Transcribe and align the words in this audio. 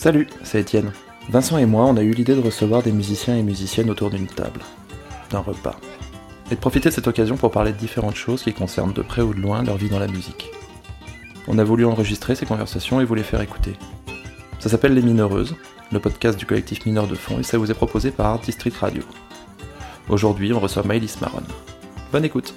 Salut, 0.00 0.28
c'est 0.42 0.60
Étienne. 0.60 0.92
Vincent 1.28 1.58
et 1.58 1.66
moi, 1.66 1.84
on 1.84 1.98
a 1.98 2.02
eu 2.02 2.12
l'idée 2.12 2.34
de 2.34 2.40
recevoir 2.40 2.82
des 2.82 2.90
musiciens 2.90 3.36
et 3.36 3.42
musiciennes 3.42 3.90
autour 3.90 4.08
d'une 4.08 4.26
table, 4.26 4.60
d'un 5.28 5.40
repas, 5.40 5.78
et 6.50 6.54
de 6.54 6.60
profiter 6.60 6.88
de 6.88 6.94
cette 6.94 7.06
occasion 7.06 7.36
pour 7.36 7.50
parler 7.50 7.72
de 7.72 7.76
différentes 7.76 8.16
choses 8.16 8.42
qui 8.42 8.54
concernent 8.54 8.94
de 8.94 9.02
près 9.02 9.20
ou 9.20 9.34
de 9.34 9.40
loin 9.40 9.62
leur 9.62 9.76
vie 9.76 9.90
dans 9.90 9.98
la 9.98 10.06
musique. 10.06 10.52
On 11.48 11.58
a 11.58 11.64
voulu 11.64 11.84
enregistrer 11.84 12.34
ces 12.34 12.46
conversations 12.46 13.02
et 13.02 13.04
vous 13.04 13.14
les 13.14 13.22
faire 13.22 13.42
écouter. 13.42 13.74
Ça 14.58 14.70
s'appelle 14.70 14.94
Les 14.94 15.02
Mineureuses, 15.02 15.54
le 15.92 16.00
podcast 16.00 16.38
du 16.38 16.46
collectif 16.46 16.86
Mineur 16.86 17.06
de 17.06 17.14
Fond, 17.14 17.38
et 17.38 17.42
ça 17.42 17.58
vous 17.58 17.70
est 17.70 17.74
proposé 17.74 18.10
par 18.10 18.38
District 18.38 18.78
Radio. 18.78 19.02
Aujourd'hui, 20.10 20.52
on 20.52 20.60
reçoit 20.60 20.82
Maëlys 20.82 21.20
Maron. 21.20 21.42
Bonne 22.12 22.24
écoute. 22.24 22.54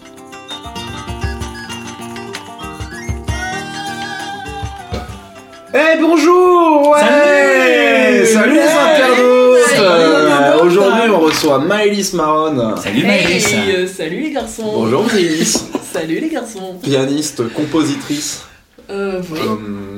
Eh 5.75 5.99
bonjour 5.99 6.89
ouais. 6.91 6.99
Salut. 6.99 8.25
Salut 8.27 8.53
les 8.53 8.61
internautes. 8.61 9.79
Euh, 9.79 10.59
Aujourd'hui 10.63 11.09
on 11.11 11.19
reçoit 11.19 11.59
Maëlys 11.59 12.13
Maron, 12.13 12.75
Salut 12.77 12.99
Hey, 12.99 13.05
Maëlys. 13.07 13.47
Euh, 13.53 13.87
salut 13.87 14.19
les 14.21 14.31
garçons. 14.31 14.71
Bonjour 14.73 15.03
Maëlys, 15.05 15.65
Salut 15.93 16.19
les 16.19 16.29
garçons. 16.29 16.77
pianiste, 16.81 17.51
compositrice, 17.53 18.43
Euh, 18.89 19.21
oui. 19.31 19.39
euh, 19.41 19.92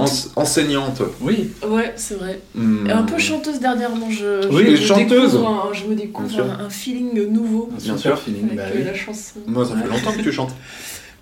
ense- 0.00 0.30
enseignante. 0.36 1.02
Oui, 1.20 1.50
Ouais, 1.66 1.92
c'est 1.96 2.14
vrai. 2.14 2.40
Hmm. 2.54 2.86
Et 2.86 2.90
un 2.92 3.02
peu 3.02 3.18
chanteuse 3.18 3.60
dernièrement. 3.60 4.10
Je, 4.10 4.48
Oui, 4.52 4.64
je, 4.70 4.76
je 4.76 4.86
chanteuse. 4.86 5.32
découvre 5.32 5.48
un- 5.48 5.72
je 5.72 5.84
me 5.86 5.94
découvre 5.94 6.40
un, 6.40 6.64
un 6.66 6.70
feeling 6.70 7.26
nouveau 7.30 7.70
Bien 7.82 7.96
sûr. 7.96 8.18
feeling. 8.18 8.44
avec 8.44 8.56
bah 8.56 8.62
euh, 8.66 8.72
oui. 8.76 8.84
la 8.84 8.94
chanson. 8.94 9.40
Moi 9.46 9.64
ça 9.66 9.76
fait 9.76 9.88
longtemps 9.88 10.12
que 10.12 10.22
tu 10.22 10.32
chantes. 10.32 10.54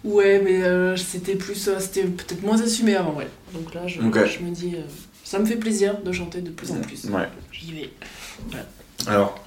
Ouais, 0.04 0.38
mais 0.44 0.62
euh, 0.62 0.98
c'était 0.98 1.34
plus, 1.34 1.66
euh, 1.66 1.76
c'était 1.80 2.02
peut-être 2.02 2.42
moins 2.42 2.60
assumé 2.60 2.94
avant, 2.94 3.14
ouais. 3.14 3.26
Donc 3.54 3.72
là, 3.72 3.86
je, 3.86 3.94
je 4.02 4.44
me 4.44 4.50
dis, 4.50 4.74
euh, 4.74 4.80
ça 5.24 5.38
me 5.38 5.46
fait 5.46 5.56
plaisir 5.56 5.94
de 6.04 6.12
chanter 6.12 6.42
de 6.42 6.50
plus 6.50 6.70
en 6.72 6.74
plus. 6.74 7.06
Ouais. 7.06 7.26
J'y 7.50 7.72
vais. 7.72 7.90
Alors, 9.06 9.38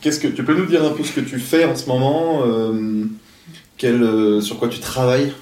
qu'est-ce 0.00 0.20
que 0.20 0.28
tu 0.28 0.44
peux 0.44 0.54
nous 0.54 0.66
dire 0.66 0.84
un 0.84 0.90
peu 0.90 1.02
ce 1.02 1.10
que 1.10 1.20
tu 1.20 1.40
fais 1.40 1.64
en 1.64 1.74
ce 1.74 1.86
moment 1.88 2.42
euh, 2.46 3.04
quel, 3.76 4.00
euh, 4.00 4.40
Sur 4.40 4.60
quoi 4.60 4.68
tu 4.68 4.78
travailles 4.78 5.32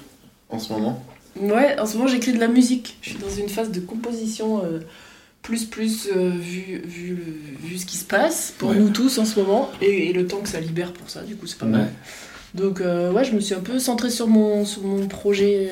en 0.49 0.57
ce 0.57 0.73
moment? 0.73 1.04
Ouais, 1.39 1.77
en 1.79 1.85
ce 1.85 1.97
moment 1.97 2.07
j'écris 2.07 2.33
de 2.33 2.39
la 2.39 2.47
musique. 2.47 2.97
Je 3.01 3.09
suis 3.11 3.19
dans 3.19 3.29
une 3.29 3.49
phase 3.49 3.71
de 3.71 3.79
composition 3.79 4.63
euh, 4.63 4.79
plus 5.41 5.65
plus 5.65 6.07
euh, 6.15 6.29
vu, 6.29 6.81
vu, 6.85 7.17
vu 7.61 7.77
ce 7.77 7.85
qui 7.85 7.97
se 7.97 8.05
passe 8.05 8.53
pour 8.57 8.69
Ouais. 8.69 8.75
nous 8.77 8.89
tous 8.89 9.17
en 9.17 9.25
ce 9.25 9.39
moment 9.39 9.69
et, 9.81 10.09
et 10.09 10.13
le 10.13 10.27
temps 10.27 10.39
que 10.39 10.49
ça 10.49 10.59
libère 10.59 10.93
pour 10.93 11.09
ça, 11.09 11.21
du 11.23 11.35
coup 11.35 11.45
c'est 11.47 11.57
pas 11.57 11.65
mal. 11.65 11.91
Donc 12.53 12.79
euh, 12.79 13.11
ouais, 13.11 13.25
je 13.25 13.33
me 13.33 13.41
suis 13.41 13.53
un 13.53 13.59
peu 13.59 13.79
centrée 13.79 14.09
sur 14.09 14.27
mon, 14.27 14.63
sur 14.65 14.81
mon 14.83 15.07
projet, 15.07 15.69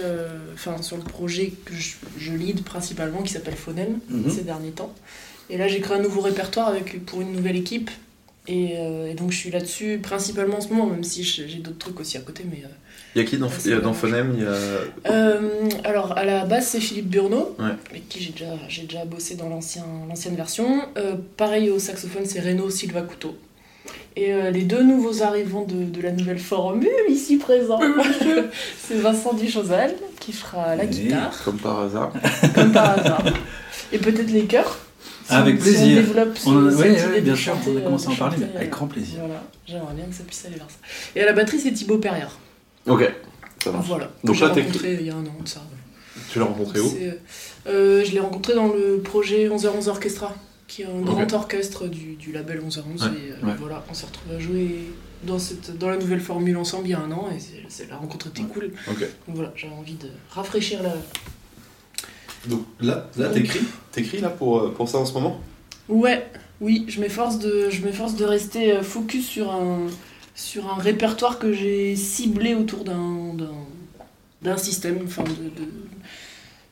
enfin 0.53 0.81
sur 0.81 0.97
le 0.97 1.03
projet 1.03 1.53
que 1.63 1.73
je, 1.73 1.93
je 2.17 2.33
lead 2.33 2.63
principalement 2.63 3.21
qui 3.21 3.31
s'appelle 3.31 3.55
Phonème 3.55 3.99
Mhm. 4.09 4.29
ces 4.29 4.41
derniers 4.41 4.71
temps. 4.71 4.93
Et 5.49 5.57
là 5.57 5.67
j'ai 5.69 5.79
créé 5.79 5.95
un 5.97 6.01
nouveau 6.01 6.19
répertoire 6.21 6.67
avec, 6.67 7.05
pour 7.05 7.21
une 7.21 7.31
nouvelle 7.31 7.55
équipe. 7.55 7.89
Et, 8.49 8.73
et 8.73 9.13
donc 9.13 9.31
je 9.31 9.37
suis 9.37 9.49
là-dessus 9.51 9.99
principalement 10.03 10.57
en 10.57 10.61
ce 10.61 10.67
moment, 10.67 10.87
même 10.87 11.05
si 11.05 11.23
j'ai 11.23 11.45
d'autres 11.59 11.77
trucs 11.77 12.01
aussi 12.01 12.17
à 12.17 12.19
côté. 12.21 12.43
Mais, 12.51 12.61
Il 13.15 13.21
y 13.21 13.25
a 13.25 13.27
qui 13.27 13.37
dans, 13.37 13.49
il 13.63 13.71
y 13.71 13.73
a 13.73 13.79
dans 13.79 13.93
Phonème 13.93 14.33
Il 14.37 14.43
y 14.43 14.45
a... 14.45 15.11
euh, 15.11 15.39
alors, 15.83 16.17
à 16.17 16.25
la 16.25 16.45
base, 16.45 16.65
c'est 16.67 16.79
Philippe 16.79 17.09
Burnot, 17.09 17.55
Ouais. 17.59 17.65
avec 17.91 18.09
qui 18.09 18.21
j'ai 18.23 18.31
déjà, 18.31 18.53
j'ai 18.69 18.83
déjà 18.83 19.05
bossé 19.05 19.35
dans 19.35 19.49
l'ancien, 19.49 19.83
l'ancienne 20.09 20.35
version. 20.35 20.81
Euh, 20.97 21.15
pareil, 21.37 21.69
au 21.69 21.77
saxophone, 21.79 22.23
c'est 22.25 22.39
Renaud 22.39 22.69
Silva 22.71 23.01
Couteau. 23.03 23.35
Et 24.15 24.33
euh, 24.33 24.49
les 24.51 24.61
deux 24.63 24.81
nouveaux 24.83 25.21
arrivants 25.23 25.63
de, 25.65 25.83
de 25.83 26.01
la 26.01 26.11
nouvelle 26.11 26.39
formule, 26.39 26.89
ici 27.09 27.37
présents, 27.37 27.79
c'est 28.79 28.95
Vincent 28.95 29.33
Duchosal, 29.33 29.93
qui 30.19 30.31
fera 30.33 30.75
la 30.75 30.83
Oui. 30.83 30.89
guitare, 30.89 31.33
Comme 31.43 31.57
par 31.57 31.79
hasard. 31.81 32.13
comme 32.55 32.71
par 32.71 32.97
hasard. 32.97 33.23
Et 33.91 33.97
peut-être 33.99 34.31
les 34.31 34.45
chœurs. 34.45 34.77
si 35.27 35.33
Avec 35.33 35.55
on- 35.55 35.57
si 35.57 35.63
plaisir. 35.63 35.85
on 35.85 36.01
développe 36.01 36.37
ce- 36.37 36.49
On 36.49 36.55
oui, 36.67 37.15
de 37.15 37.19
bien 37.21 37.35
sûr, 37.35 37.53
chanter, 37.53 37.71
on 37.75 37.77
a 37.77 37.81
commencé 37.81 38.07
à 38.07 38.11
en 38.11 38.15
parler, 38.15 38.37
mais 38.39 38.57
avec 38.57 38.69
grand 38.71 38.87
plaisir. 38.87 39.19
Voilà, 39.19 39.43
j'aimerais 39.67 39.93
bien 39.95 40.05
que 40.05 40.15
ça 40.15 40.23
puisse 40.23 40.45
aller 40.45 40.55
vers 40.55 40.69
ça. 40.69 40.77
Et 41.15 41.21
à 41.21 41.25
la 41.25 41.33
batterie, 41.33 41.59
c'est 41.59 41.71
Thibaut 41.71 41.97
Perrière. 41.97 42.37
Ok, 42.87 43.11
ça 43.63 43.71
marche. 43.71 43.87
Voilà. 43.87 44.11
Donc 44.23 44.39
là, 44.39 44.49
t'es- 44.49 44.61
rencontré 44.61 44.93
il 44.99 45.05
y 45.07 45.09
a 45.09 45.15
un 45.15 45.25
an 45.25 45.35
de 45.41 45.47
ça. 45.47 45.61
Tu 46.31 46.39
l'as 46.39 46.45
rencontré 46.45 46.79
où 46.79 46.91
euh, 47.67 48.03
Je 48.05 48.11
l'ai 48.11 48.19
rencontré 48.19 48.53
dans 48.55 48.67
le 48.67 48.99
projet 49.03 49.47
11h11 49.47 49.87
Orchestra, 49.89 50.33
qui 50.67 50.81
est 50.81 50.85
un 50.85 51.01
grand 51.01 51.31
orchestre 51.33 51.87
du, 51.87 52.15
du 52.15 52.31
label 52.31 52.61
11h11. 52.61 52.81
Ouais, 52.81 53.07
et 53.07 53.31
euh, 53.31 53.45
ouais. 53.47 53.53
voilà, 53.59 53.83
on 53.89 53.93
s'est 53.93 54.05
retrouvés 54.05 54.35
à 54.35 54.39
jouer 54.39 54.75
dans, 55.23 55.39
cette, 55.39 55.77
dans 55.77 55.89
la 55.89 55.97
nouvelle 55.97 56.19
formule 56.19 56.57
ensemble 56.57 56.87
il 56.87 56.91
y 56.91 56.93
a 56.93 56.99
un 56.99 57.11
an, 57.11 57.29
et 57.31 57.85
la 57.89 57.95
rencontre 57.97 58.27
était 58.27 58.41
Ouais. 58.41 58.47
cool. 58.53 58.71
Ok. 58.89 58.99
Donc 58.99 59.35
voilà, 59.35 59.53
j'avais 59.55 59.73
envie 59.73 59.93
de 59.95 60.07
rafraîchir 60.31 60.83
la. 60.83 60.93
Donc 62.47 62.65
là, 62.81 63.09
là 63.17 63.29
t'écris 63.29 63.61
T'écris 63.91 64.19
là 64.19 64.29
pour, 64.29 64.59
euh, 64.59 64.73
pour 64.75 64.89
ça 64.89 64.97
en 64.97 65.05
ce 65.05 65.13
moment? 65.13 65.39
Ouais, 65.87 66.25
oui, 66.61 66.85
je 66.87 66.99
m'efforce 66.99 67.39
de, 67.39 67.69
je 67.69 67.81
m'efforce 67.85 68.15
de 68.15 68.25
rester 68.25 68.81
focus 68.81 69.25
sur 69.27 69.51
un, 69.51 69.87
sur 70.35 70.69
un 70.71 70.75
répertoire 70.81 71.39
que 71.39 71.53
j'ai 71.53 71.95
ciblé 71.95 72.55
autour 72.55 72.83
d'un, 72.83 73.33
d'un, 73.33 73.51
d'un 74.41 74.57
système, 74.57 74.99
enfin 75.05 75.23
de, 75.23 75.29
de, 75.29 75.67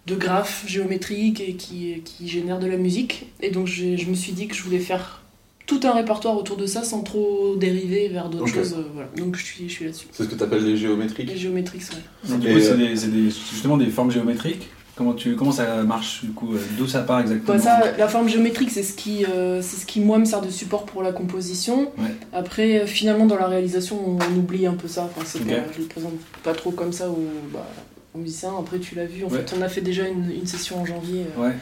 de 0.08 0.16
graphes 0.16 0.64
géométriques 0.68 1.42
et 1.42 1.54
qui, 1.54 2.02
qui 2.04 2.28
génère 2.28 2.60
de 2.60 2.68
la 2.68 2.78
musique. 2.78 3.28
Et 3.42 3.52
donc 3.52 3.68
j'ai- 3.68 3.98
je 3.98 4.10
me 4.10 4.16
suis 4.16 4.32
dit 4.34 4.48
que 4.48 4.56
je 4.56 4.64
voulais 4.64 4.80
faire 4.80 5.22
tout 5.68 5.80
un 5.84 5.94
répertoire 5.94 6.36
autour 6.38 6.58
de 6.58 6.66
ça 6.66 6.84
sans 6.84 7.02
trop 7.02 7.56
dériver 7.56 8.10
vers 8.10 8.30
d'autres 8.30 8.48
choses. 8.48 8.74
euh, 8.74 8.84
voilà. 8.94 9.10
Donc 9.16 9.36
je 9.38 9.44
suis, 9.46 9.70
je 9.70 9.74
suis 9.74 9.86
là-dessus. 9.86 10.08
C'est 10.12 10.24
ce 10.24 10.28
que 10.30 10.36
tu 10.36 10.44
appelles 10.44 10.66
les 10.66 10.76
géométriques 10.76 11.30
Les 11.30 11.38
géométriques, 11.38 11.84
ouais. 11.94 12.30
Donc, 12.30 12.40
du 12.42 12.50
Et, 12.50 12.54
coup, 12.54 12.60
c'est 12.60 12.72
euh, 12.72 12.78
des- 12.78 12.96
c'est 12.96 13.08
des- 13.12 13.30
justement 13.30 13.78
des 13.78 13.86
formes 13.88 14.12
géométriques. 14.12 14.68
Comment, 15.02 15.14
tu, 15.16 15.36
comment 15.36 15.52
ça 15.52 15.82
marche 15.84 16.24
du 16.24 16.30
coup 16.32 16.54
euh, 16.54 16.60
D'où 16.78 16.86
ça 16.88 17.02
part 17.02 17.22
exactement 17.22 17.56
Bah, 17.58 17.60
ça, 17.60 17.98
la 17.98 18.08
forme 18.08 18.30
géométrique, 18.30 18.70
c'est 18.70 18.84
ce 18.84 18.94
qui, 18.94 19.26
euh, 19.26 19.60
c'est 19.64 19.78
ce 19.78 19.86
qui 19.88 20.00
moi 20.00 20.20
me 20.20 20.26
sert 20.26 20.42
de 20.42 20.50
support 20.52 20.86
pour 20.86 21.02
la 21.02 21.12
composition. 21.12 21.92
Ouais. 21.98 22.12
Après, 22.34 22.82
euh, 22.82 22.86
finalement, 22.86 23.26
dans 23.26 23.36
la 23.38 23.48
réalisation, 23.48 24.00
on, 24.20 24.38
oublie 24.38 24.68
un 24.68 24.76
peu 24.76 24.88
ça. 24.88 25.06
Enfin, 25.06 25.26
c'est 25.26 25.40
pas- 25.40 25.64
je 25.76 25.80
le 25.82 25.88
présente 25.88 26.14
pas 26.44 26.54
trop 26.54 26.70
comme 26.70 26.94
ça 26.94 27.10
aux, 27.10 27.26
bah, 27.52 27.68
aux 28.14 28.20
musiciens. 28.20 28.52
Après, 28.60 28.78
tu 28.78 28.94
l'as 28.94 29.06
vu. 29.08 29.26
En 29.26 29.30
Ouais. 29.30 29.40
fait, 29.40 29.56
on 29.58 29.62
a 29.64 29.70
fait 29.70 29.82
déjà 29.82 30.08
une, 30.08 30.30
une 30.30 30.46
session 30.46 30.80
en 30.80 30.86
janvier. 30.86 31.26
euh, 31.36 31.42
Ouais, 31.48 31.54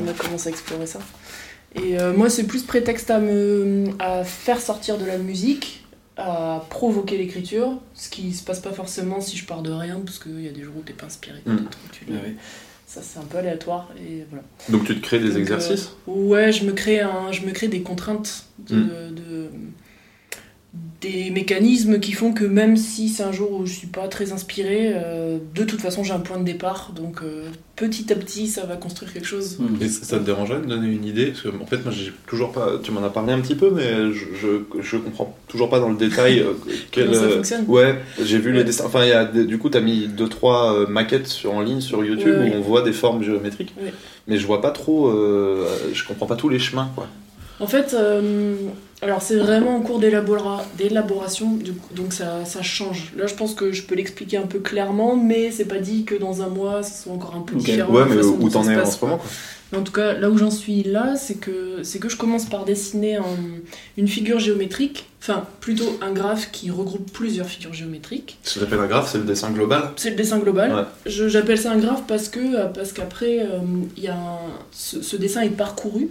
on 0.00 0.06
a 0.08 0.12
commencé 0.12 0.48
à 0.48 0.52
explorer 0.52 0.86
ça. 0.86 1.00
Et 1.74 1.98
euh, 2.00 2.12
moi, 2.16 2.30
c'est 2.30 2.44
plus 2.44 2.62
prétexte 2.62 3.10
à 3.10 3.18
me 3.18 3.86
à 3.98 4.22
faire 4.22 4.60
sortir 4.60 4.98
de 4.98 5.04
la 5.04 5.18
musique, 5.18 5.84
à 6.16 6.64
provoquer 6.70 7.18
l'écriture, 7.18 7.72
ce 7.94 8.08
qui 8.08 8.32
se 8.32 8.44
passe 8.44 8.60
pas 8.60 8.70
forcément 8.70 9.20
si 9.20 9.36
je 9.36 9.44
pars 9.44 9.62
de 9.62 9.72
rien, 9.72 10.00
parce 10.06 10.20
qu'il 10.20 10.40
y 10.42 10.48
a 10.48 10.52
des 10.52 10.62
jours 10.62 10.74
où 10.78 10.82
t'es 10.82 10.92
pas 10.92 11.06
inspiré. 11.06 11.38
Mm. 11.44 11.54
où 11.56 11.58
tu- 11.90 12.04
Ouais, 12.12 12.18
ouais. 12.18 12.36
Ça, 12.94 13.00
c'est 13.02 13.18
un 13.18 13.22
peu 13.24 13.38
aléatoire. 13.38 13.88
Et 13.98 14.24
voilà. 14.30 14.44
Donc 14.68 14.84
tu 14.84 14.94
te 14.94 15.00
crées 15.04 15.18
des 15.18 15.30
Donc, 15.30 15.38
exercices? 15.38 15.90
euh, 16.08 16.12
Ouais, 16.12 16.52
je 16.52 16.64
me 16.64 16.70
crée 16.70 17.00
un, 17.00 17.32
je 17.32 17.44
me 17.44 17.50
crée 17.50 17.66
des 17.66 17.82
contraintes, 17.82 18.44
de, 18.60 18.76
Mm. 18.76 19.14
de- 19.16 19.50
des 21.00 21.30
mécanismes 21.30 22.00
qui 22.00 22.12
font 22.12 22.32
que 22.32 22.44
même 22.46 22.78
si 22.78 23.10
c'est 23.10 23.22
un 23.24 23.32
jour 23.32 23.52
où 23.52 23.66
je 23.66 23.72
suis 23.74 23.86
pas 23.88 24.08
très 24.08 24.32
inspirée, 24.32 24.92
euh, 24.94 25.36
de 25.54 25.64
toute 25.64 25.82
façon 25.82 26.02
j'ai 26.02 26.14
un 26.14 26.18
point 26.20 26.38
de 26.38 26.44
départ, 26.44 26.92
donc 26.96 27.18
euh, 27.22 27.48
petit 27.76 28.10
à 28.10 28.16
petit 28.16 28.46
ça 28.46 28.64
va 28.64 28.76
construire 28.76 29.12
quelque 29.12 29.26
chose. 29.26 29.58
Hmm. 29.58 29.82
Et 29.82 29.88
ça 29.88 30.02
ça 30.04 30.18
te 30.18 30.24
dérangerait 30.24 30.60
de 30.60 30.64
me 30.64 30.68
donner 30.70 30.88
une 30.90 31.04
idée? 31.04 31.26
Parce 31.26 31.42
que 31.42 31.48
en 31.48 31.66
fait, 31.66 31.84
moi, 31.84 31.92
j'ai 31.92 32.10
toujours 32.26 32.52
pas. 32.52 32.78
Tu 32.82 32.90
m'en 32.90 33.04
as 33.04 33.10
parlé 33.10 33.34
un 33.34 33.40
petit 33.40 33.54
peu, 33.54 33.70
mais 33.70 34.12
je, 34.14 34.24
je, 34.40 34.80
je 34.80 34.96
comprends 34.96 35.36
toujours 35.46 35.68
pas 35.68 35.78
dans 35.78 35.90
le 35.90 35.96
détail 35.96 36.40
euh, 36.40 36.54
quel. 36.90 37.08
Comment 37.08 37.18
ça 37.20 37.28
fonctionne? 37.28 37.64
Ouais, 37.68 37.96
j'ai 38.22 38.38
vu 38.38 38.52
les 38.52 38.60
Ouais. 38.60 38.64
dessins. 38.64 38.84
Enfin, 38.86 39.04
il 39.04 39.10
y 39.10 39.12
a 39.12 39.26
des- 39.26 39.44
du 39.44 39.58
coup, 39.58 39.68
t'as 39.68 39.80
mis 39.82 40.06
deux 40.08 40.30
trois 40.30 40.88
maquettes 40.88 41.26
sur, 41.26 41.52
en 41.52 41.60
ligne 41.60 41.82
sur 41.82 42.02
YouTube 42.02 42.32
Ouais, 42.32 42.44
ouais. 42.48 42.54
où 42.54 42.58
on 42.58 42.60
voit 42.62 42.80
des 42.80 42.92
formes 42.92 43.22
géométriques, 43.22 43.74
Ouais. 43.78 43.92
mais 44.26 44.38
je 44.38 44.46
vois 44.46 44.62
pas 44.62 44.70
trop. 44.70 45.08
euh, 45.08 45.66
je 45.92 46.02
comprends 46.06 46.24
pas 46.26 46.36
tous 46.36 46.48
les 46.48 46.58
chemins, 46.58 46.90
quoi. 46.94 47.08
En 47.60 47.66
fait, 47.66 47.94
euh, 47.94 48.56
alors 49.00 49.22
c'est 49.22 49.36
vraiment 49.36 49.76
en 49.76 49.80
cours 49.80 50.00
d'élabora- 50.00 50.64
d'élaboration, 50.76 51.58
donc 51.94 52.12
ça, 52.12 52.44
ça 52.44 52.62
change. 52.62 53.12
Là, 53.16 53.26
je 53.26 53.34
pense 53.34 53.54
que 53.54 53.70
je 53.72 53.82
peux 53.82 53.94
l'expliquer 53.94 54.38
un 54.38 54.46
peu 54.46 54.58
clairement, 54.58 55.16
mais 55.16 55.50
c'est 55.52 55.64
pas 55.66 55.78
dit 55.78 56.04
que 56.04 56.14
dans 56.16 56.42
un 56.42 56.48
mois, 56.48 56.82
ce 56.82 57.04
soit 57.04 57.12
encore 57.12 57.34
un 57.36 57.42
peu 57.42 57.54
Ok. 57.54 57.62
différent. 57.62 57.92
Ouais, 57.92 58.04
mais 58.08 58.16
façon 58.16 58.36
où 58.40 58.48
t'en 58.48 58.68
es 58.68 58.76
en 58.76 58.86
ce 58.90 59.04
moment, 59.04 59.18
quoi. 59.18 59.26
En 59.78 59.82
tout 59.82 59.92
cas, 59.92 60.12
là 60.14 60.30
où 60.30 60.38
j'en 60.38 60.52
suis 60.52 60.84
là, 60.84 61.16
c'est 61.16 61.34
que, 61.34 61.82
c'est 61.82 61.98
que 61.98 62.08
je 62.08 62.16
commence 62.16 62.44
par 62.46 62.64
dessiner 62.64 63.16
un- 63.16 63.24
une 63.96 64.06
figure 64.06 64.38
géométrique, 64.38 65.06
enfin 65.20 65.46
plutôt 65.60 65.98
un 66.00 66.12
graphe 66.12 66.50
qui 66.52 66.70
regroupe 66.70 67.10
plusieurs 67.12 67.46
figures 67.48 67.74
géométriques. 67.74 68.38
Ce 68.44 68.54
que 68.54 68.60
j'appelle 68.60 68.78
un 68.78 68.86
graphe, 68.86 69.10
c'est 69.10 69.18
le 69.18 69.24
dessin 69.24 69.50
global? 69.50 69.90
C'est 69.96 70.10
le 70.10 70.16
dessin 70.16 70.38
global. 70.38 70.72
Ouais. 70.72 70.82
J'appelle 71.06 71.58
ça 71.58 71.72
un 71.72 71.78
graphe 71.78 72.02
parce 72.06 72.28
que 72.28 72.38
euh, 72.40 72.66
parce 72.66 72.92
qu'après, 72.92 73.40
euh, 73.40 73.58
il 73.96 74.04
y 74.04 74.08
a 74.08 74.14
un- 74.14 74.52
ce, 74.70 75.02
ce 75.02 75.16
dessin 75.16 75.40
est 75.42 75.48
parcouru. 75.50 76.08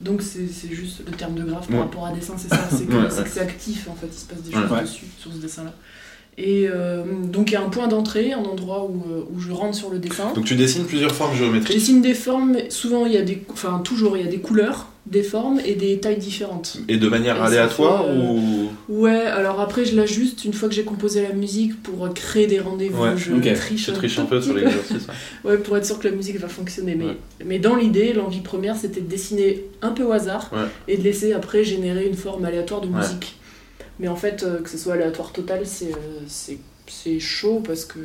Donc 0.00 0.22
c'est 0.22 0.46
c'est 0.48 0.72
juste 0.72 1.02
le 1.06 1.12
terme 1.12 1.34
de 1.34 1.44
graphe 1.44 1.66
par 1.68 1.76
Ouais. 1.76 1.82
rapport 1.82 2.06
à 2.06 2.12
dessin, 2.12 2.34
c'est 2.38 2.48
ça, 2.48 2.68
c'est 2.70 2.86
que 2.88 2.92
Ouais, 2.94 3.08
c'est 3.26 3.40
actif 3.40 3.86
en 3.88 3.94
fait, 3.94 4.06
il 4.10 4.18
se 4.18 4.24
passe 4.26 4.42
des 4.42 4.54
Ouais. 4.54 4.68
choses 4.68 4.80
dessus, 4.82 5.04
sur 5.18 5.32
ce 5.32 5.38
dessin-là. 5.38 5.74
Et 6.38 6.68
euh, 6.70 7.04
donc 7.24 7.50
il 7.50 7.54
y 7.54 7.56
a 7.56 7.62
un 7.62 7.68
point 7.68 7.86
d'entrée, 7.86 8.32
un 8.32 8.38
endroit 8.44 8.84
où, 8.86 9.04
euh, 9.10 9.24
où 9.30 9.40
je 9.40 9.52
rentre 9.52 9.74
sur 9.74 9.90
le 9.90 9.98
dessin. 9.98 10.32
Donc 10.32 10.46
tu 10.46 10.54
dessines 10.56 10.86
plusieurs 10.86 11.14
formes 11.14 11.34
Je 11.34 11.44
géométriques. 11.44 11.76
dessine 11.76 12.00
des 12.00 12.14
formes, 12.14 12.52
mais 12.52 12.70
souvent 12.70 13.04
il 13.04 13.12
y 13.12 13.18
a 13.18 13.22
des, 13.22 13.44
enfin 13.50 13.80
toujours 13.84 14.16
il 14.16 14.24
y 14.24 14.26
a 14.26 14.30
des 14.30 14.38
couleurs 14.40 14.86
des 15.10 15.22
formes 15.24 15.60
et 15.64 15.74
des 15.74 15.98
tailles 15.98 16.18
différentes. 16.18 16.78
Et 16.88 16.96
de 16.96 17.08
manière 17.08 17.36
Et 17.36 17.40
aléatoire 17.40 18.04
fait, 18.04 18.10
euh, 18.10 18.16
ou 18.22 18.70
Ouais, 18.88 19.20
alors 19.22 19.60
après 19.60 19.84
je 19.84 19.96
l'ajuste 19.96 20.44
une 20.44 20.52
fois 20.52 20.68
que 20.68 20.74
j'ai 20.74 20.84
composé 20.84 21.22
la 21.22 21.32
musique 21.32 21.82
pour 21.82 22.12
créer 22.14 22.46
des 22.46 22.60
rendez-vous. 22.60 23.02
Ouais, 23.02 23.16
je 23.16 23.32
ok. 23.32 23.52
triche, 23.54 23.88
un 23.88 23.92
triches 23.92 24.14
tout 24.14 24.20
un 24.22 24.24
peu 24.26 24.40
sur 24.40 24.54
l'exercice 24.54 25.06
ouais. 25.44 25.50
Ouais, 25.50 25.58
pour 25.58 25.76
être 25.76 25.84
sûr 25.84 25.98
que 25.98 26.06
la 26.08 26.14
musique 26.14 26.38
va 26.38 26.48
fonctionner. 26.48 26.94
Mais, 26.94 27.04
Ouais. 27.06 27.16
mais 27.44 27.58
dans 27.58 27.74
l'idée, 27.74 28.12
l'envie 28.12 28.40
première, 28.40 28.76
c'était 28.76 29.00
de 29.00 29.08
dessiner 29.08 29.64
un 29.82 29.90
peu 29.90 30.04
au 30.04 30.12
hasard 30.12 30.48
Ouais. 30.52 30.68
et 30.86 30.96
de 30.96 31.02
laisser 31.02 31.32
après 31.32 31.64
générer 31.64 32.06
une 32.06 32.14
forme 32.16 32.44
aléatoire 32.44 32.80
de 32.80 32.86
Ouais. 32.86 32.98
musique. 33.00 33.36
Mais 33.98 34.06
en 34.08 34.16
fait, 34.16 34.44
euh, 34.44 34.60
que 34.62 34.70
ce 34.70 34.78
soit 34.78 34.94
aléatoire 34.94 35.32
total, 35.32 35.62
c'est 35.64 35.92
euh, 35.92 36.20
c'est 36.28 36.58
c'est 36.86 37.20
chaud 37.20 37.62
parce 37.66 37.84
que 37.84 37.98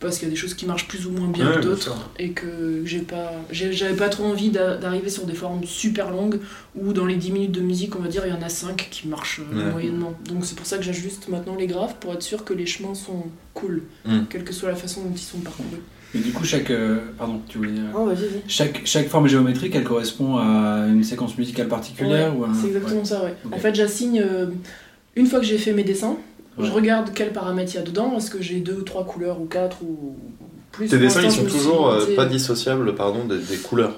parce 0.00 0.18
qu'il 0.18 0.26
y 0.28 0.30
a 0.30 0.34
des 0.34 0.36
choses 0.40 0.54
qui 0.54 0.64
marchent 0.66 0.88
plus 0.88 1.06
ou 1.06 1.10
moins 1.10 1.28
bien 1.28 1.48
Ouais, 1.50 1.56
que 1.56 1.60
d'autres 1.62 2.10
et 2.18 2.30
que 2.30 2.82
j'ai 2.86 3.00
pas 3.00 3.32
j'avais 3.52 3.94
pas 3.94 4.08
trop 4.08 4.24
envie 4.24 4.48
d'a- 4.50 4.76
d'arriver 4.78 5.10
sur 5.10 5.24
des 5.26 5.34
formes 5.34 5.62
super 5.64 6.10
longues 6.10 6.40
où 6.74 6.92
dans 6.92 7.04
les 7.06 7.16
10 7.16 7.32
minutes 7.32 7.52
de 7.52 7.60
musique 7.60 7.94
on 7.96 8.00
va 8.00 8.08
dire 8.08 8.22
il 8.26 8.30
y 8.30 8.36
en 8.36 8.40
a 8.42 8.48
5 8.48 8.88
qui 8.90 9.08
marchent 9.08 9.40
euh, 9.52 9.58
Ouais. 9.66 9.70
moyennement 9.72 10.14
donc 10.28 10.44
c'est 10.46 10.56
pour 10.56 10.64
ça 10.66 10.78
que 10.78 10.82
j'ajuste 10.82 11.28
maintenant 11.28 11.54
les 11.54 11.66
graphes 11.66 11.96
pour 12.00 12.12
être 12.14 12.22
sûr 12.22 12.44
que 12.44 12.54
les 12.54 12.66
chemins 12.66 12.94
sont 12.94 13.24
cool 13.54 13.82
Mm. 14.06 14.20
quelle 14.30 14.44
que 14.44 14.52
soit 14.54 14.70
la 14.70 14.74
façon 14.76 15.02
dont 15.02 15.12
ils 15.14 15.18
sont 15.18 15.38
parcourus 15.38 15.68
Et 16.14 16.18
du 16.18 16.32
coup, 16.32 16.44
chaque. 16.44 16.70
euh, 16.70 16.98
pardon, 17.18 17.40
tu 17.48 17.58
voulais 17.58 17.72
dire. 17.72 17.84
oh 17.94 18.08
Chaque, 18.48 18.80
chaque 18.86 19.08
forme 19.08 19.28
géométrique, 19.28 19.74
elle 19.76 19.84
correspond 19.84 20.38
à 20.38 20.86
une 20.88 21.04
séquence 21.04 21.36
musicale 21.38 21.68
particulière 21.68 22.32
Ouais, 22.34 22.40
ou 22.40 22.44
un- 22.50 22.54
C'est 22.54 22.68
exactement 22.68 23.04
ça, 23.04 23.22
ouais. 23.24 23.34
En 23.52 23.58
fait, 23.58 23.74
j'assigne. 23.74 24.20
euh, 24.20 24.46
une 25.14 25.26
fois 25.26 25.38
que 25.40 25.44
j'ai 25.46 25.58
fait 25.58 25.72
mes 25.72 25.84
dessins, 25.84 26.16
Ouais. 26.58 26.66
je 26.66 26.72
regarde 26.72 27.10
quels 27.14 27.32
paramètres 27.32 27.72
il 27.74 27.76
y 27.76 27.80
a 27.80 27.82
dedans. 27.82 28.14
Est-ce 28.16 28.30
que 28.30 28.42
j'ai 28.42 28.56
deux 28.60 28.78
ou 28.80 28.82
trois 28.82 29.04
couleurs 29.04 29.40
ou 29.40 29.44
quatre 29.46 29.82
ou 29.82 30.14
plus 30.72 30.88
Tes 30.88 30.98
dessins 30.98 31.20
ils 31.20 31.24
l'instant, 31.24 31.42
sont 31.42 31.48
toujours 31.48 31.88
euh, 31.90 31.98
limité- 32.00 32.16
pas 32.16 32.26
dissociables 32.26 32.94
pardon 32.94 33.24
des, 33.24 33.38
des 33.38 33.56
couleurs. 33.56 33.92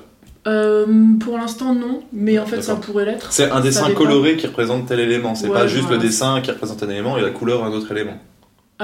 Euh, 0.47 0.87
pour 1.21 1.39
l'instant, 1.39 1.73
non. 1.75 2.03
Mais 2.13 2.39
en 2.39 2.47
fait, 2.47 2.63
ça 2.63 2.75
pourrait 2.75 3.05
l'être. 3.05 3.31
C'est 3.33 3.51
un 3.51 3.61
dessin 3.61 3.91
coloré 3.93 4.37
qui 4.37 4.47
représente 4.49 4.87
tel 4.87 4.99
élément, 5.01 5.35
c'est 5.37 5.47
Ouais, 5.49 5.55
pas 5.55 5.67
juste 5.69 5.85
voilà. 5.87 5.99
le 6.03 6.09
dessin 6.09 6.41
qui 6.41 6.51
représente 6.51 6.83
un 6.83 6.89
élément 6.91 7.17
et 7.17 7.21
la 7.21 7.31
couleur 7.31 7.63
un 7.65 7.71
autre 7.73 7.91
élément. 7.93 8.19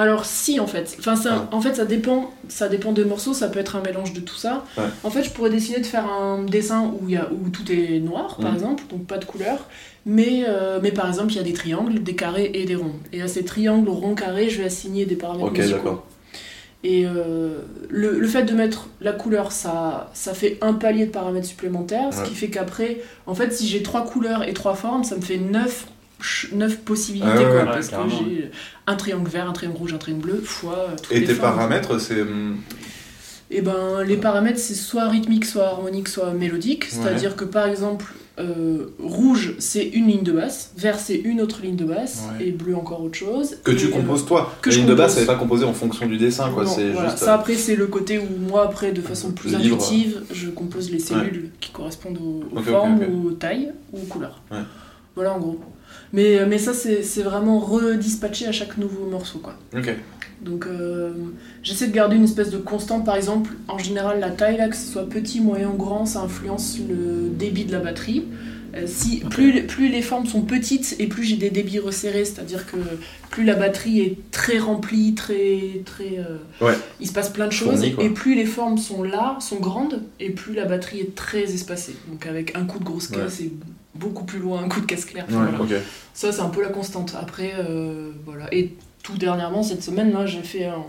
Alors 0.00 0.24
si 0.24 0.60
en 0.60 0.66
fait, 0.68 0.96
enfin 1.00 1.16
ça, 1.16 1.48
Ah. 1.50 1.56
en 1.56 1.60
fait 1.60 1.74
ça 1.74 1.84
dépend, 1.84 2.30
ça 2.48 2.68
dépend 2.68 2.92
des 2.92 3.04
morceaux, 3.04 3.34
ça 3.34 3.48
peut 3.48 3.58
être 3.58 3.74
un 3.74 3.80
mélange 3.82 4.12
de 4.12 4.20
tout 4.20 4.36
ça. 4.36 4.64
Ouais. 4.76 4.84
En 5.02 5.10
fait, 5.10 5.24
je 5.24 5.30
pourrais 5.30 5.50
décider 5.50 5.80
de 5.80 5.86
faire 5.86 6.06
un 6.06 6.44
dessin 6.44 6.92
où 7.00 7.08
il 7.08 7.14
y 7.14 7.16
a 7.16 7.28
où 7.32 7.48
tout 7.48 7.70
est 7.72 7.98
noir 7.98 8.36
par 8.36 8.50
Mhm. 8.50 8.54
exemple, 8.56 8.82
donc 8.90 9.06
pas 9.06 9.18
de 9.18 9.24
couleur, 9.24 9.66
mais 10.06 10.44
euh, 10.46 10.78
mais 10.82 10.92
par 10.92 11.08
exemple 11.08 11.32
il 11.32 11.36
y 11.36 11.40
a 11.40 11.42
des 11.42 11.52
triangles, 11.52 12.02
des 12.02 12.14
carrés 12.14 12.50
et 12.54 12.64
des 12.64 12.76
ronds. 12.76 12.94
Et 13.12 13.22
à 13.22 13.28
ces 13.28 13.44
triangles, 13.44 13.88
ronds, 13.90 14.14
carrés, 14.14 14.48
je 14.50 14.58
vais 14.58 14.66
assigner 14.66 15.04
des 15.04 15.16
paramètres 15.16 15.46
Ok, 15.48 15.58
d'accord. 15.68 16.06
Et 16.84 17.04
euh, 17.06 17.58
le, 17.90 18.20
le 18.20 18.28
fait 18.28 18.44
de 18.44 18.52
mettre 18.54 18.88
la 19.00 19.12
couleur, 19.12 19.50
ça, 19.50 20.10
ça 20.14 20.32
fait 20.32 20.58
un 20.60 20.74
palier 20.74 21.06
de 21.06 21.10
paramètres 21.10 21.48
supplémentaires, 21.48 22.10
ce 22.14 22.22
qui 22.22 22.36
fait 22.36 22.50
qu'après, 22.50 22.98
en 23.26 23.34
fait, 23.34 23.52
si 23.52 23.66
j'ai 23.66 23.82
trois 23.82 24.04
couleurs 24.04 24.48
et 24.48 24.52
trois 24.54 24.74
formes, 24.76 25.02
ça 25.02 25.16
me 25.16 25.20
fait 25.22 25.38
neuf, 25.38 25.86
ch- 26.20 26.52
neuf 26.52 26.78
possibilités, 26.78 27.30
Ah 27.32 27.42
quoi, 27.44 27.54
ouais, 27.56 27.64
parce 27.64 27.88
que 27.88 27.96
j'ai 28.10 28.50
un 28.86 28.96
triangle 28.96 29.28
vert, 29.30 29.48
un 29.48 29.52
triangle 29.52 29.76
rouge, 29.78 29.92
un 29.94 29.98
triangle 29.98 30.22
bleu, 30.22 30.40
fois 30.44 30.78
euh, 30.90 30.96
toutes 31.02 31.12
Et 31.12 31.20
les 31.20 31.26
tes 31.26 31.34
formes. 31.34 31.54
paramètres, 31.56 31.98
c'est. 32.00 32.20
hum, 32.22 32.56
Et 33.50 33.62
ben, 33.62 34.02
les 34.06 34.16
paramètres, 34.18 34.58
c'est 34.58 34.74
soit 34.74 35.08
rythmique, 35.08 35.44
soit 35.46 35.66
harmonique, 35.68 36.08
soit 36.08 36.32
mélodique. 36.32 36.84
C'est-à-dire 36.84 37.34
que 37.34 37.44
par 37.44 37.66
exemple, 37.66 38.04
euh, 38.38 38.86
rouge, 39.02 39.54
c'est 39.58 39.82
une 39.84 40.06
ligne 40.06 40.22
de 40.22 40.32
basse, 40.32 40.72
vert, 40.76 40.98
c'est 40.98 41.16
une 41.16 41.40
autre 41.40 41.60
ligne 41.62 41.74
de 41.74 41.84
basse, 41.86 42.24
Ouais. 42.38 42.46
et 42.48 42.50
bleu, 42.52 42.76
encore 42.76 43.02
autre 43.02 43.16
chose. 43.16 43.56
Que 43.64 43.72
tu 43.72 43.86
Et, 43.86 43.88
euh, 43.88 43.92
composes 43.92 44.26
toi. 44.26 44.54
que 44.60 44.68
la 44.70 44.76
ligne 44.76 44.86
de 44.86 44.94
compose. 44.94 45.14
elle 45.14 45.20
n'est 45.22 45.26
pas 45.26 45.34
composée 45.36 45.64
en 45.64 45.72
fonction 45.72 46.06
du 46.06 46.18
dessin, 46.18 46.50
quoi. 46.50 46.64
Non, 46.64 46.70
voilà. 46.92 47.08
juste. 47.10 47.24
Ça, 47.24 47.34
après, 47.34 47.54
c'est 47.54 47.74
le 47.74 47.86
côté 47.86 48.18
où 48.18 48.26
moi, 48.48 48.64
après, 48.66 48.92
de 48.92 49.00
façon 49.00 49.32
plus 49.32 49.54
intuitive, 49.56 50.22
je 50.30 50.50
compose 50.50 50.90
les 50.92 50.98
cellules 51.00 51.50
qui 51.58 51.70
correspondent 51.72 52.18
aux, 52.54 52.60
formes, 52.60 53.00
aux 53.26 53.30
tailles 53.32 53.72
ou 53.92 53.98
aux 54.02 54.06
couleurs. 54.06 54.40
Voilà, 55.16 55.32
en 55.34 55.38
gros. 55.38 55.58
Mais, 56.12 56.46
mais 56.46 56.58
ça, 56.58 56.72
c'est 56.74 57.22
vraiment 57.22 57.58
redispatché 57.58 58.46
à 58.46 58.52
chaque 58.52 58.78
nouveau 58.78 59.06
morceau, 59.06 59.38
quoi. 59.38 59.54
Donc, 60.40 60.66
euh, 60.66 61.10
j'essaie 61.62 61.88
de 61.88 61.92
garder 61.92 62.16
une 62.16 62.24
espèce 62.24 62.50
de 62.50 62.58
constante. 62.58 63.04
Par 63.04 63.16
exemple, 63.16 63.50
en 63.66 63.78
général, 63.78 64.20
la 64.20 64.30
taille, 64.30 64.56
là, 64.56 64.68
que 64.68 64.76
ce 64.76 64.86
soit 64.86 65.08
petit, 65.08 65.40
moyen 65.40 65.68
ou 65.70 65.76
grand, 65.76 66.06
ça 66.06 66.20
influence 66.20 66.78
le 66.88 67.28
débit 67.28 67.64
de 67.64 67.72
la 67.72 67.80
batterie. 67.80 68.24
Euh, 68.74 68.84
si, 68.86 69.20
plus, 69.20 69.62
plus 69.62 69.88
les 69.88 70.02
formes 70.02 70.26
sont 70.26 70.42
petites 70.42 70.94
et 70.98 71.06
plus 71.06 71.24
j'ai 71.24 71.36
des 71.36 71.48
débits 71.48 71.78
resserrés, 71.78 72.26
c'est-à-dire 72.26 72.66
que 72.66 72.76
plus 73.30 73.44
la 73.44 73.54
batterie 73.54 74.00
est 74.00 74.16
très 74.30 74.58
remplie, 74.58 75.14
très. 75.14 75.80
très 75.86 76.18
euh, 76.18 76.36
Ouais. 76.64 76.74
Il 77.00 77.06
se 77.06 77.12
passe 77.12 77.30
plein 77.30 77.46
de 77.46 77.52
choses. 77.52 77.82
Et 77.82 78.10
plus 78.10 78.34
les 78.34 78.44
formes 78.44 78.78
sont 78.78 79.02
là, 79.02 79.38
sont 79.40 79.56
grandes, 79.56 80.02
et 80.20 80.30
plus 80.30 80.54
la 80.54 80.66
batterie 80.66 81.00
est 81.00 81.14
très 81.14 81.54
espacée. 81.54 81.96
Donc 82.08 82.26
avec 82.26 82.56
un 82.56 82.64
coup 82.64 82.78
de 82.78 82.84
grosse 82.84 83.08
caisse 83.08 83.40
et 83.40 83.50
beaucoup 83.98 84.24
plus 84.24 84.38
loin, 84.38 84.62
un 84.62 84.68
coup 84.68 84.80
de 84.80 84.86
caisse 84.86 85.04
claire. 85.04 85.26
Ouais, 85.28 85.34
Voilà. 85.34 85.58
Ça, 86.14 86.32
c'est 86.32 86.40
un 86.40 86.48
peu 86.48 86.62
la 86.62 86.68
constante. 86.68 87.14
Après, 87.20 87.52
euh, 87.58 88.10
voilà. 88.24 88.52
Et 88.54 88.74
tout 89.02 89.16
dernièrement, 89.18 89.62
cette 89.62 89.82
semaine-là, 89.82 90.26
j'ai 90.26 90.42
fait, 90.42 90.64
un, 90.66 90.84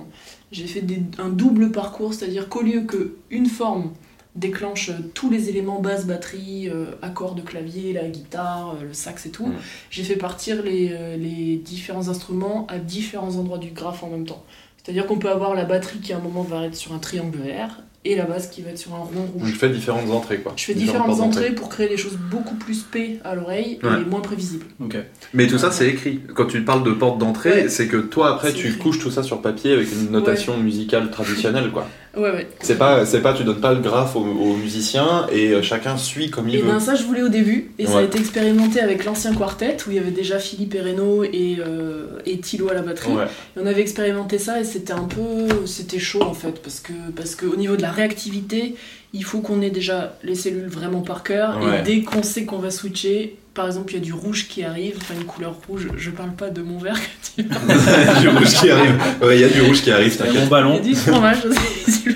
j'ai 0.51 0.67
fait 0.67 0.81
des- 0.81 1.01
un 1.17 1.29
double 1.29 1.71
parcours, 1.71 2.13
c'est-à-dire 2.13 2.49
qu'au 2.49 2.61
lieu 2.61 2.81
qu'une 2.81 3.45
forme 3.45 3.91
déclenche 4.35 4.91
tous 5.13 5.29
les 5.29 5.49
éléments 5.49 5.81
basse, 5.81 6.05
batterie, 6.05 6.69
euh, 6.69 6.85
accords 7.01 7.35
de 7.35 7.41
clavier, 7.41 7.93
la 7.93 8.07
guitare, 8.07 8.75
euh, 8.79 8.85
le 8.85 8.93
sax 8.93 9.25
et 9.25 9.31
tout, 9.31 9.51
j'ai 9.89 10.03
fait 10.03 10.15
partir 10.15 10.61
les, 10.63 10.89
euh, 10.91 11.17
les 11.17 11.57
différents 11.57 12.07
instruments 12.09 12.65
à 12.67 12.77
différents 12.77 13.35
endroits 13.35 13.57
du 13.57 13.71
graphe 13.71 14.03
en 14.03 14.09
même 14.09 14.25
temps. 14.25 14.43
C'est-à-dire 14.81 15.07
qu'on 15.07 15.17
peut 15.17 15.29
avoir 15.29 15.55
la 15.55 15.65
batterie 15.65 15.99
qui 15.99 16.13
à 16.13 16.17
un 16.17 16.21
moment 16.21 16.41
va 16.43 16.65
être 16.65 16.75
sur 16.75 16.93
un 16.93 16.99
triangle 16.99 17.37
vert 17.37 17.81
et 18.05 18.15
la 18.15 18.23
basse 18.25 18.47
qui 18.47 18.61
va 18.61 18.69
être 18.71 18.77
sur 18.77 18.93
un 18.93 18.99
rond 18.99 19.09
Donc 19.13 19.33
rouge. 19.41 19.51
tu 19.51 19.57
fais 19.57 19.69
différentes 19.69 20.09
entrées, 20.09 20.37
quoi. 20.39 20.53
Je 20.55 20.63
fais 20.63 20.73
différentes 20.73 21.19
entrées 21.19 21.51
pour 21.51 21.67
créer 21.69 21.89
des 21.89 21.97
choses 21.97 22.17
beaucoup 22.31 22.55
plus 22.55 22.83
paix 22.83 23.19
à 23.25 23.35
l'oreille 23.35 23.77
Ouais. 23.83 24.01
et 24.01 24.05
moins 24.09 24.21
prévisibles. 24.21 24.65
Ok. 24.79 24.95
Mais 25.33 25.47
tout 25.47 25.57
ça, 25.57 25.69
c'est 25.71 25.87
écrit. 25.89 26.21
Quand 26.33 26.45
tu 26.45 26.63
parles 26.63 26.83
de 26.83 26.91
porte 26.91 27.17
d'entrée, 27.17 27.63
Ouais. 27.63 27.69
c'est 27.69 27.87
que 27.87 27.97
toi, 27.97 28.33
après, 28.33 28.53
tu 28.53 28.67
écrit. 28.67 28.79
couches 28.79 28.99
tout 28.99 29.11
ça 29.11 29.21
sur 29.21 29.41
papier 29.41 29.73
avec 29.73 29.91
une 29.91 30.11
notation 30.11 30.57
musicale 30.57 31.11
traditionnelle, 31.11 31.71
quoi. 31.71 31.87
Ouais, 32.17 32.31
ouais. 32.31 32.47
C'est 32.61 32.77
pas, 32.77 33.05
c'est 33.05 33.21
pas, 33.21 33.33
tu 33.33 33.43
donnes 33.43 33.61
pas 33.61 33.73
le 33.73 33.81
graphe 33.81 34.15
aux, 34.15 34.21
aux 34.25 34.55
musiciens 34.55 35.27
et 35.31 35.49
euh, 35.51 35.61
chacun 35.61 35.95
suit 35.95 36.29
comme 36.31 36.49
il 36.49 36.55
Et 36.55 36.61
veut. 36.61 36.67
ben 36.67 36.79
ça 36.79 36.95
je 36.95 37.03
voulais 37.03 37.21
au 37.21 37.29
début 37.29 37.71
et 37.77 37.85
ça 37.85 37.99
a 37.99 38.01
été 38.01 38.17
expérimenté 38.19 38.79
avec 38.81 39.05
l'ancien 39.05 39.33
quartet 39.35 39.77
où 39.87 39.91
il 39.91 39.97
y 39.97 39.99
avait 39.99 40.09
déjà 40.11 40.39
Philippe 40.39 40.73
Ereno 40.73 41.23
et, 41.23 41.57
euh, 41.59 42.07
et 42.25 42.39
Thilo 42.39 42.69
à 42.69 42.73
la 42.73 42.81
batterie. 42.81 43.11
Ouais. 43.13 43.25
Et 43.25 43.59
on 43.61 43.65
avait 43.65 43.81
expérimenté 43.81 44.39
ça 44.39 44.59
et 44.59 44.63
c'était 44.63 44.93
un 44.93 45.03
peu 45.03 45.65
c'était 45.67 45.99
chaud 45.99 46.23
en 46.23 46.33
fait 46.33 46.61
parce 46.63 46.79
que 46.79 46.93
parce 47.15 47.35
que 47.35 47.45
au 47.45 47.55
niveau 47.55 47.75
de 47.75 47.81
la 47.83 47.91
réactivité 47.91 48.75
il 49.13 49.23
faut 49.23 49.39
qu'on 49.39 49.61
ait 49.61 49.71
déjà 49.71 50.15
les 50.23 50.35
cellules 50.35 50.67
vraiment 50.67 51.01
par 51.01 51.23
cœur 51.23 51.57
et 51.61 51.83
dès 51.83 52.01
qu'on 52.01 52.21
sait 52.23 52.45
qu'on 52.45 52.59
va 52.59 52.69
switcher 52.71 53.37
par 53.59 53.67
exemple 53.67 53.91
il 53.91 53.95
y 53.95 54.01
a 54.01 54.05
du 54.05 54.13
rouge 54.13 54.47
qui 54.47 54.63
arrive 54.63 54.95
enfin 55.01 55.13
une 55.19 55.25
couleur 55.25 55.53
rouge 55.67 55.89
je 55.97 56.09
parle 56.11 56.31
pas 56.31 56.49
de 56.49 56.61
mon 56.61 56.77
verre 56.79 56.97
du 57.37 58.29
rouge 58.29 58.53
qui 58.59 58.69
arrive. 58.69 58.95
Ouais, 59.21 59.35
il 59.37 59.41
y 59.41 59.43
a 59.43 59.49
du 59.49 59.61
rouge 59.61 59.81
qui 59.81 59.91
arrive, 59.91 60.13
C'est 60.13 60.21
un 60.23 60.25
t'inquiète. 60.27 60.35
bon 60.35 60.41
Il 60.43 60.47
y 60.47 60.49
ballon. 60.49 60.75
a 60.77 60.79
du 60.79 60.95
fromage 60.95 61.45
aussi. 61.45 62.05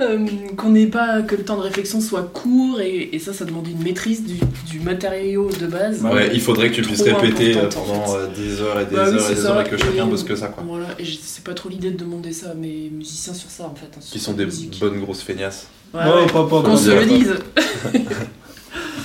Euh, 0.00 0.24
qu'on 0.56 0.70
n'ait 0.70 0.86
pas 0.86 1.22
que 1.22 1.34
le 1.34 1.42
temps 1.44 1.56
de 1.56 1.62
réflexion 1.62 2.00
soit 2.00 2.22
court 2.22 2.80
et, 2.80 3.10
et 3.12 3.18
ça 3.18 3.32
ça 3.32 3.44
demande 3.44 3.66
une 3.66 3.82
maîtrise 3.82 4.22
du, 4.24 4.36
du 4.70 4.78
matériau 4.78 5.50
de 5.60 5.66
base 5.66 6.02
Bah 6.02 6.12
Ouais, 6.14 6.30
il 6.32 6.40
faudrait 6.40 6.70
que 6.70 6.76
tu 6.76 6.82
puisses 6.82 7.02
répéter 7.02 7.56
euh, 7.56 7.64
importante, 7.64 7.88
en 7.88 7.92
pendant 7.92 8.06
fait. 8.06 8.18
euh, 8.18 8.26
des 8.36 8.60
heures 8.62 8.78
et 8.78 8.84
des 8.86 8.94
Bah 8.94 9.02
heures 9.08 9.30
et 9.30 9.34
des 9.34 9.40
ça. 9.40 9.48
heures 9.50 9.60
et 9.66 9.68
que 9.68 9.76
chacun 9.76 10.06
Et- 10.06 10.08
bosse 10.08 10.22
que 10.22 10.36
ça, 10.36 10.46
quoi. 10.46 10.62
Voilà, 10.64 10.86
et 11.00 11.04
c'est 11.20 11.42
pas 11.42 11.52
trop 11.54 11.68
l'idée 11.68 11.90
de 11.90 11.96
demander 11.96 12.32
ça 12.32 12.50
à 12.50 12.54
mes 12.54 12.90
musiciens 12.94 13.34
sur 13.34 13.50
ça 13.50 13.64
en 13.64 13.74
fait. 13.74 13.86
hein, 13.96 14.00
Qui 14.00 14.20
sont 14.20 14.34
des 14.34 14.44
musique. 14.44 14.78
bonnes 14.78 15.00
grosses 15.00 15.22
feignasses. 15.22 15.66
Ouais, 15.92 16.00
Oh, 16.06 16.20
ouais. 16.20 16.26
pas, 16.32 16.44
pas, 16.46 16.62
Qu'on 16.62 16.76
se 16.76 16.90
le 16.90 17.04
dise. 17.04 17.34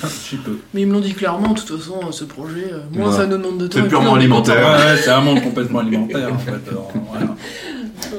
Un 0.04 0.08
petit 0.08 0.36
peu. 0.38 0.58
Mais 0.74 0.82
ils 0.82 0.88
me 0.88 0.94
l'ont 0.94 1.00
dit 1.00 1.14
clairement, 1.14 1.54
de 1.54 1.60
toute 1.60 1.78
façon, 1.80 2.12
ce 2.12 2.24
projet, 2.26 2.70
euh, 2.72 2.80
moins 2.92 3.12
ça 3.16 3.26
nous 3.26 3.38
demande 3.38 3.58
de 3.60 3.68
temps. 3.68 3.80
C'est 3.82 3.88
purement 3.88 4.16
alimentaire. 4.16 4.56
Ouais, 4.58 4.86
ouais, 4.94 4.98
c'est 5.02 5.10
un 5.12 5.22
monde 5.22 5.42
complètement 5.42 5.80
alimentaire 5.80 6.34
en 6.34 6.38
fait. 6.38 6.52
alors, 6.70 6.92
voilà. 7.10 7.36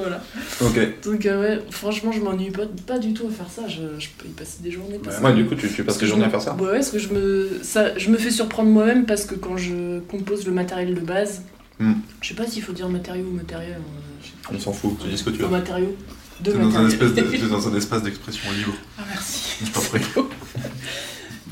Voilà. 0.00 0.22
Ok. 0.62 1.02
Donc, 1.04 1.26
euh, 1.26 1.40
ouais, 1.40 1.62
franchement, 1.70 2.10
je 2.12 2.20
m'ennuie 2.20 2.50
pas, 2.50 2.62
pas 2.86 2.98
du 2.98 3.12
tout 3.12 3.26
à 3.28 3.30
faire 3.30 3.48
ça. 3.54 3.68
Je, 3.68 3.82
je 4.00 4.08
peux 4.18 4.26
y 4.26 4.30
passer 4.32 4.58
des 4.62 4.70
journées. 4.70 4.98
parce 5.02 5.20
Ouais, 5.20 5.32
du 5.34 5.44
coup, 5.44 5.54
tu, 5.54 5.68
tu 5.68 5.84
passes 5.84 5.98
que 5.98 6.06
journées 6.06 6.24
à 6.24 6.30
faire 6.30 6.40
ça 6.42 6.54
Ouais, 6.54 6.72
parce 6.72 6.90
que 6.90 6.98
je 6.98 7.08
me, 7.12 7.48
ça, 7.62 7.96
je 7.98 8.08
me 8.10 8.16
fais 8.16 8.30
surprendre 8.30 8.70
moi-même 8.70 9.04
parce 9.04 9.24
que 9.24 9.34
quand 9.34 9.56
je 9.56 10.00
compose 10.00 10.46
le 10.46 10.52
matériel 10.52 10.94
de 10.94 11.00
base, 11.00 11.42
Hmm. 11.80 11.94
je 12.20 12.28
sais 12.28 12.34
pas 12.34 12.46
s'il 12.46 12.62
faut 12.62 12.72
dire 12.72 12.88
matériau 12.88 13.24
ou 13.32 13.34
matériel. 13.34 13.78
euh. 13.78 14.54
On 14.54 14.60
s'en 14.60 14.72
fout, 14.72 14.96
tu 15.02 15.08
dis 15.08 15.18
ce 15.18 15.24
que 15.24 15.30
tu 15.30 15.42
veux. 15.42 15.48
matériau. 15.48 15.96
De 16.40 16.52
T'es 16.52 16.56
dans, 16.58 16.62
un 16.62 16.66
matériel. 16.66 16.92
espèce 16.92 17.14
de- 17.14 17.22
t'es 17.22 17.48
dans 17.48 17.68
un 17.68 17.74
espace 17.76 18.02
d'expression 18.04 18.42
libre. 18.56 18.74
Ah, 18.96 19.02
merci. 19.08 19.64
Je 19.64 19.70
t'en 19.72 19.80
prie. 19.80 20.00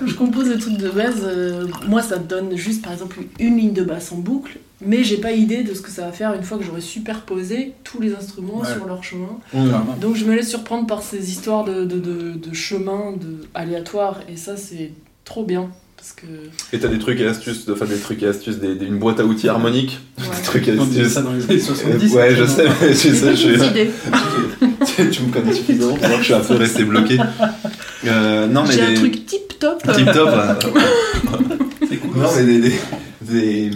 Quand 0.02 0.08
je 0.08 0.14
compose 0.16 0.48
le 0.48 0.58
truc 0.58 0.76
de 0.78 0.88
base, 0.88 1.22
euh, 1.24 1.66
moi 1.86 2.02
ça 2.02 2.18
donne 2.18 2.56
juste 2.56 2.82
par 2.82 2.92
exemple 2.92 3.18
une 3.38 3.56
ligne 3.56 3.72
de 3.72 3.84
basse 3.84 4.10
en 4.10 4.16
boucle, 4.16 4.58
mais 4.84 5.04
j'ai 5.04 5.18
pas 5.18 5.30
idée 5.30 5.62
de 5.62 5.74
ce 5.74 5.80
que 5.80 5.90
ça 5.92 6.06
va 6.06 6.10
faire 6.12 6.34
une 6.34 6.42
fois 6.42 6.58
que 6.58 6.64
j'aurai 6.64 6.80
superposé 6.80 7.74
tous 7.84 8.00
les 8.00 8.12
instruments 8.14 8.60
Ouais. 8.62 8.66
sur 8.72 8.84
leur 8.86 9.04
chemin. 9.04 9.38
Donc 10.00 10.16
je 10.16 10.24
me 10.24 10.34
laisse 10.34 10.48
surprendre 10.48 10.88
par 10.88 11.02
ces 11.02 11.30
histoires 11.30 11.62
de, 11.64 11.84
de, 11.84 12.00
de, 12.00 12.32
de 12.32 12.52
chemins 12.54 13.12
de, 13.12 13.46
aléatoires, 13.54 14.18
et 14.28 14.36
ça 14.36 14.56
c'est 14.56 14.90
trop 15.24 15.44
bien. 15.44 15.70
Parce 15.96 16.14
que. 16.14 16.26
Et 16.74 16.80
t'as 16.80 16.88
des 16.88 16.98
trucs 16.98 17.20
et 17.20 17.26
astuces, 17.26 17.68
enfin 17.72 17.84
des 17.86 17.96
trucs 17.96 18.24
et 18.24 18.26
astuces, 18.26 18.56
des, 18.58 18.74
des- 18.74 18.86
une 18.86 18.98
boîte 18.98 19.20
à 19.20 19.24
outils 19.24 19.48
harmonique, 19.48 20.00
Ouais. 20.18 20.24
des 20.36 20.42
trucs 20.42 20.66
et 20.66 20.72
astuces. 20.72 21.08
ça 21.12 21.22
dans 21.22 21.32
les 21.32 21.44
années 21.44 21.60
70. 21.60 22.12
ouais, 22.16 22.34
je 22.34 22.44
sais, 22.44 22.64
mais 22.80 22.88
tu 22.88 22.96
sais, 22.96 23.30
Des 23.30 23.36
je 23.36 23.36
suis. 23.36 24.68
tu 25.10 25.22
me 25.22 25.32
connais 25.32 25.52
suffisamment 25.54 25.94
pour 25.96 26.06
voir 26.06 26.12
que 26.18 26.18
je 26.18 26.24
suis 26.24 26.34
un 26.34 26.40
peu 26.40 26.54
resté 26.54 26.84
bloqué. 26.84 27.18
Euh, 28.06 28.46
non, 28.46 28.64
mais 28.66 28.72
J'ai 28.74 28.82
un 28.82 28.88
des- 28.88 28.94
truc 28.94 29.26
tip 29.26 29.58
top. 29.58 29.82
Tip 29.94 30.12
top. 30.12 30.28
euh, 30.32 30.54
C'est 31.88 31.96
cool. 31.98 32.16
non, 32.18 32.28
mais 32.36 32.44
des, 32.44 32.58
des, 32.60 32.72
des- 33.22 33.70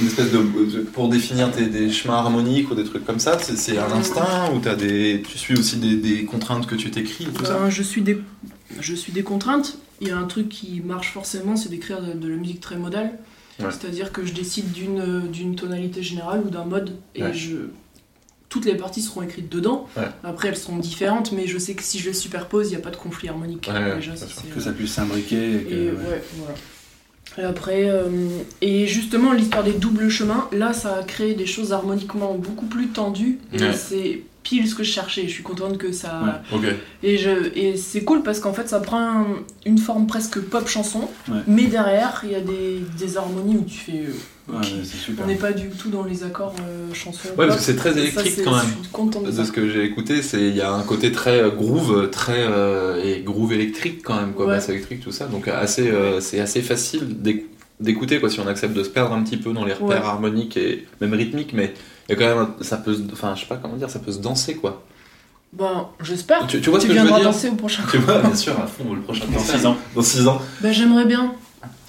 une 0.00 0.06
espèce 0.06 0.30
de, 0.30 0.38
de- 0.38 0.80
pour 0.82 1.08
définir 1.08 1.50
tes, 1.50 1.66
des 1.66 1.90
chemins 1.90 2.14
harmoniques 2.18 2.70
ou 2.70 2.74
des 2.74 2.84
trucs 2.84 3.04
comme 3.04 3.18
ça, 3.18 3.38
c'est, 3.40 3.56
c'est 3.58 3.76
un 3.78 3.90
instinct 3.92 4.50
ou 4.54 4.60
t'as 4.60 4.74
des, 4.76 5.22
tu 5.28 5.36
suis 5.36 5.58
aussi 5.58 5.76
des, 5.76 5.96
des 5.96 6.24
contraintes 6.24 6.66
que 6.66 6.74
tu 6.74 6.90
t'écris 6.90 7.26
tout 7.26 7.44
ça? 7.44 7.58
Ben, 7.58 7.68
je, 7.70 7.82
suis 7.82 8.00
des, 8.02 8.18
je 8.80 8.94
suis 8.94 9.12
des 9.12 9.22
contraintes. 9.22 9.76
Il 10.00 10.08
y 10.08 10.10
a 10.10 10.16
un 10.16 10.24
truc 10.26 10.48
qui 10.48 10.80
marche 10.82 11.12
forcément, 11.12 11.56
c'est 11.56 11.68
d'écrire 11.68 12.00
de, 12.00 12.12
de 12.18 12.28
la 12.28 12.36
musique 12.36 12.60
très 12.60 12.76
modale. 12.76 13.12
Ouais. 13.58 13.66
C'est-à-dire 13.70 14.10
que 14.12 14.24
je 14.24 14.32
décide 14.32 14.72
d'une, 14.72 15.28
d'une 15.30 15.54
tonalité 15.54 16.02
générale 16.02 16.40
ou 16.46 16.48
d'un 16.50 16.64
mode 16.64 16.96
et 17.14 17.22
Ouais. 17.24 17.34
je, 17.34 17.56
toutes 18.50 18.66
les 18.66 18.74
parties 18.74 19.00
seront 19.00 19.22
écrites 19.22 19.48
dedans. 19.50 19.88
Ouais. 19.96 20.02
Après, 20.24 20.48
elles 20.48 20.56
seront 20.56 20.76
différentes, 20.76 21.32
mais 21.32 21.46
je 21.46 21.56
sais 21.56 21.72
que 21.74 21.82
si 21.82 21.98
je 21.98 22.08
les 22.08 22.14
superpose, 22.14 22.66
il 22.66 22.70
n'y 22.70 22.76
a 22.76 22.80
pas 22.84 22.90
de 22.90 22.96
conflit 22.96 23.28
harmonique. 23.30 23.70
Ouais, 23.72 23.94
déjà, 23.94 24.14
ça, 24.16 24.26
Que 24.54 24.60
ça 24.60 24.72
puisse 24.72 24.92
s'imbriquer. 24.92 25.54
et 25.54 25.58
que- 25.62 25.72
Et, 25.74 25.90
ouais. 25.90 25.96
ouais, 25.96 26.22
voilà. 26.36 26.54
Et 27.38 27.42
après, 27.44 27.88
euh, 27.88 28.08
et 28.60 28.88
justement, 28.88 29.32
l'histoire 29.32 29.62
des 29.62 29.72
doubles 29.72 30.08
chemins, 30.10 30.48
là, 30.52 30.72
ça 30.72 30.96
a 30.96 31.02
créé 31.04 31.34
des 31.34 31.46
choses 31.46 31.72
harmoniquement 31.72 32.34
beaucoup 32.34 32.66
plus 32.66 32.88
tendues. 32.88 33.38
Et 33.52 33.62
Ouais. 33.62 33.72
c'est 33.72 34.22
pile 34.42 34.66
ce 34.68 34.74
que 34.74 34.82
je 34.82 34.90
cherchais. 34.90 35.22
Je 35.28 35.32
suis 35.34 35.42
contente 35.44 35.78
que 35.78 35.92
ça. 35.92 36.42
Et, 37.04 37.18
je, 37.18 37.30
et 37.56 37.76
c'est 37.76 38.02
cool 38.02 38.24
parce 38.24 38.40
qu'en 38.40 38.52
fait, 38.52 38.68
ça 38.68 38.80
prend 38.80 38.98
un- 39.00 39.26
une 39.64 39.78
forme 39.78 40.08
presque 40.08 40.40
pop 40.40 40.66
chanson, 40.66 41.08
Ouais. 41.28 41.38
mais 41.46 41.66
derrière, 41.66 42.20
il 42.24 42.32
y 42.32 42.34
a 42.34 42.40
des, 42.40 42.80
des 42.98 43.16
harmonies 43.16 43.58
où 43.58 43.64
tu 43.64 43.78
fais. 43.78 44.06
euh, 44.08 44.12
Ouais, 44.52 44.84
super. 44.84 45.24
On 45.24 45.28
n'est 45.28 45.34
pas 45.36 45.52
du 45.52 45.68
tout 45.68 45.88
dans 45.90 46.02
les 46.04 46.24
accords 46.24 46.54
euh, 46.60 46.92
chansons. 46.94 47.28
Ouais, 47.38 47.46
parce 47.46 47.56
que 47.58 47.62
c'est 47.62 47.76
très 47.76 47.92
ça, 47.92 47.98
électrique 48.00 48.42
quand 48.44 48.52
même. 48.56 48.66
Je 48.78 48.82
suis 48.84 48.92
contente 48.92 49.24
de 49.24 49.44
ce 49.44 49.52
que 49.52 49.68
j'ai 49.70 49.84
écouté, 49.84 50.22
c'est 50.22 50.40
il 50.48 50.56
y 50.56 50.60
a 50.60 50.72
un 50.72 50.82
côté 50.82 51.12
très 51.12 51.40
euh, 51.40 51.50
groove, 51.50 52.10
très 52.10 52.38
euh, 52.38 53.02
et 53.04 53.22
groove 53.22 53.52
électrique 53.52 54.02
quand 54.04 54.16
même, 54.16 54.32
quoi, 54.32 54.46
Ouais. 54.46 54.54
basse 54.54 54.68
électrique, 54.68 55.00
tout 55.00 55.12
ça. 55.12 55.26
Donc 55.26 55.48
assez, 55.48 55.88
euh, 55.88 56.20
c'est 56.20 56.40
assez 56.40 56.62
facile 56.62 57.20
d'éc- 57.22 57.46
d'écouter 57.80 58.20
quoi, 58.20 58.28
si 58.28 58.40
on 58.40 58.46
accepte 58.46 58.74
de 58.74 58.82
se 58.84 58.90
perdre 58.90 59.14
un 59.14 59.22
petit 59.22 59.36
peu 59.38 59.52
dans 59.52 59.64
les 59.64 59.72
repères 59.72 59.88
Ouais. 60.02 60.06
harmoniques 60.06 60.56
et 60.56 60.86
même 61.00 61.14
rythmiques, 61.14 61.52
mais 61.54 61.72
il 62.08 62.12
y 62.12 62.14
a 62.14 62.18
quand 62.18 62.36
même, 62.36 62.48
ça 62.60 62.76
peut, 62.76 62.94
se- 62.94 63.02
enfin, 63.12 63.34
je 63.36 63.40
sais 63.40 63.46
pas 63.46 63.56
comment 63.56 63.76
dire, 63.76 63.88
ça 63.88 63.98
peut 64.00 64.12
se 64.12 64.18
danser 64.18 64.54
quoi. 64.56 64.82
Ben, 65.52 65.88
j'espère. 66.00 66.46
Tu, 66.46 66.60
tu 66.60 66.70
vois 66.70 66.78
ce 66.78 66.86
que 66.86 66.92
je 66.92 66.94
viendras 66.98 67.16
veux 67.16 67.22
dire 67.24 67.32
danser 67.32 67.48
au 67.48 67.54
prochain 67.54 67.82
Tu 67.90 67.98
vois, 67.98 68.18
bien 68.20 68.34
sûr, 68.36 68.52
à 68.60 68.66
fond 68.68 68.94
le 68.94 69.00
prochain 69.00 69.24
Dans 69.26 69.32
concert. 69.38 69.58
6 69.58 69.66
ans. 69.66 69.76
Dans 69.96 70.02
6 70.02 70.28
ans. 70.28 70.40
Ben, 70.60 70.72
j'aimerais 70.72 71.06
bien. 71.06 71.32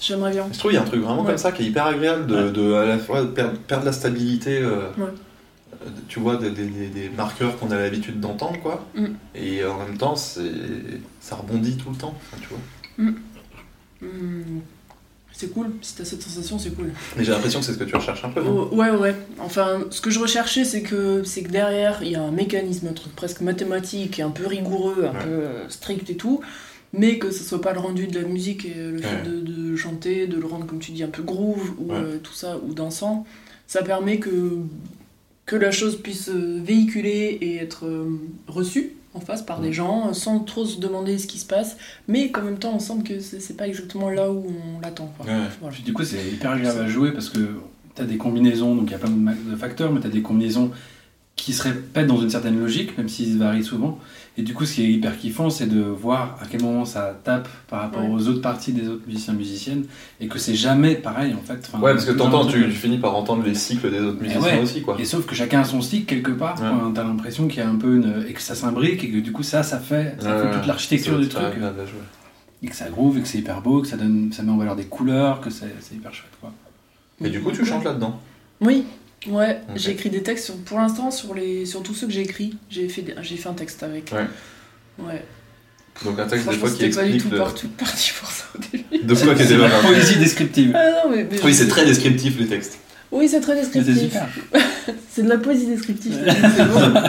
J'aimerais 0.00 0.32
bien. 0.32 0.46
Je 0.52 0.58
trouve 0.58 0.70
qu'il 0.70 0.78
y 0.78 0.82
a 0.82 0.84
un 0.84 0.86
truc 0.86 1.00
vraiment 1.02 1.20
Ouais. 1.22 1.28
comme 1.28 1.38
ça 1.38 1.52
qui 1.52 1.62
est 1.62 1.66
hyper 1.66 1.86
agréable 1.86 2.26
de, 2.26 2.34
Ouais. 2.36 2.50
de 2.52 2.72
à 2.74 2.84
la 2.84 2.98
fois 2.98 3.22
de 3.22 3.28
perdre, 3.28 3.58
perdre 3.58 3.84
la 3.86 3.92
stabilité. 3.92 4.58
euh, 4.58 4.88
Ouais. 4.98 5.04
Tu 6.08 6.20
vois, 6.20 6.36
des, 6.36 6.50
des- 6.50 6.66
des- 6.66 6.88
des 6.88 7.08
marqueurs 7.08 7.58
qu'on 7.58 7.70
a 7.72 7.76
l'habitude 7.76 8.20
d'entendre, 8.20 8.60
quoi. 8.62 8.86
Mm. 8.94 9.06
Et 9.34 9.64
en 9.64 9.78
même 9.78 9.96
temps, 9.98 10.14
ça 10.14 10.40
rebondit 11.36 11.76
tout 11.76 11.90
le 11.90 11.96
temps, 11.96 12.14
tu 12.40 12.48
vois. 12.50 13.10
Hmm. 14.00 14.60
C'est 15.34 15.52
cool. 15.52 15.70
Si 15.80 15.96
t'as 15.96 16.04
cette 16.04 16.22
sensation, 16.22 16.58
c'est 16.58 16.70
cool. 16.76 16.92
Mais 17.16 17.24
j'ai 17.24 17.32
l'impression 17.32 17.58
que 17.60 17.66
c'est 17.66 17.72
ce 17.72 17.78
que 17.78 17.84
tu 17.84 17.96
recherches 17.96 18.24
un 18.24 18.28
peu, 18.28 18.42
non? 18.42 18.68
Oh, 18.70 18.76
ouais, 18.76 18.90
ouais. 18.90 19.16
Enfin, 19.40 19.80
ce 19.90 20.00
que 20.00 20.10
je 20.10 20.20
recherchais, 20.20 20.64
c'est 20.64 20.82
que, 20.82 21.24
c'est 21.24 21.42
que 21.42 21.50
derrière, 21.50 22.02
il 22.02 22.10
y 22.10 22.16
a 22.16 22.22
un 22.22 22.30
mécanisme, 22.30 22.88
un 22.88 22.92
truc 22.92 23.16
presque 23.16 23.40
mathématique 23.40 24.18
et 24.18 24.22
un 24.22 24.30
peu 24.30 24.46
rigoureux, 24.46 25.06
un 25.06 25.14
Ouais. 25.16 25.24
peu 25.24 25.30
euh, 25.30 25.68
strict 25.68 26.10
et 26.10 26.16
tout, 26.16 26.42
mais 26.92 27.18
que 27.18 27.30
ce 27.30 27.42
soit 27.42 27.60
pas 27.60 27.72
le 27.72 27.78
rendu 27.80 28.06
de 28.06 28.18
la 28.20 28.26
musique 28.26 28.64
et 28.66 28.74
le 28.74 28.98
fait 28.98 29.16
Ouais. 29.16 29.22
de, 29.30 29.40
de 29.40 29.76
chanter, 29.76 30.26
de 30.26 30.36
le 30.38 30.46
rendre, 30.46 30.66
comme 30.66 30.78
tu 30.78 30.92
dis, 30.92 31.02
un 31.02 31.08
peu 31.08 31.22
groove 31.22 31.72
ou 31.78 31.90
Ouais. 31.92 31.96
euh, 31.98 32.18
tout 32.22 32.34
ça, 32.34 32.58
ou 32.66 32.74
dansant. 32.74 33.24
Ça 33.66 33.82
permet 33.82 34.18
que, 34.18 34.58
que 35.46 35.56
la 35.56 35.70
chose 35.70 35.96
puisse 36.00 36.28
euh, 36.28 36.60
véhiculer 36.62 37.38
et 37.40 37.56
être 37.56 37.86
euh, 37.86 38.04
reçue 38.46 38.92
en 39.14 39.20
face 39.20 39.42
par 39.42 39.60
Ouais. 39.60 39.68
des 39.68 39.72
gens 39.72 40.08
euh, 40.08 40.12
sans 40.12 40.40
trop 40.40 40.64
se 40.66 40.78
demander 40.80 41.18
ce 41.18 41.26
qui 41.26 41.38
se 41.38 41.46
passe, 41.46 41.76
mais 42.08 42.30
qu'en 42.30 42.42
même 42.42 42.58
temps, 42.58 42.72
on 42.74 42.78
sent 42.78 43.02
que 43.04 43.20
c'est 43.20 43.56
pas 43.56 43.66
exactement 43.68 44.10
là 44.10 44.30
où 44.30 44.44
on 44.76 44.80
l'attend. 44.80 45.12
Voilà. 45.18 45.48
Du 45.84 45.92
coup, 45.92 46.04
c'est 46.04 46.24
hyper 46.26 46.50
agréable 46.52 46.80
à 46.80 46.88
jouer 46.88 47.12
parce 47.12 47.28
que 47.30 47.38
tu 47.94 48.02
as 48.02 48.04
des 48.06 48.16
combinaisons, 48.18 48.74
donc 48.74 48.88
il 48.88 48.92
y 48.92 48.94
a 48.94 48.98
plein 48.98 49.10
de 49.10 49.56
facteurs, 49.56 49.92
mais 49.92 50.00
tu 50.00 50.06
as 50.06 50.10
des 50.10 50.22
combinaisons 50.22 50.70
qui 51.36 51.52
se 51.54 51.62
répètent 51.62 52.06
dans 52.06 52.20
une 52.20 52.30
certaine 52.30 52.58
logique, 52.58 52.96
même 52.98 53.08
s'ils 53.08 53.38
varient 53.38 53.64
souvent. 53.64 53.98
Et 54.38 54.42
du 54.42 54.54
coup, 54.54 54.64
ce 54.64 54.76
qui 54.76 54.82
est 54.84 54.88
hyper 54.90 55.18
kiffant, 55.18 55.50
c'est 55.50 55.66
de 55.66 55.80
voir 55.82 56.38
à 56.40 56.46
quel 56.50 56.62
moment 56.62 56.86
ça 56.86 57.14
tape 57.22 57.48
par 57.68 57.80
rapport 57.82 58.02
Ouais. 58.02 58.10
aux 58.14 58.28
autres 58.28 58.40
parties 58.40 58.72
des 58.72 58.88
autres 58.88 59.02
musiciens 59.06 59.34
musiciennes, 59.34 59.84
et 60.20 60.26
que 60.26 60.38
c'est 60.38 60.54
jamais 60.54 60.94
pareil 60.94 61.34
en 61.34 61.42
fait. 61.46 61.68
Enfin, 61.68 61.82
Ouais, 61.84 61.92
parce 61.92 62.06
que 62.06 62.12
t'entends, 62.12 62.46
tu, 62.46 62.62
tu 62.64 62.70
finis 62.70 62.96
par 62.96 63.14
entendre 63.14 63.42
les 63.44 63.54
cycles 63.54 63.90
des 63.90 64.00
autres 64.00 64.16
Mais 64.22 64.28
musiciens 64.28 64.56
ouais. 64.56 64.62
aussi, 64.62 64.80
quoi. 64.80 64.96
Et 64.98 65.04
sauf 65.04 65.26
que 65.26 65.34
chacun 65.34 65.60
a 65.60 65.64
son 65.64 65.82
cycle 65.82 66.06
quelque 66.06 66.30
part, 66.30 66.54
Ouais. 66.62 66.66
quoi. 66.68 66.92
t'as 66.94 67.04
l'impression 67.04 67.46
qu'il 67.46 67.58
y 67.58 67.62
a 67.62 67.68
un 67.68 67.76
peu 67.76 67.96
une. 67.96 68.24
et 68.26 68.32
que 68.32 68.40
ça 68.40 68.54
s'imbrique, 68.54 69.04
et 69.04 69.10
que 69.10 69.18
du 69.18 69.32
coup, 69.32 69.42
ça, 69.42 69.62
ça 69.62 69.78
fait, 69.78 70.16
ça 70.18 70.38
fait 70.40 70.46
Ouais, 70.48 70.52
toute 70.54 70.66
l'architecture 70.66 71.18
du 71.20 71.28
truc. 71.28 71.44
Et 72.62 72.68
que 72.68 72.76
ça 72.76 72.88
groove, 72.88 73.18
et 73.18 73.20
que 73.20 73.28
c'est 73.28 73.38
hyper 73.38 73.60
beau, 73.60 73.82
que 73.82 73.88
ça, 73.88 73.96
donne, 73.98 74.30
ça 74.32 74.42
met 74.42 74.52
en 74.52 74.56
valeur 74.56 74.76
des 74.76 74.84
couleurs, 74.84 75.40
que 75.42 75.50
c'est 75.50 75.74
c'est 75.80 75.94
hyper 75.96 76.14
chouette 76.14 76.30
quoi. 76.40 76.52
Et 77.22 77.28
du 77.28 77.40
coup, 77.42 77.50
tu 77.52 77.64
chantes 77.66 77.84
là-dedans? 77.84 78.18
Oui, 78.60 78.84
ouais, 79.28 79.60
j'ai 79.76 79.92
écrit 79.92 80.10
des 80.10 80.22
textes 80.22 80.46
sur- 80.46 80.56
pour 80.56 80.78
l'instant 80.78 81.10
sur 81.10 81.34
les 81.34 81.64
sur 81.66 81.82
tous 81.82 81.94
ceux 81.94 82.06
que 82.06 82.12
j'ai 82.12 82.22
écrits. 82.22 82.56
J'ai 82.70 82.88
fait 82.88 83.02
des- 83.02 83.14
j'ai 83.22 83.36
fait 83.36 83.48
un 83.48 83.54
texte 83.54 83.82
avec. 83.82 84.10
Ouais. 84.12 84.26
Ouais. 85.04 85.24
Donc 86.04 86.18
un 86.18 86.26
texte 86.26 86.46
des 86.48 86.56
Franchement, 86.56 86.60
fois 86.60 86.70
qui 86.70 86.76
c'était 86.84 86.96
pas 86.96 87.02
du 87.04 87.14
explique 87.14 87.22
tout 87.30 87.36
de, 87.36 87.38
parti, 87.42 87.66
parti 87.68 88.12
pour 88.18 88.30
ça 88.30 88.44
au 88.54 88.58
début. 88.58 89.04
de 89.04 89.14
quoi 89.14 89.34
qui 89.34 89.44
la 89.54 89.68
poésie 89.80 90.16
descriptive. 90.16 90.72
Ah 90.74 90.90
non, 91.04 91.10
mais, 91.14 91.26
mais- 91.30 91.40
Oui, 91.44 91.54
c'est 91.54 91.68
très 91.68 91.84
descriptif 91.84 92.38
les 92.38 92.46
textes. 92.46 92.78
Oui, 93.10 93.28
c'est 93.28 93.40
très 93.40 93.54
descriptif. 93.54 94.14
C'est 95.10 95.22
de 95.24 95.28
la 95.28 95.36
poésie 95.38 95.66
descriptive. 95.66 96.16
c'est 96.56 96.64
bon. 96.64 96.80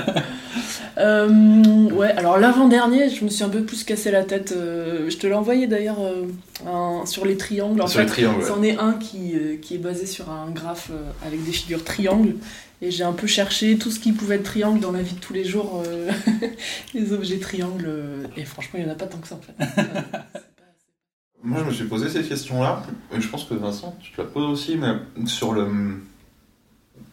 Euh, 0.98 1.90
ouais, 1.92 2.12
alors 2.12 2.38
l'avant-dernier, 2.38 3.10
je 3.10 3.24
me 3.26 3.30
suis 3.30 3.44
un 3.44 3.50
peu 3.50 3.64
plus 3.64 3.84
cassé 3.84 4.12
la 4.12 4.24
tête. 4.24 4.54
euh, 4.56 5.10
je 5.10 5.18
te 5.18 5.26
l'ai 5.28 5.34
envoyé 5.34 5.68
d'ailleurs 5.68 5.98
euh, 6.02 7.06
sur 7.06 7.26
les 7.26 7.38
triangles. 7.38 7.82
En 7.82 7.88
Sur 7.88 8.02
les 8.02 8.06
triangles. 8.06 8.40
ouais. 8.42 8.48
C'en 8.48 8.62
est 8.64 8.78
un 8.78 8.94
qui, 8.94 9.34
euh, 9.36 9.58
qui 9.62 9.76
est 9.76 9.80
basé 9.80 10.06
sur 10.06 10.30
un 10.30 10.50
graphe 10.52 10.90
euh, 10.92 11.12
avec 11.26 11.44
des 11.44 11.52
figures 11.52 11.84
triangles. 11.84 12.36
Et 12.82 12.92
j'ai 12.92 13.04
un 13.04 13.14
peu 13.14 13.28
cherché 13.28 13.78
tout 13.78 13.90
ce 13.92 14.00
qui 14.00 14.12
pouvait 14.12 14.36
être 14.36 14.44
triangle 14.44 14.80
dans 14.82 14.92
la 14.92 15.02
vie 15.02 15.16
de 15.16 15.20
tous 15.20 15.34
les 15.34 15.46
jours, 15.46 15.82
euh, 15.88 16.12
les 16.94 17.14
objets 17.14 17.38
triangles. 17.40 17.86
euh, 17.88 18.24
et 18.36 18.44
franchement, 18.46 18.80
il 18.80 18.84
n'y 18.86 18.90
en 18.90 18.94
a 18.94 18.98
pas 18.98 19.06
tant 19.08 19.20
que 19.20 19.28
ça 19.28 19.36
en 19.36 19.40
fait. 19.42 19.82
Moi, 21.46 21.60
je 21.60 21.66
me 21.66 21.72
suis 21.72 21.86
posé 21.86 22.08
cette 22.10 22.30
question-là, 22.30 22.84
et 23.14 23.20
je 23.20 23.28
pense 23.28 23.44
que 23.44 23.54
Vincent, 23.54 23.96
tu 24.02 24.12
te 24.14 24.22
la 24.22 24.28
poses 24.28 24.46
aussi, 24.50 24.78
mais 24.78 24.94
sur 25.28 25.52
le. 25.52 25.68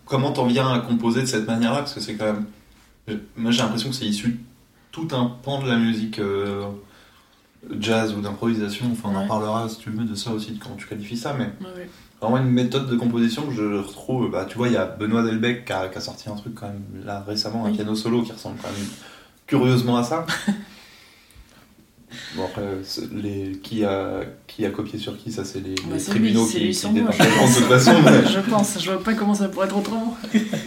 Comment 0.04 0.30
t'en 0.32 0.46
viens 0.46 0.72
à 0.72 0.78
composer 0.80 1.22
de 1.22 1.26
cette 1.26 1.46
manière-là 1.48 1.78
Parce 1.78 1.94
que 1.94 2.00
c'est 2.00 2.14
quand 2.14 2.26
même. 2.26 2.44
Moi, 3.36 3.50
j'ai 3.50 3.62
l'impression 3.62 3.90
que 3.90 3.94
c'est 3.96 4.06
issu 4.06 4.28
de 4.28 4.36
tout 4.92 5.08
un 5.12 5.26
pan 5.42 5.62
de 5.62 5.68
la 5.68 5.76
musique 5.76 6.18
euh, 6.18 6.64
jazz 7.80 8.14
ou 8.14 8.20
d'improvisation. 8.20 8.86
Enfin, 8.92 9.10
on 9.12 9.16
en 9.16 9.26
parlera 9.26 9.68
si 9.68 9.78
tu 9.78 9.90
veux 9.90 10.04
de 10.04 10.14
ça 10.14 10.32
aussi, 10.32 10.58
quand 10.58 10.76
tu 10.76 10.86
qualifies 10.86 11.16
ça, 11.16 11.34
mais 11.34 11.44
ouais. 11.66 11.88
vraiment 12.20 12.38
une 12.38 12.50
méthode 12.50 12.88
de 12.88 12.96
composition 12.96 13.46
que 13.46 13.52
je 13.54 13.62
retrouve. 13.62 14.30
Bah, 14.30 14.44
tu 14.48 14.56
vois, 14.58 14.68
il 14.68 14.74
y 14.74 14.76
a 14.76 14.86
Benoît 14.86 15.22
Delbecq 15.22 15.64
qui 15.64 15.72
a, 15.72 15.88
qui 15.88 15.98
a 15.98 16.00
sorti 16.00 16.28
un 16.28 16.34
truc 16.36 16.54
quand 16.54 16.66
même 16.68 16.82
là 17.04 17.22
récemment, 17.26 17.64
un 17.66 17.70
Oui. 17.70 17.76
piano 17.76 17.94
solo 17.94 18.22
qui 18.22 18.32
ressemble 18.32 18.56
quand 18.62 18.68
même 18.70 18.88
curieusement 19.46 19.96
à 19.96 20.02
ça. 20.04 20.26
bon 22.36 22.44
après, 22.44 22.62
les, 23.12 23.52
qui 23.62 23.84
a 23.84 24.20
qui 24.46 24.64
a 24.66 24.70
copié 24.70 24.98
sur 24.98 25.16
qui, 25.16 25.30
ça 25.32 25.44
c'est 25.44 25.60
les, 25.60 25.74
Bah, 25.74 25.94
les 25.96 26.02
tribunaux 26.02 26.44
lui, 26.44 26.50
qui, 26.52 26.60
lui 26.60 26.70
qui 26.74 26.86
moi, 26.90 27.10
de 27.10 27.16
toute 27.16 27.38
pense. 27.38 27.58
façon. 27.60 27.92
mais- 28.04 28.26
je 28.32 28.50
pense, 28.50 28.78
je 28.82 28.90
vois 28.90 29.02
pas 29.02 29.14
comment 29.14 29.34
ça 29.34 29.48
pourrait 29.48 29.66
être 29.66 29.76
autrement. 29.76 30.16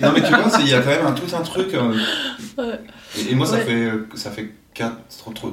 non 0.01 0.11
mais 0.13 0.21
tu 0.21 0.29
vois, 0.29 0.51
il 0.61 0.67
y 0.69 0.73
a 0.73 0.81
quand 0.81 0.89
même 0.89 1.05
un, 1.05 1.11
tout 1.13 1.35
un 1.35 1.41
truc. 1.41 1.73
euh, 1.73 1.93
Ouais. 2.57 2.79
et, 3.17 3.31
et 3.31 3.35
moi 3.35 3.45
ça 3.47 3.57
fait 3.57 3.91
ça 4.15 4.29
fait 4.31 4.51
4, 4.75 4.95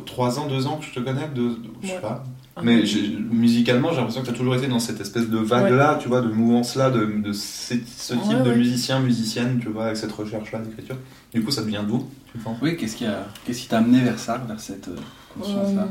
3 0.07 0.39
ans, 0.39 0.47
2 0.49 0.67
ans 0.67 0.77
que 0.79 0.85
je 0.87 0.93
te 0.95 1.01
connais, 1.01 1.29
de, 1.35 1.51
je 1.83 1.89
sais 1.89 1.95
Ouais. 1.95 2.01
pas. 2.01 2.25
Mais 2.63 2.85
j'ai- 2.85 3.17
musicalement, 3.31 3.91
j'ai 3.91 3.97
l'impression 3.99 4.21
que 4.21 4.27
tu 4.27 4.33
as 4.33 4.37
toujours 4.37 4.55
été 4.55 4.67
dans 4.67 4.81
cette 4.81 5.01
espèce 5.01 5.29
de 5.31 5.39
vague-là, 5.39 5.99
tu 6.03 6.09
vois, 6.09 6.21
de 6.21 6.29
mouvance-là, 6.29 6.91
de, 6.91 7.07
de 7.07 7.33
ce, 7.33 7.75
ce 7.97 8.13
type 8.15 8.23
Ouais, 8.29 8.43
de 8.43 8.51
ouais. 8.51 8.57
musicien, 8.57 9.01
musicienne, 9.01 9.59
tu 9.63 9.69
vois, 9.69 9.85
avec 9.87 9.97
cette 9.97 10.13
recherche-là 10.13 10.59
d'écriture. 10.59 10.97
Du 11.33 11.43
coup, 11.43 11.51
ça 11.51 11.63
devient 11.63 11.81
d'où, 11.89 12.07
tu 12.33 12.39
penses? 12.39 12.59
Oui, 12.61 12.77
qu'est-ce 12.77 12.97
qui 12.97 13.07
a- 13.07 13.27
qu'est-ce 13.47 13.63
qui 13.63 13.69
t'a 13.69 13.79
amené 13.79 14.03
vers 14.03 14.19
ça, 14.19 14.43
vers 14.47 14.61
cette 14.61 14.89
euh, 15.43 15.85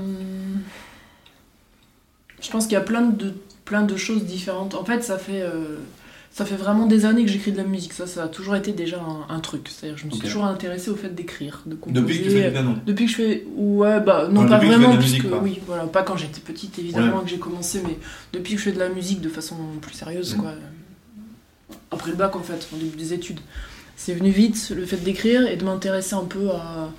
Je 2.41 2.49
pense 2.49 2.65
qu'il 2.65 2.73
y 2.73 2.77
a 2.77 2.81
plein 2.81 3.01
de, 3.01 3.33
plein 3.65 3.83
de 3.83 3.95
choses 3.97 4.23
différentes. 4.25 4.75
En 4.75 4.85
fait, 4.85 5.03
ça 5.03 5.17
fait, 5.17 5.41
euh, 5.41 5.77
ça 6.31 6.45
fait 6.45 6.55
vraiment 6.55 6.85
des 6.85 7.05
années 7.05 7.25
que 7.25 7.31
j'écris 7.31 7.51
de 7.51 7.57
la 7.57 7.63
musique. 7.63 7.93
Ça, 7.93 8.07
ça 8.07 8.23
a 8.23 8.27
toujours 8.27 8.55
été 8.55 8.71
déjà 8.71 8.99
un, 9.01 9.33
un 9.33 9.39
truc. 9.39 9.67
C'est-à-dire 9.69 9.95
que 9.95 10.01
je 10.01 10.05
me 10.07 10.11
suis 10.11 10.21
toujours 10.21 10.45
intéressée 10.45 10.89
au 10.89 10.95
fait 10.95 11.13
d'écrire, 11.13 11.61
de 11.65 11.75
composer. 11.75 12.01
Depuis 12.01 12.19
que 12.19 12.23
tu 12.23 12.29
fais 12.31 12.45
du 12.45 12.51
piano. 12.51 12.71
Depuis 12.85 13.05
que 13.05 13.11
je 13.11 13.15
fais. 13.17 13.45
Ouais, 13.55 13.99
bah, 13.99 14.27
non, 14.31 14.47
pas 14.47 14.57
vraiment, 14.59 14.95
oui, 15.41 15.59
voilà, 15.67 15.83
pas 15.85 16.03
quand 16.03 16.15
j'étais 16.17 16.39
petite, 16.39 16.79
évidemment, 16.79 17.17
Ouais. 17.17 17.23
que 17.23 17.29
j'ai 17.29 17.39
commencé, 17.39 17.81
mais 17.85 17.97
depuis 18.33 18.53
que 18.53 18.59
je 18.59 18.65
fais 18.65 18.71
de 18.71 18.79
la 18.79 18.89
musique 18.89 19.19
de 19.21 19.29
façon 19.29 19.55
plus 19.81 19.93
sérieuse, 19.93 20.35
Mm. 20.35 20.39
quoi. 20.41 20.51
Après 21.91 22.11
le 22.11 22.17
bac, 22.17 22.35
en 22.35 22.41
fait, 22.43 22.67
au 22.73 22.77
début 22.77 22.95
des 22.97 23.13
études. 23.13 23.39
C'est 23.95 24.13
venu 24.13 24.29
vite, 24.29 24.71
le 24.75 24.85
fait 24.85 24.97
d'écrire 24.97 25.45
et 25.47 25.57
de 25.57 25.65
m'intéresser 25.65 26.13
un 26.13 26.23
peu 26.23 26.51
à, 26.51 26.89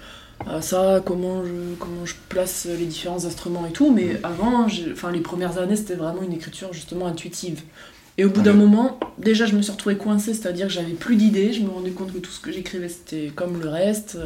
à 0.49 0.63
ça, 0.63 1.03
comment 1.05 1.45
je, 1.45 1.51
comment 1.79 2.05
je 2.05 2.15
place 2.29 2.67
les 2.67 2.87
différents 2.87 3.25
instruments 3.25 3.67
et 3.67 3.73
tout. 3.73 3.91
Mais 3.93 4.19
avant, 4.23 4.69
j'ai- 4.69 4.93
enfin, 4.93 5.11
les 5.13 5.21
premières 5.21 5.59
années, 5.59 5.77
c'était 5.77 5.95
vraiment 5.95 6.23
une 6.23 6.33
écriture 6.33 6.73
justement 6.73 7.07
intuitive. 7.07 7.61
Et 8.19 8.25
au 8.25 8.29
bout 8.31 8.43
d'un 8.43 8.53
moment, 8.53 8.99
déjà, 9.17 9.47
je 9.47 9.55
me 9.57 9.63
suis 9.63 9.73
retrouvée 9.73 9.97
coincée, 9.97 10.35
c'est-à-dire 10.35 10.67
que 10.67 10.73
j'avais 10.73 10.93
plus 10.93 11.17
d'idées. 11.17 11.53
Je 11.55 11.63
me 11.63 11.71
rendais 11.71 11.91
compte 11.91 12.13
que 12.13 12.19
tout 12.19 12.31
ce 12.31 12.41
que 12.41 12.53
j'écrivais, 12.53 12.89
c'était 12.91 13.33
comme 13.35 13.59
le 13.61 13.69
reste. 13.69 14.19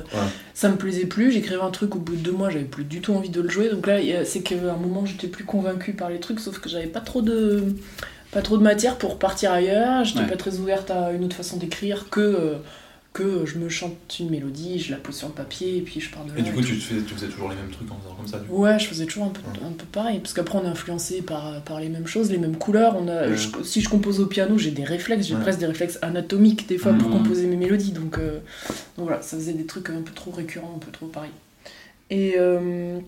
Ça 0.52 0.68
me 0.68 0.76
plaisait 0.76 1.06
plus. 1.06 1.30
J'écrivais 1.30 1.60
un 1.60 1.70
truc, 1.70 1.94
au 1.94 1.98
bout 2.00 2.16
de 2.16 2.20
deux 2.20 2.32
mois, 2.32 2.50
j'avais 2.50 2.64
plus 2.64 2.82
du 2.84 3.00
tout 3.00 3.12
envie 3.14 3.28
de 3.28 3.40
le 3.40 3.48
jouer. 3.48 3.68
Donc 3.68 3.86
là, 3.86 3.98
c'est 4.24 4.40
qu'à 4.40 4.56
un 4.56 4.76
moment, 4.78 5.06
j'étais 5.06 5.28
plus 5.28 5.44
convaincue 5.44 5.92
par 5.92 6.10
les 6.10 6.18
trucs, 6.18 6.40
sauf 6.40 6.58
que 6.58 6.68
j'avais 6.68 6.86
pas 6.86 7.00
trop 7.00 7.22
de 7.22 7.62
pas 8.32 8.42
trop 8.42 8.56
de 8.58 8.64
matière 8.64 8.98
pour 8.98 9.16
partir 9.16 9.52
ailleurs. 9.52 10.02
J'étais 10.04 10.20
Ouais. 10.20 10.26
pas 10.26 10.36
très 10.36 10.58
ouverte 10.58 10.90
à 10.90 11.12
une 11.12 11.22
autre 11.24 11.36
façon 11.36 11.56
d'écrire 11.56 12.08
que 12.10 12.20
euh, 12.20 12.54
que 13.14 13.46
je 13.46 13.58
me 13.58 13.68
chante 13.68 13.94
une 14.18 14.28
mélodie, 14.28 14.80
je 14.80 14.90
la 14.90 14.96
pose 14.98 15.14
sur 15.14 15.28
le 15.28 15.34
papier 15.34 15.76
et 15.76 15.80
puis 15.82 16.00
je 16.00 16.10
pars 16.10 16.24
de 16.24 16.32
là. 16.32 16.38
Et 16.40 16.42
du 16.42 16.52
coup, 16.52 16.60
tu, 16.60 16.74
faisais 16.74 17.28
toujours 17.28 17.48
les 17.48 17.54
mêmes 17.54 17.70
trucs 17.70 17.88
en 17.90 17.96
faisant 18.00 18.14
comme 18.16 18.26
ça, 18.26 18.40
du 18.40 18.46
coup. 18.48 18.56
Ouais, 18.62 18.76
je 18.78 18.86
faisais 18.86 19.06
toujours 19.06 19.26
un 19.26 19.28
peu, 19.28 19.40
un 19.64 19.70
peu 19.70 19.84
pareil, 19.86 20.18
parce 20.18 20.34
qu'après 20.34 20.58
on 20.58 20.64
est 20.64 20.68
influencé 20.68 21.22
par, 21.22 21.62
par 21.62 21.78
les 21.80 21.88
mêmes 21.88 22.08
choses, 22.08 22.30
les 22.32 22.38
mêmes 22.38 22.56
couleurs. 22.56 22.96
On 23.00 23.06
a, 23.06 23.28
Ouais. 23.28 23.36
je- 23.36 23.62
si 23.62 23.80
je 23.80 23.88
compose 23.88 24.18
au 24.18 24.26
piano, 24.26 24.58
j'ai 24.58 24.72
des 24.72 24.82
réflexes, 24.82 25.26
j'ai 25.28 25.36
Ouais. 25.36 25.40
presque 25.40 25.60
des 25.60 25.66
réflexes 25.66 25.98
anatomiques 26.02 26.66
des 26.68 26.76
fois 26.76 26.92
pour 26.92 27.08
Mhm. 27.08 27.18
composer 27.22 27.46
mes 27.46 27.56
mélodies. 27.56 27.92
Donc, 27.92 28.18
euh, 28.18 28.40
donc 28.98 29.06
voilà, 29.06 29.22
ça 29.22 29.36
faisait 29.36 29.52
des 29.54 29.64
trucs 29.66 29.90
un 29.90 30.02
peu 30.02 30.12
trop 30.12 30.32
récurrents, 30.32 30.72
un 30.74 30.80
peu 30.84 30.90
trop 30.90 31.06
pareil. 31.06 31.30
Et, 32.10 32.34
euh, 32.36 32.98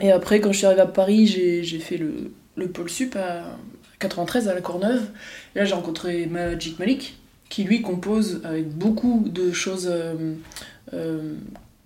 et 0.00 0.10
après, 0.10 0.40
quand 0.40 0.50
je 0.50 0.58
suis 0.58 0.66
arrivée 0.66 0.82
à 0.82 0.86
Paris, 0.86 1.28
j'ai 1.28 1.62
j'ai 1.62 1.78
fait 1.78 1.96
le, 1.98 2.32
le 2.56 2.68
pôle 2.68 2.90
sup 2.90 3.14
à 3.16 3.56
93 4.00 4.48
à 4.48 4.54
la 4.54 4.60
Courneuve. 4.60 5.02
Et 5.54 5.60
là, 5.60 5.64
j'ai 5.64 5.74
rencontré 5.74 6.26
Magic 6.26 6.78
Malik, 6.80 7.16
qui 7.48 7.64
lui 7.64 7.82
compose 7.82 8.40
avec 8.44 8.68
beaucoup 8.68 9.24
de 9.26 9.52
choses 9.52 9.88
euh, 9.90 10.34
euh, 10.94 11.34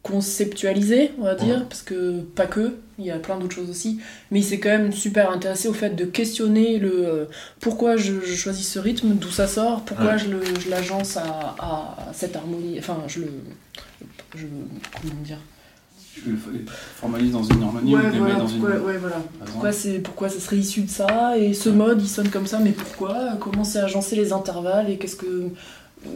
conceptualisées, 0.03 1.13
on 1.19 1.25
va 1.25 1.35
dire, 1.35 1.57
Ouais. 1.59 1.65
parce 1.69 1.83
que 1.83 2.21
pas 2.21 2.47
que, 2.47 2.77
il 2.99 3.05
y 3.05 3.11
a 3.11 3.19
plein 3.19 3.39
d'autres 3.39 3.55
choses 3.55 3.69
aussi. 3.71 4.01
Mais 4.31 4.41
il 4.41 4.45
s'est 4.45 4.59
quand 4.59 4.71
même 4.71 4.93
super 4.93 5.31
intéressé 5.31 5.69
au 5.69 5.73
fait 5.75 5.91
de 5.91 6.05
questionner 6.05 6.79
le 6.79 6.93
euh, 7.07 7.25
pourquoi 7.61 7.97
je, 7.97 8.21
je 8.21 8.35
choisis 8.35 8.67
ce 8.67 8.79
rythme, 8.79 9.15
d'où 9.15 9.31
ça 9.31 9.47
sort, 9.47 9.85
pourquoi 9.85 10.13
Ouais. 10.15 10.19
je 10.19 10.71
l'agence 10.71 11.17
à, 11.17 11.55
à 11.59 12.09
cette 12.15 12.37
harmonie, 12.37 12.79
enfin, 12.79 13.03
je 13.09 13.21
le. 13.21 13.31
Je, 14.37 14.47
comment 15.03 15.23
dire 15.23 15.39
Je 16.25 16.31
le 16.31 16.37
formalise 16.97 17.33
dans 17.33 17.43
une 17.43 17.63
harmonie 17.63 17.95
ou 17.95 17.99
mets 17.99 18.33
dans 18.39 18.47
une. 18.47 18.61
pourquoi, 18.61 18.79
ouais, 18.81 18.97
voilà. 18.99 19.17
par 19.17 19.23
exemple. 19.23 19.45
Pourquoi, 19.47 19.73
c'est, 19.73 19.99
pourquoi 20.01 20.29
ça 20.29 20.41
serait 20.41 20.59
issu 20.59 20.83
de 20.83 20.91
ça 20.91 21.37
Et 21.39 21.55
ce 21.55 21.69
mode, 21.71 22.01
il 22.03 22.09
sonne 22.09 22.29
comme 22.29 22.47
ça, 22.47 22.59
mais 22.59 22.73
pourquoi? 22.73 23.37
Comment 23.41 23.65
c'est 23.65 23.79
agencé 23.81 24.17
les 24.17 24.33
intervalles 24.33 24.91
Et 24.91 24.97
qu'est-ce 24.99 25.17
que... 25.17 25.45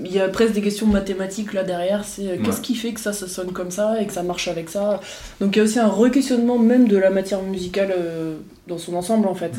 Il 0.03 0.11
y 0.11 0.19
a 0.19 0.29
presque 0.31 0.55
des 0.55 0.63
questions 0.63 0.87
mathématiques 0.87 1.53
là 1.53 1.63
derrière, 1.63 2.05
c'est 2.07 2.27
euh, 2.27 2.37
qu'est-ce 2.43 2.57
Ouais. 2.57 2.63
qui 2.63 2.75
fait 2.75 2.93
que 2.95 3.01
ça, 3.01 3.13
ça 3.13 3.29
sonne 3.29 3.53
comme 3.53 3.71
ça 3.71 4.01
et 4.01 4.07
que 4.07 4.15
ça 4.15 4.23
marche 4.23 4.49
avec 4.49 4.71
ça? 4.71 4.99
Donc 5.43 5.55
il 5.55 5.59
y 5.59 5.61
a 5.61 5.65
aussi 5.65 5.79
un 5.79 5.89
re-questionnement 5.89 6.59
même 6.59 6.89
de 6.89 6.97
la 6.97 7.11
matière 7.11 7.43
musicale 7.43 7.93
euh, 7.95 8.37
dans 8.67 8.79
son 8.79 8.95
ensemble 8.95 9.29
en 9.29 9.35
fait. 9.35 9.53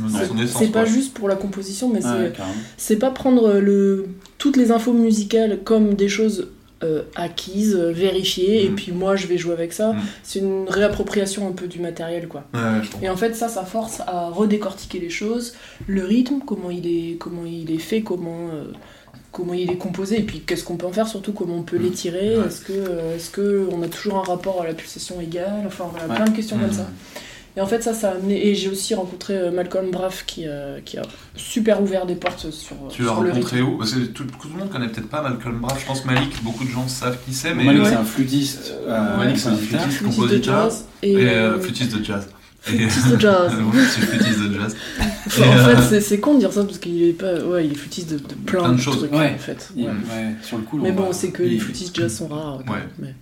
C'est, 0.47 0.71
pas 0.71 0.83
juste 0.85 1.13
pour 1.13 1.29
la 1.29 1.35
composition, 1.35 1.89
mais 1.93 2.03
Ouais, 2.03 2.33
c'est, 2.75 2.95
pas 2.95 3.11
prendre 3.11 3.59
le, 3.59 4.07
toutes 4.39 4.57
les 4.57 4.71
infos 4.71 4.93
musicales 4.93 5.59
comme 5.63 5.93
des 5.93 6.07
choses 6.07 6.47
euh, 6.85 7.01
acquises, 7.15 7.75
euh, 7.75 7.91
vérifiées, 7.91 8.63
et 8.65 8.69
Mhm. 8.69 8.75
puis 8.75 8.91
moi 8.91 9.15
je 9.15 9.27
vais 9.27 9.37
jouer 9.37 9.53
avec 9.53 9.73
ça. 9.73 9.93
Mhm. 9.93 10.01
C'est 10.23 10.39
une 10.39 10.65
réappropriation 10.69 11.47
un 11.47 11.51
peu 11.51 11.67
du 11.67 11.79
matériel 11.79 12.27
quoi. 12.27 12.43
Ouais. 12.53 12.61
Et 13.01 13.09
en 13.09 13.17
fait, 13.17 13.33
ça, 13.35 13.47
ça 13.49 13.63
force 13.65 14.01
à 14.07 14.29
redécortiquer 14.29 14.99
les 14.99 15.09
choses, 15.09 15.53
le 15.87 16.03
rythme, 16.05 16.39
comment 16.45 16.71
il 16.71 16.85
est, 16.87 17.17
comment 17.17 17.45
il 17.45 17.71
est 17.71 17.79
fait, 17.79 18.01
comment, 18.01 18.49
euh, 18.53 18.65
comment 19.31 19.53
il 19.53 19.69
est 19.69 19.77
composé, 19.77 20.19
et 20.19 20.23
puis 20.23 20.39
qu'est-ce 20.39 20.63
qu'on 20.63 20.77
peut 20.77 20.85
en 20.87 20.93
faire, 20.93 21.07
surtout 21.09 21.33
comment 21.33 21.55
on 21.57 21.63
peut 21.63 21.77
l'étirer, 21.77 22.37
Ouais. 22.37 22.45
est-ce 22.47 22.61
que, 22.61 22.71
euh, 22.73 23.15
est-ce 23.17 23.29
que 23.29 23.67
on 23.71 23.81
a 23.81 23.87
toujours 23.87 24.17
un 24.19 24.23
rapport 24.23 24.61
à 24.61 24.67
la 24.67 24.73
pulsation 24.73 25.19
égale, 25.19 25.63
enfin 25.67 25.85
voilà, 25.91 26.07
Ouais. 26.07 26.15
plein 26.15 26.25
de 26.31 26.35
questions 26.35 26.57
comme 26.57 26.71
ça. 26.71 26.87
Et 27.57 27.61
en 27.61 27.65
fait, 27.67 27.81
ça, 27.81 27.93
ça 27.93 28.09
a 28.09 28.15
amené, 28.15 28.47
et 28.47 28.53
j'ai 28.55 28.69
aussi 28.69 28.93
rencontré 28.95 29.33
euh, 29.37 29.49
Malcolm 29.51 29.89
Braff 29.89 30.25
qui, 30.25 30.43
euh, 30.45 30.79
qui 30.83 30.97
a 30.97 31.03
super 31.37 31.81
ouvert 31.81 32.05
des 32.05 32.15
portes 32.15 32.51
sur, 32.51 32.75
Tu 32.89 33.03
l'as 33.03 33.11
rencontré 33.11 33.61
où 33.61 33.77
Parce 33.77 33.93
que 33.93 33.99
tout, 34.05 34.25
tout 34.25 34.49
le 34.53 34.59
monde 34.59 34.69
connaît 34.69 34.89
peut-être 34.89 35.07
pas 35.09 35.21
Malcolm 35.21 35.59
Braff. 35.61 35.79
Je 35.81 35.85
pense 35.85 36.03
Malik, 36.05 36.43
beaucoup 36.43 36.65
de 36.65 36.69
gens 36.69 36.87
savent 36.89 37.17
qui 37.25 37.33
c'est, 37.33 37.53
mais. 37.53 37.63
Malik, 37.63 37.83
Ouais. 37.83 37.89
c'est 37.89 37.95
un 37.95 38.03
flûtiste. 38.03 38.73
euh, 38.87 39.17
Malik, 39.17 39.37
c'est 39.39 39.49
un 39.49 39.55
flûtiste. 39.55 40.03
Compositeur. 40.03 40.63
jazz. 40.65 40.85
Et, 41.01 41.11
Et 41.13 41.15
euh, 41.29 41.53
euh, 41.55 41.59
flûtiste 41.61 41.97
de 41.97 42.03
jazz. 42.03 42.27
Et- 42.67 42.71
flûtiste 42.89 43.07
de 43.15 43.19
jazz. 43.21 43.51
Flûtiste 43.53 44.39
de 44.41 44.53
jazz. 44.59 44.75
Et, 45.37 45.43
en 45.43 45.51
euh, 45.53 45.75
fait, 45.77 45.81
c'est- 45.89 46.01
c'est 46.01 46.19
con 46.19 46.33
de 46.33 46.39
dire 46.39 46.51
ça 46.51 46.63
parce 46.65 46.77
qu'il 46.79 47.01
est 47.03 47.13
pas. 47.13 47.35
Ouais, 47.41 47.65
il 47.65 47.71
est 47.71 47.75
flûtiste 47.75 48.09
de, 48.11 48.17
de 48.17 48.33
plein, 48.45 48.59
Plein 48.63 48.69
de 48.71 48.75
de 48.75 48.81
choses. 48.81 48.97
trucs 48.97 49.13
Ouais. 49.13 49.33
en 49.33 49.39
fait. 49.39 49.69
Il- 49.77 49.85
Ouais. 49.85 49.91
ouais, 49.91 50.35
sur 50.41 50.57
le 50.57 50.63
coup, 50.63 50.77
Mais 50.81 50.91
on 50.91 50.95
bon, 50.95 51.13
c'est 51.13 51.29
que 51.29 51.41
il- 51.43 51.51
les 51.51 51.59
flûtistes 51.59 51.95
jazz 51.95 52.13
sont 52.17 52.27
rares. 52.27 52.57
Ouais. 52.67 52.79
Mais, 52.99 53.13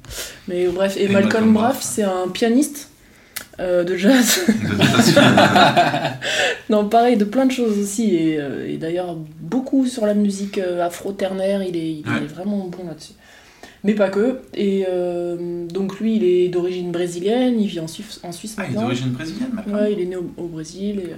mais 0.47 0.67
bref, 0.69 0.97
et, 0.97 1.03
Et 1.03 1.07
Malcolm, 1.09 1.23
Malcolm 1.31 1.53
Braff, 1.53 1.73
Braff. 1.73 1.83
c'est 1.83 2.03
un 2.03 2.27
pianiste 2.33 2.89
euh, 3.59 3.83
de 3.83 3.95
jazz. 3.95 4.41
Non, 6.69 6.87
pareil, 6.87 7.17
de 7.17 7.25
plein 7.25 7.45
de 7.45 7.51
choses 7.51 7.77
aussi. 7.77 8.15
Et, 8.15 8.39
euh, 8.39 8.67
et 8.69 8.77
d'ailleurs, 8.77 9.15
beaucoup 9.41 9.85
sur 9.85 10.05
la 10.05 10.13
musique 10.13 10.57
euh, 10.57 10.81
afro-ternaire, 10.85 11.61
il, 11.63 11.75
est, 11.75 11.91
il 11.91 12.03
Ouais. 12.07 12.23
est 12.23 12.27
vraiment 12.33 12.67
bon 12.67 12.87
là-dessus. 12.87 13.13
Mais 13.83 13.93
pas 13.95 14.09
que. 14.09 14.39
Et 14.53 14.85
euh, 14.87 15.65
donc 15.67 15.99
lui, 15.99 16.15
il 16.15 16.23
est 16.23 16.47
d'origine 16.47 16.91
brésilienne, 16.91 17.59
il 17.59 17.67
vit 17.67 17.81
en 17.81 17.87
Suisse, 17.87 18.21
en 18.23 18.31
Suisse 18.31 18.55
Ah, 18.57 18.61
il 18.63 18.65
est 18.65 18.67
maintenant. 18.69 18.81
d'origine 18.83 19.09
brésilienne, 19.09 19.49
Malcolm 19.53 19.75
Ouais, 19.75 19.91
il 19.93 19.99
est 19.99 20.05
né 20.05 20.15
au, 20.15 20.31
au 20.37 20.47
Brésil. 20.47 20.99
Et. 21.01 21.13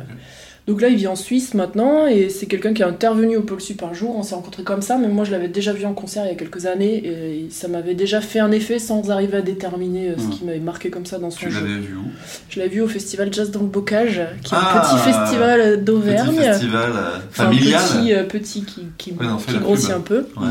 Donc 0.68 0.82
là, 0.82 0.88
il 0.88 0.96
vit 0.96 1.06
en 1.06 1.16
Suisse 1.16 1.54
maintenant 1.54 2.08
et 2.08 2.30
c'est 2.30 2.48
quelqu'un 2.48 2.74
qui 2.74 2.82
est 2.82 2.86
intervenu 2.86 3.38
au 3.38 3.42
Pôle 3.44 3.62
Sup 3.62 3.84
un 3.84 3.94
jour. 3.94 4.16
On 4.18 4.24
s'est 4.24 4.34
rencontrés 4.34 4.64
comme 4.64 4.82
ça, 4.82 4.98
mais 4.98 5.08
moi 5.08 5.24
je 5.24 5.30
l'avais 5.32 5.48
déjà 5.48 5.74
vu 5.74 5.86
en 5.86 5.94
concert 5.94 6.26
il 6.26 6.30
y 6.30 6.32
a 6.32 6.36
quelques 6.36 6.66
années 6.66 7.06
et 7.06 7.48
ça 7.52 7.68
m'avait 7.68 7.94
déjà 7.94 8.20
fait 8.20 8.40
un 8.40 8.52
effet 8.52 8.80
sans 8.80 9.12
arriver 9.12 9.38
à 9.38 9.42
déterminer 9.44 10.10
euh, 10.10 10.16
ce 10.18 10.24
Mhm. 10.24 10.30
qui 10.32 10.44
m'avait 10.46 10.60
marqué 10.60 10.90
comme 10.90 11.06
ça 11.06 11.20
dans 11.20 11.30
son 11.30 11.38
Tu 11.38 11.52
jeu. 11.52 11.62
l'avais 11.62 11.80
vu 11.82 11.96
où? 11.98 12.06
Je 12.50 12.60
l'ai 12.60 12.68
vu 12.68 12.82
au 12.82 12.88
festival 12.88 13.32
Jazz 13.32 13.52
dans 13.52 13.60
le 13.60 13.68
Bocage, 13.68 14.22
qui 14.44 14.56
est 14.56 14.58
Ah, 14.60 14.80
un 14.80 14.82
petit 14.98 15.04
festival 15.12 15.84
d'Auvergne. 15.84 16.36
Petit 16.36 16.46
festival 16.48 16.92
euh, 16.96 17.18
Enfin, 17.30 17.44
familial. 17.46 17.82
petit, 17.82 18.14
euh, 18.14 18.24
petit 18.24 18.64
qui, 18.64 18.82
qui, 18.98 19.12
Ouais, 19.12 19.26
non, 19.28 19.38
fais 19.38 19.52
qui 19.52 19.54
la 19.58 19.60
grossit 19.60 19.90
pub. 19.90 19.98
un 19.98 20.02
peu. 20.02 20.26
Ouais. 20.38 20.48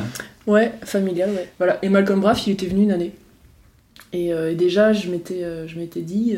Ouais, 0.46 0.72
familial, 0.84 1.30
ouais. 1.30 1.48
Voilà. 1.58 1.78
Et 1.82 1.88
Malcolm 1.88 2.20
Braff, 2.20 2.46
il 2.46 2.52
était 2.52 2.66
venu 2.66 2.82
une 2.84 2.92
année. 2.92 3.10
Et, 4.12 4.32
euh, 4.32 4.52
et 4.52 4.54
déjà, 4.54 4.92
je 4.92 5.08
m'étais, 5.10 5.42
je 5.66 5.76
m'étais 5.76 6.02
dit. 6.02 6.36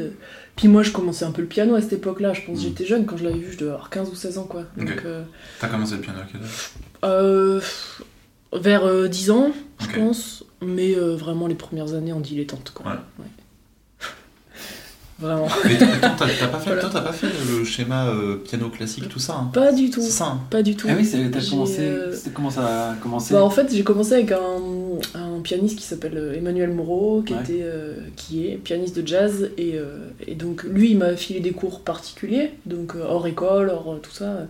Puis 0.56 0.68
moi, 0.68 0.82
je 0.82 0.90
commençais 0.90 1.24
un 1.26 1.32
peu 1.32 1.42
le 1.42 1.48
piano 1.48 1.74
à 1.74 1.80
cette 1.82 1.92
époque-là. 1.92 2.32
Je 2.32 2.40
pense 2.42 2.58
que 2.58 2.62
Mhm. 2.64 2.68
j'étais 2.70 2.86
jeune 2.86 3.04
quand 3.06 3.16
je 3.18 3.24
l'avais 3.24 3.38
vu, 3.38 3.52
je 3.52 3.58
devais 3.58 3.70
avoir 3.72 3.90
15 3.90 4.08
ou 4.10 4.14
16 4.14 4.38
ans, 4.38 4.44
quoi. 4.44 4.62
Donc, 4.76 5.02
euh, 5.04 5.22
T'as 5.60 5.68
commencé 5.68 5.94
le 5.96 6.00
piano 6.00 6.18
à 6.20 6.22
quel 6.30 6.40
âge? 6.40 6.70
euh, 7.04 7.60
vers 8.54 8.84
euh, 8.86 9.06
10 9.08 9.30
ans, 9.30 9.52
je 9.80 9.94
pense. 9.98 10.44
Mais 10.62 10.94
euh, 10.96 11.14
vraiment, 11.14 11.46
les 11.46 11.54
premières 11.54 11.92
années 11.92 12.12
en 12.12 12.20
dilettante, 12.20 12.72
quoi. 12.74 12.86
Ouais. 12.92 13.26
Vraiment. 15.18 15.48
Mais 15.64 15.78
t'as 15.78 16.46
pas 16.48 16.58
fait, 16.58 16.78
toi, 16.78 16.90
pas 16.90 17.12
fait 17.12 17.28
le 17.50 17.64
schéma 17.64 18.08
euh, 18.08 18.36
piano 18.36 18.68
classique, 18.68 19.08
tout 19.08 19.18
ça 19.18 19.34
hein 19.40 19.50
Pas 19.52 19.72
du 19.72 19.88
tout. 19.88 20.02
C'est 20.02 20.10
ça 20.10 20.26
hein 20.26 20.40
Pas 20.50 20.62
du 20.62 20.76
tout. 20.76 20.88
Ah 20.90 20.94
oui, 20.98 21.08
t'as 21.32 21.40
commencé. 21.50 21.78
euh, 21.80 22.14
Comment 22.34 22.50
ça 22.50 22.90
a 22.90 22.94
commencé 22.96 23.32
Bah, 23.32 23.42
en 23.42 23.48
fait, 23.48 23.74
j'ai 23.74 23.82
commencé 23.82 24.12
avec 24.12 24.32
un, 24.32 24.38
un 25.14 25.40
pianiste 25.40 25.78
qui 25.78 25.84
s'appelle 25.84 26.18
euh, 26.18 26.36
Emmanuel 26.36 26.70
Moreau, 26.70 27.22
qui, 27.22 27.32
Ouais. 27.32 27.40
était, 27.40 27.60
euh, 27.62 27.94
qui 28.16 28.46
est 28.48 28.56
pianiste 28.56 28.98
de 29.00 29.06
jazz. 29.06 29.50
Et, 29.56 29.78
euh, 29.78 29.96
et 30.26 30.34
donc, 30.34 30.64
lui, 30.64 30.90
il 30.90 30.98
m'a 30.98 31.16
filé 31.16 31.40
des 31.40 31.52
cours 31.52 31.80
particuliers, 31.80 32.52
donc 32.66 32.94
euh, 32.94 33.04
hors 33.08 33.26
école, 33.26 33.70
hors 33.70 33.94
euh, 33.94 33.98
tout 34.02 34.12
ça. 34.12 34.40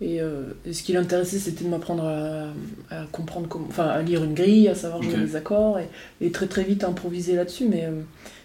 Et, 0.00 0.20
euh, 0.20 0.42
et 0.64 0.72
ce 0.74 0.84
qui 0.84 0.92
l'intéressait, 0.92 1.38
c'était 1.38 1.64
de 1.64 1.70
m'apprendre 1.70 2.04
à, 2.04 2.94
à 2.94 3.04
comprendre 3.10 3.48
comment. 3.48 3.66
Enfin, 3.68 3.86
à 3.86 4.00
lire 4.02 4.22
une 4.22 4.34
grille, 4.34 4.68
à 4.68 4.76
savoir 4.76 5.02
jouer 5.02 5.14
Ok. 5.14 5.20
les 5.22 5.34
accords, 5.34 5.78
et, 5.80 5.88
et 6.20 6.30
très 6.30 6.46
très 6.46 6.62
vite 6.62 6.84
improviser 6.84 7.34
là-dessus. 7.34 7.66
Mais, 7.68 7.84
euh, 7.86 8.02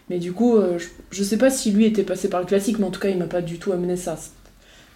mais 0.10 0.18
du 0.20 0.32
coup, 0.34 0.58
euh, 0.58 0.78
je, 0.80 0.88
je 1.12 1.24
sais 1.24 1.38
pas 1.38 1.50
si 1.50 1.72
lui 1.72 1.86
était 1.86 2.04
passé 2.04 2.30
par 2.30 2.40
le 2.40 2.46
classique, 2.46 2.80
mais 2.80 2.86
en 2.86 2.92
tout 2.92 3.00
cas, 3.00 3.10
il 3.10 3.18
m'a 3.18 3.26
pas 3.26 3.42
du 3.42 3.58
tout 3.60 3.72
amené 3.72 3.96
ça. 3.98 4.18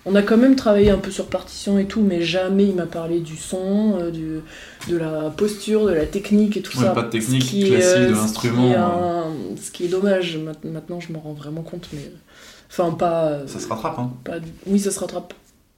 On 0.06 0.16
a 0.16 0.22
quand 0.22 0.36
même 0.36 0.58
travaillé 0.58 0.90
un 0.90 0.98
peu 0.98 1.12
sur 1.12 1.28
partition 1.28 1.80
et 1.80 1.86
tout, 1.86 2.02
mais 2.02 2.22
jamais 2.22 2.66
il 2.66 2.76
m'a 2.76 2.86
parlé 2.86 3.22
du 3.22 3.38
son, 3.38 3.98
euh, 4.02 4.12
du, 4.12 4.40
de 4.90 4.98
la 4.98 5.30
posture, 5.30 5.86
de 5.86 5.94
la 5.94 6.06
technique 6.06 6.58
et 6.58 6.62
tout 6.62 6.78
Ouais, 6.78 6.84
ça. 6.86 6.92
pas 6.92 7.04
de 7.04 7.10
technique 7.10 7.44
qui 7.46 7.70
classique 7.70 8.08
de 8.10 8.12
l'instrument, 8.14 8.74
un- 8.76 9.56
Ce 9.62 9.72
qui 9.72 9.86
est 9.86 9.88
dommage, 9.88 10.38
Maint- 10.38 10.70
maintenant 10.70 11.00
je 11.00 11.14
m'en 11.14 11.20
rends 11.20 11.32
vraiment 11.34 11.62
compte, 11.62 11.88
mais. 11.94 12.12
Enfin, 12.70 12.92
pas. 12.92 13.26
euh, 13.28 13.48
Ça 13.48 13.60
se 13.60 13.68
rattrape, 13.68 13.98
hein 14.00 14.12
pas 14.26 14.34
Oui, 14.68 14.78
ça 14.80 14.92
se 14.92 15.00
rattrape. 15.00 15.34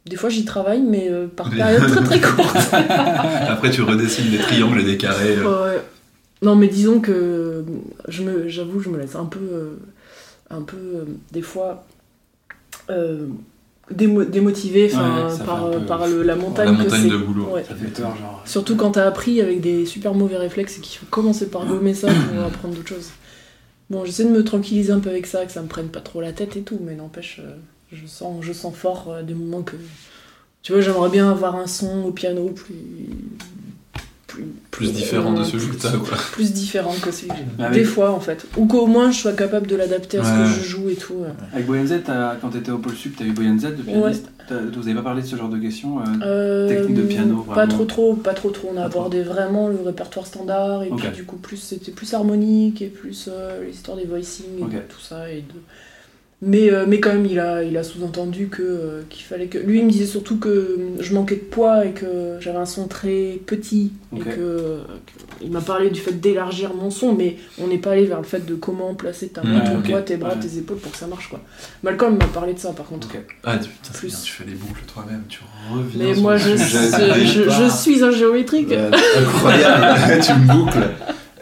Des 0.08 0.15
fois 0.15 0.30
j'y 0.30 0.43
travaille, 0.45 0.82
mais 0.82 1.12
par 1.36 1.50
période 1.56 1.86
très 1.88 2.04
très 2.04 2.21
courte. 2.21 2.56
Après, 2.74 3.69
tu 3.69 3.82
redessines 3.84 4.32
des 4.32 4.38
triangles 4.39 4.80
et 4.82 4.84
des 4.86 4.98
carrés. 4.98 5.38
Ouais. 5.38 5.82
Non, 6.41 6.56
mais 6.56 6.67
disons 6.67 7.00
que 7.00 7.63
je 8.08 8.24
me, 8.24 8.48
j'avoue, 8.48 8.80
je 8.80 8.89
me 8.89 8.98
laisse 9.00 9.15
un 9.15 9.26
peu, 9.26 9.39
euh, 9.39 9.76
un 10.50 10.62
peu, 10.62 10.78
euh, 10.78 11.06
des 11.32 11.41
fois, 11.41 11.86
euh, 12.89 13.28
démo- 13.91 14.26
démotivée 14.30 14.86
Ouais, 14.93 15.45
par, 15.45 15.71
peu- 15.71 15.80
par 15.86 16.08
le- 16.08 16.24
la 16.24 16.36
montagne. 16.36 16.67
La 16.71 16.78
que 16.78 16.84
montagne 16.84 17.04
c'est. 17.04 17.10
de 17.10 17.17
boulot. 17.17 17.48
Ouais. 17.54 17.63
Ça 17.67 17.74
fait 17.76 17.88
peur, 17.88 18.15
genre. 18.17 18.41
Surtout 18.45 18.76
quand 18.76 18.91
t'as 18.91 19.06
appris 19.08 19.41
avec 19.41 19.62
des 19.62 19.86
super 19.86 20.13
mauvais 20.13 20.38
réflexes 20.38 20.78
et 20.78 20.82
qu'il 20.82 20.98
faut 21.00 21.06
commencer 21.10 21.48
par 21.50 21.65
gommer 21.65 21.93
ça 21.93 22.08
pour 22.08 22.43
apprendre 22.45 22.76
d'autres 22.76 22.89
choses. 22.89 23.10
Bon, 23.89 24.04
j'essaie 24.04 24.26
de 24.26 24.30
me 24.30 24.43
tranquilliser 24.43 24.91
un 24.91 25.00
peu 25.00 25.10
avec 25.10 25.28
ça, 25.28 25.45
que 25.45 25.52
ça 25.52 25.62
me 25.62 25.67
prenne 25.67 25.88
pas 25.88 26.02
trop 26.02 26.19
la 26.19 26.34
tête 26.34 26.58
et 26.58 26.62
tout, 26.62 26.80
mais 26.82 26.95
n'empêche, 26.95 27.39
euh, 27.43 27.54
je 27.93 28.06
sens, 28.08 28.43
je 28.43 28.52
sens 28.52 28.76
fort 28.76 29.08
euh, 29.10 29.24
des 29.24 29.34
moments 29.36 29.62
que. 29.62 29.76
Tu 30.63 30.71
vois, 30.74 30.82
j'aimerais 30.82 31.10
bien 31.12 31.30
avoir 31.30 31.56
un 31.56 31.67
son 31.67 32.04
au 32.04 32.12
piano 32.12 32.50
plus. 32.50 32.74
Plus, 34.27 34.45
Plus 34.71 34.91
différent 34.91 35.33
de 35.33 35.43
celui 35.43 35.67
que 35.67 35.81
t'as, 35.81 35.91
quoi. 35.91 36.17
plus 36.31 36.51
différent 36.51 36.93
que 37.01 37.11
celui 37.11 37.29
que 37.29 37.35
j'ai. 37.35 37.63
Ah 37.63 37.69
Des 37.69 37.83
fois 37.83 38.11
en 38.11 38.19
fait. 38.19 38.45
Ou 38.57 38.65
qu'au 38.65 38.88
moins 38.88 39.11
je 39.11 39.19
sois 39.19 39.33
capable 39.33 39.67
de 39.67 39.75
l'adapter 39.75 40.17
à 40.17 40.23
ce 40.23 40.29
Ouais. 40.29 40.38
que 40.43 40.59
je 40.63 40.67
joue 40.67 40.89
et 40.89 40.95
tout. 40.95 41.21
euh. 41.23 41.29
Avec 41.53 41.65
Boyan 41.67 41.85
Z, 41.85 42.01
quand 42.41 42.49
t'étais 42.49 42.71
au 42.71 42.79
pôle 42.79 42.95
sup, 42.95 43.15
t'as 43.17 43.23
eu 43.25 43.31
Boyan 43.31 43.57
Z, 43.59 43.65
le 43.77 43.83
pianiste. 43.83 44.25
T'as- 44.47 44.55
Vous 44.59 44.85
avez 44.88 44.93
pas 44.95 45.01
parlé 45.01 45.21
de 45.23 45.27
ce 45.27 45.35
genre 45.35 45.49
de 45.49 45.57
questions 45.57 45.99
euh, 45.99 46.03
Euh, 46.23 46.67
Technique 46.69 46.95
de 46.97 47.01
piano, 47.03 47.45
Pas 47.53 47.65
trop 47.67 47.85
trop, 47.85 48.13
pas 48.15 48.33
trop 48.33 48.49
trop. 48.51 48.71
On 48.73 48.77
a 48.77 48.83
Pas 48.83 48.89
trop. 48.89 48.99
abordé 48.99 49.21
vraiment 49.23 49.69
le 49.69 49.77
répertoire 49.83 50.25
standard 50.27 50.83
et 50.83 50.89
puis 50.89 51.09
du 51.15 51.23
coup 51.23 51.38
plus 51.38 51.57
c'était 51.57 51.91
plus 51.91 52.13
harmonique 52.13 52.81
et 52.81 52.88
plus 52.88 53.27
euh, 53.31 53.63
l'histoire 53.65 53.97
des 53.97 54.05
voicings 54.05 54.45
et 54.59 54.75
de 54.75 54.79
tout 54.81 54.99
ça 55.01 55.29
et 55.31 55.38
de. 55.41 55.53
Mais, 56.47 56.71
euh, 56.71 56.86
mais 56.88 56.99
quand 56.99 57.12
même, 57.12 57.25
il 57.25 57.39
a, 57.39 57.63
il 57.63 57.75
a 57.75 57.81
sous-entendu 57.84 58.49
que, 58.49 58.62
euh, 58.62 59.01
qu'il 59.10 59.23
fallait 59.23 59.47
que. 59.47 59.58
Lui, 59.58 59.79
il 59.79 59.86
me 59.86 59.89
disait 59.89 60.05
surtout 60.05 60.38
que 60.38 60.47
euh, 60.49 60.77
je 60.99 61.13
manquais 61.15 61.36
de 61.38 61.41
poids 61.41 61.86
et 61.86 61.89
que 61.91 62.38
j'avais 62.39 62.60
un 62.60 62.67
son 62.67 62.88
très 62.88 63.39
petit. 63.47 63.93
Et 64.15 64.19
que, 64.19 64.29
que- 64.29 64.77
Il 65.41 65.49
m'a 65.51 65.62
parlé 65.62 65.89
du 65.89 65.99
fait 65.99 66.12
d'élargir 66.13 66.73
mon 66.75 66.91
son, 66.91 67.13
mais 67.15 67.38
on 67.60 67.67
n'est 67.67 67.79
pas 67.79 67.91
allé 67.91 68.05
vers 68.05 68.17
le 68.19 68.23
fait 68.25 68.45
de 68.45 68.53
comment 68.53 68.93
placer 68.93 69.29
ta 69.29 69.41
main, 69.43 69.60
Ouais, 69.62 69.65
ton 69.65 69.79
ok. 69.79 69.89
poids, 69.89 70.01
tes 70.03 70.17
bras, 70.17 70.29
Ouais. 70.36 70.39
tes 70.39 70.58
épaules 70.60 70.77
pour 70.77 70.91
que 70.91 70.97
ça 70.97 71.08
marche. 71.08 71.29
quoi. 71.29 71.39
Malcolm 71.84 72.17
m'a 72.17 72.25
parlé 72.27 72.53
de 72.53 72.60
ça 72.60 72.73
par 72.73 72.86
contre. 72.86 73.08
Ok. 73.13 73.19
Ah, 73.43 73.58
putain, 73.58 73.67
c'est 73.81 73.97
Plus. 73.97 74.08
bien, 74.10 74.17
tu 74.23 74.31
fais 74.31 74.43
les 74.45 74.53
boucles 74.55 74.81
toi-même, 74.93 75.23
tu 75.27 75.39
reviens. 75.73 76.05
Mais 76.08 76.13
sur 76.13 76.21
moi, 76.23 76.34
le 76.34 76.39
je, 76.39 76.58
sujet 76.58 76.77
je, 76.91 76.97
dès 76.97 77.25
je- 77.25 77.39
le 77.41 77.49
je 77.49 77.55
départ. 77.60 77.77
suis 77.77 78.03
un 78.03 78.12
géométrique. 78.12 78.71
Incroyable, 78.71 80.19
tu 80.25 80.34
me 80.34 80.47
boucles. 80.53 80.88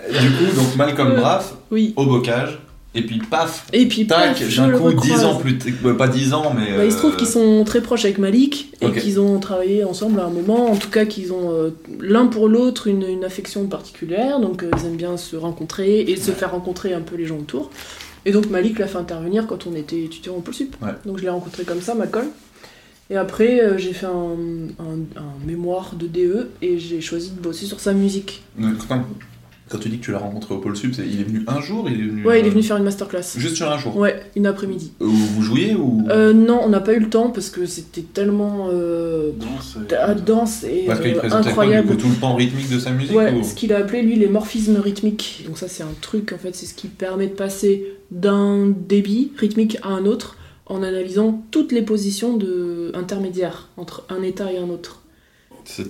Du 0.10 0.30
coup, 0.32 0.56
donc 0.56 0.76
Malcolm 0.78 1.10
Ouais. 1.12 1.18
Braff, 1.18 1.56
Oui. 1.72 1.94
au 1.98 2.06
bocage, 2.06 2.60
et 2.96 3.02
puis 3.02 3.18
paf, 3.20 3.66
Et 3.74 3.88
puis, 3.88 4.06
tac, 4.06 4.40
d'un 4.40 4.70
coup, 4.72 4.90
10 4.92 4.96
recroise. 5.12 5.24
ans 5.26 5.36
plus 5.38 5.58
tard, 5.58 5.72
bah, 5.84 5.94
pas 5.98 6.08
10 6.08 6.34
ans, 6.34 6.54
mais. 6.56 6.78
Bah, 6.78 6.86
il 6.86 6.92
se 6.92 6.98
trouve 6.98 7.14
euh, 7.14 7.18
qu'ils 7.18 7.28
sont 7.28 7.64
très 7.66 7.82
proches 7.82 8.06
avec 8.06 8.18
Malik 8.20 8.72
et 8.82 8.92
qu'ils 8.92 9.20
ont 9.20 9.40
travaillé 9.40 9.84
ensemble 9.84 10.20
à 10.20 10.26
un 10.26 10.30
moment. 10.30 10.70
En 10.72 10.76
tout 10.76 10.90
cas, 10.90 11.06
qu'ils 11.06 11.34
ont 11.34 11.52
euh, 11.52 11.70
l'un 12.00 12.28
pour 12.28 12.48
l'autre 12.50 12.88
une, 12.88 13.04
une 13.04 13.24
affection 13.26 13.66
particulière. 13.68 14.40
Donc, 14.40 14.62
euh, 14.64 14.70
ils 14.80 14.86
aiment 14.86 14.96
bien 14.98 15.18
se 15.18 15.36
rencontrer 15.36 16.02
et 16.02 16.16
se 16.18 16.32
faire 16.32 16.52
rencontrer 16.52 16.94
un 16.94 17.02
peu 17.02 17.16
les 17.16 17.26
gens 17.26 17.38
autour. 17.38 17.72
Et 18.26 18.32
donc, 18.32 18.50
Malik 18.50 18.80
l'a 18.80 18.88
fait 18.88 18.98
intervenir 19.00 19.48
quand 19.48 19.66
on 19.68 19.76
était 19.76 20.02
étudiant 20.04 20.36
au 20.36 20.40
Pôle 20.42 20.54
Sup. 20.54 20.76
Ouais. 20.82 20.92
Donc, 21.06 21.18
je 21.18 21.24
l'ai 21.24 21.30
rencontré 21.30 21.64
comme 21.64 21.82
ça, 21.82 21.94
Malcolm. 21.96 22.28
Et 23.10 23.18
après, 23.18 23.60
euh, 23.60 23.78
j'ai 23.78 23.92
fait 23.92 24.06
un, 24.06 24.38
un- 24.80 25.20
un 25.22 25.46
mémoire 25.48 25.94
de 26.00 26.08
DE 26.08 26.50
et 26.62 26.80
j'ai 26.80 27.02
choisi 27.02 27.32
de 27.32 27.40
bosser 27.42 27.66
sur 27.66 27.80
sa 27.82 27.92
musique. 27.94 28.44
Quand, 29.70 29.78
tu 29.80 29.90
dis 29.90 29.98
que 29.98 30.04
tu 30.06 30.12
l'as 30.12 30.20
rencontré 30.20 30.54
au 30.54 30.58
Pôle 30.60 30.76
Sup, 30.76 30.94
c'est- 30.94 31.08
il 31.08 31.20
est 31.22 31.24
venu 31.24 31.44
un 31.48 31.60
jour 31.62 31.90
il 31.90 32.00
est 32.00 32.04
venu, 32.08 32.26
Ouais, 32.28 32.40
il 32.40 32.46
est 32.46 32.50
euh, 32.50 32.52
venu 32.52 32.64
faire 32.64 32.78
une 32.78 32.84
masterclass. 32.84 33.22
Juste 33.38 33.56
sur 33.56 33.72
un 33.72 33.78
jour 33.78 33.96
Ouais, 33.98 34.22
une 34.36 34.46
après-midi. 34.46 34.92
Où 35.00 35.08
Vous 35.08 35.42
jouiez 35.42 35.74
ou? 35.74 36.04
Euh, 36.10 36.34
non, 36.34 36.60
on 36.64 36.70
n'a 36.70 36.82
pas 36.82 36.94
eu 36.94 37.00
le 37.00 37.10
temps 37.10 37.30
parce 37.30 37.50
que 37.50 37.66
c'était 37.66 38.02
tellement 38.02 38.68
euh, 38.72 39.32
Danse, 39.40 39.78
ah, 40.00 40.14
dense 40.14 40.64
et 40.66 40.84
Parce 40.86 41.00
qu'il 41.00 41.14
euh, 41.14 41.18
présentait 41.20 41.50
incroyable. 41.50 41.88
quoi, 41.88 41.96
du 41.96 42.02
coup, 42.04 42.08
tout 42.10 42.14
le 42.14 42.20
pan 42.20 42.36
rythmique 42.36 42.70
de 42.70 42.78
sa 42.80 42.92
musique 42.92 43.16
Ouais, 43.16 43.32
ou- 43.34 43.44
ce 43.44 43.56
qu'il 43.56 43.74
a 43.74 43.78
appelé 43.78 44.02
lui 44.02 44.16
les 44.18 44.28
morphismes 44.28 44.78
rythmiques. 44.78 45.44
Donc 45.48 45.58
ça 45.58 45.68
c'est 45.68 45.84
un 45.84 45.94
truc 46.02 46.34
en 46.34 46.38
fait, 46.38 46.54
c'est 46.56 46.66
ce 46.66 46.74
qui 46.74 46.88
permet 46.88 47.28
de 47.28 47.34
passer 47.34 47.86
d'un 48.12 48.68
débit 48.68 49.32
rythmique 49.38 49.78
à 49.82 49.88
un 49.90 50.06
autre 50.06 50.38
en 50.66 50.84
analysant 50.84 51.44
toutes 51.52 51.72
les 51.72 51.82
positions 51.82 52.38
de 52.38 52.92
intermédiaires 52.96 53.70
entre 53.78 54.06
un 54.10 54.22
état 54.24 54.52
et 54.52 54.58
un 54.58 54.70
autre. 54.70 55.00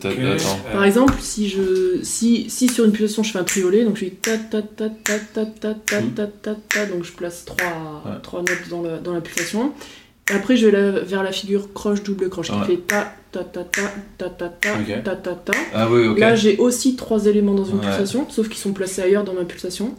Euh, 0.05 0.38
Par 0.71 0.83
exemple, 0.86 1.15
si 1.19 1.49
je 1.49 1.99
si, 2.03 2.49
si 2.49 2.67
sur 2.69 2.86
une 2.86 2.91
pulsation 2.91 3.23
je 3.23 3.31
fais 3.31 3.39
un 3.39 3.43
triolet, 3.43 3.83
donc 3.86 3.95
je 3.97 4.05
fais 4.05 4.12
ta 4.12 4.38
ta 4.38 4.62
ta 4.62 4.89
ta 4.89 5.19
ta 5.33 5.45
ta 5.45 5.73
ta 5.73 6.01
ta 6.15 6.27
ta 6.27 6.55
ta, 6.69 6.86
donc 6.86 7.03
je 7.03 7.12
place 7.12 7.45
trois, 7.45 8.03
Ouais. 8.05 8.12
trois 8.21 8.39
notes 8.41 8.69
dans 8.69 8.81
la, 8.83 8.97
dans 8.99 9.13
la 9.13 9.21
pulsation. 9.21 9.73
Et 10.31 10.33
après 10.36 10.55
je 10.55 10.67
vais 10.67 10.71
la- 10.71 10.99
vers 11.01 11.23
la 11.23 11.31
figure 11.31 11.73
croche 11.73 12.03
double 12.03 12.29
croche 12.29 12.47
qui 12.47 12.53
Ouais. 12.53 12.65
fait 12.65 12.77
ta 12.88 13.13
ta 13.31 13.43
ta 13.43 13.63
ta 13.63 13.81
ta 14.17 14.29
ta 14.29 14.49
ta 14.49 14.77
ta 15.03 15.15
ta 15.15 15.33
ta. 15.36 15.53
Ah 15.73 15.89
oui. 15.89 16.17
Là, 16.19 16.36
j'ai 16.36 16.57
aussi 16.57 16.95
trois 16.95 17.25
éléments 17.25 17.55
dans 17.55 17.65
une 17.65 17.79
Ouais. 17.79 17.86
pulsation, 17.86 18.27
sauf 18.29 18.47
qu'ils 18.49 18.59
sont 18.59 18.73
placés 18.73 19.01
ailleurs 19.01 19.23
dans 19.23 19.33
ma 19.33 19.43
pulsation. 19.43 19.95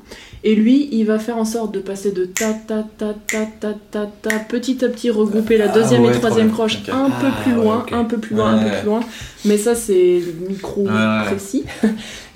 Et 0.46 0.54
lui, 0.54 0.90
il 0.92 1.04
va 1.04 1.18
faire 1.18 1.38
en 1.38 1.46
sorte 1.46 1.72
de 1.74 1.80
passer 1.80 2.12
de 2.12 2.26
ta 2.26 2.52
ta 2.52 2.86
ta 2.98 3.14
ta 3.26 3.46
ta 3.60 3.74
ta 3.90 4.06
ta 4.22 4.38
petit 4.40 4.84
à 4.84 4.88
petit 4.90 5.08
regrouper 5.08 5.56
la 5.56 5.70
Ah 5.70 5.74
deuxième 5.74 6.02
ouais, 6.04 6.14
et 6.14 6.18
troisième 6.20 6.50
croche 6.52 6.80
Ok. 6.82 6.90
un 6.90 7.08
peu 7.08 7.26
Ah 7.28 7.42
plus 7.42 7.52
ouais, 7.52 7.64
loin, 7.64 7.78
ok. 7.80 7.92
un 7.94 8.04
peu 8.04 8.18
plus 8.18 8.36
loin, 8.36 8.50
un 8.50 8.58
Ouais. 8.62 8.70
peu 8.70 8.76
plus 8.78 8.86
loin. 8.86 9.00
Mais 9.46 9.56
ça, 9.56 9.74
c'est 9.74 10.20
le 10.20 10.46
micro 10.48 10.86
précis. 11.26 11.64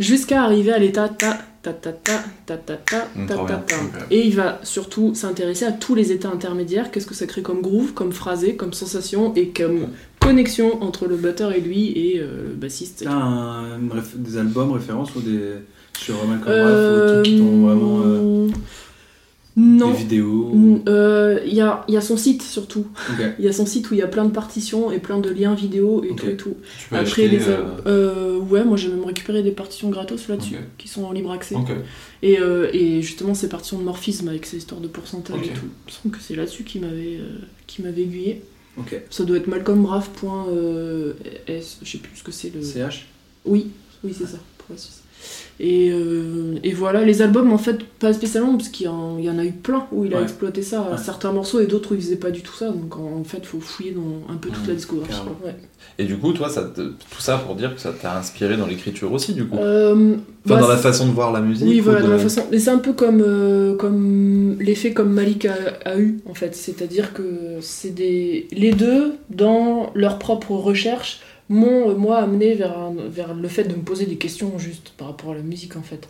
Jusqu'à 0.01 0.43
arriver 0.43 0.73
à 0.73 0.79
l'état 0.79 1.09
ta 1.09 1.37
ta 1.63 1.73
ta 1.73 1.93
ta 1.93 2.23
ta 2.47 2.57
ta 2.57 2.77
ta 2.77 3.09
Mm, 3.15 3.27
ta 3.27 3.35
ta 3.37 3.55
ta. 3.57 3.77
Et 4.11 4.27
il 4.27 4.35
va 4.35 4.61
surtout 4.63 5.15
s'intéresser 5.15 5.67
à 5.67 5.73
tous 5.73 5.95
les 5.95 6.11
états 6.13 6.31
intermédiaires. 6.31 6.91
Qu'est-ce 6.91 7.07
que 7.07 7.15
ça 7.15 7.27
crée 7.27 7.43
comme 7.43 7.61
groove, 7.61 7.93
comme 7.93 8.13
phrasé, 8.13 8.57
comme 8.57 8.73
sensation 8.73 9.35
et 9.35 9.49
comme 9.49 9.89
connexion 10.21 10.83
entre 10.83 11.07
le 11.07 11.17
batteur 11.17 11.53
et 11.53 11.61
lui 11.61 11.89
et 11.95 12.21
euh, 12.21 12.49
le 12.49 12.55
bassiste. 12.55 13.03
T'as 13.05 13.11
un- 13.13 13.79
des 14.15 14.39
albums 14.39 14.73
références 14.73 15.15
ou 15.17 15.21
des. 15.21 15.41
Sur 16.05 16.25
Malcolm 16.27 16.53
Euh, 16.55 17.23
trucs 17.23 17.35
qui 17.35 17.39
t'ont 17.41 17.67
vraiment. 17.67 18.01
euh, 18.05 18.49
Non. 19.57 19.91
Des 19.93 19.99
vidéos 19.99 20.51
Mm, 20.55 20.83
euh, 20.89 21.41
Il 21.45 21.53
y, 21.55 21.61
a, 21.61 21.85
il 21.89 21.95
y 21.95 21.97
a 21.97 22.01
son 22.01 22.17
site 22.17 22.43
surtout. 22.43 22.87
Il 23.39 23.45
y 23.45 23.49
a 23.49 23.53
son 23.53 23.67
site 23.67 23.91
où 23.91 23.95
il 23.95 23.99
y 23.99 24.03
a 24.03 24.07
plein 24.07 24.25
de 24.25 24.31
partitions 24.31 24.91
et 24.93 24.99
plein 25.01 25.19
de 25.19 25.29
liens 25.31 25.55
vidéo 25.55 26.05
et 26.05 26.15
tout 26.15 26.29
et 26.29 26.37
tout. 26.37 26.55
Tu 26.79 26.89
peux 26.89 26.97
Après, 26.97 27.25
acheter, 27.25 27.29
les. 27.29 27.49
euh, 27.49 27.65
euh, 27.87 28.39
ouais, 28.39 28.65
moi 28.65 28.77
j'ai 28.77 28.89
même 28.89 29.05
récupéré 29.05 29.43
des 29.43 29.51
partitions 29.51 29.91
gratos 29.91 30.29
là-dessus 30.29 30.57
qui 30.79 30.87
sont 30.89 31.03
en 31.05 31.13
libre 31.13 31.33
accès. 31.33 31.57
Et, 32.23 32.39
euh, 32.39 32.71
et 32.73 33.03
justement, 33.03 33.35
ces 33.35 33.49
partitions 33.49 33.79
de 33.79 33.85
morphisme 33.85 34.29
avec 34.29 34.47
ces 34.47 34.59
histoires 34.59 34.81
de 34.81 34.89
pourcentage 34.89 35.41
et 35.45 35.49
tout. 35.53 35.67
Il 35.87 35.87
me 35.87 35.91
semble 35.93 36.17
que 36.17 36.23
c'est 36.23 36.37
là-dessus 36.37 36.63
qui 36.63 36.79
m'avait 36.79 37.19
euh, 37.21 37.39
qui 37.67 37.83
m'avait 37.83 38.03
aiguillé. 38.03 38.43
Ça 39.11 39.25
doit 39.25 39.39
être 39.39 39.49
malcolmbraff.s. 39.49 41.79
Je 41.83 41.91
sais 41.91 41.99
plus 41.99 42.17
ce 42.17 42.23
que 42.23 42.31
c'est 42.33 42.55
le. 42.55 42.63
CH 42.63 43.07
Oui, 43.45 43.71
oui, 44.05 44.15
c'est 44.17 44.27
ça, 44.27 44.39
pour 44.59 44.69
la 44.71 44.77
Suisse. 44.79 45.03
Et, 45.61 45.91
euh, 45.91 46.55
et 46.63 46.73
voilà, 46.73 47.03
les 47.05 47.21
albums, 47.21 47.53
en 47.53 47.59
fait, 47.59 47.79
pas 47.99 48.13
spécialement, 48.13 48.57
parce 48.57 48.69
qu'il 48.69 48.87
y, 48.87 48.89
en- 48.89 49.19
il 49.19 49.25
y 49.25 49.31
en 49.31 49.39
a 49.39 49.45
eu 49.45 49.51
plein 49.51 49.87
où 49.91 50.05
il 50.05 50.15
a 50.15 50.19
Ouais. 50.19 50.23
exploité 50.23 50.63
ça, 50.63 50.83
Ouais. 50.83 50.97
certains 50.97 51.33
morceaux, 51.33 51.59
et 51.59 51.67
d'autres 51.67 51.93
où 51.93 51.95
il 51.97 52.01
faisait 52.01 52.15
pas 52.17 52.31
du 52.31 52.43
tout 52.43 52.55
ça. 52.55 52.69
Donc 52.71 52.97
en, 52.97 53.19
en 53.21 53.25
fait, 53.25 53.45
faut 53.45 53.59
fouiller 53.59 53.91
dans 53.91 54.33
un 54.33 54.37
peu 54.37 54.51
toute 54.51 54.65
Mmh, 54.65 54.69
la 54.69 54.75
discographie. 54.75 55.21
quoi, 55.23 55.37
ouais. 55.49 55.57
Et 55.99 56.05
du 56.05 56.17
coup, 56.17 56.33
toi, 56.33 56.49
ça 56.49 56.63
te- 56.63 56.81
tout 56.81 57.21
ça 57.21 57.39
pour 57.39 57.57
dire 57.57 57.75
que 57.75 57.81
ça 57.81 57.91
t'a 57.91 58.17
inspiré 58.17 58.57
dans 58.57 58.67
l'écriture 58.67 59.13
aussi, 59.13 59.33
du 59.35 59.47
coup? 59.47 59.57
Euh, 59.57 60.13
enfin, 60.13 60.21
bah, 60.55 60.61
dans 60.61 60.69
la 60.69 60.77
façon 60.77 61.09
de 61.09 61.13
voir 61.13 61.33
la 61.33 61.41
musique. 61.41 61.67
Oui, 61.67 61.81
ou 61.81 61.85
voilà, 61.85 62.03
de- 62.03 62.07
dans 62.07 62.13
la 62.13 62.19
façon. 62.19 62.43
Mais 62.53 62.61
c'est 62.61 62.71
un 62.71 62.79
peu 62.79 62.93
comme, 62.93 63.21
euh, 63.27 63.75
comme 63.77 64.57
l'effet 64.61 64.93
comme 64.93 65.13
Malik 65.13 65.47
a, 65.47 65.55
a 65.85 65.99
eu, 65.99 66.21
en 66.31 66.35
fait. 66.35 66.55
C'est-à-dire 66.55 67.13
que 67.15 67.23
c'est 67.63 67.93
des. 67.93 68.47
Les 68.53 68.71
deux, 68.73 69.15
dans 69.31 69.91
leur 69.97 70.21
propre 70.21 70.53
recherche, 70.53 71.21
m'ont, 71.51 71.91
euh, 71.91 71.95
moi, 71.95 72.19
amené 72.19 72.55
vers, 72.55 72.77
un- 72.79 72.95
vers 73.09 73.35
le 73.35 73.49
fait 73.49 73.65
de 73.65 73.75
me 73.75 73.83
poser 73.83 74.05
des 74.07 74.17
questions 74.17 74.59
juste 74.59 74.91
par 74.99 75.09
rapport 75.09 75.33
à 75.33 75.35
la 75.35 75.43
musique, 75.43 75.77
en 75.77 75.83
fait. 75.83 76.07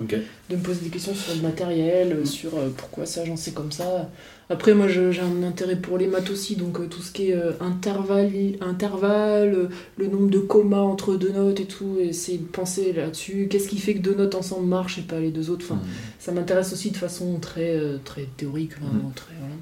De 0.50 0.56
me 0.56 0.62
poser 0.62 0.80
des 0.82 0.90
questions 0.90 1.14
sur 1.14 1.34
le 1.36 1.42
matériel, 1.42 2.12
euh, 2.12 2.24
sur 2.24 2.56
euh, 2.56 2.70
pourquoi 2.76 3.06
ça, 3.06 3.24
j'en 3.24 3.36
sais 3.36 3.52
comme 3.52 3.70
ça. 3.70 4.10
Après, 4.50 4.72
moi, 4.74 4.88
j'ai 4.88 5.10
un 5.20 5.42
intérêt 5.42 5.76
pour 5.76 5.98
les 5.98 6.06
maths 6.06 6.30
aussi, 6.30 6.56
donc 6.56 6.80
euh, 6.80 6.86
tout 6.86 7.02
ce 7.02 7.12
qui 7.12 7.30
est 7.30 7.36
euh, 7.36 7.52
intervalle, 7.60 8.32
intervalle 8.60 9.68
le 9.96 10.06
nombre 10.06 10.30
de 10.30 10.38
commas 10.38 10.80
entre 10.80 11.16
deux 11.16 11.32
notes 11.32 11.60
et 11.60 11.66
tout, 11.66 11.98
et 12.00 12.08
essayer 12.08 12.38
de 12.38 12.44
penser 12.46 12.92
là-dessus. 12.92 13.46
Qu'est-ce 13.50 13.68
qui 13.68 13.78
fait 13.78 13.94
que 13.94 14.00
deux 14.00 14.14
notes 14.14 14.34
ensemble 14.34 14.66
marchent 14.66 14.98
et 14.98 15.02
pas 15.02 15.20
les 15.20 15.30
deux 15.30 15.50
autres? 15.50 15.64
Enfin, 15.66 15.76
Mmh. 15.76 15.88
ça 16.18 16.32
m'intéresse 16.32 16.72
aussi 16.72 16.90
de 16.90 16.96
façon 16.96 17.38
très, 17.40 17.78
très 18.04 18.26
théorique, 18.36 18.72
vraiment, 18.80 19.08
Mhm. 19.08 19.14
très, 19.14 19.34
voilà. 19.38 19.54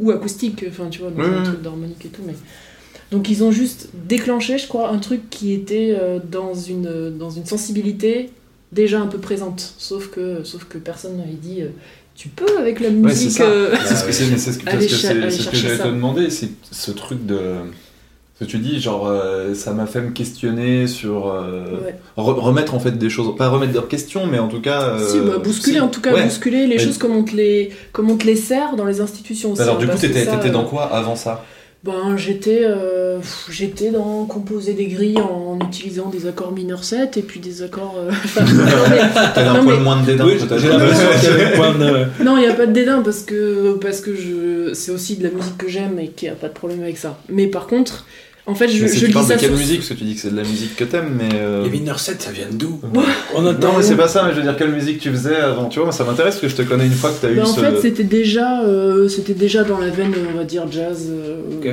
ou, 0.00 0.06
ou 0.06 0.10
acoustique, 0.12 0.64
enfin 0.68 0.88
tu 0.88 1.00
vois, 1.00 1.10
dans 1.10 1.20
Ouais, 1.20 1.26
un 1.28 1.36
ouais. 1.38 1.42
truc 1.42 1.62
d'harmonique 1.62 2.04
et 2.04 2.08
tout. 2.08 2.22
Mais... 2.26 2.34
Donc 3.10 3.30
ils 3.30 3.42
ont 3.42 3.50
juste 3.52 3.88
déclenché, 4.06 4.58
je 4.58 4.66
crois, 4.68 4.90
un 4.90 4.98
truc 4.98 5.30
qui 5.30 5.52
était 5.52 5.96
euh, 5.98 6.18
dans, 6.22 6.54
une, 6.54 7.16
dans 7.16 7.30
une 7.30 7.46
sensibilité 7.46 8.30
déjà 8.72 9.00
un 9.00 9.06
peu 9.06 9.18
présente. 9.18 9.72
Sauf 9.78 10.08
que, 10.10 10.44
sauf 10.44 10.64
que 10.64 10.76
personne 10.78 11.16
n'avait 11.16 11.30
dit 11.32 11.62
euh, 11.62 11.68
tu 12.14 12.28
peux 12.28 12.58
avec 12.58 12.80
la 12.80 12.88
Ouais, 12.88 12.94
c'est 12.94 13.24
musique. 13.24 13.30
ça. 13.32 13.44
euh, 13.44 13.74
C'est 13.86 13.94
ce 13.94 14.58
que 14.58 14.64
que, 14.64 14.70
que 14.80 15.56
j'allais 15.56 15.78
te 15.78 15.86
demander, 15.88 16.30
c'est 16.30 16.50
ce 16.70 16.90
truc 16.90 17.24
de. 17.24 17.38
Ce 18.40 18.44
que 18.44 18.50
tu 18.50 18.58
dis, 18.58 18.80
genre, 18.80 19.08
euh, 19.08 19.52
ça 19.54 19.72
m'a 19.72 19.86
fait 19.86 20.00
me 20.00 20.10
questionner 20.10 20.86
sur. 20.86 21.28
euh, 21.28 21.64
ouais. 21.84 21.94
re- 22.16 22.38
remettre 22.38 22.74
en 22.74 22.78
fait 22.80 22.92
des 22.98 23.08
choses. 23.10 23.34
Pas 23.36 23.48
remettre 23.48 23.78
en 23.80 23.82
question, 23.82 24.26
mais 24.26 24.38
en 24.38 24.46
tout 24.48 24.60
cas. 24.60 24.82
euh, 24.82 25.08
si, 25.08 25.18
bah, 25.20 25.38
bousculer 25.38 25.80
en 25.80 25.88
tout 25.88 26.00
cas, 26.00 26.12
Ouais. 26.12 26.24
bousculer 26.24 26.66
les 26.66 26.76
Mais- 26.76 26.82
choses 26.84 26.98
comme 26.98 27.16
on, 27.16 27.24
te 27.24 27.34
les, 27.34 27.70
comme 27.92 28.10
on 28.10 28.16
te 28.16 28.26
les 28.26 28.36
sert 28.36 28.76
dans 28.76 28.84
les 28.84 29.00
institutions 29.00 29.52
aussi. 29.52 29.62
Alors, 29.62 29.76
hein, 29.76 29.78
du 29.78 29.86
coup, 29.86 29.92
parce 29.92 30.02
que 30.02 30.06
t'étais 30.08 30.50
dans 30.50 30.64
quoi 30.64 30.84
avant 30.84 31.16
ça? 31.16 31.44
Ben, 31.84 32.16
j'étais 32.16 32.62
euh, 32.64 33.20
j'étais 33.48 33.90
dans 33.90 34.24
composer 34.24 34.74
des 34.74 34.86
grilles 34.88 35.18
en 35.20 35.58
utilisant 35.64 36.08
des 36.08 36.26
accords 36.26 36.50
mineurs 36.50 36.82
7 36.82 37.16
et 37.16 37.22
puis 37.22 37.38
des 37.38 37.62
accords. 37.62 37.94
euh, 37.98 38.10
enfin, 38.24 38.44
non, 38.52 38.64
mais- 38.90 39.32
T'avais 39.32 39.48
un 39.48 39.54
non, 39.54 39.64
poil 39.64 39.80
moins 39.80 40.00
de 40.02 40.06
dédain, 40.06 40.24
Oui, 40.26 40.32
j'ai 40.38 40.68
l'impression 40.68 41.08
qu'il 41.20 41.28
y 41.30 41.32
avait 41.32 41.54
point 41.54 41.74
de. 41.74 42.24
Non, 42.24 42.36
il 42.36 42.40
n'y 42.40 42.46
a 42.48 42.54
pas 42.54 42.66
de 42.66 42.72
dédain 42.72 43.00
parce 43.02 43.20
que, 43.22 43.78
parce 43.80 44.00
que 44.00 44.14
je, 44.16 44.74
c'est 44.74 44.90
aussi 44.90 45.16
de 45.16 45.22
la 45.22 45.30
musique 45.30 45.56
que 45.56 45.68
j'aime 45.68 46.00
et 46.00 46.08
qu'il 46.08 46.28
n'y 46.28 46.32
a 46.32 46.36
pas 46.36 46.48
de 46.48 46.52
problème 46.52 46.82
avec 46.82 46.98
ça. 46.98 47.16
Mais 47.28 47.46
par 47.46 47.68
contre, 47.68 48.06
en 48.48 48.54
fait, 48.54 48.66
je, 48.68 48.82
Mais 48.82 48.88
c'est- 48.88 48.94
je 48.94 49.00
tu 49.00 49.06
lis 49.08 49.12
parles 49.12 49.26
ça 49.26 49.34
de 49.36 49.40
quelle 49.40 49.50
sur- 49.50 49.58
musique? 49.58 49.76
Parce 49.78 49.88
que 49.90 49.94
tu 49.94 50.04
dis 50.04 50.14
que 50.14 50.20
c'est 50.20 50.30
de 50.30 50.36
la 50.36 50.42
musique 50.42 50.74
que 50.74 50.84
t'aimes, 50.84 51.14
mais. 51.16 51.28
euh, 51.34 51.62
Les 51.64 51.70
mineurs 51.70 52.00
7, 52.00 52.20
ça 52.22 52.30
vient 52.32 52.46
d'où? 52.50 52.80
Ouais. 52.94 53.02
On 53.34 53.46
entend. 53.46 53.68
Non, 53.68 53.74
mais 53.76 53.82
c'est 53.82 53.96
pas 53.96 54.08
ça, 54.08 54.24
mais 54.24 54.32
je 54.32 54.36
veux 54.38 54.42
dire, 54.42 54.56
quelle 54.56 54.72
musique 54.72 54.98
tu 55.00 55.10
faisais 55.10 55.36
avant? 55.36 55.66
Tu 55.68 55.78
vois, 55.78 55.84
moi 55.86 55.92
ça 55.92 56.04
m'intéresse 56.04 56.34
parce 56.36 56.42
que 56.42 56.48
je 56.48 56.56
te 56.56 56.68
connais 56.68 56.86
une 56.86 56.92
fois 56.92 57.10
que 57.10 57.20
t'as 57.20 57.30
eu 57.30 57.36
Ben, 57.36 57.44
en 57.44 57.46
ce. 57.46 57.60
fait, 57.60 57.80
c'était 57.80 58.04
déjà, 58.04 58.62
euh, 58.62 59.08
c'était 59.08 59.34
déjà 59.34 59.62
dans 59.64 59.78
la 59.78 59.90
veine, 59.90 60.12
on 60.34 60.36
va 60.36 60.44
dire, 60.44 60.64
jazz, 60.70 61.08
euh, 61.10 61.36
Ok. 61.58 61.68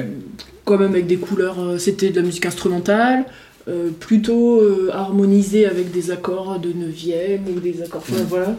quand 0.66 0.78
même 0.78 0.92
avec 0.92 1.08
des 1.08 1.16
couleurs. 1.18 1.58
euh, 1.60 1.78
c'était 1.78 2.10
de 2.10 2.18
la 2.18 2.22
musique 2.26 2.46
instrumentale. 2.46 3.24
Euh, 3.67 3.89
plutôt 3.99 4.62
euh, 4.62 4.89
harmonisé 4.93 5.65
avec 5.65 5.91
des 5.91 6.12
accords 6.12 6.60
de 6.60 6.69
9 6.69 7.47
ou 7.56 7.60
des 7.60 7.82
accords. 7.82 8.04
enfin, 8.08 8.15
Ouais. 8.17 8.25
voilà. 8.30 8.56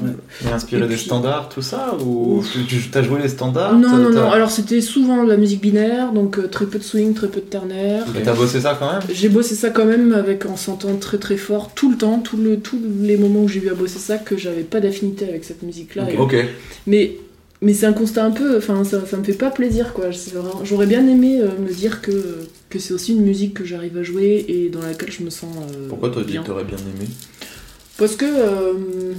Inspiré 0.52 0.84
Et 0.84 0.88
des 0.88 0.94
puis- 0.96 1.04
standards, 1.04 1.48
tout 1.48 1.62
ça 1.62 1.96
Ou 2.04 2.42
tu 2.68 2.88
t'as 2.90 3.02
joué 3.02 3.22
les 3.22 3.28
standards 3.28 3.78
non, 3.78 3.88
non, 3.96 4.10
non. 4.10 4.30
Alors 4.30 4.50
c'était 4.50 4.80
souvent 4.80 5.22
de 5.24 5.28
la 5.30 5.36
musique 5.36 5.60
binaire, 5.60 6.12
donc 6.12 6.38
euh, 6.38 6.48
très 6.48 6.66
peu 6.66 6.78
de 6.78 6.82
swing, 6.84 7.14
très 7.14 7.28
peu 7.28 7.40
de 7.40 7.46
ternaire. 7.46 8.04
Et 8.18 8.22
t'as 8.22 8.34
bossé 8.34 8.60
ça 8.60 8.76
quand 8.78 8.90
même? 8.92 9.02
J'ai 9.12 9.28
bossé 9.28 9.54
ça 9.54 9.70
quand 9.70 9.84
même 9.84 10.12
avec 10.12 10.44
en 10.46 10.56
sentant 10.56 10.96
très 10.96 11.18
très 11.18 11.36
fort 11.36 11.70
tout 11.74 11.90
le 11.90 11.96
temps, 11.96 12.18
tout 12.18 12.36
le, 12.36 12.56
tous 12.58 12.78
les 13.00 13.16
moments 13.16 13.42
où 13.44 13.48
j'ai 13.48 13.62
eu 13.62 13.68
à 13.70 13.74
bosser 13.74 14.00
ça, 14.00 14.18
que 14.18 14.36
j'avais 14.36 14.62
pas 14.64 14.80
d'affinité 14.80 15.28
avec 15.28 15.44
cette 15.44 15.62
musique-là. 15.62 16.10
Et- 16.10 16.16
Ok. 16.16 16.34
Mais, 16.88 17.16
mais 17.62 17.74
c'est 17.74 17.86
un 17.86 17.92
constat 17.92 18.24
un 18.24 18.30
peu, 18.32 18.56
enfin 18.58 18.82
ça, 18.84 19.06
ça 19.06 19.16
me 19.16 19.22
fait 19.24 19.32
pas 19.34 19.50
plaisir 19.50 19.92
quoi. 19.92 20.06
J'aurais 20.64 20.86
bien 20.86 21.06
aimé 21.06 21.40
euh, 21.40 21.46
me 21.64 21.72
dire 21.72 22.02
que, 22.02 22.10
que 22.68 22.78
c'est 22.78 22.92
aussi 22.94 23.12
une 23.12 23.22
musique 23.22 23.54
que 23.54 23.64
j'arrive 23.64 23.96
à 23.98 24.02
jouer 24.02 24.44
et 24.48 24.68
dans 24.68 24.82
laquelle 24.82 25.12
je 25.12 25.22
me 25.22 25.30
sens 25.30 25.54
euh, 25.56 25.88
Pourquoi 25.88 26.10
bien. 26.10 26.42
que 26.42 26.46
t'aurais 26.46 26.64
bien 26.64 26.78
aimé? 26.78 27.08
Parce 27.98 28.16
que. 28.16 28.24
euh, 28.26 29.12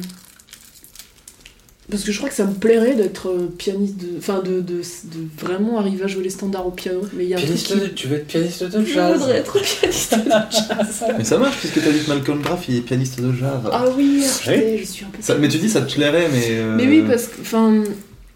parce 1.89 2.03
que 2.03 2.11
je 2.11 2.17
crois 2.17 2.27
que 2.27 2.35
ça 2.35 2.43
me 2.43 2.53
plairait 2.53 2.95
d'être 2.95 3.29
euh, 3.29 3.47
pianiste, 3.57 3.95
de, 3.97 4.17
enfin 4.17 4.41
de, 4.41 4.59
de, 4.59 4.79
de 4.81 5.27
vraiment 5.39 5.79
arriver 5.79 6.03
à 6.03 6.07
jouer 6.07 6.21
les 6.23 6.29
standards 6.29 6.67
au 6.67 6.71
piano. 6.71 6.99
Mais 7.15 7.23
il 7.23 7.29
y 7.29 7.33
a 7.33 7.37
un 7.37 7.39
truc 7.39 7.51
Pianiste 7.55 7.67
qui... 7.73 7.79
de- 7.79 7.87
tu 7.87 8.07
veux 8.09 8.17
être 8.17 8.27
pianiste 8.27 8.63
de 8.65 8.83
Je 8.83 8.93
jazz 8.93 9.17
voudrais 9.19 9.37
être 9.37 9.57
pianiste 9.61 10.15
de 10.17 10.29
jazz. 10.51 11.03
Mais 11.17 11.23
ça 11.23 11.37
marche 11.37 11.57
puisque 11.59 11.81
t'as 11.81 11.89
dit 11.91 11.99
que 11.99 12.09
Malcolm 12.09 12.41
Graff 12.41 12.65
il 12.67 12.75
est 12.75 12.81
pianiste 12.81 13.21
de 13.21 13.31
jazz. 13.31 13.61
ah 13.71 13.85
oui, 13.97 14.21
putain, 14.41 14.51
je 14.77 14.83
suis 14.83 15.05
un 15.05 15.09
peu. 15.09 15.17
Ça- 15.21 15.35
mais 15.35 15.47
tu 15.47 15.59
dis 15.59 15.69
ça 15.69 15.81
te 15.81 15.93
plairait, 15.93 16.27
mais. 16.29 16.47
euh, 16.51 16.75
Mais 16.75 16.87
oui, 16.87 17.03
parce 17.07 17.27
que. 17.27 17.39
Enfin. 17.39 17.81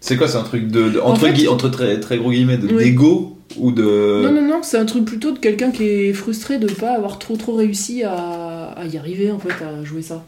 C'est 0.00 0.16
quoi, 0.16 0.26
c'est 0.28 0.38
un 0.38 0.42
truc 0.44 0.68
de, 0.68 0.88
de- 0.88 0.98
En 1.00 1.10
entre, 1.10 1.20
fait- 1.26 1.32
gui- 1.34 1.46
entre 1.48 1.68
très, 1.68 2.00
très 2.00 2.16
gros 2.16 2.30
guillemets 2.32 2.56
de 2.56 2.66
Oui. 2.74 2.84
Ou 3.56 3.72
de. 3.72 4.22
Non, 4.22 4.32
non, 4.32 4.42
non, 4.42 4.62
c'est 4.62 4.78
un 4.78 4.84
truc 4.86 5.04
plutôt 5.04 5.32
de 5.32 5.38
quelqu'un 5.38 5.70
qui 5.70 5.84
est 5.84 6.12
frustré 6.12 6.58
de 6.58 6.68
pas 6.68 6.94
avoir 6.94 7.18
trop 7.18 7.36
trop 7.36 7.54
réussi 7.54 8.02
à, 8.04 8.70
à 8.72 8.84
y 8.86 8.96
arriver 8.98 9.30
en 9.30 9.38
fait, 9.38 9.62
à 9.64 9.84
jouer 9.84 10.02
ça. 10.02 10.24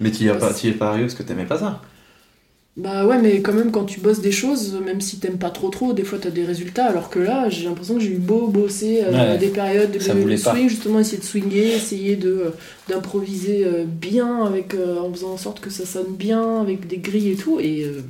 Mais 0.00 0.10
t'y 0.10 0.28
as 0.28 0.34
pas, 0.34 0.52
t'y 0.54 0.68
es 0.68 0.72
pas 0.72 0.88
arrivé 0.90 1.04
parce 1.06 1.14
que 1.14 1.22
t'aimais 1.22 1.46
pas 1.46 1.58
ça. 1.58 1.82
Bah 2.76 3.04
ouais, 3.06 3.20
mais 3.20 3.42
quand 3.42 3.52
même, 3.54 3.72
quand 3.72 3.86
tu 3.86 3.98
bosses 3.98 4.20
des 4.20 4.30
choses, 4.30 4.74
même 4.84 5.00
si 5.00 5.18
t'aimes 5.18 5.38
pas 5.38 5.50
trop 5.50 5.68
trop, 5.68 5.92
des 5.92 6.04
fois 6.04 6.18
t'as 6.20 6.30
des 6.30 6.44
résultats, 6.44 6.86
alors 6.86 7.10
que 7.10 7.18
là, 7.18 7.48
j'ai 7.48 7.64
l'impression 7.64 7.94
que 7.94 8.00
j'ai 8.00 8.12
eu 8.12 8.18
beau 8.18 8.46
bosser 8.46 9.02
euh, 9.04 9.32
Ouais. 9.32 9.38
des 9.38 9.48
périodes 9.48 9.90
de 9.90 9.98
de 9.98 10.36
pas. 10.44 10.52
swing, 10.52 10.68
justement, 10.68 11.00
essayer 11.00 11.18
de 11.18 11.24
swinger, 11.24 11.74
essayer 11.74 12.14
de 12.14 12.28
euh, 12.30 12.50
d'improviser 12.88 13.64
euh, 13.64 13.84
bien, 13.84 14.44
avec, 14.44 14.74
euh, 14.74 15.00
en 15.00 15.12
faisant 15.12 15.32
en 15.32 15.36
sorte 15.36 15.58
que 15.58 15.70
ça 15.70 15.84
sonne 15.86 16.14
bien, 16.16 16.60
avec 16.60 16.86
des 16.86 16.98
grilles 16.98 17.32
et 17.32 17.36
tout, 17.36 17.58
et 17.58 17.82
euh, 17.84 18.02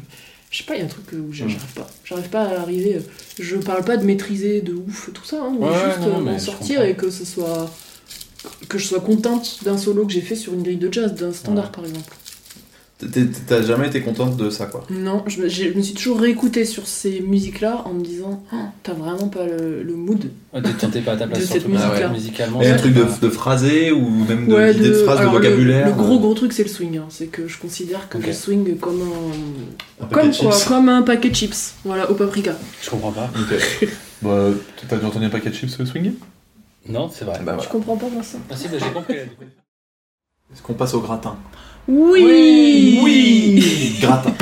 je 0.51 0.59
sais 0.59 0.65
pas, 0.65 0.75
il 0.75 0.79
y 0.79 0.83
a 0.83 0.85
un 0.85 0.89
truc 0.89 1.05
où 1.13 1.33
j'ai- 1.33 1.45
Mm. 1.45 1.49
j'arrive 1.51 1.75
pas. 1.75 1.91
J'arrive 2.05 2.29
pas 2.31 2.43
à 2.43 2.61
arriver. 2.61 2.97
euh, 2.97 3.01
Je 3.39 3.57
parle 3.57 3.85
pas 3.85 3.97
de 3.97 4.05
maîtriser 4.05 4.61
de 4.63 4.73
ouf 4.75 5.11
tout 5.13 5.25
ça, 5.25 5.37
hein, 5.43 5.53
mais 5.59 5.67
Ouais, 5.67 5.73
juste 5.75 6.01
non, 6.01 6.09
non, 6.09 6.17
euh, 6.29 6.33
m'en 6.33 6.39
sortir 6.39 6.83
et 6.83 6.95
que 6.95 7.11
ce 7.11 7.25
soit. 7.25 7.71
que 8.69 8.79
je 8.79 8.87
sois 8.87 9.01
contente 9.01 9.59
d'un 9.65 9.77
solo 9.77 10.07
que 10.07 10.13
j'ai 10.13 10.21
fait 10.21 10.37
sur 10.37 10.55
une 10.55 10.63
grille 10.63 10.77
de 10.77 10.93
jazz, 10.93 11.13
d'un 11.15 11.33
standard 11.33 11.67
Ouais. 11.67 11.71
par 11.73 11.85
exemple. 11.85 12.15
T'es- 12.99 13.27
T'as 13.47 13.63
jamais 13.63 13.87
été 13.87 14.01
contente 14.03 14.37
de 14.37 14.51
ça, 14.51 14.67
quoi. 14.67 14.85
Non, 14.91 15.23
je 15.29 15.41
me, 15.41 15.47
j'ai- 15.49 15.73
je 15.73 15.77
me 15.77 15.83
suis 15.83 15.95
toujours 15.95 16.19
réécoutée 16.19 16.65
sur 16.65 16.89
ces 16.89 17.21
musiques-là 17.21 17.83
en 17.85 17.93
me 17.93 18.03
disant 18.03 18.43
Oh, 18.53 18.57
T'as 18.83 18.93
vraiment 18.93 19.29
pas 19.29 19.47
le, 19.47 19.85
le 19.85 19.95
mood. 19.95 20.31
Ouais, 20.53 20.61
tu 20.63 20.73
te 20.75 20.81
sentais 20.81 21.01
pas 21.03 21.13
à 21.13 21.17
ta 21.17 21.29
place 21.29 21.39
De 21.41 21.45
cette 21.47 21.63
le 21.63 21.69
musique-là. 21.71 22.07
ouais, 22.09 22.13
musicalement. 22.13 22.61
Et 22.61 22.69
un 22.71 22.77
truc 22.77 22.95
de, 22.95 23.05
de 23.23 23.31
phrasé 23.31 23.93
ou 23.93 24.09
même 24.25 24.49
de 24.49 24.53
Ouais, 24.55 24.75
de, 24.75 24.93
phrase, 24.95 25.19
de 25.19 25.21
alors, 25.23 25.35
le- 25.35 25.39
vocabulaire. 25.39 25.87
Le, 25.87 25.93
gros 25.93 26.17
euh, 26.17 26.19
gros 26.19 26.35
truc 26.35 26.53
c'est 26.53 26.65
le 26.65 26.69
swing. 26.69 26.99
hein. 26.99 27.07
C'est 27.09 27.27
que 27.29 27.47
je 27.47 27.57
considère 27.59 28.09
que 28.09 28.21
je 28.21 28.33
swing 28.33 28.77
comme 28.79 29.01
un. 29.01 30.07
Comme 30.09 30.31
de 30.33 30.37
quoi 30.37 30.51
chips. 30.51 30.65
Comme 30.65 30.89
un 30.89 31.03
paquet 31.03 31.31
de 31.31 31.35
chips. 31.37 31.75
Voilà, 31.85 32.11
au 32.11 32.15
paprika. 32.15 32.57
Je 32.83 32.91
comprends 32.91 33.13
pas. 33.13 33.31
Bah, 34.23 34.49
t'as 34.89 34.97
déjà 34.97 35.07
entendu 35.07 35.27
un 35.27 35.31
paquet 35.31 35.51
de 35.51 35.55
chips 35.55 35.71
swinguer 35.85 36.15
Non, 36.89 37.09
c'est 37.15 37.25
vrai. 37.25 37.39
Bah 37.45 37.57
Je 37.63 37.69
comprends 37.69 37.97
pas 37.97 38.09
Vincent. 38.09 38.39
Ah 38.51 38.57
si, 38.57 38.67
bah, 38.67 38.79
j'ai 38.81 38.91
compris. 38.93 39.15
Est-ce 39.15 40.63
qu'on 40.63 40.75
passe 40.75 40.95
au 40.95 41.01
gratin? 41.01 41.37
Oui 41.89 42.99
Oui 43.03 43.99
Gratin. 43.99 44.38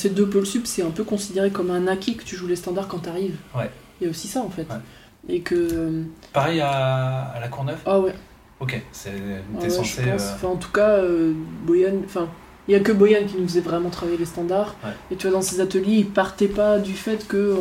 Ces 0.00 0.10
deux 0.10 0.28
pôles 0.28 0.46
sup, 0.46 0.66
c'est 0.66 0.82
un 0.82 0.90
peu 0.90 1.04
considéré 1.04 1.50
comme 1.50 1.70
un 1.70 1.86
acquis 1.86 2.16
que 2.16 2.24
tu 2.24 2.36
joues 2.36 2.46
les 2.48 2.56
standards 2.56 2.88
quand 2.88 2.98
t'arrives. 3.00 3.36
Ouais. 3.56 3.70
Il 4.00 4.04
y 4.04 4.06
a 4.06 4.10
aussi 4.10 4.28
ça 4.28 4.40
en 4.40 4.50
fait. 4.50 4.62
Ouais. 4.70 5.34
Et 5.34 5.40
que. 5.40 6.02
Pareil 6.32 6.60
à, 6.60 7.24
à 7.34 7.40
la 7.40 7.48
Courneuve 7.48 7.78
Ah 7.86 8.00
ouais. 8.00 8.14
Ok, 8.60 8.80
c'est- 8.92 9.10
Ah 9.58 9.62
ouais, 9.62 9.70
censé. 9.70 10.02
je 10.04 10.10
pense. 10.10 10.22
euh, 10.22 10.34
Enfin, 10.34 10.48
en 10.48 10.56
tout 10.56 10.70
cas, 10.70 10.88
euh, 10.90 11.32
Boyan. 11.66 11.94
Enfin, 12.04 12.28
il 12.68 12.72
y 12.72 12.74
a 12.74 12.80
que 12.80 12.92
Boyan 12.92 13.24
qui 13.26 13.36
nous 13.38 13.48
faisait 13.48 13.60
vraiment 13.62 13.88
travailler 13.90 14.18
les 14.18 14.24
standards. 14.26 14.76
Ouais. 14.84 14.90
Et 15.10 15.16
tu 15.16 15.26
vois, 15.26 15.36
dans 15.36 15.42
ces 15.42 15.60
ateliers, 15.60 15.96
il 15.96 16.06
partait 16.06 16.46
pas 16.48 16.78
du 16.78 16.92
fait 16.92 17.26
qu'on 17.28 17.56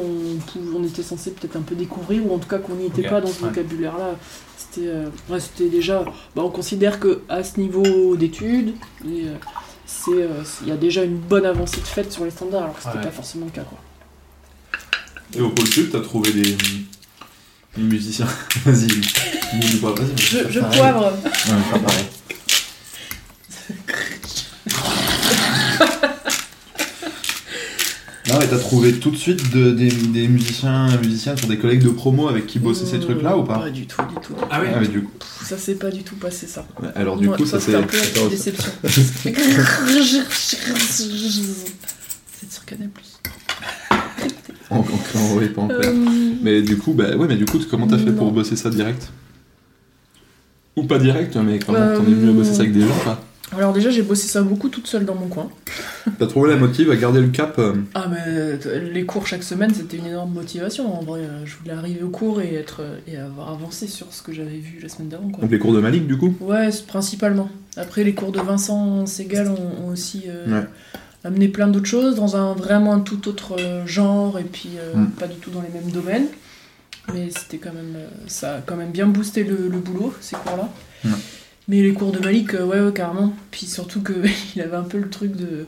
on 0.76 0.84
était 0.84 1.04
censé 1.04 1.32
peut-être 1.32 1.56
un 1.56 1.62
peu 1.62 1.76
découvrir, 1.76 2.26
ou 2.30 2.34
en 2.36 2.38
tout 2.40 2.48
cas 2.50 2.60
qu'on 2.60 2.76
n'y 2.76 2.86
était 2.88 3.08
pas 3.08 3.22
dans 3.22 3.28
ce 3.28 3.40
vocabulaire-là. 3.42 4.16
C'était 4.58 4.88
euh, 4.88 5.06
ouais, 5.30 5.40
c'était 5.40 5.70
déjà. 5.70 6.04
bah, 6.36 6.42
on 6.44 6.50
considère 6.50 7.00
que 7.00 7.22
à 7.30 7.44
ce 7.44 7.60
niveau 7.60 8.16
d'études, 8.18 8.74
euh, 9.06 9.36
c'est, 9.92 10.12
euh, 10.12 10.44
il 10.62 10.68
y 10.68 10.72
a 10.72 10.78
déjà 10.78 11.04
une 11.04 11.18
bonne 11.18 11.46
avancée 11.46 11.82
de 11.82 11.88
fait 11.88 12.12
sur 12.12 12.24
les 12.26 12.32
standards, 12.32 12.64
alors 12.64 12.76
que 12.78 12.84
c'était 12.84 12.98
Ouais. 12.98 13.04
pas 13.04 13.12
forcément 13.12 13.46
le 13.46 13.52
cas. 13.52 13.64
Quoi. 13.64 13.78
Et 15.36 15.42
au 15.42 15.50
pôle 15.50 15.68
sud, 15.68 15.90
t'as 15.92 16.00
trouvé 16.02 16.32
des, 16.32 16.56
des 17.78 17.82
musiciens? 17.84 18.28
Vas-y, 18.66 18.88
vas-y. 18.88 20.18
Je, 20.18 20.50
je 20.50 20.60
poivre. 20.60 21.12
Ouais, 21.24 21.72
pas 21.72 21.80
pareil. 21.80 22.06
Non, 28.30 28.36
mais 28.40 28.48
t'as 28.48 28.60
trouvé 28.60 28.94
tout 28.94 29.10
de 29.10 29.16
suite 29.18 29.52
de- 29.56 29.72
des, 29.72 29.90
des 29.90 30.28
musiciens 30.28 30.96
musiciennes 30.98 31.38
sur 31.38 31.48
des 31.48 31.58
collègues 31.58 31.84
de 31.84 31.90
promo 31.90 32.28
avec 32.28 32.46
qui 32.46 32.60
bossaient 32.60 32.86
ces 32.86 32.98
Euh, 32.98 33.02
trucs-là 33.02 33.36
ou 33.38 33.44
pas 33.44 33.58
Pas 33.60 33.70
du 33.72 33.88
tout, 33.88 34.02
du 34.08 34.16
tout. 34.22 34.34
Ah 34.52 34.60
oui 34.62 34.68
Ah, 34.74 34.78
mais 34.82 34.88
du 34.88 35.02
coup, 35.04 35.12
Ça 35.44 35.58
s'est 35.58 35.76
pas 35.76 35.90
du 35.90 36.04
tout 36.04 36.16
passé 36.16 36.46
ça. 36.46 36.66
alors 36.96 37.18
du 37.18 37.26
Moi, 37.28 37.38
coup, 37.38 37.46
ça 37.48 37.60
c'était 37.60 37.72
c'est. 37.72 37.78
un 37.78 37.84
peu 37.84 37.98
la 37.98 38.04
petite 38.04 38.30
déception. 38.30 38.72
C'est 42.40 42.52
sur 42.54 42.66
Canal 42.66 42.90
Plus. 42.90 43.20
Encore, 44.70 44.94
oui, 45.36 45.50
pas 45.50 45.62
encore. 45.64 45.78
Euh, 45.84 45.94
Mais 46.42 46.62
du 46.62 46.78
coup, 46.78 46.94
bah 46.94 47.16
ouais, 47.16 47.28
mais 47.28 47.36
du 47.36 47.46
coup, 47.46 47.60
comment 47.70 47.88
t'as 47.88 47.98
fait 47.98 48.12
pour 48.12 48.32
bosser 48.32 48.56
ça 48.56 48.70
direct? 48.70 49.10
Ou 50.76 50.84
pas 50.84 51.00
direct, 51.00 51.36
mais 51.38 51.60
comment 51.60 51.80
Euh, 51.80 51.98
t'en 51.98 52.04
es 52.04 52.14
venu 52.14 52.30
à 52.30 52.34
bosser 52.34 52.54
ça 52.54 52.60
avec 52.62 52.74
des 52.74 52.82
gens, 52.82 52.96
quoi 53.04 53.20
Alors 53.58 53.74
déjà 53.74 53.90
j'ai 53.90 54.04
bossé 54.04 54.28
ça 54.28 54.44
beaucoup 54.44 54.70
toute 54.70 54.86
seule 54.88 55.06
dans 55.06 55.16
mon 55.16 55.28
coin. 55.28 55.50
T'as 56.20 56.28
trouvé 56.28 56.50
la 56.52 56.56
motive 56.56 56.92
à 56.92 56.96
garder 56.96 57.20
le 57.20 57.30
cap 57.30 57.58
euh, 57.58 57.74
Ah 57.96 58.06
mais 58.10 58.18
euh, 58.28 58.92
les 58.94 59.06
cours 59.06 59.26
chaque 59.26 59.42
semaine 59.44 59.74
c'était 59.74 59.98
une 59.98 60.06
énorme 60.06 60.34
motivation 60.34 60.94
en 60.96 61.02
vrai. 61.04 61.22
Euh, 61.22 61.46
Je 61.46 61.56
voulais 61.58 61.72
arriver 61.74 62.04
au 62.04 62.10
cours 62.10 62.42
et 62.42 62.54
être 62.56 62.82
et 63.08 63.18
avoir 63.18 63.50
avancé 63.50 63.88
sur 63.88 64.14
ce 64.14 64.22
que 64.22 64.32
j'avais 64.34 64.58
vu 64.58 64.80
la 64.82 64.88
semaine 64.90 65.10
d'avant. 65.10 65.28
Donc 65.28 65.50
les 65.50 65.58
cours 65.60 65.74
de 65.74 65.80
Malik, 65.80 66.06
du 66.06 66.16
coup? 66.18 66.36
Ouais 66.42 66.70
principalement. 66.88 67.50
Après 67.76 68.04
les 68.04 68.14
cours 68.14 68.32
de 68.32 68.40
Vincent 68.40 69.06
Segal 69.08 69.48
ont, 69.50 69.86
ont 69.86 69.90
aussi 69.92 70.24
euh, 70.28 70.60
Ouais. 70.62 70.68
amené 71.24 71.48
plein 71.48 71.68
d'autres 71.68 71.88
choses 71.88 72.16
dans 72.16 72.36
un 72.36 72.54
vraiment 72.54 72.94
un 72.94 73.00
tout 73.00 73.28
autre 73.28 73.58
genre 73.88 74.38
et 74.38 74.44
puis 74.44 74.70
euh, 74.78 74.96
Mm. 74.96 75.10
pas 75.12 75.28
du 75.28 75.38
tout 75.38 75.50
dans 75.50 75.62
les 75.62 75.70
mêmes 75.70 75.92
domaines. 75.92 76.28
Mais 77.16 77.30
c'était 77.36 77.58
quand 77.58 77.74
même 77.74 77.98
ça 78.28 78.58
a 78.58 78.62
quand 78.62 78.76
même 78.76 78.92
bien 78.92 79.08
boosté 79.08 79.44
le, 79.44 79.56
le 79.68 79.80
boulot 79.80 80.14
ces 80.22 80.36
cours 80.36 80.56
là. 80.58 80.70
Mais 81.70 81.82
les 81.82 81.94
cours 81.94 82.12
de 82.12 82.20
Malik, 82.20 82.54
ouais, 82.54 82.82
ouais, 82.82 82.92
carrément. 82.94 83.32
Puis 83.52 83.66
surtout 83.68 84.02
qu'il 84.04 84.62
avait 84.62 84.76
un 84.76 84.84
peu 84.84 84.98
le 84.98 85.10
truc 85.10 85.36
de, 85.36 85.66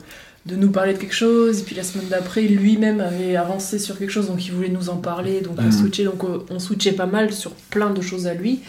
de 0.47 0.55
nous 0.55 0.71
parler 0.71 0.93
de 0.93 0.97
quelque 0.97 1.13
chose. 1.15 1.59
Et 1.61 1.63
puis 1.63 1.75
la 1.75 1.83
semaine 1.83 2.07
d'après, 2.09 2.41
lui-même 2.41 2.99
avait 2.99 3.35
avancé 3.35 3.77
sur 3.79 3.97
quelque 3.99 4.09
chose, 4.11 4.27
donc 4.27 4.43
il 4.45 4.51
voulait 4.51 4.69
nous 4.69 4.89
en 4.89 4.97
parler. 4.97 5.41
Donc 5.41 5.55
on 5.59 5.63
Mhm. 5.63 5.71
switchait, 5.71 6.03
donc 6.03 6.23
euh, 6.23 6.39
on 6.49 6.59
switchait 6.59 6.93
pas 6.93 7.05
mal 7.05 7.31
sur 7.31 7.51
plein 7.51 7.91
de 7.91 8.01
choses 8.01 8.25
à 8.27 8.33
lui. 8.33 8.59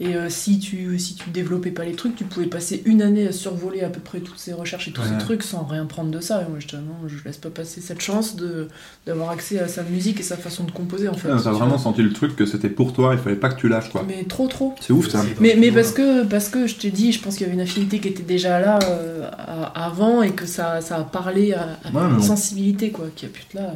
Et 0.00 0.14
euh, 0.14 0.28
si, 0.30 0.60
tu, 0.60 0.96
si 1.00 1.16
tu 1.16 1.30
développais 1.30 1.72
pas 1.72 1.84
les 1.84 1.94
trucs, 1.94 2.14
tu 2.14 2.22
pouvais 2.22 2.46
passer 2.46 2.82
une 2.84 3.02
année 3.02 3.26
à 3.26 3.32
survoler 3.32 3.80
à 3.80 3.88
peu 3.88 3.98
près 3.98 4.20
toutes 4.20 4.38
ces 4.38 4.52
recherches 4.52 4.86
et 4.86 4.92
tous 4.92 5.00
Ouais. 5.02 5.08
ces 5.10 5.18
trucs 5.18 5.42
sans 5.42 5.64
rien 5.64 5.86
prendre 5.86 6.10
de 6.12 6.20
ça. 6.20 6.42
Et 6.42 6.48
moi, 6.48 6.58
ah 6.72 6.76
non, 6.76 7.08
je 7.08 7.16
laisse 7.24 7.36
pas 7.38 7.50
passer 7.50 7.80
cette 7.80 8.00
chance 8.00 8.36
de, 8.36 8.68
d'avoir 9.06 9.30
accès 9.30 9.58
à 9.58 9.66
sa 9.66 9.82
musique 9.82 10.20
et 10.20 10.22
sa 10.22 10.36
façon 10.36 10.62
de 10.62 10.70
composer 10.70 11.08
en 11.08 11.14
fait. 11.14 11.26
T'as 11.28 11.34
vois. 11.38 11.52
vraiment 11.52 11.78
senti 11.78 12.02
le 12.02 12.12
truc 12.12 12.36
que 12.36 12.46
c'était 12.46 12.68
pour 12.68 12.92
toi, 12.92 13.14
il 13.14 13.18
fallait 13.18 13.34
pas 13.34 13.48
que 13.48 13.58
tu 13.60 13.68
lâches, 13.68 13.90
quoi. 13.90 14.04
Mais 14.06 14.22
trop, 14.22 14.46
trop. 14.46 14.76
C'est 14.80 14.92
ouf, 14.92 15.08
ça. 15.08 15.24
Mais, 15.40 15.56
mais 15.58 15.72
parce, 15.72 15.90
que, 15.90 16.22
parce 16.24 16.48
que 16.48 16.68
je 16.68 16.76
te 16.76 16.86
dis, 16.86 17.10
je 17.10 17.20
pense 17.20 17.34
qu'il 17.34 17.42
y 17.42 17.50
avait 17.50 17.54
une 17.56 17.60
affinité 17.62 17.98
qui 17.98 18.06
était 18.06 18.22
déjà 18.22 18.60
là 18.60 18.78
euh, 18.84 19.28
à- 19.32 19.86
avant 19.86 20.22
et 20.22 20.30
que 20.30 20.46
ça, 20.46 20.80
ça 20.80 20.98
a 20.98 21.02
parlé 21.02 21.54
à, 21.54 21.76
à 21.84 21.90
Ouais, 21.92 22.08
une 22.08 22.16
bon. 22.18 22.22
sensibilité 22.22 22.90
quoi, 22.90 23.06
qui 23.16 23.26
a 23.26 23.28
pu 23.28 23.42
être 23.42 23.54
là. 23.54 23.74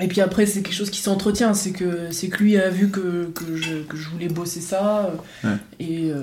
Et 0.00 0.06
puis 0.08 0.20
après, 0.20 0.46
c'est 0.46 0.62
quelque 0.62 0.74
chose 0.74 0.90
qui 0.90 1.00
s'entretient, 1.00 1.54
c'est 1.54 1.72
que, 1.72 2.10
c'est 2.10 2.28
que 2.28 2.42
lui 2.42 2.56
a 2.56 2.70
vu 2.70 2.88
que, 2.88 3.30
que, 3.34 3.56
je, 3.56 3.82
que 3.82 3.96
je 3.96 4.08
voulais 4.08 4.28
bosser 4.28 4.60
ça. 4.60 5.06
euh, 5.44 5.48
Ouais. 5.48 5.56
Et, 5.80 6.10
euh, 6.10 6.22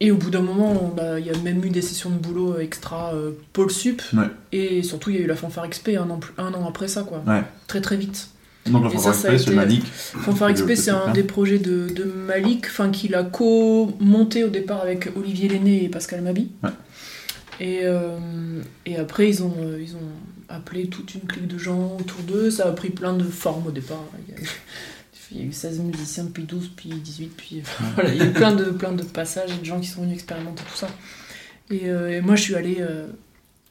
et 0.00 0.10
au 0.10 0.16
bout 0.16 0.30
d'un 0.30 0.40
moment, 0.40 0.94
il 1.18 1.24
y 1.24 1.30
a 1.30 1.38
même 1.44 1.64
eu 1.64 1.70
des 1.70 1.80
sessions 1.82 2.10
de 2.10 2.16
boulot 2.16 2.58
extra 2.58 3.14
euh, 3.14 3.30
pôle 3.52 3.70
sup. 3.70 4.02
Ouais. 4.12 4.24
Et 4.50 4.82
surtout, 4.82 5.10
il 5.10 5.16
y 5.16 5.18
a 5.20 5.22
eu 5.22 5.26
la 5.28 5.36
fanfare 5.36 5.68
XP 5.70 5.90
un 5.90 6.10
an, 6.10 6.18
un 6.38 6.52
an 6.54 6.66
après 6.68 6.88
ça, 6.88 7.02
quoi. 7.04 7.22
Ouais. 7.26 7.42
Très 7.68 7.80
très 7.80 7.96
vite. 7.96 8.28
Donc, 8.66 8.84
ça, 8.84 8.90
Fanfare 8.90 9.12
Express, 9.14 9.44
c'est 9.44 9.54
Malik. 9.54 9.84
Fanfare 9.86 10.48
Le- 10.48 10.54
XP, 10.54 10.74
c'est 10.76 10.90
un 10.90 11.02
hein. 11.08 11.12
des 11.12 11.22
projets 11.24 11.58
de, 11.58 11.88
de 11.88 12.04
Malik, 12.04 12.66
qu'il 12.92 13.14
a 13.14 13.22
co-monté 13.24 14.44
au 14.44 14.48
départ 14.48 14.80
avec 14.82 15.08
Olivier 15.16 15.48
Lenné 15.48 15.84
et 15.84 15.88
Pascal 15.88 16.22
Mabi. 16.22 16.48
Et, 17.60 17.80
euh, 17.84 18.18
et 18.86 18.96
après, 18.96 19.28
ils 19.28 19.42
ont, 19.42 19.54
euh, 19.60 19.78
ils 19.80 19.94
ont 19.94 20.41
appelé 20.52 20.86
toute 20.88 21.14
une 21.14 21.22
clique 21.22 21.48
de 21.48 21.58
gens 21.58 21.96
autour 21.98 22.20
d'eux. 22.20 22.50
Ça 22.50 22.68
a 22.68 22.72
pris 22.72 22.90
plein 22.90 23.14
de 23.14 23.24
formes 23.24 23.66
au 23.66 23.70
départ. 23.70 24.04
Il 24.28 24.34
y 24.34 24.38
a, 24.38 24.40
il 25.32 25.38
y 25.38 25.40
a 25.42 25.44
eu 25.44 25.52
16 25.52 25.78
musiciens, 25.80 26.26
puis 26.32 26.42
12, 26.44 26.70
puis 26.76 26.90
18, 26.90 27.26
puis 27.36 27.62
enfin, 27.62 27.84
voilà, 27.94 28.10
il 28.12 28.18
y 28.18 28.22
a 28.22 28.26
eu 28.26 28.32
plein 28.32 28.52
de, 28.54 28.64
plein 28.64 28.92
de 28.92 29.02
passages 29.02 29.50
et 29.50 29.58
de 29.58 29.64
gens 29.64 29.80
qui 29.80 29.88
sont 29.88 30.02
venus 30.02 30.14
expérimenter 30.14 30.62
tout 30.70 30.76
ça. 30.76 30.88
Et, 31.70 31.88
euh, 31.88 32.10
et 32.10 32.20
moi, 32.20 32.36
je 32.36 32.42
suis 32.42 32.54
allée 32.54 32.78
euh, 32.80 33.06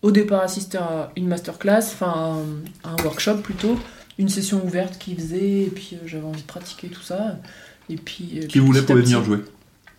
au 0.02 0.10
départ 0.12 0.42
assister 0.42 0.80
à 0.80 1.12
une 1.16 1.28
masterclass, 1.28 1.84
enfin 1.94 2.40
un, 2.84 2.90
un 2.90 2.96
workshop 3.04 3.38
plutôt, 3.38 3.78
une 4.18 4.30
session 4.30 4.66
ouverte 4.66 4.98
qu'ils 4.98 5.16
faisaient, 5.18 5.62
et 5.64 5.70
puis 5.74 5.92
euh, 5.94 6.08
j'avais 6.08 6.26
envie 6.26 6.42
de 6.42 6.48
pratiquer 6.48 6.88
tout 6.88 7.02
ça. 7.04 7.38
Et 7.90 7.96
puis, 7.96 8.40
euh, 8.42 8.48
Qui 8.48 8.60
voulait 8.60 8.80
à 8.80 8.84
pour 8.84 8.96
venir 8.96 9.24
jouer. 9.24 9.40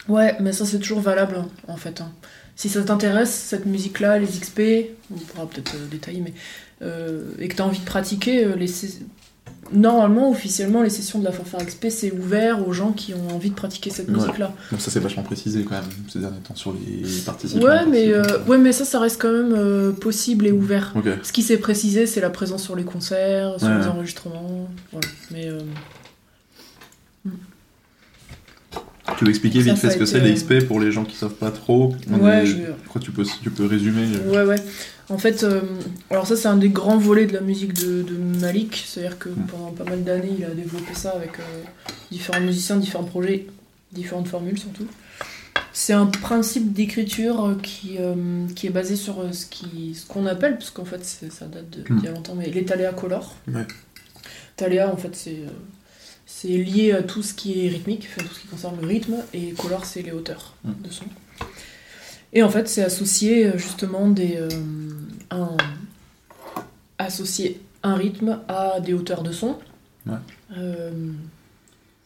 Ouais, 0.08 0.34
mais 0.40 0.52
ça 0.52 0.66
c'est 0.66 0.80
toujours 0.80 1.00
valable 1.00 1.36
hein, 1.36 1.48
en 1.68 1.76
fait. 1.76 2.00
hein. 2.00 2.10
Si 2.62 2.68
ça 2.68 2.80
t'intéresse, 2.84 3.32
cette 3.48 3.66
musique-là, 3.66 4.20
les 4.20 4.26
XP, 4.28 4.60
on 5.12 5.18
pourra 5.18 5.46
peut-être 5.48 5.74
euh, 5.74 5.88
détailler, 5.90 6.20
mais 6.20 6.32
euh, 6.82 7.24
et 7.40 7.48
que 7.48 7.56
t'as 7.56 7.64
envie 7.64 7.80
de 7.80 7.84
pratiquer, 7.84 8.44
euh, 8.44 8.54
les 8.54 8.68
normalement, 9.72 10.30
officiellement, 10.30 10.80
les 10.80 10.88
sessions 10.90 11.18
de 11.18 11.24
la 11.24 11.32
fanfare 11.32 11.66
XP 11.66 11.86
c'est 11.88 12.12
ouvert 12.12 12.64
aux 12.68 12.72
gens 12.72 12.92
qui 12.92 13.14
ont 13.14 13.34
envie 13.34 13.50
de 13.50 13.56
pratiquer 13.56 13.90
cette 13.90 14.06
Ouais. 14.08 14.14
musique-là. 14.14 14.54
Donc 14.70 14.80
ça, 14.80 14.92
c'est 14.92 15.00
vachement 15.00 15.24
précisé, 15.24 15.64
quand 15.64 15.72
même, 15.74 15.90
ces 16.08 16.20
derniers 16.20 16.38
temps, 16.38 16.54
sur 16.54 16.72
les 16.72 17.02
participants. 17.26 17.64
Ouais, 17.64 17.84
mais 17.84 18.12
euh, 18.12 18.22
ouais, 18.46 18.58
mais 18.58 18.70
ça, 18.70 18.84
ça 18.84 19.00
reste 19.00 19.20
quand 19.20 19.32
même 19.32 19.54
euh, 19.56 19.90
possible 19.90 20.46
et 20.46 20.52
ouvert. 20.52 20.94
Ce 21.24 21.32
qui 21.32 21.42
s'est 21.42 21.56
précisé, 21.58 22.06
c'est 22.06 22.20
la 22.20 22.30
présence 22.30 22.62
sur 22.62 22.76
les 22.76 22.84
concerts, 22.84 23.58
sur 23.58 23.66
Ouais. 23.66 23.78
les 23.80 23.86
enregistrements, 23.88 24.68
voilà. 24.92 25.08
Mais 25.32 25.48
euh, 25.48 25.58
Tu 29.18 29.24
veux 29.24 29.30
expliquer 29.30 29.60
vite 29.60 29.76
fait 29.76 29.90
ce 29.90 29.96
que 29.98 30.06
c'est 30.06 30.20
les 30.20 30.30
euh, 30.30 30.34
XP 30.34 30.66
pour 30.68 30.78
les 30.80 30.92
gens 30.92 31.04
qui 31.04 31.16
savent 31.16 31.34
pas 31.34 31.50
trop? 31.50 31.94
On 32.10 32.18
Ouais, 32.20 32.42
est- 32.42 32.46
je- 32.46 32.56
que 32.92 32.98
tu 33.00 33.10
peux, 33.10 33.24
tu 33.42 33.50
peux 33.50 33.66
résumer. 33.66 34.04
euh, 34.16 34.30
Ouais, 34.32 34.48
ouais. 34.48 34.62
En 35.08 35.18
fait, 35.18 35.42
euh, 35.42 35.60
alors 36.10 36.26
ça, 36.26 36.36
c'est 36.36 36.46
un 36.48 36.56
des 36.56 36.68
grands 36.68 36.96
volets 36.98 37.26
de 37.26 37.32
la 37.32 37.40
musique 37.40 37.74
de, 37.74 38.02
de 38.02 38.14
Malik. 38.40 38.84
C'est-à-dire 38.86 39.18
que 39.18 39.28
Mm. 39.28 39.46
pendant 39.50 39.70
pas 39.72 39.84
mal 39.84 40.04
d'années, 40.04 40.32
il 40.38 40.44
a 40.44 40.50
développé 40.50 40.94
ça 40.94 41.10
avec 41.10 41.38
euh, 41.40 41.42
différents 42.12 42.40
musiciens, 42.40 42.76
différents 42.76 43.04
projets, 43.04 43.46
différentes 43.92 44.28
formules 44.28 44.58
surtout. 44.58 44.86
C'est 45.74 45.94
un 45.94 46.06
principe 46.06 46.72
d'écriture 46.72 47.56
qui, 47.62 47.96
euh, 47.98 48.14
qui 48.54 48.66
est 48.68 48.70
basé 48.70 48.94
sur 48.94 49.24
ce 49.32 49.46
qui- 49.46 49.94
ce 49.94 50.06
qu'on 50.06 50.26
appelle, 50.26 50.56
parce 50.58 50.70
qu'en 50.70 50.84
fait, 50.84 51.02
ça 51.04 51.46
date 51.46 51.68
de- 51.70 51.92
Mm. 51.92 51.96
d'il 51.96 52.04
y 52.04 52.08
a 52.08 52.12
longtemps, 52.12 52.34
mais 52.36 52.48
les 52.50 52.64
taléas 52.64 52.92
color. 52.92 53.34
Ouais. 53.48 53.66
Taléa, 54.56 54.92
en 54.92 54.96
fait, 54.96 55.14
c'est 55.16 55.38
c'est 56.42 56.48
lié 56.48 56.92
à 56.92 57.02
tout 57.02 57.22
ce 57.22 57.34
qui 57.34 57.64
est 57.64 57.68
rythmique, 57.68 58.08
enfin, 58.10 58.26
tout 58.26 58.34
ce 58.34 58.40
qui 58.40 58.48
concerne 58.48 58.74
le 58.80 58.86
rythme, 58.86 59.14
et 59.32 59.52
color, 59.52 59.84
c'est 59.84 60.02
les 60.02 60.10
hauteurs 60.12 60.54
Mm. 60.64 60.72
de 60.84 60.90
son. 60.90 61.04
Et 62.32 62.42
en 62.42 62.48
fait, 62.48 62.68
c'est 62.68 62.82
associé 62.82 63.46
euh, 63.46 63.58
justement 63.58 64.08
des, 64.08 64.36
euh, 64.36 64.48
un, 65.30 65.56
associer 66.98 67.60
un 67.82 67.94
rythme 67.94 68.38
à 68.48 68.80
des 68.80 68.92
hauteurs 68.94 69.22
de 69.22 69.32
son. 69.32 69.56
Ouais. 70.06 70.14
Euh, 70.56 70.90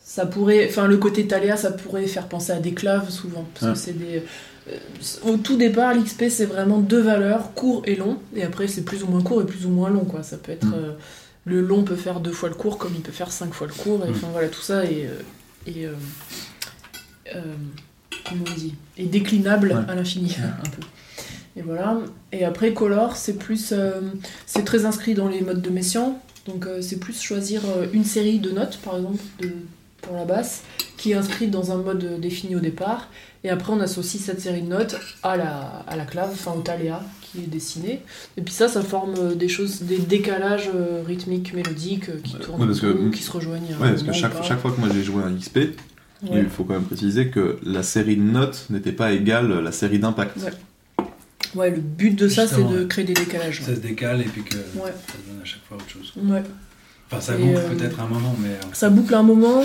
ça 0.03 0.26
pourrait, 0.26 0.66
enfin 0.68 0.87
le 0.87 0.97
côté 0.99 1.26
taléa, 1.26 1.57
ça 1.57 1.70
pourrait 1.72 2.07
faire 2.07 2.28
penser 2.28 2.53
à 2.53 2.59
des 2.61 2.72
claves 2.74 3.11
souvent, 3.11 3.47
parce 3.55 3.66
Ouais. 3.66 3.72
que 3.72 3.78
c'est 3.78 3.93
des. 3.99 4.22
euh, 4.68 4.78
au 5.24 5.37
tout 5.37 5.57
départ, 5.57 5.95
l'XP 5.95 6.24
c'est 6.28 6.47
vraiment 6.47 6.78
deux 6.78 7.01
valeurs, 7.01 7.55
court 7.55 7.82
et 7.87 7.95
long, 7.97 8.18
et 8.34 8.43
après 8.43 8.68
c'est 8.68 8.82
plus 8.84 9.03
ou 9.03 9.07
moins 9.07 9.22
court 9.22 9.43
et 9.43 9.47
plus 9.47 9.64
ou 9.66 9.70
moins 9.70 9.91
long 9.91 10.05
quoi. 10.05 10.22
Ça 10.22 10.37
peut 10.37 10.53
être 10.53 10.66
Mm. 10.66 10.95
Le 11.47 11.61
long 11.62 11.82
peut 11.84 11.97
faire 11.97 12.20
deux 12.20 12.32
fois 12.32 12.49
le 12.51 12.55
court 12.55 12.76
comme 12.76 12.92
il 12.94 13.01
peut 13.01 13.12
faire 13.12 13.32
cinq 13.32 13.55
fois 13.55 13.66
le 13.66 13.72
court, 13.72 14.05
et 14.05 14.11
Mm. 14.11 14.14
voilà 14.32 14.49
tout 14.49 14.61
ça 14.61 14.84
est, 14.84 15.07
euh, 15.07 15.22
est, 15.66 15.86
euh, 15.86 15.92
euh, 17.34 17.40
comment 18.28 18.44
on 18.51 18.55
dit, 18.55 18.74
est 18.99 19.05
déclinable 19.07 19.68
Ouais. 19.68 19.90
à 19.90 19.94
l'infini 19.94 20.36
un 20.42 20.68
peu. 20.70 20.82
Et 21.57 21.62
voilà. 21.62 21.99
Et 22.32 22.44
après, 22.44 22.74
Color, 22.74 23.16
c'est 23.16 23.38
plus. 23.38 23.72
euh, 23.72 24.01
c'est 24.44 24.64
très 24.64 24.84
inscrit 24.84 25.14
dans 25.14 25.28
les 25.28 25.40
modes 25.40 25.62
de 25.62 25.70
Messiaen. 25.70 26.18
Donc, 26.47 26.66
euh, 26.66 26.82
c'est 26.82 26.99
plus 27.01 27.18
choisir 27.20 27.62
une 27.94 28.05
série 28.05 28.38
de 28.38 28.51
notes, 28.51 28.76
par 28.84 28.97
exemple, 28.97 29.22
de 29.40 29.51
pour 30.03 30.14
la 30.16 30.24
basse, 30.26 30.62
qui 30.99 31.12
est 31.12 31.14
inscrite 31.14 31.51
dans 31.51 31.72
un 31.72 31.78
mode 31.78 32.20
défini 32.20 32.55
au 32.57 32.61
départ. 32.61 33.09
Et 33.47 33.51
après, 33.51 33.72
on 33.72 33.80
associe 33.80 34.20
cette 34.20 34.40
série 34.40 34.62
de 34.62 34.66
notes 34.68 34.97
à 35.22 35.36
la, 35.36 35.84
à 35.86 35.94
la 35.94 36.05
clave, 36.05 36.30
enfin 36.32 36.51
au 36.59 36.62
taléa 36.62 37.01
qui 37.22 37.38
est 37.38 37.47
dessiné. 37.47 38.01
Et 38.36 38.42
puis 38.42 38.53
ça, 38.53 38.66
ça 38.66 38.82
forme 38.82 39.14
euh, 39.18 39.34
des 39.36 39.47
choses, 39.47 39.82
des 39.82 39.99
décalages 39.99 40.68
euh, 40.74 41.05
rythmiques, 41.07 41.55
mélodiques 41.55 42.09
euh, 42.09 42.18
qui 42.24 42.34
Ouais, 42.34 42.40
tournent, 42.40 42.61
ouais, 42.62 42.66
parce 42.66 42.80
que- 42.80 42.86
ou 42.88 43.09
qui 43.12 43.22
se 43.22 43.30
rejoignent. 43.30 43.68
Ouais, 43.80 43.90
parce 43.90 44.03
que 44.03 44.12
chaque, 44.12 44.42
chaque 44.42 44.59
fois 44.59 44.72
que 44.72 44.80
moi 44.80 44.88
j'ai 44.92 45.05
joué 45.05 45.22
un 45.22 45.32
XP, 45.32 45.59
Ouais. 46.24 46.40
il 46.42 46.49
faut 46.49 46.64
quand 46.64 46.72
même 46.74 46.82
préciser 46.86 47.28
que 47.28 47.61
la 47.62 47.84
série 47.84 48.16
de 48.16 48.22
notes 48.22 48.66
n'était 48.70 48.90
pas 48.90 49.12
égale 49.12 49.53
à 49.53 49.61
la 49.61 49.70
série 49.70 50.01
d'impact. 50.01 50.38
Ouais. 50.38 51.07
Ouais, 51.55 51.70
le 51.70 51.80
but 51.80 52.16
de 52.18 52.26
ça, 52.26 52.49
c'est 52.49 52.64
de 52.64 52.82
créer 52.84 53.05
des 53.05 53.14
décalages. 53.14 53.62
Ça 53.62 53.76
se 53.76 53.80
décale 53.80 54.22
et 54.22 54.24
puis 54.24 54.42
que 54.42 54.57
Ouais. 54.57 54.92
ça 55.07 55.14
donne 55.28 55.40
à 55.40 55.44
chaque 55.44 55.62
fois 55.68 55.76
autre 55.76 55.88
chose. 55.88 56.12
Ouais. 56.16 56.42
Enfin, 57.09 57.20
ça 57.20 57.34
Et, 57.36 57.38
boucle 57.44 57.59
euh, 57.59 57.74
peut-être 57.76 58.01
un 58.01 58.09
moment, 58.09 58.34
mais. 58.40 58.57
Ça 58.72 58.90
boucle 58.90 59.14
un 59.14 59.22
moment, 59.22 59.62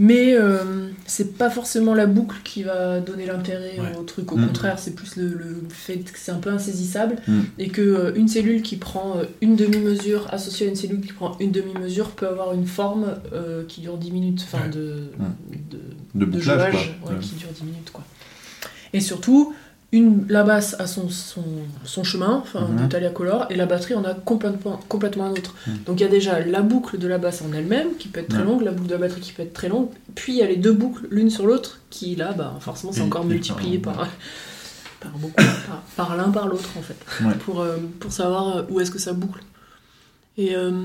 mais 0.00 0.34
euh, 0.34 0.88
c'est 1.06 1.36
pas 1.36 1.50
forcément 1.50 1.92
la 1.92 2.06
boucle 2.06 2.36
qui 2.44 2.62
va 2.62 3.00
donner 3.00 3.26
l'intérêt 3.26 3.78
Ouais. 3.80 3.96
au 3.98 4.04
truc. 4.04 4.30
Au 4.32 4.36
Mm. 4.36 4.46
contraire, 4.46 4.78
c'est 4.78 4.94
plus 4.94 5.16
le, 5.16 5.26
le 5.28 5.60
fait 5.70 5.96
que 5.98 6.18
c'est 6.18 6.30
un 6.30 6.38
peu 6.38 6.50
insaisissable 6.50 7.16
Mm. 7.26 7.40
et 7.58 7.68
que 7.68 7.82
euh, 7.82 8.12
une 8.14 8.28
cellule 8.28 8.62
qui 8.62 8.76
prend 8.76 9.16
euh, 9.18 9.24
une 9.40 9.56
demi-mesure 9.56 10.26
associée 10.32 10.66
à 10.66 10.70
une 10.70 10.76
cellule 10.76 11.00
qui 11.00 11.12
prend 11.12 11.36
une 11.40 11.50
demi-mesure 11.50 12.10
peut 12.12 12.28
avoir 12.28 12.54
une 12.54 12.66
forme 12.66 13.16
euh, 13.32 13.64
qui 13.66 13.80
dure 13.80 13.96
10 13.98 14.12
minutes, 14.12 14.42
enfin 14.46 14.64
Ouais. 14.64 14.70
de, 14.70 14.78
de, 15.70 15.78
De 16.14 16.24
de 16.24 16.30
bouclage, 16.30 16.72
jouage 17.04 17.18
qui 17.20 17.34
dure 17.34 17.48
10 17.54 17.64
minutes 17.64 17.90
quoi. 17.92 18.04
Et 18.92 19.00
surtout, 19.00 19.52
une, 19.90 20.26
la 20.28 20.42
basse 20.44 20.76
a 20.78 20.86
son, 20.86 21.08
son, 21.08 21.42
son 21.84 22.04
chemin, 22.04 22.40
enfin 22.42 22.68
Mhm. 22.68 22.82
de 22.84 22.90
talia 22.90 23.08
color, 23.10 23.46
et 23.50 23.56
la 23.56 23.64
batterie 23.64 23.94
en 23.94 24.04
a 24.04 24.12
complètement, 24.14 24.78
complètement 24.88 25.24
un 25.24 25.30
autre. 25.30 25.54
Mhm. 25.66 25.78
Donc 25.86 26.00
il 26.00 26.02
y 26.02 26.06
a 26.06 26.10
déjà 26.10 26.40
la 26.44 26.60
boucle 26.60 26.98
de 26.98 27.08
la 27.08 27.16
basse 27.16 27.40
en 27.42 27.52
elle-même 27.54 27.96
qui 27.98 28.08
peut 28.08 28.20
être 28.20 28.28
très 28.28 28.44
longue, 28.44 28.60
la 28.62 28.72
boucle 28.72 28.88
de 28.88 28.92
la 28.94 28.98
batterie 29.00 29.22
qui 29.22 29.32
peut 29.32 29.42
être 29.42 29.54
très 29.54 29.68
longue, 29.70 29.88
puis 30.14 30.34
il 30.34 30.38
y 30.38 30.42
a 30.42 30.46
les 30.46 30.56
deux 30.56 30.72
boucles 30.74 31.06
l'une 31.10 31.30
sur 31.30 31.46
l'autre 31.46 31.80
qui 31.88 32.16
là, 32.16 32.32
bah, 32.32 32.54
forcément 32.60 32.92
c'est 32.92 33.00
encore 33.00 33.24
multiplié 33.24 33.78
par- 33.78 33.94
par, 33.96 34.08
par 35.00 35.12
beaucoup, 35.12 35.42
par, 35.96 36.16
l'un 36.16 36.28
par 36.30 36.48
l'autre 36.48 36.68
en 36.78 36.82
fait, 36.82 36.96
Ouais. 37.24 37.34
pour, 37.46 37.60
euh, 37.62 37.78
pour 37.98 38.12
savoir 38.12 38.56
euh, 38.58 38.62
où 38.68 38.80
est-ce 38.80 38.90
que 38.90 38.98
ça 38.98 39.14
boucle. 39.14 39.42
Et 40.36 40.54
euh, 40.54 40.82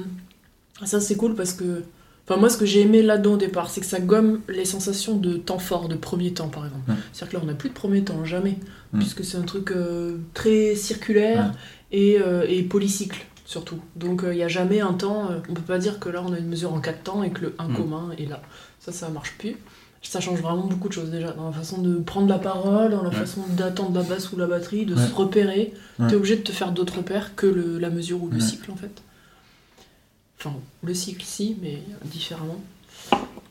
ça 0.86 1.02
c'est 1.02 1.16
cool 1.16 1.36
parce 1.36 1.52
que 1.52 1.84
Enfin, 2.28 2.40
moi, 2.40 2.50
ce 2.50 2.58
que 2.58 2.66
j'ai 2.66 2.82
aimé 2.82 3.02
là-dedans 3.02 3.34
au 3.34 3.38
départ, 3.38 3.70
c'est 3.70 3.82
que 3.82 3.86
ça 3.88 4.00
gomme 4.00 4.40
les 4.48 4.64
sensations 4.66 5.18
de 5.18 5.34
temps 5.36 5.60
fort, 5.60 5.90
de 5.90 5.96
premier 5.96 6.32
temps, 6.34 6.48
par 6.48 6.66
exemple. 6.66 6.90
Ouais. 6.90 6.96
C'est-à-dire 7.12 7.32
que 7.32 7.38
là, 7.38 7.42
on 7.44 7.48
n'a 7.48 7.54
plus 7.54 7.70
de 7.70 7.74
premier 7.74 8.02
temps, 8.04 8.24
jamais. 8.24 8.58
Puisque 8.98 9.26
c'est 9.26 9.38
un 9.38 9.42
truc 9.42 9.72
euh, 9.72 10.18
très 10.36 10.76
circulaire 10.76 11.52
et, 11.92 12.20
euh, 12.22 12.46
et 12.48 12.62
polycycle, 12.64 13.26
surtout. 13.46 13.80
Donc, 13.96 14.22
il 14.24 14.36
n'y 14.36 14.44
a 14.44 14.48
jamais 14.48 14.80
un 14.82 14.94
temps. 14.94 15.32
euh, 15.32 15.40
on 15.50 15.54
peut 15.54 15.62
pas 15.64 15.80
dire 15.80 16.00
que 16.00 16.10
là, 16.10 16.24
on 16.26 16.32
a 16.32 16.38
une 16.38 16.48
mesure 16.48 16.72
en 16.74 16.80
quatre 16.80 17.04
temps 17.04 17.24
et 17.24 17.32
que 17.32 17.42
le 17.42 17.56
1 17.60 17.70
Mm. 17.70 17.76
commun 17.76 18.10
est 18.20 18.30
là. 18.30 18.42
Ça, 18.80 18.92
ça 18.92 19.10
marche 19.10 19.34
plus. 19.38 19.58
Ça 20.04 20.20
change 20.20 20.42
vraiment 20.42 20.66
beaucoup 20.68 20.90
de 20.90 20.94
choses 20.94 21.10
déjà, 21.10 21.32
dans 21.32 21.46
la 21.48 21.52
façon 21.54 21.82
de 21.82 21.96
prendre 21.96 22.28
la 22.28 22.38
parole, 22.38 22.92
dans 22.92 23.04
la 23.04 23.10
façon 23.12 23.42
d'attendre 23.58 23.98
la 23.98 24.04
basse 24.04 24.32
ou 24.34 24.38
la 24.38 24.48
batterie, 24.48 24.86
de 24.86 24.96
se 24.96 25.14
repérer. 25.14 25.74
Ouais. 25.98 26.08
T'es 26.10 26.16
obligé 26.16 26.36
de 26.36 26.42
te 26.42 26.52
faire 26.52 26.72
d'autres 26.74 26.98
repères 26.98 27.36
que 27.36 27.48
le- 27.48 27.80
la 27.80 27.90
mesure 27.90 28.22
ou 28.22 28.30
le 28.30 28.40
cycle 28.42 28.70
en 28.72 28.76
fait. 28.76 29.02
Enfin, 30.46 30.56
le 30.84 30.94
cycle 30.94 31.24
si, 31.24 31.56
mais 31.62 31.82
différemment. 32.06 32.60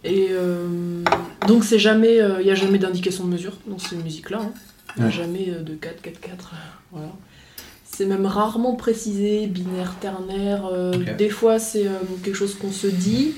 Et 0.05 0.29
euh, 0.31 1.03
donc 1.47 1.65
c'est 1.65 1.79
jamais, 1.79 2.19
il 2.41 2.45
n'y 2.45 2.51
a 2.51 2.55
jamais 2.55 2.79
d'indication 2.79 3.25
de 3.25 3.31
mesure 3.31 3.57
dans 3.67 3.79
ces 3.79 3.97
musiques-là. 3.97 4.41
hein. 4.43 4.53
Il 4.97 5.01
n'y 5.01 5.05
a 5.05 5.11
Ouais. 5.11 5.13
jamais 5.17 5.47
euh, 5.51 5.63
de 5.63 5.75
4, 5.75 6.03
4, 6.03 6.21
4. 6.21 6.51
euh, 6.53 6.57
Voilà. 6.91 7.13
C'est 7.85 8.05
même 8.07 8.27
rarement 8.27 8.75
précisé, 8.75 9.47
binaire, 9.47 9.95
ternaire. 10.01 10.67
euh. 10.67 10.93
Des 11.17 11.31
fois 11.31 11.59
c'est 11.59 11.87
euh, 11.87 11.93
quelque 12.23 12.35
chose 12.35 12.55
qu'on 12.57 12.73
se 12.73 12.87
dit 12.89 13.33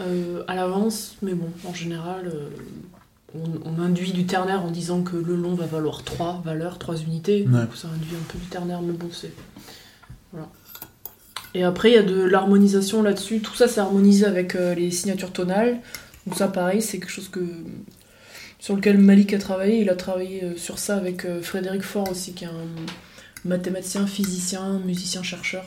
euh, 0.00 0.42
à 0.48 0.54
l'avance, 0.54 1.16
mais 1.22 1.34
bon, 1.34 1.48
en 1.68 1.74
général, 1.74 2.26
euh, 2.32 2.48
on, 3.34 3.44
on 3.78 3.82
induit 3.82 4.12
du 4.12 4.24
ternaire 4.26 4.64
en 4.64 4.70
disant 4.70 5.02
que 5.02 5.16
le 5.16 5.36
long 5.36 5.54
va 5.54 5.66
valoir 5.66 6.02
3 6.04 6.42
valeurs, 6.44 6.78
3 6.78 6.96
unités. 6.96 7.46
Ouais. 7.48 7.60
Ça 7.74 7.88
induit 7.88 8.14
un 8.16 8.32
peu 8.32 8.38
du 8.38 8.46
ternaire, 8.46 8.80
mais 8.82 8.92
bon, 8.92 9.08
c'est. 9.12 9.32
Voilà. 10.32 10.48
Et 11.54 11.62
après, 11.62 11.90
il 11.90 11.94
y 11.94 11.98
a 11.98 12.02
de 12.02 12.20
l'harmonisation 12.20 13.02
là-dessus. 13.02 13.40
Tout 13.40 13.54
ça, 13.54 13.68
c'est 13.68 13.80
harmonisé 13.80 14.26
avec 14.26 14.56
euh, 14.56 14.74
les 14.74 14.90
signatures 14.90 15.32
tonales. 15.32 15.78
Donc, 16.26 16.36
ça, 16.36 16.48
pareil, 16.48 16.82
c'est 16.82 16.98
quelque 16.98 17.10
chose 17.10 17.28
que. 17.28 17.40
Sur 18.58 18.76
lequel 18.76 18.98
Malik 18.98 19.32
a 19.34 19.38
travaillé. 19.38 19.80
Il 19.80 19.90
a 19.90 19.94
travaillé 19.94 20.42
euh, 20.42 20.56
sur 20.56 20.78
ça 20.78 20.96
avec 20.96 21.24
euh, 21.24 21.42
Frédéric 21.42 21.82
Faure 21.82 22.10
aussi, 22.10 22.32
qui 22.32 22.44
est 22.44 22.48
un 22.48 23.44
mathématicien, 23.44 24.06
physicien, 24.06 24.80
musicien, 24.84 25.22
chercheur 25.22 25.66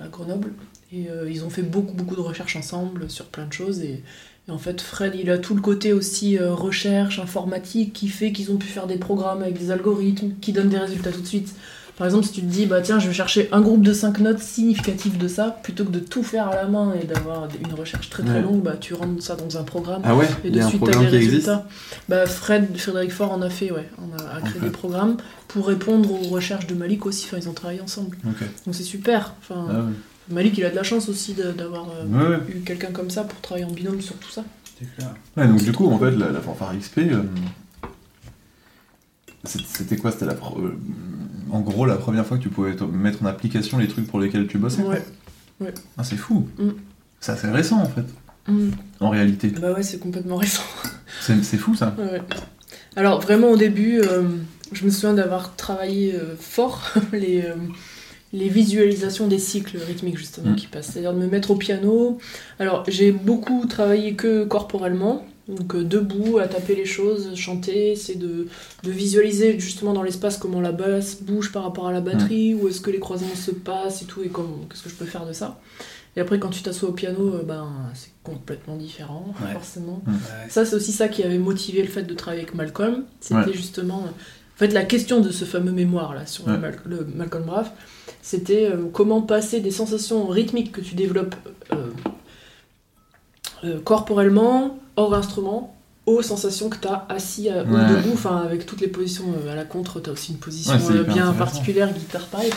à 0.00 0.08
Grenoble. 0.08 0.52
Et 0.90 1.06
ils 1.28 1.44
ont 1.44 1.50
fait 1.50 1.60
beaucoup, 1.60 1.92
beaucoup 1.92 2.16
de 2.16 2.20
recherches 2.22 2.56
ensemble 2.56 3.10
sur 3.10 3.26
plein 3.26 3.44
de 3.44 3.52
choses. 3.52 3.80
Et, 3.80 4.02
en 4.48 4.56
fait, 4.56 4.80
Fred, 4.80 5.14
il 5.14 5.30
a 5.30 5.36
tout 5.36 5.54
le 5.54 5.60
côté 5.60 5.92
aussi 5.92 6.38
recherche, 6.38 7.18
informatique, 7.18 7.92
qui 7.92 8.08
fait 8.08 8.32
qu'ils 8.32 8.50
ont 8.50 8.56
pu 8.56 8.68
faire 8.68 8.86
des 8.86 8.96
programmes 8.96 9.42
avec 9.42 9.58
des 9.58 9.70
algorithmes 9.70 10.32
qui 10.40 10.54
donnent 10.54 10.70
des 10.70 10.78
résultats 10.78 11.12
tout 11.12 11.20
de 11.20 11.26
suite. 11.26 11.54
Par 12.00 12.06
exemple, 12.06 12.24
si 12.24 12.32
tu 12.32 12.40
te 12.40 12.46
dis, 12.46 12.64
bah 12.64 12.80
tiens, 12.80 12.98
je 12.98 13.08
vais 13.08 13.12
chercher 13.12 13.50
un 13.52 13.60
groupe 13.60 13.82
de 13.82 13.92
5 13.92 14.20
notes 14.20 14.38
significatif 14.38 15.18
de 15.18 15.28
ça, 15.28 15.58
plutôt 15.62 15.84
que 15.84 15.90
de 15.90 15.98
tout 15.98 16.22
faire 16.22 16.48
à 16.48 16.54
la 16.54 16.64
main 16.66 16.94
et 16.94 17.04
d'avoir 17.06 17.46
une 17.62 17.74
recherche 17.74 18.08
très 18.08 18.22
très 18.22 18.36
Ouais. 18.36 18.40
longue, 18.40 18.62
bah 18.62 18.76
tu 18.80 18.94
rentres 18.94 19.22
ça 19.22 19.36
dans 19.36 19.58
un 19.58 19.64
programme. 19.64 20.00
Ah 20.02 20.16
ouais 20.16 20.26
Et 20.42 20.50
de 20.50 20.62
suite, 20.62 20.80
t'as 20.80 20.86
programme 20.92 21.10
des 21.10 21.18
résultats. 21.18 21.66
Bah, 22.08 22.24
Fred, 22.24 22.74
Frédéric 22.74 23.12
Faure 23.12 23.32
en 23.32 23.42
a 23.42 23.50
fait, 23.50 23.70
ouais. 23.70 23.86
On 23.98 24.18
a, 24.18 24.36
a 24.36 24.40
créé 24.40 24.62
des 24.62 24.70
programmes 24.70 25.18
pour 25.48 25.66
répondre 25.66 26.10
aux 26.10 26.28
recherches 26.30 26.66
de 26.66 26.74
Malik 26.74 27.04
aussi. 27.04 27.26
Enfin, 27.26 27.36
ils 27.38 27.50
ont 27.50 27.52
travaillé 27.52 27.82
ensemble. 27.82 28.16
Donc 28.24 28.74
c'est 28.74 28.82
super. 28.82 29.34
Enfin, 29.42 29.66
Ah 29.70 29.74
ouais. 29.80 29.92
Malik, 30.30 30.56
il 30.56 30.64
a 30.64 30.70
de 30.70 30.76
la 30.76 30.82
chance 30.84 31.06
aussi 31.10 31.34
d'avoir 31.34 31.86
euh, 31.90 32.30
Ouais, 32.38 32.38
eu 32.54 32.60
quelqu'un 32.60 32.92
comme 32.92 33.10
ça 33.10 33.24
pour 33.24 33.38
travailler 33.42 33.66
en 33.66 33.72
binôme 33.72 34.00
sur 34.00 34.14
tout 34.16 34.30
ça. 34.30 34.42
C'est 34.78 34.86
clair. 34.96 35.10
Ouais, 35.36 35.46
donc 35.46 35.62
du 35.62 35.72
coup, 35.72 35.86
en 35.86 35.98
fait, 35.98 36.12
la, 36.12 36.30
la 36.30 36.40
fanfare 36.40 36.72
XP, 36.78 36.98
euh, 37.00 37.24
c'était 39.44 39.96
quoi? 39.98 40.12
C'était 40.12 40.24
la 40.26 40.34
pro- 40.34 40.58
euh, 40.60 40.78
en 41.52 41.60
gros 41.60 41.86
la 41.86 41.96
première 41.96 42.26
fois 42.26 42.36
que 42.38 42.42
tu 42.42 42.48
pouvais 42.48 42.74
mettre 42.92 43.22
en 43.22 43.26
application 43.26 43.78
les 43.78 43.88
trucs 43.88 44.06
pour 44.06 44.20
lesquels 44.20 44.46
tu 44.46 44.58
bossais 44.58 44.82
Ouais. 44.82 45.74
Ah, 45.98 46.04
c'est 46.04 46.16
fou 46.16 46.48
Mm. 46.58 46.70
C'est 47.20 47.32
assez 47.32 47.48
récent 47.48 47.78
en 47.80 47.86
fait, 47.88 48.04
Mm. 48.48 48.70
en 49.00 49.10
réalité. 49.10 49.48
Bah 49.48 49.72
ouais, 49.72 49.82
c'est 49.82 49.98
complètement 49.98 50.36
récent. 50.36 50.62
C'est 51.20 51.42
c'est 51.44 51.58
fou 51.58 51.74
ça 51.74 51.94
Ouais. 51.98 52.22
Alors 52.96 53.20
vraiment 53.20 53.50
au 53.50 53.56
début, 53.56 54.00
euh, 54.00 54.22
je 54.72 54.84
me 54.86 54.90
souviens 54.90 55.12
d'avoir 55.12 55.54
travaillé 55.56 56.14
euh, 56.14 56.34
fort 56.38 56.92
les, 57.12 57.42
euh, 57.42 57.54
les 58.32 58.48
visualisations 58.48 59.26
des 59.26 59.38
cycles 59.38 59.76
rythmiques 59.78 60.16
justement 60.16 60.52
Mm. 60.52 60.56
qui 60.56 60.66
passent, 60.68 60.90
c'est-à-dire 60.92 61.12
de 61.12 61.18
me 61.18 61.26
mettre 61.26 61.50
au 61.50 61.56
piano. 61.56 62.18
Alors 62.58 62.84
j'ai 62.88 63.12
beaucoup 63.12 63.66
travaillé 63.66 64.14
que 64.14 64.44
corporellement, 64.44 65.26
donc 65.56 65.74
euh, 65.74 65.84
debout, 65.84 66.38
à 66.38 66.48
taper 66.48 66.74
les 66.74 66.84
choses, 66.86 67.34
chanter, 67.34 67.96
c'est 67.96 68.14
de, 68.16 68.46
de 68.82 68.90
visualiser 68.90 69.58
justement 69.58 69.92
dans 69.92 70.02
l'espace 70.02 70.36
comment 70.38 70.60
la 70.60 70.72
basse 70.72 71.22
bouge 71.22 71.52
par 71.52 71.64
rapport 71.64 71.86
à 71.88 71.92
la 71.92 72.00
batterie, 72.00 72.54
où 72.54 72.68
est-ce 72.68 72.80
que 72.80 72.90
les 72.90 72.98
croisements 73.00 73.34
se 73.34 73.50
passent 73.50 74.02
et 74.02 74.06
tout, 74.06 74.22
et 74.22 74.28
comment, 74.28 74.58
qu'est-ce 74.70 74.82
que 74.84 74.90
je 74.90 74.94
peux 74.94 75.04
faire 75.06 75.26
de 75.26 75.32
ça. 75.32 75.60
Et 76.16 76.20
après 76.20 76.38
quand 76.40 76.48
tu 76.50 76.62
t'assois 76.62 76.88
au 76.88 76.92
piano, 76.92 77.34
euh, 77.34 77.42
ben 77.44 77.68
c'est 77.94 78.10
complètement 78.24 78.76
différent, 78.76 79.32
Ouais. 79.44 79.52
forcément. 79.52 80.02
Ça, 80.48 80.64
c'est 80.64 80.74
aussi 80.76 80.92
ça 80.92 81.08
qui 81.08 81.22
avait 81.22 81.38
motivé 81.38 81.82
le 81.82 81.88
fait 81.88 82.02
de 82.02 82.14
travailler 82.14 82.42
avec 82.42 82.54
Malcolm. 82.54 83.04
C'était 83.20 83.36
Ouais. 83.46 83.52
justement. 83.52 83.98
En 84.04 84.58
fait, 84.58 84.72
la 84.74 84.84
question 84.84 85.20
de 85.20 85.30
ce 85.30 85.44
fameux 85.44 85.72
mémoire 85.72 86.14
là 86.14 86.26
sur 86.26 86.46
Ouais. 86.46 86.52
le, 86.54 86.58
Mal- 86.58 86.80
le 86.84 87.06
Malcolm 87.14 87.44
Braff, 87.44 87.72
c'était 88.22 88.66
euh, 88.66 88.86
comment 88.92 89.22
passer 89.22 89.60
des 89.60 89.70
sensations 89.70 90.26
rythmiques 90.26 90.72
que 90.72 90.80
tu 90.80 90.94
développes 90.96 91.34
corporellement, 93.84 94.78
hors 94.96 95.14
instrument, 95.14 95.74
aux 96.06 96.22
sensations 96.22 96.70
que 96.70 96.78
tu 96.80 96.88
as 96.88 97.04
assis 97.10 97.50
à- 97.50 97.62
ou 97.62 97.66
debout, 97.66 98.10
enfin 98.14 98.38
avec 98.38 98.64
toutes 98.66 98.80
les 98.80 98.88
positions 98.88 99.26
euh, 99.46 99.52
à 99.52 99.54
la 99.54 99.64
contre, 99.64 100.00
tu 100.00 100.08
as 100.10 100.12
aussi 100.14 100.32
une 100.32 100.38
position 100.38 100.72
Ouais, 100.72 100.96
euh, 100.96 101.02
bien 101.04 101.30
particulière, 101.34 101.92
guitare 101.92 102.22
pareil. 102.26 102.50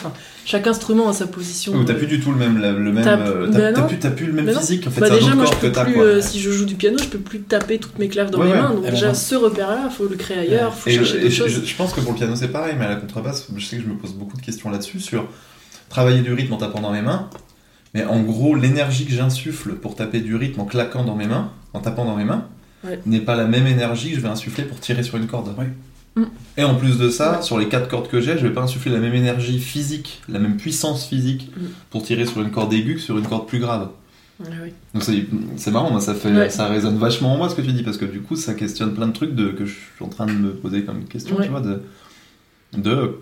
Chaque 0.46 0.66
instrument 0.66 1.10
a 1.10 1.14
sa 1.14 1.28
position. 1.28 1.74
Ou 1.76 1.84
t'as 1.84 1.94
euh, 1.94 1.98
plus 1.98 2.08
du 2.08 2.20
tout 2.22 2.32
le 2.32 2.38
même, 2.38 2.58
la- 2.58 2.72
le 2.72 2.92
même, 2.92 3.04
T'as- 3.04 3.18
euh, 3.20 3.52
bah 3.52 3.84
plus, 3.88 3.98
plus 3.98 4.26
le 4.28 4.34
même 4.34 4.46
Bah 4.46 4.60
physique 4.60 4.88
en 4.88 4.92
fait. 4.92 5.02
Bah 5.02 5.10
déjà, 5.10 5.36
moi, 5.36 5.46
je 5.46 5.68
peux 5.68 5.72
plus, 5.72 6.00
euh, 6.00 6.22
si 6.22 6.40
je 6.40 6.50
joue 6.52 6.66
du 6.66 6.76
piano, 6.76 6.98
je 6.98 7.10
peux 7.10 7.20
plus 7.20 7.42
taper 7.42 7.78
toutes 7.80 8.00
mes 8.00 8.08
claves 8.08 8.32
dans 8.32 8.40
Ouais, 8.40 8.48
mes 8.48 8.54
mains. 8.54 8.72
Donc 8.74 8.90
déjà, 8.90 9.14
ce 9.14 9.36
repère-là, 9.36 9.90
faut 9.90 10.08
le 10.08 10.16
créer 10.16 10.38
ailleurs, 10.40 10.74
faut 10.74 10.90
Et, 10.90 10.94
chercher 10.96 11.20
d'autres 11.20 11.34
choses. 11.36 11.50
je- 11.52 11.66
je 11.66 11.76
pense 11.76 11.94
que 11.94 12.00
pour 12.00 12.14
le 12.14 12.18
piano 12.18 12.36
c'est 12.36 12.48
pareil, 12.48 12.76
mais 12.80 12.86
à 12.86 12.90
la 12.90 12.96
contrebasse, 12.96 13.48
je 13.56 13.64
sais 13.66 13.76
que 13.76 13.84
je 13.84 13.88
me 13.90 13.96
pose 13.98 14.14
beaucoup 14.14 14.38
de 14.38 14.42
questions 14.42 14.72
là-dessus 14.72 15.00
sur 15.02 15.28
travailler 15.90 16.22
du 16.22 16.34
rythme 16.34 16.54
en 16.54 16.58
tapant 16.58 16.80
dans 16.80 16.92
mes 16.94 17.02
mains. 17.04 17.30
Mais 17.94 18.06
en 18.06 18.22
gros, 18.22 18.56
l'énergie 18.56 19.06
que 19.06 19.12
j'insuffle 19.14 19.74
pour 19.76 19.96
taper 19.96 20.22
du 20.22 20.36
rythme 20.36 20.62
en 20.62 20.66
claquant 20.66 21.04
dans 21.04 21.16
mes 21.16 21.28
mains, 21.28 21.52
en 21.74 21.80
tapant 21.80 22.06
dans 22.06 22.16
mes 22.16 22.26
mains, 22.26 22.46
Ouais. 22.86 23.00
n'est 23.06 23.22
pas 23.22 23.36
la 23.36 23.46
même 23.46 23.66
énergie 23.68 24.10
que 24.12 24.16
je 24.18 24.22
vais 24.22 24.28
insuffler 24.30 24.64
pour 24.66 24.80
tirer 24.80 25.04
sur 25.04 25.18
une 25.18 25.28
corde. 25.28 25.54
Ouais. 25.58 25.70
Mm. 26.16 26.24
Et 26.58 26.64
en 26.64 26.76
plus 26.76 26.98
de 26.98 27.10
ça, 27.10 27.38
Ouais. 27.38 27.42
sur 27.42 27.58
les 27.58 27.68
quatre 27.70 27.88
cordes 27.88 28.08
que 28.10 28.20
j'ai, 28.22 28.38
je 28.38 28.46
vais 28.46 28.54
pas 28.54 28.62
insuffler 28.62 28.92
la 28.92 29.00
même 29.00 29.14
énergie 29.16 29.58
physique, 29.60 30.22
la 30.30 30.38
même 30.40 30.58
puissance 30.58 31.06
physique 31.08 31.50
Mm. 31.56 31.62
pour 31.90 32.04
tirer 32.04 32.26
sur 32.26 32.42
une 32.42 32.52
corde 32.52 32.74
aiguë 32.74 32.96
que 32.96 33.02
sur 33.02 33.18
une 33.18 33.26
corde 33.26 33.48
plus 33.48 33.60
grave. 33.60 33.90
Ouais, 34.40 34.48
ouais. 34.62 34.74
Donc 34.94 35.04
c'est 35.04 35.26
c'est 35.56 35.72
marrant, 35.72 35.92
moi, 35.92 36.02
ça, 36.02 36.14
fait, 36.14 36.32
Ouais. 36.32 36.50
ça 36.50 36.68
résonne 36.68 36.98
vachement 36.98 37.34
en 37.34 37.38
moi 37.38 37.50
ce 37.50 37.56
que 37.56 37.62
tu 37.62 37.72
dis, 37.72 37.84
parce 37.84 37.98
que 37.98 38.06
du 38.06 38.20
coup 38.22 38.36
ça 38.36 38.54
questionne 38.54 38.94
plein 38.94 39.08
de 39.08 39.14
trucs 39.14 39.34
de, 39.36 39.50
que 39.50 39.66
je 39.66 39.72
suis 39.74 40.04
en 40.04 40.10
train 40.10 40.26
de 40.26 40.32
me 40.34 40.52
poser 40.54 40.84
comme 40.84 41.06
question, 41.06 41.38
Ouais. 41.38 41.46
tu 41.46 41.52
vois, 41.52 41.62
de... 41.62 41.82
de 42.78 43.20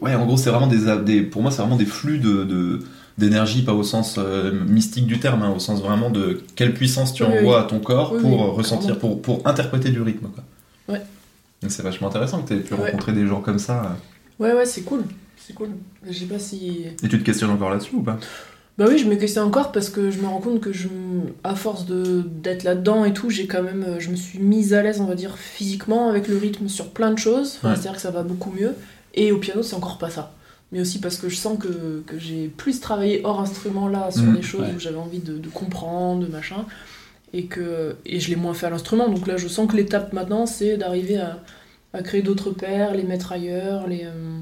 ouais, 0.00 0.14
en 0.14 0.26
gros 0.26 0.36
c'est 0.36 0.50
vraiment 0.50 0.66
des, 0.66 0.80
des... 1.04 1.22
Pour 1.22 1.42
moi 1.42 1.50
c'est 1.50 1.62
vraiment 1.62 1.76
des 1.76 1.86
flux 1.86 2.18
de... 2.18 2.44
de 2.44 2.80
d'énergie, 3.20 3.62
pas 3.62 3.72
au 3.74 3.84
sens 3.84 4.16
euh, 4.18 4.50
mystique 4.66 5.06
du 5.06 5.20
terme, 5.20 5.42
hein, 5.42 5.52
au 5.54 5.60
sens 5.60 5.80
vraiment 5.80 6.10
de 6.10 6.42
quelle 6.56 6.74
puissance 6.74 7.14
tu 7.14 7.22
Oui, 7.22 7.38
envoies 7.38 7.60
à 7.60 7.64
ton 7.64 7.78
corps 7.78 8.12
Oui, 8.14 8.20
pour 8.20 8.42
euh, 8.42 8.50
ressentir, 8.50 8.98
pour, 8.98 9.22
pour 9.22 9.46
interpréter 9.46 9.90
du 9.90 10.02
rythme. 10.02 10.26
Quoi. 10.28 10.42
Ouais. 10.94 11.02
Donc 11.62 11.70
c'est 11.70 11.82
vachement 11.82 12.08
intéressant 12.08 12.42
que 12.42 12.48
tu 12.48 12.54
aies 12.54 12.60
pu 12.62 12.74
Ouais. 12.74 12.86
rencontrer 12.86 13.12
des 13.12 13.26
gens 13.26 13.40
comme 13.40 13.58
ça. 13.60 13.96
Ouais, 14.40 14.52
ouais, 14.54 14.64
c'est 14.66 14.82
cool. 14.82 15.04
C'est 15.36 15.52
cool. 15.54 15.68
Je 16.08 16.12
sais 16.12 16.24
pas 16.24 16.38
si. 16.38 16.84
Et 17.02 17.08
tu 17.08 17.18
te 17.18 17.24
questionnes 17.24 17.50
encore 17.50 17.70
là-dessus 17.70 17.94
ou 17.94 18.02
pas? 18.02 18.18
Bah 18.78 18.86
oui, 18.88 18.96
je 18.98 19.04
me 19.06 19.16
questionne 19.16 19.46
encore 19.46 19.72
parce 19.72 19.90
que 19.90 20.10
je 20.10 20.18
me 20.20 20.26
rends 20.26 20.40
compte 20.40 20.60
que 20.60 20.72
je, 20.72 20.88
à 21.44 21.54
force 21.54 21.84
de 21.84 22.22
d'être 22.42 22.62
là-dedans 22.64 23.04
et 23.04 23.12
tout, 23.12 23.28
j'ai 23.28 23.46
quand 23.46 23.62
même, 23.62 23.84
euh, 23.86 24.00
je 24.00 24.08
me 24.10 24.16
suis 24.16 24.38
mise 24.38 24.72
à 24.72 24.82
l'aise, 24.82 25.00
on 25.02 25.06
va 25.06 25.14
dire, 25.14 25.36
physiquement 25.36 26.08
avec 26.08 26.28
le 26.28 26.38
rythme 26.38 26.68
sur 26.68 26.88
plein 26.88 27.10
de 27.10 27.18
choses. 27.18 27.56
Enfin, 27.58 27.68
Ouais. 27.70 27.74
C'est-à-dire 27.74 27.92
que 27.96 28.00
ça 28.00 28.10
va 28.10 28.22
beaucoup 28.22 28.52
mieux. 28.58 28.72
Et 29.12 29.32
au 29.32 29.38
piano, 29.38 29.62
c'est 29.62 29.74
encore 29.76 29.98
pas 29.98 30.08
ça. 30.08 30.32
Mais 30.72 30.80
aussi 30.80 31.00
parce 31.00 31.16
que 31.18 31.28
je 31.28 31.36
sens 31.36 31.58
que, 31.58 32.02
que 32.06 32.18
j'ai 32.18 32.48
plus 32.48 32.80
travaillé 32.80 33.22
hors 33.24 33.40
instrument 33.40 33.88
là 33.88 34.10
sur 34.12 34.22
Mhm, 34.22 34.36
des 34.36 34.42
choses 34.42 34.60
ouais. 34.62 34.74
où 34.74 34.78
j'avais 34.78 34.96
envie 34.98 35.18
de, 35.20 35.38
de 35.38 35.48
comprendre, 35.48 36.22
de 36.26 36.30
machin. 36.30 36.66
Et 37.32 37.46
que 37.46 37.96
et 38.06 38.20
je 38.20 38.30
l'ai 38.30 38.36
moins 38.36 38.54
fait 38.54 38.66
à 38.66 38.70
l'instrument. 38.70 39.08
Donc 39.08 39.26
là, 39.26 39.36
je 39.36 39.48
sens 39.48 39.70
que 39.70 39.76
l'étape 39.76 40.12
maintenant, 40.12 40.46
c'est 40.46 40.76
d'arriver 40.76 41.18
à, 41.18 41.42
à 41.92 42.02
créer 42.02 42.22
d'autres 42.22 42.50
paires, 42.52 42.94
les 42.94 43.04
mettre 43.04 43.32
ailleurs, 43.32 43.86
les. 43.88 44.04
euh, 44.06 44.40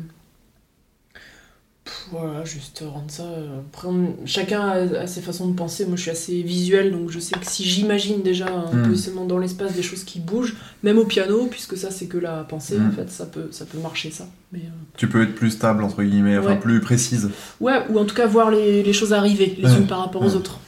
Voilà, 2.11 2.45
juste 2.45 2.82
rendre 2.86 3.11
ça. 3.11 3.22
euh, 3.24 3.59
Après, 3.72 3.89
on- 3.89 4.16
chacun 4.26 4.61
a, 4.62 4.72
a 5.03 5.07
ses 5.07 5.20
façons 5.20 5.49
de 5.49 5.55
penser. 5.55 5.84
Moi, 5.86 5.97
je 5.97 6.03
suis 6.03 6.11
assez 6.11 6.43
visuel, 6.43 6.91
donc 6.93 7.11
je 7.11 7.18
sais 7.18 7.34
que 7.39 7.47
si 7.47 7.64
j'imagine 7.64 8.22
déjà 8.22 8.47
un 8.49 8.72
Mm. 8.74 8.89
positionnement 8.89 9.24
dans 9.26 9.39
l'espace, 9.39 9.74
des 9.74 9.82
choses 9.82 10.05
qui 10.05 10.18
bougent, 10.20 10.57
même 10.82 10.99
au 10.99 11.05
piano, 11.05 11.47
puisque 11.51 11.76
ça, 11.76 11.91
c'est 11.91 12.07
que 12.07 12.18
la 12.18 12.45
pensée, 12.45 12.78
en 12.80 12.91
fait, 12.91 13.11
ça 13.11 13.26
peut, 13.26 13.49
ça 13.51 13.64
peut 13.66 13.78
marcher, 13.78 14.11
ça. 14.11 14.26
Mais, 14.53 14.61
euh, 14.61 14.70
Tu 14.97 15.09
peux 15.09 15.22
être 15.22 15.34
plus 15.34 15.51
stable, 15.51 15.82
entre 15.84 16.03
guillemets, 16.03 16.39
enfin 16.39 16.51
Ouais. 16.51 16.59
plus 16.59 16.80
précise. 16.80 17.30
Ouais, 17.61 17.82
ou 17.91 17.99
en 17.99 18.05
tout 18.05 18.14
cas 18.14 18.26
voir 18.26 18.51
les, 18.51 18.82
les 18.82 18.93
choses 18.93 19.12
arriver, 19.12 19.55
les 19.59 19.72
unes 19.74 19.86
par 19.86 20.01
rapport 20.01 20.22
aux 20.22 20.34
autres. 20.34 20.59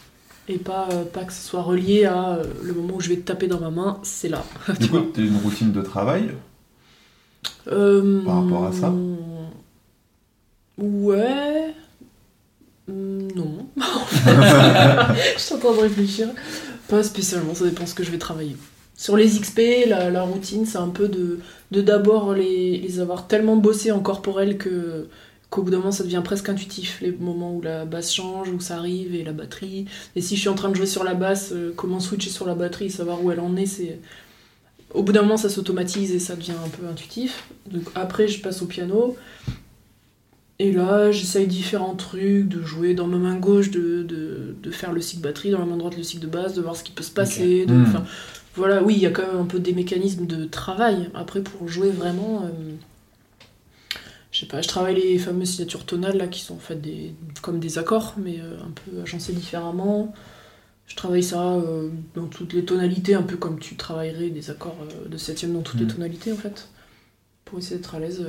Et 0.48 0.58
pas, 0.58 0.88
euh, 0.90 1.04
pas 1.04 1.22
que 1.24 1.32
ce 1.32 1.46
soit 1.46 1.62
relié 1.62 2.06
à 2.06 2.30
euh, 2.34 2.44
le 2.62 2.72
moment 2.72 2.94
où 2.96 3.00
je 3.00 3.08
vais 3.08 3.16
te 3.16 3.20
taper 3.20 3.46
dans 3.46 3.60
ma 3.60 3.70
main, 3.70 3.98
c'est 4.02 4.28
là. 4.28 4.42
Du 4.80 4.88
coup, 4.88 4.98
tu 5.14 5.20
as 5.20 5.24
une 5.24 5.36
routine 5.36 5.70
de 5.72 5.80
travail. 5.80 6.30
Euh, 7.70 8.24
Par 8.24 8.42
rapport 8.42 8.64
à 8.66 8.72
ça 8.72 8.92
Ouais. 10.80 11.74
Hmm, 12.88 13.28
Non. 13.36 13.66
je 13.76 15.38
suis 15.40 15.54
en 15.54 15.58
train 15.58 15.74
de 15.74 15.80
réfléchir. 15.80 16.28
Pas 16.88 17.02
spécialement, 17.02 17.54
ça 17.54 17.64
dépend 17.64 17.86
ce 17.86 17.94
que 17.94 18.02
je 18.02 18.10
vais 18.10 18.18
travailler. 18.18 18.56
Sur 18.96 19.16
les 19.16 19.26
XP, 19.28 19.86
la, 19.88 20.10
la 20.10 20.22
routine, 20.22 20.66
c'est 20.66 20.78
un 20.78 20.88
peu 20.88 21.08
de 21.08 21.38
d'abord 21.70 22.34
les, 22.34 23.00
avoir 23.00 23.28
tellement 23.28 23.56
bossé 23.56 23.92
en 23.92 24.00
corporel 24.00 24.58
que 24.58 25.08
qu'au 25.50 25.62
bout 25.62 25.70
d'un 25.70 25.78
moment 25.78 25.90
ça 25.90 26.04
devient 26.04 26.22
presque 26.24 26.48
intuitif, 26.48 27.00
les 27.00 27.10
moments 27.10 27.54
où 27.56 27.60
la 27.60 27.84
basse 27.84 28.12
change, 28.14 28.50
où 28.50 28.60
ça 28.60 28.76
arrive 28.76 29.14
et 29.16 29.24
la 29.24 29.32
batterie. 29.32 29.86
Et 30.14 30.20
si 30.20 30.36
je 30.36 30.40
suis 30.40 30.48
en 30.48 30.54
train 30.54 30.68
de 30.68 30.74
jouer 30.76 30.86
sur 30.86 31.02
la 31.02 31.14
basse, 31.14 31.50
euh, 31.52 31.72
comment 31.74 31.98
switcher 31.98 32.30
sur 32.30 32.46
la 32.46 32.54
batterie, 32.54 32.88
savoir 32.90 33.24
où 33.24 33.32
elle 33.32 33.40
en 33.40 33.56
est, 33.56 33.66
c'est 33.66 33.98
au 34.94 35.02
bout 35.02 35.12
d'un 35.12 35.22
moment, 35.22 35.36
ça 35.36 35.48
s'automatise 35.48 36.12
et 36.12 36.18
ça 36.18 36.36
devient 36.36 36.52
un 36.64 36.68
peu 36.68 36.86
intuitif. 36.86 37.44
Donc 37.70 37.84
après, 37.94 38.28
je 38.28 38.40
passe 38.40 38.62
au 38.62 38.66
piano. 38.66 39.16
Et 40.62 40.72
là, 40.72 41.10
j'essaye 41.10 41.46
différents 41.46 41.94
trucs, 41.94 42.46
de 42.48 42.62
jouer 42.62 42.92
dans 42.92 43.06
ma 43.06 43.16
main 43.16 43.36
gauche, 43.36 43.70
de, 43.70 44.02
de, 44.02 44.54
de 44.62 44.70
faire 44.70 44.92
le 44.92 45.00
cycle 45.00 45.22
batterie, 45.22 45.50
dans 45.50 45.58
la 45.58 45.64
main 45.64 45.78
droite 45.78 45.96
le 45.96 46.02
cycle 46.02 46.22
de 46.22 46.30
basse, 46.30 46.52
de 46.54 46.60
voir 46.60 46.76
ce 46.76 46.84
qui 46.84 46.92
peut 46.92 47.02
se 47.02 47.10
passer. 47.12 47.64
de- 47.64 47.74
Hmm. 47.74 48.04
voilà, 48.56 48.82
oui, 48.82 48.94
il 48.94 49.00
y 49.00 49.06
a 49.06 49.10
quand 49.10 49.26
même 49.26 49.40
un 49.40 49.46
peu 49.46 49.58
des 49.58 49.72
mécanismes 49.72 50.26
de 50.26 50.44
travail. 50.44 51.08
Après, 51.14 51.40
pour 51.40 51.66
jouer 51.66 51.90
vraiment, 51.90 52.42
euh, 52.44 52.48
je 54.32 54.40
sais 54.40 54.46
pas, 54.46 54.60
je 54.62 54.68
travaille 54.68 54.94
les 54.96 55.18
fameuses 55.18 55.50
signatures 55.50 55.84
tonales 55.86 56.16
là, 56.18 56.28
qui 56.28 56.40
sont 56.40 56.54
en 56.54 56.58
fait 56.58 56.80
des, 56.80 57.14
comme 57.42 57.58
des 57.58 57.78
accords, 57.78 58.14
mais 58.18 58.38
euh, 58.40 58.58
un 58.62 58.70
peu 58.70 59.00
agencés 59.02 59.32
différemment. 59.32 60.14
Je 60.86 60.96
travaille 60.96 61.22
ça 61.22 61.54
euh, 61.54 61.88
dans 62.14 62.26
toutes 62.26 62.52
les 62.52 62.64
tonalités, 62.64 63.14
un 63.14 63.22
peu 63.22 63.36
comme 63.36 63.58
tu 63.58 63.76
travaillerais 63.76 64.30
des 64.30 64.50
accords 64.50 64.76
euh, 64.82 65.08
de 65.08 65.16
septième 65.16 65.52
dans 65.54 65.62
toutes 65.62 65.80
les 65.80 65.86
Mhm. 65.86 65.92
tonalités 65.94 66.32
en 66.32 66.36
fait, 66.36 66.68
pour 67.44 67.58
essayer 67.58 67.76
d'être 67.76 67.94
à 67.94 68.00
l'aise. 68.00 68.24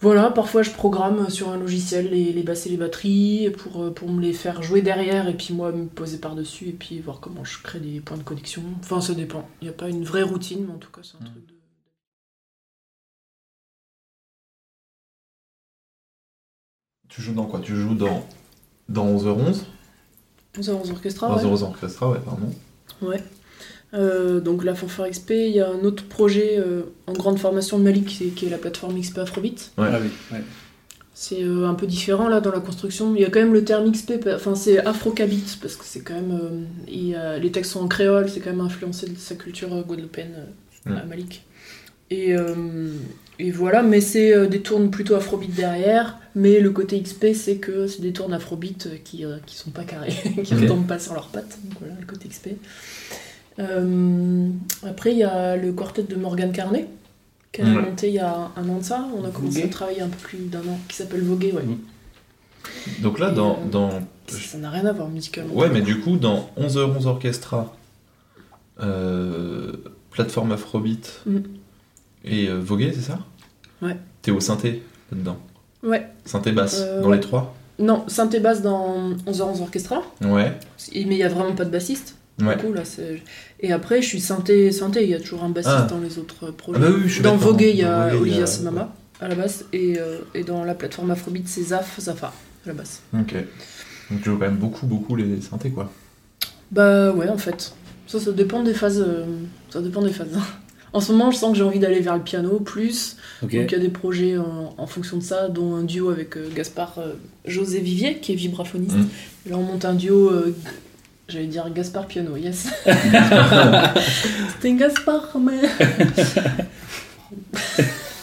Voilà, 0.00 0.30
parfois 0.30 0.62
je 0.62 0.70
programme 0.70 1.30
sur 1.30 1.48
un 1.48 1.56
logiciel 1.56 2.10
les, 2.10 2.32
les 2.32 2.42
basses 2.42 2.66
et 2.66 2.68
les 2.68 2.76
batteries 2.76 3.50
pour, 3.56 3.82
euh, 3.82 3.90
pour 3.90 4.10
me 4.10 4.20
les 4.20 4.34
faire 4.34 4.62
jouer 4.62 4.82
derrière 4.82 5.26
et 5.28 5.34
puis 5.34 5.54
moi 5.54 5.72
me 5.72 5.86
poser 5.86 6.18
par-dessus 6.18 6.68
et 6.68 6.72
puis 6.72 7.00
voir 7.00 7.18
comment 7.20 7.44
je 7.44 7.62
crée 7.62 7.80
des 7.80 8.00
points 8.00 8.18
de 8.18 8.22
connexion. 8.22 8.62
Enfin, 8.80 9.00
ça 9.00 9.14
dépend. 9.14 9.48
Il 9.62 9.64
n'y 9.64 9.70
a 9.70 9.72
pas 9.72 9.88
une 9.88 10.04
vraie 10.04 10.22
routine, 10.22 10.64
mais 10.66 10.74
en 10.74 10.78
tout 10.78 10.90
cas, 10.90 11.00
c'est 11.02 11.16
un 11.16 11.24
Mhm. 11.24 11.30
truc 11.32 11.46
de. 11.46 11.52
Tu 17.08 17.22
joues 17.22 17.32
dans 17.34 17.46
quoi? 17.46 17.60
Tu 17.60 17.74
joues 17.74 17.94
dans, 17.94 18.26
dans 18.88 19.06
11h11 19.06 19.64
11 20.58 20.70
heures 20.70 20.90
orchestra, 20.90 21.28
ouais. 21.30 21.42
11h11 21.42 21.62
orchestra, 21.62 22.10
ouais, 22.10 22.18
pardon. 22.24 22.50
Ouais. 23.02 23.22
Euh, 23.96 24.40
donc 24.40 24.62
la 24.64 24.74
fanfare 24.74 25.08
XP, 25.10 25.30
il 25.30 25.52
y 25.56 25.60
a 25.60 25.68
un 25.68 25.84
autre 25.84 26.04
projet 26.04 26.56
euh, 26.58 26.82
en 27.06 27.12
grande 27.14 27.38
formation 27.38 27.78
de 27.78 27.84
Malik 27.84 28.06
qui 28.06 28.24
est, 28.24 28.28
qui 28.28 28.46
est 28.46 28.50
la 28.50 28.58
plateforme 28.58 29.00
XP 29.00 29.18
Afrobeat. 29.18 29.72
Ouais. 29.78 29.88
Ah 29.90 29.98
oui, 30.02 30.08
ouais. 30.32 30.42
C'est 31.14 31.42
euh, 31.42 31.66
un 31.66 31.72
peu 31.72 31.86
différent 31.86 32.28
là 32.28 32.40
dans 32.42 32.50
la 32.52 32.60
construction. 32.60 33.14
Il 33.14 33.22
y 33.22 33.24
a 33.24 33.30
quand 33.30 33.40
même 33.40 33.54
le 33.54 33.64
terme 33.64 33.90
XP, 33.90 34.28
enfin 34.34 34.54
c'est 34.54 34.78
Afro-Cabit 34.84 35.56
parce 35.62 35.76
que 35.76 35.84
c'est 35.86 36.00
quand 36.00 36.12
même. 36.14 36.32
euh, 36.42 36.60
il 36.88 37.08
y 37.08 37.14
a- 37.14 37.38
les 37.38 37.50
textes 37.50 37.72
sont 37.72 37.80
en 37.80 37.88
créole, 37.88 38.28
c'est 38.28 38.40
quand 38.40 38.50
même 38.50 38.60
influencé 38.60 39.08
de 39.08 39.16
sa 39.16 39.34
culture 39.34 39.72
euh, 39.74 39.82
guadeloupéenne 39.82 40.34
euh, 40.36 40.90
Mm. 40.92 40.96
à 40.98 41.04
Malik. 41.04 41.42
Et, 42.10 42.36
euh, 42.36 42.90
et 43.40 43.50
voilà, 43.50 43.82
mais 43.82 44.00
c'est 44.00 44.32
euh, 44.36 44.46
des 44.46 44.60
tournes 44.60 44.90
plutôt 44.90 45.14
Afrobeat 45.16 45.52
derrière. 45.54 46.18
Mais 46.36 46.60
le 46.60 46.70
côté 46.70 47.00
XP, 47.02 47.32
c'est 47.34 47.56
que 47.56 47.86
c'est 47.88 48.02
des 48.02 48.12
tournes 48.12 48.34
Afrobeat 48.34 49.02
qui, 49.02 49.24
euh, 49.24 49.38
qui 49.46 49.56
sont 49.56 49.70
pas 49.70 49.82
carrés, 49.84 50.12
qui 50.44 50.54
ne 50.54 50.68
tombent 50.68 50.86
pas 50.86 50.98
sur 51.00 51.14
leurs 51.14 51.28
pattes. 51.28 51.58
Donc 51.64 51.78
voilà 51.80 51.94
le 51.98 52.06
côté 52.06 52.28
XP. 52.28 52.50
Euh, 53.58 54.48
après, 54.86 55.12
il 55.12 55.18
y 55.18 55.24
a 55.24 55.56
le 55.56 55.72
quartet 55.72 56.02
de 56.02 56.14
Morgan 56.16 56.52
Carnet, 56.52 56.88
qui 57.52 57.62
a 57.62 57.64
Ouais. 57.64 57.70
monté 57.82 58.08
il 58.08 58.14
y 58.14 58.18
a 58.18 58.50
un 58.56 58.68
an 58.68 58.78
de 58.78 58.84
ça. 58.84 59.06
On 59.16 59.24
a 59.24 59.30
commencé 59.30 59.60
Vogué. 59.60 59.68
à 59.68 59.72
travailler 59.72 60.00
un 60.02 60.08
peu 60.08 60.18
plus 60.18 60.38
d'un 60.38 60.60
an, 60.60 60.78
qui 60.88 60.96
s'appelle 60.96 61.22
Vogué, 61.22 61.52
ouais. 61.52 61.62
Donc 63.00 63.18
là, 63.18 63.30
Et, 63.30 63.34
dans, 63.34 63.52
euh, 63.52 63.68
dans 63.70 63.90
Ça 64.28 64.58
n'a 64.58 64.70
rien 64.70 64.84
à 64.86 64.92
voir 64.92 65.08
musicalement. 65.08 65.54
Ouais, 65.54 65.68
mais 65.70 65.80
du 65.82 66.00
coup, 66.00 66.16
dans 66.16 66.50
11h11 66.56 67.06
Orchestra, 67.06 67.74
euh, 68.82 69.72
plateforme 70.10 70.52
Afrobeat 70.52 71.22
Mm. 71.26 71.38
et 72.24 72.48
euh, 72.48 72.58
Vogué, 72.60 72.92
c'est 72.94 73.00
ça? 73.02 73.18
Ouais. 73.82 73.96
T'es 74.22 74.30
au 74.30 74.40
synthé 74.40 74.82
là-dedans 75.12 75.38
Ouais. 75.82 76.06
Synthé 76.24 76.52
basse, 76.52 76.80
Euh, 76.80 77.02
dans 77.02 77.08
ouais. 77.08 77.16
les 77.16 77.20
trois? 77.22 77.54
Non, 77.78 78.04
synthé 78.08 78.40
basse 78.40 78.62
dans 78.62 79.10
11h11 79.26 79.60
Orchestra, 79.62 80.02
Ouais, 80.22 80.52
mais 80.94 81.00
il 81.02 81.08
n'y 81.08 81.22
a 81.22 81.28
vraiment 81.28 81.54
pas 81.54 81.64
de 81.64 81.70
bassiste. 81.70 82.16
Ouais. 82.40 82.56
Du 82.56 82.62
coup, 82.64 82.72
là, 82.72 82.84
c'est- 82.84 83.22
Et 83.60 83.72
après, 83.72 84.02
je 84.02 84.06
suis 84.08 84.20
synthé, 84.20 84.70
synthé, 84.72 85.04
il 85.04 85.10
y 85.10 85.14
a 85.14 85.20
toujours 85.20 85.44
un 85.44 85.48
bassiste 85.50 85.74
Ah. 85.78 85.86
dans 85.88 86.00
les 86.00 86.18
autres 86.18 86.50
projets. 86.50 86.78
Ah 86.82 86.88
bah 86.90 86.94
oui, 86.96 87.02
je 87.06 87.12
suis 87.14 87.22
dans. 87.22 87.36
Vogué, 87.36 87.70
il 87.70 87.76
y 87.76 87.82
a 87.84 88.14
Olivia 88.16 88.42
a- 88.44 88.46
Semama 88.46 88.94
à 89.20 89.28
la 89.28 89.34
basse, 89.34 89.64
et, 89.72 89.98
euh, 89.98 90.18
et 90.34 90.42
dans 90.44 90.64
la 90.64 90.74
plateforme 90.74 91.10
Afrobeat, 91.10 91.48
c'est 91.48 91.62
Zaf 91.62 91.98
Zafa 92.00 92.26
à 92.64 92.68
la 92.68 92.74
basse. 92.74 93.00
Ok. 93.14 93.34
Donc 94.10 94.20
tu 94.22 94.24
joues 94.30 94.34
quand 94.38 94.44
même 94.46 94.56
beaucoup, 94.56 94.86
beaucoup 94.86 95.16
les 95.16 95.40
synthés, 95.40 95.70
quoi. 95.70 95.90
Bah 96.70 97.12
ouais, 97.12 97.28
en 97.28 97.38
fait. 97.38 97.72
Ça, 98.06 98.20
ça 98.20 98.32
dépend 98.32 98.62
des 98.62 98.74
phases. 98.74 99.02
euh, 99.06 99.24
Ça 99.70 99.80
dépend 99.80 100.02
des 100.02 100.12
phases. 100.12 100.28
En 100.92 101.00
ce 101.00 101.12
moment, 101.12 101.30
je 101.30 101.36
sens 101.36 101.50
que 101.52 101.58
j'ai 101.58 101.64
envie 101.64 101.78
d'aller 101.80 102.00
vers 102.00 102.16
le 102.16 102.22
piano 102.22 102.60
plus. 102.60 103.16
Donc 103.42 103.52
il 103.52 103.60
y 103.70 103.74
a 103.74 103.78
des 103.78 103.88
projets 103.90 104.38
en, 104.38 104.74
en 104.78 104.86
fonction 104.86 105.16
de 105.18 105.22
ça, 105.22 105.48
dont 105.48 105.74
un 105.74 105.82
duo 105.82 106.08
avec 106.10 106.36
euh, 106.36 106.48
Gaspard 106.54 106.94
euh, 106.98 107.12
José 107.44 107.80
Vivier, 107.80 108.18
qui 108.18 108.32
est 108.32 108.36
vibraphoniste. 108.36 108.96
Mm. 108.96 109.06
Et 109.46 109.50
là, 109.50 109.58
on 109.58 109.62
monte 109.62 109.84
un 109.84 109.94
duo, 109.94 110.30
euh, 110.30 110.54
j'allais 111.28 111.46
dire 111.46 111.68
Gaspard 111.72 112.06
piano, 112.06 112.36
yes. 112.36 112.68
C'était 114.54 114.72
Gaspard, 114.74 115.36
mais. 115.40 115.60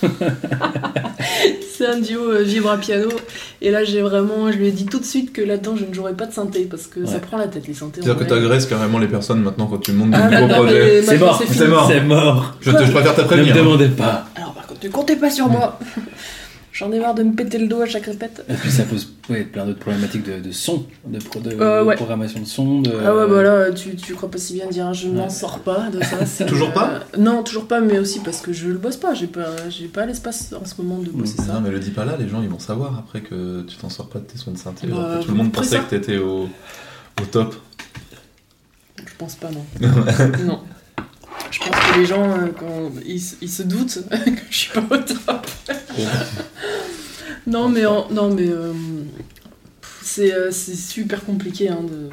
C'est 1.75 1.87
un 1.87 1.99
duo 1.99 2.31
euh, 2.31 2.43
vibra 2.43 2.77
piano. 2.77 3.09
Et 3.61 3.71
là, 3.71 3.83
j'ai 3.83 4.01
vraiment, 4.01 4.51
je 4.51 4.57
lui 4.57 4.67
ai 4.67 4.71
dit 4.71 4.85
tout 4.85 4.99
de 4.99 5.05
suite 5.05 5.33
que 5.33 5.41
là-dedans, 5.41 5.75
je 5.75 5.85
ne 5.85 5.93
jouerai 5.93 6.13
pas 6.13 6.25
de 6.25 6.33
synthé 6.33 6.65
parce 6.69 6.87
que 6.87 7.05
ça 7.05 7.19
prend 7.19 7.37
la 7.37 7.47
tête 7.47 7.67
les 7.67 7.73
synthés. 7.73 8.01
C'est-à-dire 8.01 8.25
que 8.25 8.29
vrai. 8.29 8.39
t'agresses 8.41 8.65
carrément 8.67 8.99
les 8.99 9.07
personnes 9.07 9.41
maintenant 9.41 9.67
quand 9.67 9.79
tu 9.79 9.91
montes 9.91 10.11
des 10.11 10.17
Ah, 10.17 10.41
nouveaux 10.41 10.53
projets. 10.53 11.01
C'est 11.03 11.17
mort, 11.17 11.41
c'est 11.45 11.67
mort. 11.67 11.87
C'est 11.87 12.01
mort. 12.01 12.55
Je, 12.61 12.71
te, 12.71 12.85
je 12.85 12.91
préfère 12.91 13.15
Ne 13.37 13.43
me 13.43 13.51
hein. 13.51 13.55
demandez 13.55 13.89
pas. 13.89 14.25
Alors 14.35 14.53
par 14.53 14.67
contre, 14.67 14.85
ne 14.85 14.89
comptez 14.89 15.15
pas 15.15 15.31
sur 15.31 15.47
moi. 15.47 15.79
J'en 16.73 16.91
ai 16.91 16.99
marre 16.99 17.13
de 17.13 17.21
me 17.21 17.33
péter 17.35 17.59
le 17.59 17.67
dos 17.67 17.81
à 17.81 17.85
chaque 17.85 18.05
répète. 18.07 18.43
Et 18.49 18.53
puis 18.55 18.71
ça 18.71 18.81
pose 18.83 19.13
ouais, 19.29 19.43
plein 19.43 19.63
d'autres 19.67 19.77
problématiques 19.79 20.23
de, 20.25 20.39
de 20.39 20.51
son, 20.51 20.87
de, 21.05 21.19
pro- 21.19 21.39
de- 21.39 21.51
Euh, 21.51 21.81
de 21.81 21.85
ouais. 21.85 21.95
programmation 21.95 22.39
de 22.39 22.45
son. 22.45 22.81
De, 22.81 22.91
Ah 23.05 23.15
ouais, 23.15 23.27
bah 23.27 23.43
là, 23.43 23.71
tu, 23.71 23.95
tu 23.95 24.15
crois 24.15 24.31
pas 24.31 24.39
si 24.39 24.55
bien 24.55 24.65
dire, 24.67 24.91
je 24.91 25.07
m'en 25.07 25.25
Ouais. 25.25 25.29
sors 25.29 25.59
pas 25.59 25.89
de 25.91 26.01
ça. 26.03 26.25
c'est- 26.25 26.47
Toujours 26.47 26.73
pas 26.73 26.93
euh, 26.93 26.99
Non, 27.19 27.43
toujours 27.43 27.67
pas, 27.67 27.79
mais 27.79 27.99
aussi 27.99 28.21
parce 28.21 28.41
que 28.41 28.51
je 28.53 28.69
le 28.69 28.79
bosse 28.79 28.97
pas. 28.97 29.13
J'ai 29.13 29.27
pas, 29.27 29.69
j'ai 29.69 29.87
pas 29.87 30.07
l'espace 30.07 30.51
en 30.59 30.65
ce 30.65 30.81
moment 30.81 30.97
de 30.99 31.11
bosser 31.11 31.35
Non, 31.41 31.45
ça. 31.45 31.61
mais 31.63 31.69
le 31.69 31.79
dis 31.79 31.91
pas 31.91 32.05
là, 32.05 32.17
les 32.19 32.27
gens 32.27 32.41
ils 32.41 32.49
vont 32.49 32.57
savoir 32.57 32.97
après 32.97 33.21
que 33.21 33.61
tu 33.67 33.77
t'en 33.77 33.89
sors 33.91 34.09
pas 34.09 34.17
de 34.17 34.25
tes 34.25 34.39
sons 34.39 34.51
de 34.51 34.57
synthé. 34.57 34.87
Bah, 34.87 35.19
tout 35.21 35.29
le 35.29 35.35
monde 35.37 35.51
pensait 35.51 35.77
ça. 35.77 35.79
que 35.83 35.91
t'étais 35.91 36.17
au, 36.17 36.49
au 37.21 37.25
top. 37.31 37.53
Je 38.97 39.03
pense 39.19 39.35
pas, 39.35 39.49
non. 39.51 39.63
non. 40.43 40.59
Je 41.53 41.59
pense 41.59 41.69
que 41.69 41.99
les 41.99 42.05
gens, 42.07 42.23
euh, 42.31 42.47
quand 42.57 42.91
ils, 43.05 43.21
se 43.21 43.61
doutent 43.63 43.99
que 44.09 44.31
je 44.49 44.57
suis 44.57 44.71
pas 44.71 44.81
au 44.89 44.97
top. 44.97 45.47
non, 47.47 47.69
mais, 47.69 47.85
en- 47.85 48.09
non, 48.09 48.33
mais 48.33 48.47
euh, 48.47 48.73
c'est 50.01 50.33
euh, 50.33 50.49
c'est 50.51 50.75
super 50.75 51.23
compliqué. 51.23 51.69
hein, 51.69 51.81
de... 51.83 52.09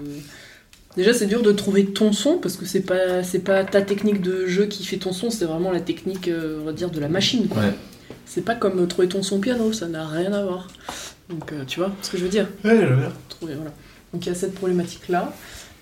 Déjà, 0.97 1.15
c'est 1.15 1.27
dur 1.27 1.43
de 1.43 1.53
trouver 1.53 1.87
ton 1.87 2.13
son 2.13 2.37
parce 2.39 2.57
que 2.57 2.67
c'est 2.67 2.81
pas 2.83 3.23
c'est 3.23 3.39
pas 3.39 3.65
ta 3.65 3.81
technique 3.81 4.21
de 4.21 4.47
jeu 4.47 4.67
qui 4.67 4.85
fait 4.85 4.97
ton 4.99 5.13
son, 5.13 5.31
c'est 5.31 5.45
vraiment 5.47 5.71
la 5.71 5.81
technique, 5.81 6.29
on 6.61 6.65
va 6.65 6.73
dire, 6.73 6.91
de 6.91 7.01
la 7.01 7.09
machine. 7.09 7.49
quoi. 7.49 7.63
Ouais. 7.63 7.75
C'est 8.27 8.45
pas 8.45 8.55
comme 8.55 8.87
trouver 8.89 9.09
ton 9.09 9.23
son 9.23 9.41
piano, 9.41 9.73
ça 9.73 9.89
n'a 9.89 10.07
rien 10.07 10.33
à 10.33 10.45
voir. 10.45 10.69
Donc, 11.31 11.53
euh, 11.53 11.65
tu 11.67 11.81
vois 11.81 11.93
ce 12.03 12.11
que 12.11 12.19
je 12.19 12.25
veux 12.25 12.29
dire? 12.29 12.47
Ouais, 12.65 12.79
je 12.89 12.93
vois. 12.95 13.13
trouver, 13.29 13.55
voilà. 13.55 13.73
Donc 14.13 14.27
il 14.27 14.29
y 14.29 14.33
a 14.33 14.35
cette 14.35 14.55
problématique-là. 14.55 15.33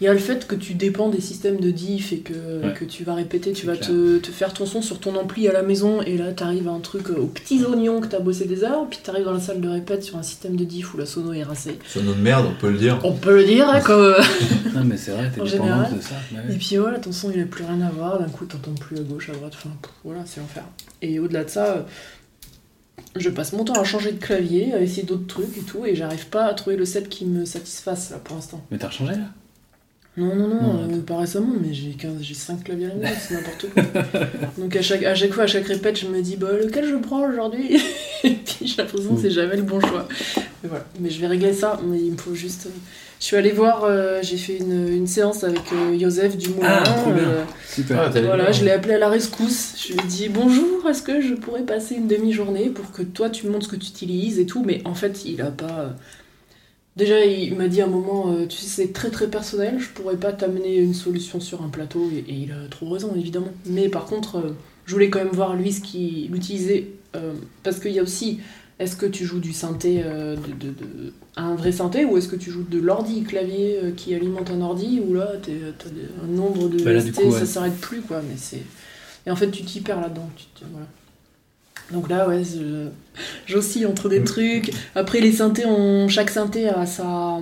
Il 0.00 0.04
y 0.04 0.06
a 0.06 0.12
le 0.12 0.18
fait 0.20 0.46
que 0.46 0.54
tu 0.54 0.74
dépends 0.74 1.08
des 1.08 1.20
systèmes 1.20 1.58
de 1.58 1.70
diff 1.72 2.12
et 2.12 2.18
que, 2.20 2.32
Ouais. 2.32 2.72
que 2.72 2.84
tu 2.84 3.02
vas 3.02 3.14
répéter, 3.14 3.52
tu 3.52 3.66
vas 3.66 3.76
te, 3.76 4.18
te 4.18 4.30
faire 4.30 4.52
ton 4.52 4.64
son 4.64 4.80
sur 4.80 5.00
ton 5.00 5.16
ampli 5.16 5.48
à 5.48 5.52
la 5.52 5.62
maison 5.62 6.00
et 6.02 6.16
là 6.16 6.32
tu 6.32 6.42
arrives 6.44 6.68
à 6.68 6.70
un 6.70 6.78
truc 6.78 7.10
euh, 7.10 7.16
aux 7.18 7.26
petits 7.26 7.64
oignons 7.64 8.00
que 8.00 8.06
tu 8.06 8.14
as 8.14 8.20
bossé 8.20 8.44
des 8.44 8.62
heures, 8.62 8.86
puis 8.88 9.00
tu 9.02 9.10
arrives 9.10 9.24
dans 9.24 9.32
la 9.32 9.40
salle 9.40 9.60
de 9.60 9.68
répète 9.68 10.04
sur 10.04 10.16
un 10.16 10.22
système 10.22 10.54
de 10.54 10.64
diff 10.64 10.94
où 10.94 10.98
la 10.98 11.06
sono 11.06 11.32
est 11.32 11.42
rincée. 11.42 11.78
C'est 11.88 11.98
une 12.00 12.14
merde, 12.14 12.46
on 12.48 12.60
peut 12.60 12.70
le 12.70 12.78
dire. 12.78 13.00
On 13.02 13.12
peut 13.14 13.34
le 13.36 13.44
dire, 13.44 13.68
hein, 13.68 13.80
comme... 13.80 14.14
Non, 14.74 14.84
mais 14.84 14.96
c'est 14.96 15.10
vrai, 15.10 15.32
t'es 15.34 15.40
En 15.40 15.44
dépendante 15.44 15.68
général. 15.86 15.96
de 15.96 16.00
ça. 16.00 16.14
Bah 16.30 16.38
Et 16.48 16.56
puis 16.56 16.76
voilà, 16.76 16.98
ton 17.00 17.10
son 17.10 17.32
il 17.32 17.40
a 17.40 17.44
plus 17.46 17.64
rien 17.64 17.80
à 17.80 17.90
voir, 17.90 18.20
d'un 18.20 18.28
coup 18.28 18.44
t'entends 18.44 18.74
plus 18.74 18.98
à 18.98 19.00
gauche, 19.02 19.30
à 19.30 19.32
droite, 19.32 19.54
enfin 19.56 19.70
voilà, 20.04 20.20
c'est 20.26 20.38
l'enfer. 20.40 20.62
Et 21.02 21.18
au-delà 21.18 21.42
de 21.42 21.50
ça, 21.50 21.64
euh, 21.66 21.82
je 23.16 23.30
passe 23.30 23.52
mon 23.52 23.64
temps 23.64 23.80
à 23.80 23.84
changer 23.84 24.12
de 24.12 24.18
clavier, 24.22 24.72
à 24.74 24.80
essayer 24.80 25.02
d'autres 25.02 25.26
trucs 25.26 25.56
et 25.58 25.62
tout, 25.62 25.84
et 25.86 25.94
j'arrive 25.96 26.28
pas 26.28 26.44
à 26.44 26.54
trouver 26.54 26.76
le 26.76 26.84
set 26.84 27.08
qui 27.08 27.24
me 27.24 27.44
satisfasse 27.44 28.10
là 28.10 28.18
pour 28.22 28.36
l'instant. 28.36 28.64
Mais 28.70 28.78
t'as 28.78 28.88
rechangé 28.88 29.12
là? 29.14 29.24
Non, 30.18 30.34
non, 30.34 30.48
non, 30.48 30.62
Non, 30.62 30.88
euh, 30.94 31.00
pas 31.06 31.18
récemment, 31.18 31.54
mais 31.62 31.72
j'ai 31.72 31.90
15, 31.90 32.12
j'ai 32.20 32.34
5 32.34 32.64
claviers 32.64 32.86
à 32.86 32.88
la 32.88 32.94
maison, 32.96 33.14
c'est 33.28 33.34
n'importe 33.34 33.66
quoi. 33.72 33.82
Donc 34.58 34.74
à 34.76 34.82
chaque, 34.82 35.02
à 35.04 35.14
chaque 35.14 35.32
fois, 35.32 35.44
à 35.44 35.46
chaque 35.46 35.66
répète, 35.66 35.98
je 36.00 36.06
me 36.06 36.20
dis, 36.20 36.36
bah 36.36 36.48
lequel 36.52 36.86
je 36.88 36.96
prends 36.96 37.28
aujourd'hui? 37.28 37.76
Et 38.24 38.30
puis 38.30 38.66
j'ai 38.66 38.76
l'impression 38.82 39.14
que 39.14 39.20
c'est 39.20 39.30
jamais 39.30 39.56
le 39.56 39.62
bon 39.62 39.80
choix. 39.80 40.08
Mais 40.62 40.68
voilà, 40.68 40.84
mais 41.00 41.08
je 41.10 41.20
vais 41.20 41.26
régler 41.28 41.52
ça, 41.52 41.80
mais 41.86 41.98
il 42.00 42.12
me 42.12 42.16
faut 42.16 42.34
juste. 42.34 42.66
euh, 42.66 42.70
Je 43.20 43.24
suis 43.26 43.36
allée 43.36 43.52
voir, 43.52 43.84
euh, 43.84 44.18
j'ai 44.22 44.36
fait 44.36 44.56
une, 44.58 44.88
une 44.88 45.06
séance 45.06 45.44
avec 45.44 45.62
euh, 45.72 45.96
Joseph 45.98 46.36
Dumoulin. 46.36 46.66
Ah, 46.68 46.82
trop 46.82 47.12
bien. 47.12 47.22
euh, 47.22 47.44
Super. 47.68 48.00
Ah, 48.14 48.20
voilà, 48.20 48.50
je 48.50 48.64
l'ai 48.64 48.72
appelé 48.72 48.94
à 48.94 48.98
la 48.98 49.08
rescousse. 49.08 49.74
Je 49.80 49.92
lui 49.92 50.00
ai 50.00 50.06
dit 50.08 50.28
bonjour, 50.28 50.88
est-ce 50.88 51.02
que 51.02 51.20
je 51.20 51.34
pourrais 51.34 51.62
passer 51.62 51.94
une 51.94 52.08
demi-journée 52.08 52.70
pour 52.70 52.90
que 52.90 53.02
toi 53.02 53.30
tu 53.30 53.46
me 53.46 53.52
montres 53.52 53.66
ce 53.66 53.70
que 53.70 53.76
tu 53.76 53.86
utilises 53.88 54.40
et 54.40 54.46
tout? 54.46 54.64
Mais 54.66 54.82
en 54.84 54.94
fait, 54.94 55.24
il 55.24 55.40
a 55.42 55.52
pas. 55.52 55.94
Déjà, 56.98 57.24
il 57.24 57.54
m'a 57.54 57.68
dit 57.68 57.80
à 57.80 57.84
un 57.84 57.88
moment, 57.88 58.32
euh, 58.32 58.46
tu 58.46 58.58
sais, 58.58 58.66
c'est 58.66 58.92
très 58.92 59.10
très 59.10 59.28
personnel, 59.28 59.78
je 59.78 59.88
pourrais 59.90 60.16
pas 60.16 60.32
t'amener 60.32 60.76
une 60.78 60.94
solution 60.94 61.40
sur 61.40 61.62
un 61.62 61.68
plateau. 61.68 62.10
Et, 62.12 62.18
et 62.30 62.34
il 62.34 62.52
a 62.52 62.68
trop 62.68 62.90
raison, 62.90 63.14
évidemment. 63.16 63.52
Mais 63.66 63.88
par 63.88 64.04
contre, 64.06 64.36
euh, 64.36 64.50
je 64.84 64.92
voulais 64.94 65.08
quand 65.08 65.20
même 65.20 65.32
voir 65.32 65.54
lui 65.56 65.72
ce 65.72 65.80
qu'il 65.80 66.34
utilisait. 66.34 66.88
euh, 67.16 67.32
parce 67.62 67.78
qu'il 67.80 67.92
y 67.92 67.98
a 68.00 68.02
aussi. 68.02 68.40
Est-ce 68.80 68.94
que 68.96 69.06
tu 69.06 69.24
joues 69.24 69.40
du 69.40 69.52
synthé 69.52 70.04
de, 70.04 70.36
de- 70.36 70.70
de- 70.70 71.12
un 71.36 71.56
vrai 71.56 71.72
synthé 71.72 72.04
ou 72.04 72.16
est-ce 72.16 72.28
que 72.28 72.36
tu 72.36 72.50
joues 72.52 72.62
de 72.70 72.78
l'ordi 72.78 73.22
clavier 73.24 73.80
qui 73.96 74.14
alimente 74.14 74.50
un 74.52 74.60
ordi 74.60 75.00
ou 75.04 75.14
là 75.14 75.32
t'as 75.42 75.50
un 76.24 76.26
nombre 76.28 76.68
de 76.68 76.84
Bah 76.84 76.92
là, 76.92 77.00
ST, 77.00 77.12
coup, 77.12 77.22
ouais. 77.22 77.40
ça 77.40 77.44
s'arrête 77.46 77.76
plus 77.80 78.02
quoi 78.02 78.22
mais 78.22 78.36
c'est 78.36 78.62
et 79.26 79.30
en 79.32 79.36
fait 79.36 79.50
tu 79.50 79.64
t'y 79.64 79.80
perds 79.80 80.00
là-dedans 80.00 80.30
tu 80.36 80.44
voilà. 80.70 80.86
Donc 81.92 82.08
là 82.08 82.28
ouais 82.28 82.42
j'oscille 83.46 83.86
entre 83.86 84.08
des 84.08 84.22
trucs 84.24 84.72
après 84.94 85.20
les 85.20 85.32
synthés 85.32 85.66
ont 85.66 86.08
chaque 86.08 86.30
synthé 86.30 86.68
a 86.68 86.86
sa 86.86 87.38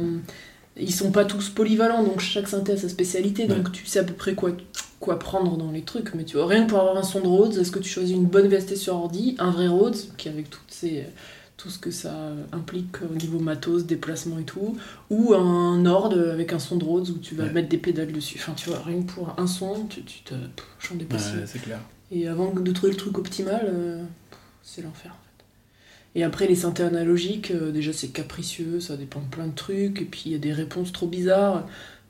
ils 0.79 0.93
sont 0.95 1.11
pas 1.11 1.25
tous 1.25 1.49
polyvalents 1.49 2.03
donc 2.05 2.21
chaque 2.21 2.49
synthé 2.49 2.73
a 2.73 2.77
sa 2.77 2.89
spécialité 2.89 3.47
donc 3.47 3.73
tu 3.73 3.87
sais 3.87 3.99
à 4.01 4.05
peu 4.05 4.15
près 4.15 4.35
quoi 4.35 4.53
quoi 5.01 5.19
prendre 5.19 5.57
dans 5.57 5.71
les 5.73 5.83
trucs 5.83 6.15
mais 6.15 6.25
tu 6.25 6.37
vois 6.37 6.47
rien 6.47 6.65
que 6.65 6.71
pour 6.71 6.79
avoir 6.81 6.97
un 6.97 7.03
son 7.03 7.21
de 7.21 7.27
Rhodes 7.27 7.57
est-ce 7.59 7.71
que 7.71 7.79
tu 7.79 7.89
choisis 7.91 8.15
une 8.17 8.25
bonne 8.27 8.49
VST 8.49 8.77
sur 8.77 8.95
ordi 8.95 9.37
un 9.39 9.51
vrai 9.51 9.69
Rhodes 9.69 9.97
qui 10.17 10.29
avec 10.29 10.49
toutes 10.51 10.61
ces 10.69 11.05
tout 11.59 11.71
ce 11.71 11.79
que 11.79 11.91
ça 11.91 12.13
implique 12.53 12.97
au 13.11 13.15
niveau 13.15 13.39
matos, 13.39 13.87
déplacement 13.87 14.39
et 14.39 14.43
tout, 14.43 14.77
ou 15.09 15.33
un 15.33 15.79
Nord 15.79 16.13
avec 16.13 16.53
un 16.53 16.59
son 16.59 16.77
de 16.77 16.85
Rhodes 16.85 17.09
où 17.09 17.15
tu 17.19 17.35
vas 17.35 17.45
Ouais. 17.45 17.51
mettre 17.53 17.71
des 17.71 17.79
pédales 17.79 18.13
dessus. 18.13 18.37
Enfin, 18.39 18.53
tu 18.55 18.69
vois, 18.69 18.81
rien 18.85 19.01
que 19.01 19.11
pour 19.11 19.35
un 19.39 19.47
son, 19.47 19.87
tu, 19.89 20.03
tu 20.03 20.21
te 20.23 20.35
champ 20.79 20.95
des 20.97 21.05
Ouais, 21.05 21.11
possibles. 21.13 21.45
c'est 21.47 21.61
clair. 21.63 21.79
Et 22.13 22.29
avant 22.29 22.53
de 22.53 22.73
trouver 22.73 22.93
le 22.93 22.99
truc 22.99 23.17
optimal, 23.17 23.63
euh, 23.73 24.03
c'est 24.67 24.83
l'enfer 24.83 25.13
en 25.13 25.15
fait. 25.15 25.45
Et 26.19 26.25
après, 26.25 26.47
les 26.47 26.57
synthés 26.57 26.83
analogiques, 26.83 27.51
euh, 27.53 27.71
déjà 27.71 27.93
c'est 27.93 28.09
capricieux, 28.09 28.81
ça 28.81 28.97
dépend 28.97 29.21
de 29.21 29.27
plein 29.29 29.47
de 29.47 29.55
trucs, 29.55 30.01
et 30.03 30.05
puis 30.07 30.23
il 30.27 30.33
y 30.33 30.35
a 30.35 30.39
des 30.39 30.53
réponses 30.53 30.93
trop 30.93 31.07
bizarres. 31.07 31.67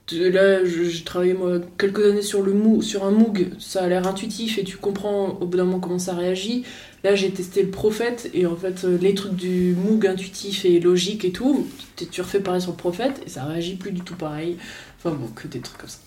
De- 0.08 0.28
Là, 0.28 0.64
j'ai 0.64 1.02
travaillé 1.04 1.34
moi 1.34 1.58
quelques 1.78 2.04
années 2.04 2.22
sur, 2.22 2.42
le 2.42 2.52
Moog, 2.54 2.82
sur 2.82 3.04
un 3.04 3.10
Moog, 3.10 3.48
ça 3.58 3.82
a 3.82 3.88
l'air 3.88 4.06
intuitif 4.06 4.58
et 4.58 4.64
tu 4.64 4.76
comprends 4.76 5.30
au 5.40 5.46
bout 5.46 5.56
d'un 5.58 5.64
moment 5.64 5.80
comment 5.80 5.98
ça 5.98 6.14
réagit. 6.14 6.64
Là, 7.04 7.16
j'ai 7.16 7.30
testé 7.30 7.62
le 7.64 7.70
Prophète 7.70 8.30
et 8.32 8.46
en 8.46 8.56
fait, 8.56 8.84
euh, 8.84 8.96
les 9.00 9.14
trucs 9.14 9.34
du 9.34 9.74
Moog 9.74 10.06
intuitif 10.06 10.64
et 10.64 10.80
logique 10.80 11.24
et 11.24 11.32
tout, 11.32 11.66
tu 12.10 12.20
refais 12.20 12.40
pareil 12.40 12.60
sur 12.62 12.70
le 12.72 12.76
Prophète 12.76 13.20
et 13.26 13.28
ça 13.30 13.44
réagit 13.44 13.74
plus 13.76 13.92
du 13.92 14.00
tout 14.02 14.14
pareil. 14.16 14.56
Enfin 14.98 15.14
bon, 15.16 15.26
que 15.34 15.48
des 15.48 15.60
trucs 15.60 15.78
comme 15.78 15.88
ça. 15.88 15.98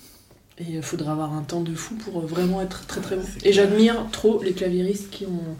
Et 0.60 0.66
il 0.76 0.82
faudra 0.82 1.14
avoir 1.14 1.34
un 1.34 1.41
temps 1.43 1.62
de 1.62 1.74
fou 1.76 1.95
pour 1.95 2.20
euh, 2.22 2.26
vraiment 2.26 2.62
être 2.62 2.86
très 2.88 3.02
très 3.02 3.16
bon. 3.18 3.24
Et 3.43 3.54
j'admire 3.54 4.08
trop 4.12 4.41
les 4.43 4.54
claviéristes 4.54 5.10
qui 5.10 5.26
ont. 5.26 5.58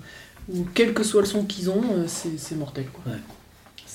Où 0.52 0.66
quel 0.74 0.93
que 0.93 1.04
soit 1.04 1.22
le 1.22 1.28
son 1.28 1.43
qu'ils 1.45 1.70
ont, 1.70 1.82
euh, 1.93 2.06
c'est 2.08 2.56
mortel 2.56 2.86
quoi. 2.91 3.04
Ouais. 3.14 3.20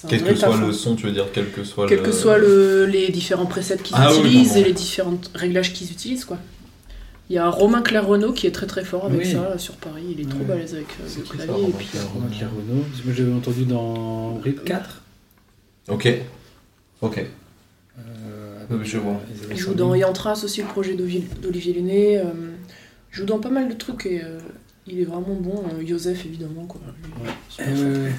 Quel 0.09 0.23
que 0.23 0.35
soit 0.35 0.57
le 0.59 0.67
hein. 0.67 0.73
son, 0.73 0.97
tu 0.97 1.07
veux 1.07 1.13
dire, 1.13 1.27
quel 1.33 1.51
que 1.51 1.65
soit 1.65 1.87
Quel 1.89 1.99
le. 1.99 2.05
que 2.05 2.13
soit 2.13 2.37
le, 2.37 2.85
les 2.85 3.09
différents 3.11 3.47
presets 3.47 3.79
qu'ils 3.79 3.97
Ah 3.99 4.13
utilisent 4.13 4.57
et 4.57 4.65
les 4.65 4.73
différents 4.75 5.19
réglages 5.35 5.73
qu'ils 5.73 5.91
utilisent 5.91 6.25
quoi. 6.27 6.39
Il 7.31 7.37
y 7.37 7.39
a 7.39 7.49
Romain 7.49 7.81
Claire-Renaud 7.81 8.33
qui 8.35 8.47
est 8.47 8.51
très 8.53 8.67
très 8.67 8.85
fort 8.85 9.07
avec 9.07 9.21
Oui. 9.21 9.33
ça 9.33 9.57
sur 9.57 9.77
Paris, 9.77 10.05
il 10.11 10.21
est 10.21 10.29
trop 10.29 10.45
balèze 10.45 10.75
avec 10.75 10.89
euh, 11.01 11.05
le 11.05 11.23
qui 11.23 11.29
ça, 11.29 11.35
clavier. 11.35 11.55
Romain 11.55 11.69
et 11.69 11.73
puis, 11.73 11.87
Claire-Renaud 11.87 12.15
Romain 12.21 12.37
Claire 12.37 12.51
Renaud. 12.51 12.83
Parce 12.91 13.01
que 13.01 13.07
Moi, 13.07 13.15
j'avais 13.17 13.33
entendu 13.33 13.65
dans 13.65 14.35
RIP 14.41 14.65
4. 14.65 15.03
Ok. 15.89 16.09
Ok. 17.01 17.25
Euh, 17.99 18.65
Oui, 18.71 18.77
je 18.85 18.99
vois. 18.99 19.21
il 19.51 19.57
joue 19.57 19.75
dans 19.75 19.95
Yantras 19.95 20.43
aussi, 20.45 20.61
le 20.61 20.69
projet 20.69 20.95
d'Olivier 20.95 21.73
Luné. 21.73 22.19
euh, 22.19 22.25
il 23.13 23.17
joue 23.17 23.25
dans 23.25 23.39
pas 23.39 23.51
mal 23.51 23.69
de 23.69 23.75
trucs 23.75 24.05
et 24.07 24.21
euh, 24.23 24.39
il 24.87 25.01
est 25.01 25.05
vraiment 25.05 25.35
bon. 25.35 25.65
euh, 25.73 25.87
Joseph 25.87 26.25
évidemment 26.27 26.67
quoi. 26.67 26.81
Ouais. 27.23 28.13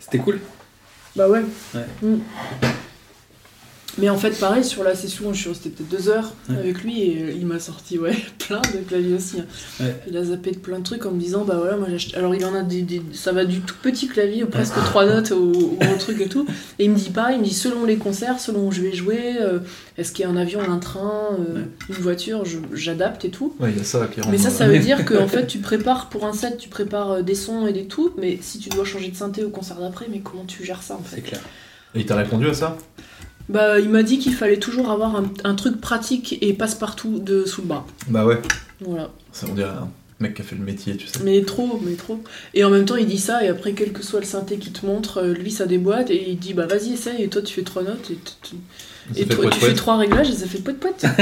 C'était 0.00 0.18
cool. 0.18 0.40
Bah 1.16 1.28
ouais. 1.28 1.42
Ouais. 1.74 1.86
Mm. 2.02 2.18
Mais 3.98 4.08
en 4.08 4.16
fait, 4.16 4.30
pareil, 4.38 4.64
sur 4.64 4.84
la 4.84 4.94
session, 4.94 5.32
je 5.34 5.40
suis 5.40 5.48
restée 5.48 5.70
peut-être 5.70 5.88
deux 5.88 6.08
heures 6.08 6.32
Ouais. 6.48 6.56
avec 6.56 6.82
lui 6.82 7.02
et 7.02 7.22
euh, 7.24 7.32
il 7.32 7.46
m'a 7.46 7.58
sorti 7.58 7.98
ouais, 7.98 8.16
plein 8.38 8.60
de 8.60 8.78
claviers 8.88 9.14
aussi. 9.14 9.40
hein. 9.40 9.44
Ouais. 9.80 9.96
Il 10.08 10.16
a 10.16 10.24
zappé 10.24 10.52
de 10.52 10.58
plein 10.58 10.78
de 10.78 10.84
trucs 10.84 11.04
en 11.04 11.10
me 11.10 11.18
disant, 11.20 11.44
bah 11.44 11.56
voilà, 11.58 11.76
moi 11.76 11.88
j'ai 11.90 11.96
acheté- 11.96 12.16
Alors 12.16 12.34
il 12.34 12.44
en 12.44 12.54
a 12.54 12.62
des, 12.62 12.82
des- 12.82 13.02
Ça 13.12 13.32
va 13.32 13.44
du 13.44 13.60
tout 13.60 13.74
petit 13.82 14.06
clavier, 14.08 14.44
au 14.44 14.46
presque 14.46 14.74
trois 14.84 15.04
notes 15.04 15.32
au, 15.32 15.50
au 15.52 15.98
truc 15.98 16.20
et 16.20 16.28
tout. 16.28 16.46
Et 16.78 16.84
il 16.84 16.90
me 16.90 16.96
dit 16.96 17.10
pareil, 17.10 17.36
il 17.36 17.40
me 17.40 17.44
dit 17.44 17.54
selon 17.54 17.84
les 17.84 17.96
concerts, 17.96 18.38
selon 18.40 18.68
où 18.68 18.72
je 18.72 18.82
vais 18.82 18.92
jouer, 18.94 19.36
euh, 19.40 19.58
est-ce 19.96 20.12
qu'il 20.12 20.24
y 20.24 20.28
a 20.28 20.30
un 20.30 20.36
avion, 20.36 20.60
un 20.60 20.78
train, 20.78 21.36
euh, 21.40 21.62
une 21.88 21.94
voiture, 21.96 22.44
j'adapte 22.72 23.24
et 23.24 23.30
tout. 23.30 23.54
Ouais, 23.58 23.70
il 23.72 23.78
y 23.78 23.80
a 23.80 23.84
ça 23.84 24.06
qui. 24.06 24.20
Mais 24.30 24.38
ça, 24.38 24.50
ça 24.50 24.68
veut 24.68 24.78
dire 24.78 25.04
que 25.04 25.14
en 25.14 25.26
fait, 25.28 25.46
tu 25.46 25.58
prépares 25.58 26.08
pour 26.08 26.24
un 26.24 26.32
set, 26.32 26.56
tu 26.58 26.68
prépares 26.68 27.22
des 27.24 27.34
sons 27.34 27.66
et 27.66 27.72
des 27.72 27.86
tout, 27.86 28.12
mais 28.16 28.38
si 28.40 28.58
tu 28.58 28.68
dois 28.68 28.84
changer 28.84 29.08
de 29.08 29.16
synthé 29.16 29.42
au 29.44 29.50
concert 29.50 29.78
d'après, 29.80 30.06
mais 30.10 30.20
comment 30.20 30.44
tu 30.44 30.64
gères 30.64 30.82
ça 30.82 30.94
en 30.94 31.02
fait? 31.02 31.16
C'est 31.16 31.22
clair. 31.22 31.40
Et 31.94 32.00
il 32.00 32.06
t'a 32.06 32.16
répondu 32.16 32.46
à 32.48 32.54
ça? 32.54 32.76
Bah, 33.48 33.78
il 33.80 33.88
m'a 33.88 34.02
dit 34.02 34.18
qu'il 34.18 34.34
fallait 34.34 34.58
toujours 34.58 34.90
avoir 34.90 35.16
un, 35.16 35.24
un 35.44 35.54
truc 35.54 35.80
pratique 35.80 36.38
et 36.42 36.52
passe-partout 36.52 37.18
de 37.18 37.44
sous 37.46 37.62
le 37.62 37.68
bras. 37.68 37.86
Bah 38.08 38.26
ouais. 38.26 38.38
Voilà. 38.80 39.10
Ça, 39.32 39.46
on 39.50 39.54
dirait 39.54 39.68
un 39.70 39.88
mec 40.20 40.34
qui 40.34 40.42
a 40.42 40.44
fait 40.44 40.56
le 40.56 40.64
métier, 40.64 40.96
tu 40.96 41.06
sais. 41.06 41.20
Mais 41.24 41.42
trop, 41.42 41.80
mais 41.84 41.94
trop. 41.94 42.20
Et 42.54 42.64
en 42.64 42.70
même 42.70 42.84
temps, 42.84 42.96
il 42.96 43.06
dit 43.06 43.18
ça, 43.18 43.42
et 43.44 43.48
après, 43.48 43.72
quel 43.72 43.92
que 43.92 44.02
soit 44.02 44.20
le 44.20 44.26
synthé 44.26 44.56
qui 44.58 44.70
te 44.70 44.84
montre, 44.84 45.18
euh, 45.22 45.32
lui, 45.32 45.50
ça 45.50 45.64
déboîte, 45.66 46.10
et 46.10 46.30
il 46.30 46.38
dit, 46.38 46.52
bah 46.54 46.66
vas-y, 46.66 46.92
essaye, 46.94 47.22
et 47.22 47.28
toi, 47.28 47.40
tu 47.40 47.54
fais 47.54 47.62
trois 47.62 47.82
notes, 47.82 48.10
et, 48.10 48.16
toi, 49.24 49.36
poète 49.36 49.50
tu 49.52 49.58
fais 49.60 49.66
poète. 49.66 49.76
trois 49.76 49.96
réglages, 49.96 50.28
et 50.30 50.34
ça 50.34 50.46
fait 50.46 50.58
poète 50.58 50.78
poète. 50.80 51.06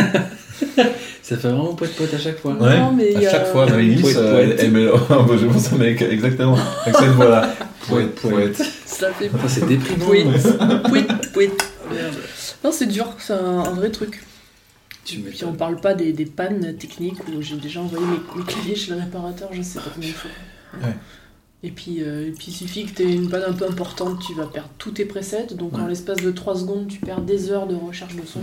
Ça 1.22 1.36
fait 1.36 1.48
vraiment 1.48 1.74
poète 1.74 1.94
poète 1.96 2.14
à 2.14 2.18
chaque 2.18 2.38
fois. 2.38 2.52
Ouais. 2.54 2.78
Non, 2.78 2.92
mais 2.92 3.12
il 3.12 3.20
y 3.20 3.26
à 3.26 3.28
a- 3.28 3.32
chaque 3.32 3.46
fois, 3.48 3.66
Marie-Lise, 3.66 4.00
Poète, 4.00 4.16
euh, 4.16 4.32
poète. 4.32 4.56
elle, 4.60 4.64
elle 4.66 4.70
met- 4.70 4.86
je 5.38 5.46
pense 5.46 5.72
à 5.72 5.76
mec 5.76 6.00
exactement 6.02 6.56
avec 6.84 6.96
cette 6.96 7.10
voix-là. 7.10 7.54
Poète, 7.88 8.14
Poète, 8.14 8.56
poète. 8.56 8.62
ça 8.86 9.12
fait 9.12 9.28
Putain, 9.28 9.48
c'est 9.48 9.66
déprimant. 9.66 10.06
poète, 10.06 10.58
poète, 10.88 11.32
poète. 11.32 11.72
Non, 12.64 12.72
c'est 12.72 12.86
dur, 12.86 13.14
c'est 13.18 13.32
un, 13.32 13.60
un 13.60 13.70
vrai 13.74 13.90
truc. 13.90 14.22
Tu 15.04 15.20
Puis 15.20 15.44
on 15.44 15.52
parle 15.52 15.80
pas 15.80 15.94
des, 15.94 16.12
des 16.12 16.26
pannes 16.26 16.74
techniques 16.76 17.18
où 17.28 17.40
j'ai 17.40 17.56
déjà 17.56 17.80
envoyé 17.80 18.04
mes, 18.06 18.40
mes 18.40 18.44
claviers 18.44 18.74
chez 18.74 18.90
le 18.92 18.98
réparateur, 19.00 19.50
je 19.52 19.62
sais 19.62 19.78
pas 19.78 19.90
combien 19.94 20.08
de 20.10 20.14
fois. 20.14 20.30
Ouais. 20.82 20.94
Et 21.62 21.70
puis, 21.70 22.02
euh, 22.02 22.26
et 22.28 22.32
puis 22.32 22.46
il 22.48 22.52
suffit 22.52 22.86
que 22.86 22.94
tu 22.96 23.02
aies 23.02 23.12
une 23.14 23.28
panne 23.28 23.44
un 23.46 23.52
peu 23.52 23.66
importante, 23.66 24.20
tu 24.26 24.34
vas 24.34 24.46
perdre 24.46 24.68
tous 24.78 24.90
tes 24.90 25.04
presets, 25.04 25.46
donc 25.54 25.74
en 25.78 25.86
l'espace 25.86 26.18
de 26.18 26.30
3 26.30 26.56
secondes, 26.56 26.88
tu 26.88 26.98
perds 26.98 27.20
des 27.22 27.50
heures 27.50 27.66
de 27.68 27.74
recherche 27.76 28.14
de 28.16 28.22
son. 28.26 28.40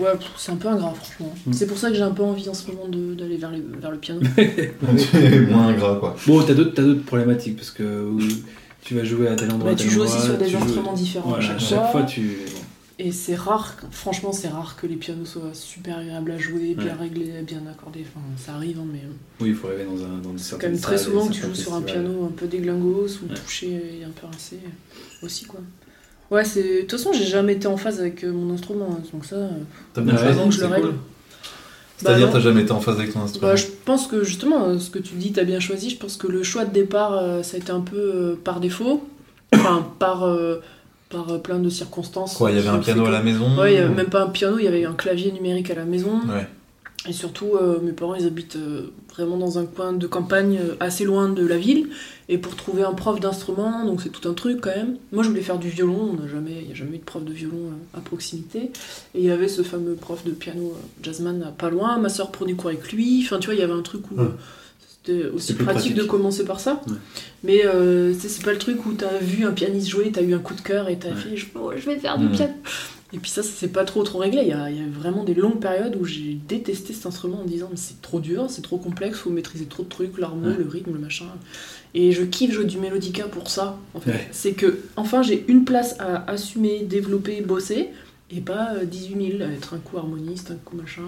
Ouais. 0.00 0.08
C'est 0.36 0.52
un 0.52 0.56
peu 0.56 0.68
ingrat, 0.68 0.92
franchement. 0.94 1.34
Mm. 1.46 1.52
C'est 1.54 1.66
pour 1.66 1.78
ça 1.78 1.88
que 1.90 1.94
j'ai 1.94 2.02
un 2.02 2.10
peu 2.10 2.22
envie 2.22 2.48
en 2.48 2.54
ce 2.54 2.66
moment 2.70 2.88
de- 2.88 3.14
d'aller 3.14 3.36
vers, 3.38 3.50
le- 3.50 3.64
vers 3.80 3.90
le 3.90 3.96
piano. 3.98 4.20
Moins 5.50 5.72
gras, 5.74 5.96
quoi. 5.96 6.16
Bon, 6.26 6.42
t'as 6.42 6.52
d'autres, 6.54 6.72
t'as 6.74 6.82
d'autres 6.82 7.04
problématiques 7.04 7.56
parce 7.56 7.70
que 7.70 7.82
euh, 7.82 8.18
tu 8.86 8.94
vas 8.94 9.04
jouer 9.04 9.28
à 9.28 9.36
tel 9.36 9.50
endroit. 9.52 9.70
Bah, 9.72 9.76
tu 9.76 9.84
tel 9.84 9.92
joues 9.92 10.02
aussi 10.02 10.20
sur 10.22 10.38
des 10.38 10.48
joues- 10.48 10.58
instruments 10.58 10.92
différents 10.94 11.34
à 11.34 11.40
chaque 11.40 11.60
fois. 11.90 12.02
tu. 12.04 12.38
Et 12.98 13.12
c'est 13.12 13.34
rare, 13.34 13.76
franchement, 13.90 14.32
c'est 14.32 14.48
rare 14.48 14.74
que 14.80 14.86
les 14.86 14.96
pianos 14.96 15.26
soient 15.26 15.50
super 15.52 15.98
agréables 15.98 16.30
à 16.30 16.38
jouer, 16.38 16.74
bien 16.74 16.86
Ouais. 16.86 16.92
réglés, 17.00 17.42
bien 17.46 17.62
accordés. 17.70 18.06
Enfin, 18.08 18.24
ça 18.38 18.54
arrive, 18.54 18.78
hein, 18.80 18.86
mais. 18.90 19.02
Oui, 19.38 19.50
il 19.50 19.54
faut 19.54 19.68
rêver 19.68 19.84
dans 19.84 20.02
un 20.02 20.16
dans 20.22 20.30
une 20.30 20.38
C'est 20.38 20.50
certaine 20.50 20.70
quand 20.70 20.72
même 20.76 20.80
très 20.80 20.96
souvent 20.96 21.26
que 21.28 21.32
tu 21.34 21.42
joues 21.42 21.54
sur 21.54 21.74
un 21.74 21.82
piano 21.82 22.24
un 22.24 22.30
peu 22.34 22.46
déglingos 22.46 23.18
ou 23.22 23.28
Ouais. 23.28 23.34
touché 23.34 23.66
et 24.00 24.04
un 24.04 24.08
peu 24.18 24.26
rincé 24.26 24.60
aussi 25.22 25.44
quoi. 25.44 25.60
Ouais, 26.30 26.44
c'est. 26.44 26.62
De 26.62 26.80
toute 26.82 26.92
façon, 26.92 27.12
j'ai 27.12 27.26
jamais 27.26 27.52
été 27.52 27.66
en 27.66 27.76
phase 27.76 28.00
avec 28.00 28.24
euh, 28.24 28.32
mon 28.32 28.54
instrument, 28.54 28.88
hein, 28.98 29.02
donc 29.12 29.26
ça. 29.26 29.36
euh, 29.36 29.50
T'as 29.92 30.00
bien 30.00 30.16
choisi, 30.16 30.38
donc 30.38 30.52
je 30.52 30.60
le 30.60 30.66
règle. 30.66 30.86
cool. 30.88 30.94
C'est-à-dire, 31.98 32.26
Bah, 32.26 32.32
t'as 32.34 32.40
jamais 32.40 32.62
été 32.62 32.72
en 32.72 32.80
phase 32.80 32.98
avec 32.98 33.12
ton 33.12 33.22
instrument 33.22 33.48
Bah, 33.48 33.56
je 33.56 33.66
pense 33.84 34.06
que 34.06 34.22
justement, 34.22 34.64
euh, 34.68 34.78
ce 34.78 34.90
que 34.90 34.98
tu 34.98 35.14
dis, 35.14 35.32
t'as 35.32 35.44
bien 35.44 35.60
choisi. 35.60 35.88
Je 35.90 35.96
pense 35.96 36.16
que 36.16 36.26
le 36.26 36.42
choix 36.42 36.64
de 36.64 36.72
départ, 36.72 37.12
euh, 37.14 37.42
ça 37.42 37.56
a 37.56 37.60
été 37.60 37.70
un 37.72 37.80
peu 37.80 37.96
euh, 37.96 38.34
par 38.42 38.60
défaut. 38.60 39.04
Enfin, 39.54 39.86
par, 39.98 40.28
par 41.08 41.40
plein 41.40 41.58
de 41.58 41.70
circonstances. 41.70 42.34
Quoi, 42.34 42.50
il 42.50 42.56
y 42.56 42.58
avait 42.58 42.68
un 42.68 42.78
piano 42.78 43.02
que- 43.04 43.08
à 43.08 43.12
la 43.12 43.22
maison 43.22 43.56
Ouais, 43.58 43.82
ou- 43.84 43.94
même 43.94 44.06
pas 44.10 44.22
un 44.22 44.28
piano, 44.28 44.58
il 44.58 44.64
y 44.64 44.68
avait 44.68 44.84
un 44.84 44.92
clavier 44.92 45.30
numérique 45.32 45.70
à 45.70 45.74
la 45.76 45.84
maison. 45.84 46.20
Ouais. 46.28 46.46
Et 47.08 47.12
surtout, 47.12 47.54
euh, 47.54 47.78
mes 47.80 47.92
parents, 47.92 48.14
ils 48.14 48.26
habitent 48.26 48.56
euh, 48.56 48.90
vraiment 49.14 49.36
dans 49.36 49.58
un 49.58 49.64
coin 49.66 49.92
de 49.92 50.06
campagne 50.06 50.58
euh, 50.60 50.74
assez 50.80 51.04
loin 51.04 51.28
de 51.28 51.46
la 51.46 51.56
ville. 51.56 51.88
Et 52.28 52.38
pour 52.38 52.56
trouver 52.56 52.82
un 52.82 52.92
prof 52.94 53.20
d'instrument, 53.20 53.84
donc 53.84 54.00
c'est 54.02 54.08
tout 54.10 54.28
un 54.28 54.34
truc 54.34 54.60
quand 54.60 54.74
même. 54.74 54.96
Moi, 55.12 55.22
je 55.22 55.28
voulais 55.28 55.42
faire 55.42 55.58
du 55.58 55.68
violon, 55.68 56.16
jamais, 56.30 56.56
il 56.60 56.66
n'y 56.66 56.72
a 56.72 56.74
jamais 56.74 56.96
eu 56.96 56.98
de 56.98 57.04
prof 57.04 57.24
de 57.24 57.32
violon 57.32 57.70
à 57.94 58.00
proximité. 58.00 58.58
Et 59.14 59.20
il 59.20 59.24
y 59.24 59.30
avait 59.30 59.46
ce 59.48 59.62
fameux 59.62 59.94
prof 59.94 60.24
de 60.24 60.32
piano 60.32 60.74
jazzman 61.02 61.52
pas 61.56 61.70
loin. 61.70 61.98
Ma 61.98 62.08
soeur 62.08 62.32
prenait 62.32 62.54
cours 62.54 62.70
avec 62.70 62.92
lui? 62.92 63.22
Enfin, 63.24 63.38
tu 63.38 63.46
vois, 63.46 63.54
il 63.54 63.60
y 63.60 63.62
avait 63.64 63.72
un 63.72 63.82
truc 63.82 64.10
où 64.10 64.16
Ouais. 64.16 64.22
euh, 64.24 64.28
c'était 65.04 65.26
aussi 65.28 65.54
pratique, 65.54 65.72
pratique. 65.74 65.94
de 65.94 66.02
commencer 66.02 66.44
par 66.44 66.58
ça. 66.58 66.82
Ouais. 66.88 66.94
Mais 67.44 67.62
c'est 68.18 68.42
pas 68.44 68.52
le 68.52 68.58
truc 68.58 68.84
où 68.86 68.92
t'as 68.94 69.18
vu 69.18 69.44
un 69.44 69.52
pianiste 69.52 69.88
jouer, 69.88 70.10
t'as 70.12 70.22
eu 70.22 70.34
un 70.34 70.40
coup 70.40 70.54
de 70.54 70.60
cœur 70.62 70.88
et 70.88 70.98
t'as 70.98 71.10
Ouais. 71.10 71.14
fait 71.14 71.36
je, 71.36 71.46
oh, 71.54 71.70
je 71.76 71.86
vais 71.86 71.96
faire 71.98 72.18
du 72.18 72.24
Mhm. 72.24 72.32
piano. 72.32 72.52
Et 73.12 73.18
puis 73.18 73.30
ça, 73.30 73.42
ça 73.42 73.48
s'est 73.50 73.68
pas 73.68 73.84
trop 73.84 74.02
trop 74.02 74.18
réglé. 74.18 74.42
Il 74.42 74.48
y, 74.48 74.52
a, 74.52 74.68
il 74.70 74.78
y 74.78 74.80
a 74.80 74.88
vraiment 74.88 75.22
des 75.22 75.34
longues 75.34 75.60
périodes 75.60 75.96
où 76.00 76.04
j'ai 76.04 76.34
détesté 76.48 76.92
cet 76.92 77.06
instrument 77.06 77.38
en 77.40 77.44
me 77.44 77.48
disant 77.48 77.68
mais 77.70 77.76
c'est 77.76 78.02
trop 78.02 78.18
dur, 78.18 78.46
c'est 78.48 78.62
trop 78.62 78.78
complexe, 78.78 79.18
faut 79.18 79.30
maîtriser 79.30 79.66
trop 79.66 79.84
de 79.84 79.88
trucs, 79.88 80.18
l'harmonie, 80.18 80.56
Ouais. 80.56 80.62
le 80.64 80.68
rythme, 80.68 80.92
le 80.92 80.98
machin. 80.98 81.26
Et 81.94 82.10
je 82.12 82.22
kiffe 82.24 82.52
jouer 82.52 82.64
du 82.64 82.78
mélodica 82.78 83.24
pour 83.24 83.48
ça. 83.48 83.78
En 83.94 84.00
fait. 84.00 84.10
Ouais. 84.10 84.28
C'est 84.32 84.52
que 84.52 84.80
enfin 84.96 85.22
j'ai 85.22 85.44
une 85.48 85.64
place 85.64 85.94
à 86.00 86.28
assumer, 86.30 86.80
développer, 86.82 87.40
bosser, 87.42 87.90
et 88.30 88.40
pas 88.40 88.74
euh, 88.74 88.84
18 88.84 89.38
000 89.38 89.42
à 89.48 89.52
être 89.52 89.74
un 89.74 89.78
coup 89.78 89.96
harmoniste, 89.98 90.50
un 90.50 90.56
coup 90.56 90.76
machin. 90.76 91.02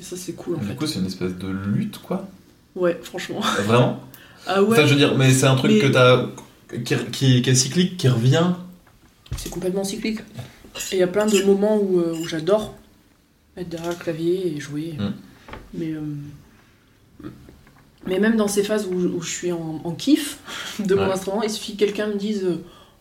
Et 0.00 0.02
ça 0.02 0.16
c'est 0.16 0.32
cool 0.32 0.56
en 0.56 0.58
Du 0.58 0.66
fait. 0.66 0.74
coup, 0.74 0.86
c'est 0.86 0.98
une 0.98 1.06
espèce 1.06 1.34
de 1.36 1.46
lutte, 1.48 1.98
quoi. 1.98 2.28
Ouais, 2.74 2.98
franchement. 3.02 3.40
Vraiment? 3.64 4.00
Ah 4.48 4.62
ouais. 4.62 4.76
Enfin, 4.78 4.86
je 4.86 4.92
veux 4.92 4.98
dire, 4.98 5.16
mais 5.18 5.32
c'est 5.32 5.46
un 5.46 5.56
truc 5.56 5.72
Mais- 5.72 5.80
que 5.80 5.86
t'as. 5.88 6.26
Qui, 6.84 6.94
qui- 7.10 7.42
qui 7.42 7.50
est 7.50 7.54
cyclique, 7.56 7.96
qui 7.96 8.08
revient? 8.08 8.44
C'est 9.36 9.50
complètement 9.50 9.82
cyclique. 9.82 10.20
Et 10.92 10.96
il 10.96 10.98
y 10.98 11.02
a 11.02 11.06
plein 11.06 11.26
de 11.26 11.42
moments 11.42 11.76
où, 11.78 11.98
euh, 12.00 12.14
où 12.20 12.26
j'adore 12.26 12.74
être 13.56 13.68
derrière 13.68 13.90
le 13.90 13.96
clavier 13.96 14.54
et 14.56 14.60
jouer. 14.60 14.94
Mm. 14.98 15.12
Mais, 15.74 15.92
euh, 15.92 16.00
mais 18.06 18.18
même 18.20 18.36
dans 18.36 18.48
ces 18.48 18.62
phases 18.62 18.86
où, 18.86 18.94
où 18.94 19.20
je 19.22 19.30
suis 19.30 19.52
en, 19.52 19.80
en 19.84 19.92
kiff 19.92 20.38
de 20.84 20.94
mon 20.94 21.06
Ouais. 21.06 21.12
instrument, 21.12 21.42
il 21.42 21.50
suffit 21.50 21.72
que 21.74 21.78
quelqu'un 21.80 22.08
me 22.08 22.14
dise 22.14 22.44
euh, 22.44 22.56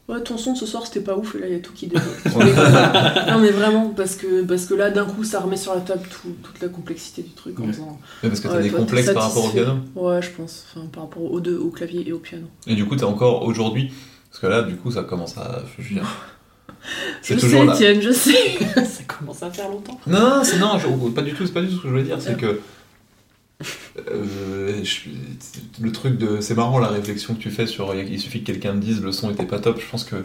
Ouais, 0.07 0.21
ton 0.21 0.37
son 0.37 0.53
ce 0.53 0.67
soir 0.67 0.85
c'était 0.85 0.99
pas 1.01 1.17
ouf, 1.17 1.33
et 1.33 1.39
là 1.39 1.47
il 1.47 1.53
y 1.53 1.55
a 1.55 1.59
tout 1.59 1.73
qui 1.73 1.87
déconne. 1.87 2.03
non, 3.27 3.39
mais 3.39 3.49
vraiment, 3.49 3.89
parce 3.89 4.15
que, 4.15 4.43
parce 4.43 4.67
que 4.67 4.75
là 4.75 4.91
d'un 4.91 5.05
coup 5.05 5.23
ça 5.23 5.39
remet 5.39 5.57
sur 5.57 5.73
la 5.73 5.81
table 5.81 6.03
tout- 6.11 6.35
toute 6.43 6.61
la 6.61 6.67
complexité 6.69 7.23
du 7.23 7.31
truc 7.31 7.59
en 7.59 7.63
Ouais. 7.63 7.73
faisant. 7.73 7.99
Mais 8.21 8.29
parce 8.29 8.39
que 8.39 8.47
t'as 8.47 8.57
Ouais, 8.57 8.61
des 8.63 8.69
toi, 8.69 8.79
complexes 8.81 9.11
par 9.13 9.23
rapport 9.23 9.45
au 9.45 9.49
piano. 9.49 9.73
Ouais, 9.95 10.21
je 10.21 10.29
pense, 10.29 10.65
enfin, 10.75 10.85
par 10.87 11.03
rapport 11.03 11.23
aux 11.23 11.39
deux, 11.39 11.57
au 11.57 11.71
clavier 11.71 12.07
et 12.07 12.13
au 12.13 12.19
piano. 12.19 12.45
Et 12.67 12.75
du 12.75 12.85
coup, 12.85 12.95
t'es 12.95 13.03
encore 13.03 13.43
aujourd'hui. 13.45 13.91
Parce 14.29 14.41
que 14.41 14.47
là, 14.47 14.61
du 14.61 14.75
coup, 14.75 14.91
ça 14.91 15.03
commence 15.03 15.37
à. 15.39 15.63
Je 15.75 15.81
veux 15.81 15.89
dire. 15.95 16.05
C'est 17.21 17.35
Je 17.39 17.47
sais, 17.47 17.65
là. 17.65 17.73
Étienne, 17.73 18.01
je 18.01 18.11
sais, 18.11 18.57
ça 18.75 19.03
commence 19.07 19.41
à 19.43 19.49
faire 19.51 19.69
longtemps. 19.69 19.99
Non, 20.07 20.19
non, 20.37 20.43
c'est 20.43 20.57
non, 20.59 20.77
je- 20.79 21.09
pas 21.11 21.21
du 21.21 21.33
tout, 21.33 21.45
c'est 21.45 21.53
pas 21.53 21.61
du 21.61 21.67
tout 21.67 21.77
ce 21.77 21.81
que 21.81 21.87
je 21.87 21.93
voulais 21.93 22.03
dire, 22.03 22.17
c'est 22.21 22.37
que 22.37 22.59
euh, 24.11 24.83
je- 24.83 25.09
le 25.81 25.91
truc 25.91 26.17
de, 26.17 26.41
c'est 26.41 26.55
marrant 26.55 26.79
la 26.79 26.89
réflexion 26.89 27.33
que 27.35 27.39
tu 27.41 27.49
fais 27.49 27.67
sur, 27.67 27.93
il 27.95 28.19
suffit 28.19 28.41
que 28.41 28.47
quelqu'un 28.51 28.73
me 28.73 28.81
dise 28.81 29.01
le 29.01 29.11
son 29.11 29.31
était 29.31 29.45
pas 29.45 29.59
top. 29.59 29.79
Je 29.79 29.89
pense 29.89 30.03
que 30.03 30.15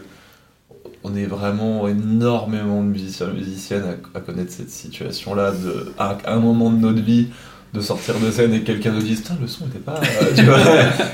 on 1.03 1.15
est 1.15 1.25
vraiment 1.25 1.87
énormément 1.87 2.81
de 2.83 2.87
musiciens, 2.89 3.29
et 3.29 3.33
musiciennes 3.33 3.83
à, 4.13 4.17
à 4.17 4.21
connaître 4.21 4.51
cette 4.51 4.69
situation-là 4.69 5.51
de, 5.51 5.93
à 5.97 6.17
un 6.27 6.39
moment 6.39 6.69
de 6.69 6.77
notre 6.77 7.01
vie. 7.01 7.27
De 7.73 7.79
sortir 7.79 8.19
de 8.19 8.29
scène 8.31 8.53
et 8.53 8.59
que 8.61 8.65
quelqu'un 8.65 8.91
nous 8.91 9.01
dise 9.01 9.21
putain 9.21 9.37
le 9.39 9.47
son 9.47 9.65
était 9.67 9.79
pas 9.79 10.01
euh, 10.01 10.31
tu 10.35 10.43
vois 10.43 10.59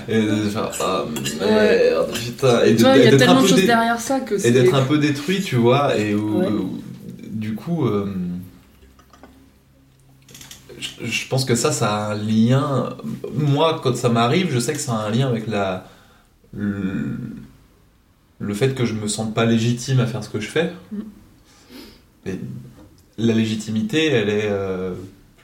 et 0.07 0.21
de 0.23 0.35
faire 0.49 0.71
ah 0.81 1.05
merde 1.39 2.07
putain 2.13 2.63
et 2.63 2.71
de- 2.71 2.77
Tu 2.77 2.83
vois, 2.83 2.97
il 2.97 3.03
y 3.03 3.07
a 3.07 3.11
d'être 3.11 3.13
un 3.13 3.17
tellement 3.17 3.35
de 3.35 3.41
peu 3.41 3.47
choses 3.49 3.59
dé- 3.61 3.67
derrière 3.67 3.99
ça 3.99 4.19
que 4.21 4.33
et 4.43 4.51
d'être 4.51 4.73
un 4.73 4.83
peu 4.83 4.97
détruit, 4.97 5.41
tu 5.43 5.55
vois, 5.55 5.95
et 5.97 6.15
où, 6.15 6.39
Ouais. 6.39 6.47
où- 6.47 6.81
du 7.29 7.53
coup, 7.53 7.85
euh, 7.85 8.11
je, 10.79 11.05
je 11.05 11.27
pense 11.27 11.45
que 11.45 11.55
ça, 11.55 11.71
ça 11.71 11.93
a 11.95 12.11
un 12.13 12.15
lien. 12.15 12.95
Moi, 13.33 13.79
quand 13.83 13.95
ça 13.95 14.09
m'arrive, 14.09 14.51
je 14.51 14.59
sais 14.59 14.73
que 14.73 14.79
ça 14.79 14.93
a 14.93 15.05
un 15.07 15.11
lien 15.11 15.27
avec 15.27 15.47
la 15.47 15.85
le, 16.53 17.17
le 18.39 18.53
fait 18.53 18.73
que 18.73 18.85
je 18.85 18.93
me 18.93 19.07
sente 19.07 19.33
pas 19.33 19.45
légitime 19.45 19.99
à 19.99 20.07
faire 20.07 20.23
ce 20.23 20.29
que 20.29 20.39
je 20.39 20.47
fais. 20.47 20.71
Mm. 20.91 20.99
Et 22.27 22.39
la 23.17 23.33
légitimité, 23.33 24.07
elle 24.07 24.29
est 24.29 24.47
euh, 24.49 24.93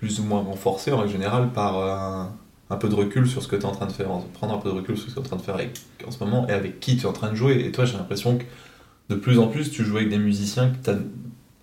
plus 0.03 0.19
ou 0.19 0.23
moins 0.23 0.41
renforcée 0.41 0.91
en 0.91 0.97
règle 0.97 1.13
générale 1.13 1.47
par 1.53 1.77
un, 1.77 2.35
un 2.69 2.75
peu 2.75 2.89
de 2.89 2.95
recul 2.95 3.25
sur 3.25 3.41
ce 3.41 3.47
que 3.47 3.55
tu 3.55 3.61
es 3.61 3.65
en 3.65 3.71
train 3.71 3.85
de 3.85 3.93
faire, 3.93 4.07
prendre 4.33 4.53
un 4.53 4.57
peu 4.57 4.67
de 4.69 4.73
recul 4.75 4.97
sur 4.97 5.09
ce 5.09 5.15
que 5.15 5.19
tu 5.19 5.19
es 5.21 5.23
en 5.23 5.27
train 5.29 5.37
de 5.37 5.41
faire 5.41 5.55
avec- 5.55 5.79
en 6.05 6.11
ce 6.11 6.21
moment 6.21 6.45
et 6.49 6.51
avec 6.51 6.81
qui 6.81 6.97
tu 6.97 7.03
es 7.03 7.05
en 7.05 7.13
train 7.13 7.29
de 7.29 7.35
jouer. 7.35 7.63
Et 7.65 7.71
toi, 7.71 7.85
j'ai 7.85 7.95
l'impression 7.95 8.37
que 8.37 8.43
de 9.09 9.15
plus 9.15 9.39
en 9.39 9.47
plus, 9.47 9.71
tu 9.71 9.85
joues 9.85 9.95
avec 9.97 10.09
des 10.09 10.17
musiciens 10.17 10.69
que. 10.69 10.91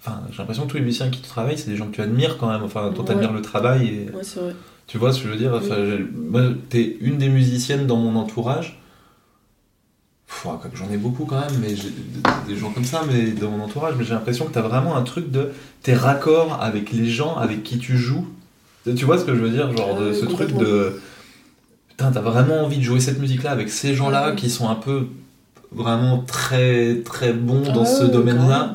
Enfin, 0.03 0.23
j'ai 0.31 0.39
l'impression 0.39 0.65
que 0.65 0.71
tous 0.71 0.79
les 0.79 0.83
musiciens 0.83 1.11
qui 1.11 1.21
te 1.21 1.29
travaillent, 1.29 1.59
c'est 1.59 1.69
des 1.71 1.77
gens 1.77 1.87
que 1.89 1.95
tu 1.95 2.01
admires 2.01 2.39
quand 2.39 2.49
même. 2.51 2.63
Enfin, 2.63 2.91
dont 2.91 3.05
tu 3.05 3.13
admires 3.13 3.33
le 3.35 3.43
travail. 3.43 3.87
Et... 3.89 4.17
Ouais, 4.17 4.23
c'est 4.23 4.41
vrai. 4.41 4.55
Tu 4.87 4.97
vois 4.97 5.13
ce 5.13 5.19
que 5.21 5.27
je 5.29 5.33
veux 5.33 5.39
dire? 5.39 5.53
Enfin, 5.55 5.75
j'ai- 5.85 6.07
Moi, 6.17 6.41
t'es 6.71 6.97
une 7.03 7.19
des 7.19 7.29
musiciennes 7.29 7.87
dans 7.87 7.97
mon 7.97 8.19
entourage. 8.19 8.80
J'en 10.75 10.91
ai 10.93 10.97
beaucoup 10.97 11.25
quand 11.27 11.41
même, 11.41 11.59
mais 11.61 11.75
des 12.49 12.57
gens 12.57 12.71
comme 12.71 12.85
ça, 12.85 13.03
mais 13.11 13.33
dans 13.33 13.51
mon 13.51 13.65
entourage, 13.65 13.95
mais 13.99 14.05
j'ai 14.05 14.15
l'impression 14.15 14.47
que 14.47 14.53
t'as 14.53 14.63
vraiment 14.63 14.97
un 14.97 15.03
truc 15.03 15.31
de 15.31 15.51
tes 15.83 15.93
raccords 15.95 16.59
avec 16.63 16.93
les 16.93 17.09
gens 17.09 17.37
avec 17.37 17.63
qui 17.63 17.79
tu 17.79 17.97
joues. 17.99 18.27
Tu 18.85 19.05
vois 19.05 19.19
ce 19.19 19.25
que 19.25 19.35
je 19.35 19.41
veux 19.41 19.51
dire 19.51 19.77
Genre 19.77 19.97
de 19.99 20.09
Ouais, 20.09 20.15
ce 20.15 20.25
truc 20.27 20.57
de. 20.57 21.01
Putain, 21.89 22.11
t'as 22.13 22.21
vraiment 22.21 22.65
envie 22.65 22.79
de 22.79 22.83
jouer 22.83 23.01
cette 23.01 23.21
musique-là 23.21 23.51
avec 23.51 23.69
ces 23.69 23.95
gens-là 23.95 24.33
qui 24.33 24.49
sont 24.49 24.69
un 24.71 24.75
peu 24.77 25.09
vraiment 25.73 26.19
très 26.27 27.01
très 27.05 27.33
bons 27.35 27.61
dans 27.75 27.83
Ah 27.83 27.87
ce 27.87 28.05
ouais, 28.05 28.11
domaine-là. 28.11 28.73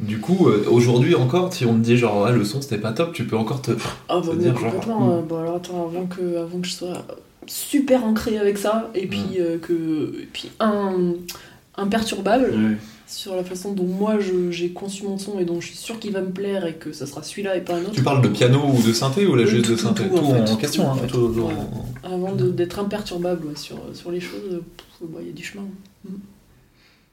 Du 0.00 0.18
coup, 0.20 0.48
euh, 0.48 0.64
aujourd'hui 0.70 1.14
encore, 1.14 1.52
si 1.52 1.64
on 1.66 1.74
te 1.74 1.78
dit 1.80 1.96
genre 1.96 2.22
ouais, 2.22 2.32
le 2.32 2.44
son 2.44 2.60
c'était 2.62 2.78
pas 2.78 2.92
top, 2.92 3.12
tu 3.12 3.24
peux 3.24 3.36
encore 3.36 3.60
te. 3.62 3.72
Ah 4.08 4.20
bah 4.20 4.32
genre, 4.42 4.54
complètement. 4.54 5.00
hmm. 5.06 5.10
euh, 5.10 5.22
bon 5.22 5.38
alors 5.40 5.56
attends, 5.56 5.86
avant 5.86 6.06
que, 6.06 6.38
avant 6.38 6.60
que 6.60 6.66
je 6.66 6.72
sois 6.72 7.04
super 7.46 8.04
ancré 8.04 8.38
avec 8.38 8.58
ça, 8.58 8.90
et 8.94 9.06
puis, 9.06 9.24
euh, 9.38 9.58
que, 9.58 10.14
et 10.22 10.28
puis 10.32 10.50
un, 10.60 11.14
imperturbable 11.76 12.44
Ouais. 12.50 12.76
sur 13.06 13.34
la 13.36 13.44
façon 13.44 13.72
dont 13.72 13.84
moi 13.84 14.18
je- 14.20 14.50
j'ai 14.50 14.70
conçu 14.70 15.04
mon 15.04 15.18
son 15.18 15.38
et 15.40 15.44
dont 15.44 15.60
je 15.60 15.66
suis 15.68 15.76
sûr 15.76 15.98
qu'il 15.98 16.12
va 16.12 16.20
me 16.20 16.30
plaire 16.30 16.66
et 16.66 16.74
que 16.74 16.92
ça 16.92 17.06
sera 17.06 17.22
celui-là 17.22 17.56
et 17.56 17.60
pas 17.60 17.74
un 17.74 17.80
autre. 17.82 17.92
Tu 17.92 18.02
parles 18.02 18.22
de 18.22 18.28
piano 18.28 18.60
ou 18.64 18.82
de 18.82 18.92
synthé 18.92 19.26
ou 19.26 19.34
là 19.34 19.44
juste 19.44 19.70
de 19.70 19.76
synthé? 19.76 20.04
tout, 20.08 20.16
en 20.16 20.56
question. 20.56 20.84
Avant 22.04 22.32
d'être 22.32 22.78
imperturbable 22.78 23.46
ouais, 23.46 23.56
sur, 23.56 23.76
sur 23.92 24.10
les 24.10 24.20
choses, 24.20 24.40
euh, 24.52 24.60
bah, 25.02 25.18
il 25.20 25.26
y 25.28 25.30
a 25.30 25.32
du 25.32 25.42
chemin. 25.44 25.64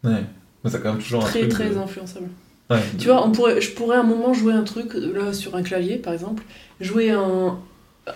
Ouais. 0.03 0.23
Mais 0.63 0.69
t'as 0.71 0.77
quand 0.79 0.93
même 0.93 1.01
toujours 1.01 1.21
un 1.23 1.27
Très 1.27 1.39
truc. 1.41 1.51
très 1.51 1.69
de- 1.69 1.77
influençable. 1.77 2.27
Ouais. 2.69 2.79
Tu 2.97 3.07
vois, 3.07 3.25
on 3.25 3.31
pourrait, 3.31 3.59
je 3.59 3.71
pourrais 3.71 3.97
à 3.97 3.99
un 3.99 4.03
moment 4.03 4.33
jouer 4.33 4.53
un 4.53 4.63
truc, 4.63 4.93
là, 4.93 5.33
sur 5.33 5.55
un 5.55 5.63
clavier, 5.63 5.97
par 5.97 6.13
exemple, 6.13 6.43
jouer 6.79 7.09
un, 7.09 7.57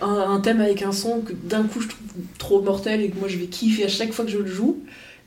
un, 0.02 0.08
un 0.30 0.40
thème 0.40 0.60
avec 0.60 0.82
un 0.82 0.92
son 0.92 1.20
que 1.20 1.32
d'un 1.32 1.62
coup 1.64 1.80
je 1.80 1.88
trouve 1.88 2.06
trop 2.38 2.60
mortel 2.62 3.00
et 3.02 3.08
que 3.10 3.18
moi 3.18 3.28
je 3.28 3.36
vais 3.38 3.46
kiffer 3.46 3.84
à 3.84 3.88
chaque 3.88 4.12
fois 4.12 4.24
que 4.24 4.30
je 4.30 4.38
le 4.38 4.46
joue. 4.46 4.78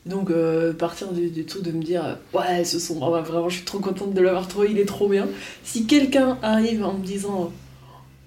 Donc, 0.05 0.31
euh, 0.31 0.71
partir 0.73 1.11
du, 1.11 1.29
du 1.29 1.43
truc 1.43 1.61
de 1.61 1.71
me 1.71 1.83
dire, 1.83 2.17
ouais, 2.33 2.63
ce 2.63 2.79
son, 2.79 2.99
ah 3.03 3.11
ouais, 3.11 3.21
vraiment, 3.21 3.49
je 3.49 3.57
suis 3.57 3.65
trop 3.65 3.79
contente 3.79 4.13
de 4.13 4.21
l'avoir 4.21 4.47
trouvé, 4.47 4.69
il 4.71 4.79
est 4.79 4.85
trop 4.85 5.09
bien. 5.09 5.27
Si 5.63 5.85
quelqu'un 5.85 6.37
arrive 6.41 6.83
en 6.85 6.93
me 6.93 7.05
disant, 7.05 7.51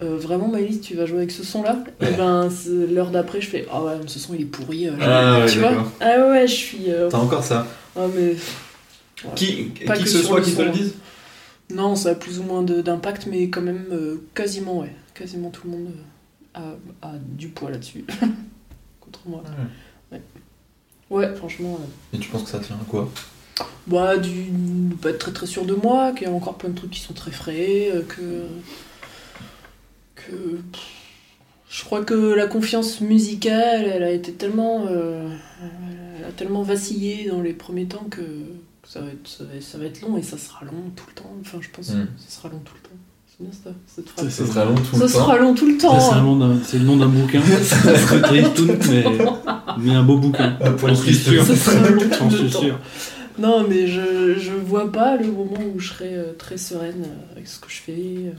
euh, 0.03 0.17
vraiment, 0.19 0.49
Maëlys, 0.49 0.83
tu 0.83 0.95
vas 0.95 1.07
jouer 1.07 1.19
avec 1.19 1.31
ce 1.31 1.43
son-là, 1.43 1.83
et 2.01 2.05
Ouais. 2.05 2.13
ben, 2.17 2.49
l'heure 2.93 3.11
d'après, 3.11 3.41
je 3.41 3.49
fais, 3.49 3.67
ah 3.73 3.83
ouais, 3.83 3.95
ce 4.07 4.19
son, 4.19 4.35
il 4.35 4.43
est 4.43 4.45
pourri. 4.45 4.87
euh, 4.87 4.93
Ah 5.01 5.41
ouais, 5.41 5.47
tu 5.47 5.59
vois. 5.61 5.73
Ah 6.01 6.29
ouais, 6.31 6.47
je 6.47 6.55
suis. 6.55 6.85
euh, 6.91 7.09
T'as 7.09 7.19
encore 7.19 7.43
ça 7.43 7.67
ah, 7.97 8.07
mais. 8.15 8.37
Qui, 9.35 9.71
Pas 9.87 9.97
qui 9.97 10.05
que 10.05 10.09
ce 10.11 10.23
soit 10.23 10.41
qui 10.43 10.51
te 10.53 10.57
son. 10.57 10.65
le 10.65 10.71
dise? 10.71 10.95
Non, 11.75 11.97
ça 11.97 12.11
a 12.11 12.15
plus 12.15 12.39
ou 12.39 12.43
moins 12.43 12.63
d'impact, 12.63 13.27
mais 13.29 13.49
quand 13.49 13.63
même 13.63 13.87
euh, 13.93 14.17
quasiment, 14.35 14.81
ouais. 14.81 14.93
Quasiment 15.15 15.49
tout 15.49 15.63
le 15.65 15.71
monde 15.71 15.87
euh, 15.89 16.03
a, 16.55 16.75
a 17.03 17.13
du 17.19 17.49
poids 17.49 17.71
là-dessus. 17.71 18.05
Contre 19.01 19.21
moi. 19.27 19.43
Ouais, 21.11 21.35
franchement. 21.35 21.79
euh, 21.81 22.17
Et 22.17 22.21
tu 22.21 22.31
penses 22.31 22.45
que 22.45 22.49
ça 22.51 22.61
tient 22.61 22.77
à 22.77 22.85
quoi? 22.89 23.11
Bah, 23.87 24.17
du, 24.17 24.47
pas 25.01 25.11
être 25.11 25.19
très 25.19 25.33
très 25.33 25.47
sûr 25.47 25.65
de 25.67 25.75
moi, 25.75 26.13
qu'il 26.13 26.27
y 26.27 26.31
a 26.31 26.33
encore 26.33 26.57
plein 26.57 26.71
de 26.71 26.75
trucs 26.77 26.91
qui 26.93 27.01
sont 27.01 27.13
très 27.15 27.31
frais, 27.33 27.91
euh, 27.93 28.03
que. 28.03 28.47
que. 30.15 30.61
Je 31.69 31.85
crois 31.85 32.05
que 32.05 32.15
la 32.35 32.47
confiance 32.47 33.01
musicale, 33.01 33.85
elle 33.87 34.03
a 34.03 34.11
été 34.11 34.33
tellement. 34.33 34.87
euh, 34.89 35.35
elle 36.19 36.25
a 36.25 36.33
tellement 36.33 36.63
vacillé 36.63 37.29
dans 37.31 37.41
les 37.43 37.53
premiers 37.55 37.87
temps 37.87 38.05
que, 38.11 38.23
ça, 38.85 39.01
va 39.01 39.09
être, 39.11 39.27
ça, 39.27 39.45
va, 39.45 39.61
ça 39.61 39.79
va 39.79 39.85
être 39.87 40.01
long 40.03 40.17
et 40.17 40.23
ça 40.23 40.39
sera 40.39 40.65
long 40.65 40.91
tout 40.97 41.05
le 41.09 41.15
temps. 41.15 41.35
Enfin, 41.41 41.59
je 41.61 41.69
pense 41.71 41.91
Mm. 41.91 42.05
que 42.07 42.09
ça 42.23 42.31
sera 42.41 42.49
long 42.51 42.61
tout 42.65 42.75
le 42.75 42.89
temps. 42.89 42.97
Bien 43.43 43.51
ça, 43.53 43.71
c'est 43.87 44.47
sera 44.47 44.65
long 44.65 44.75
tout 44.75 44.97
Ça 44.97 45.03
le 45.03 45.09
sera 45.09 45.37
temps. 45.37 45.43
long 45.43 45.55
tout 45.55 45.67
le 45.67 45.79
Ça, 45.79 45.89
temps. 45.89 46.01
c'est, 46.01 46.15
un 46.15 46.19
hein. 46.19 46.23
nom 46.23 46.37
d'un- 46.37 46.59
c'est 46.65 46.79
le 46.79 46.85
nom 46.85 46.97
d'un 46.97 47.09
bouquin. 47.09 47.41
Mais, 48.31 49.05
mais 49.79 49.95
un 49.95 50.03
beau 50.03 50.19
bouquin. 50.19 50.57
J'en 50.81 50.95
suis 50.95 51.13
tristes. 51.13 51.29
sûr. 51.29 51.45
Ça 51.45 51.57
sera 51.57 51.89
long 51.91 52.01
J'en 52.19 52.29
tout 52.29 52.35
suis 52.37 52.45
le 52.45 52.51
temps. 52.51 52.61
sûr. 52.61 52.79
Non, 53.39 53.67
mais 53.67 53.87
je, 53.87 54.39
je 54.39 54.53
vois 54.53 54.93
pas 54.93 55.17
le 55.17 55.27
moment 55.33 55.57
où 55.75 55.81
je 55.81 55.89
serai 55.95 56.15
euh, 56.15 56.33
très 56.35 56.59
sereine 56.59 57.05
euh, 57.07 57.33
avec 57.33 57.49
ce 57.49 57.59
que 57.59 57.71
je 57.71 57.77
fais. 57.81 57.93
euh. 58.27 58.33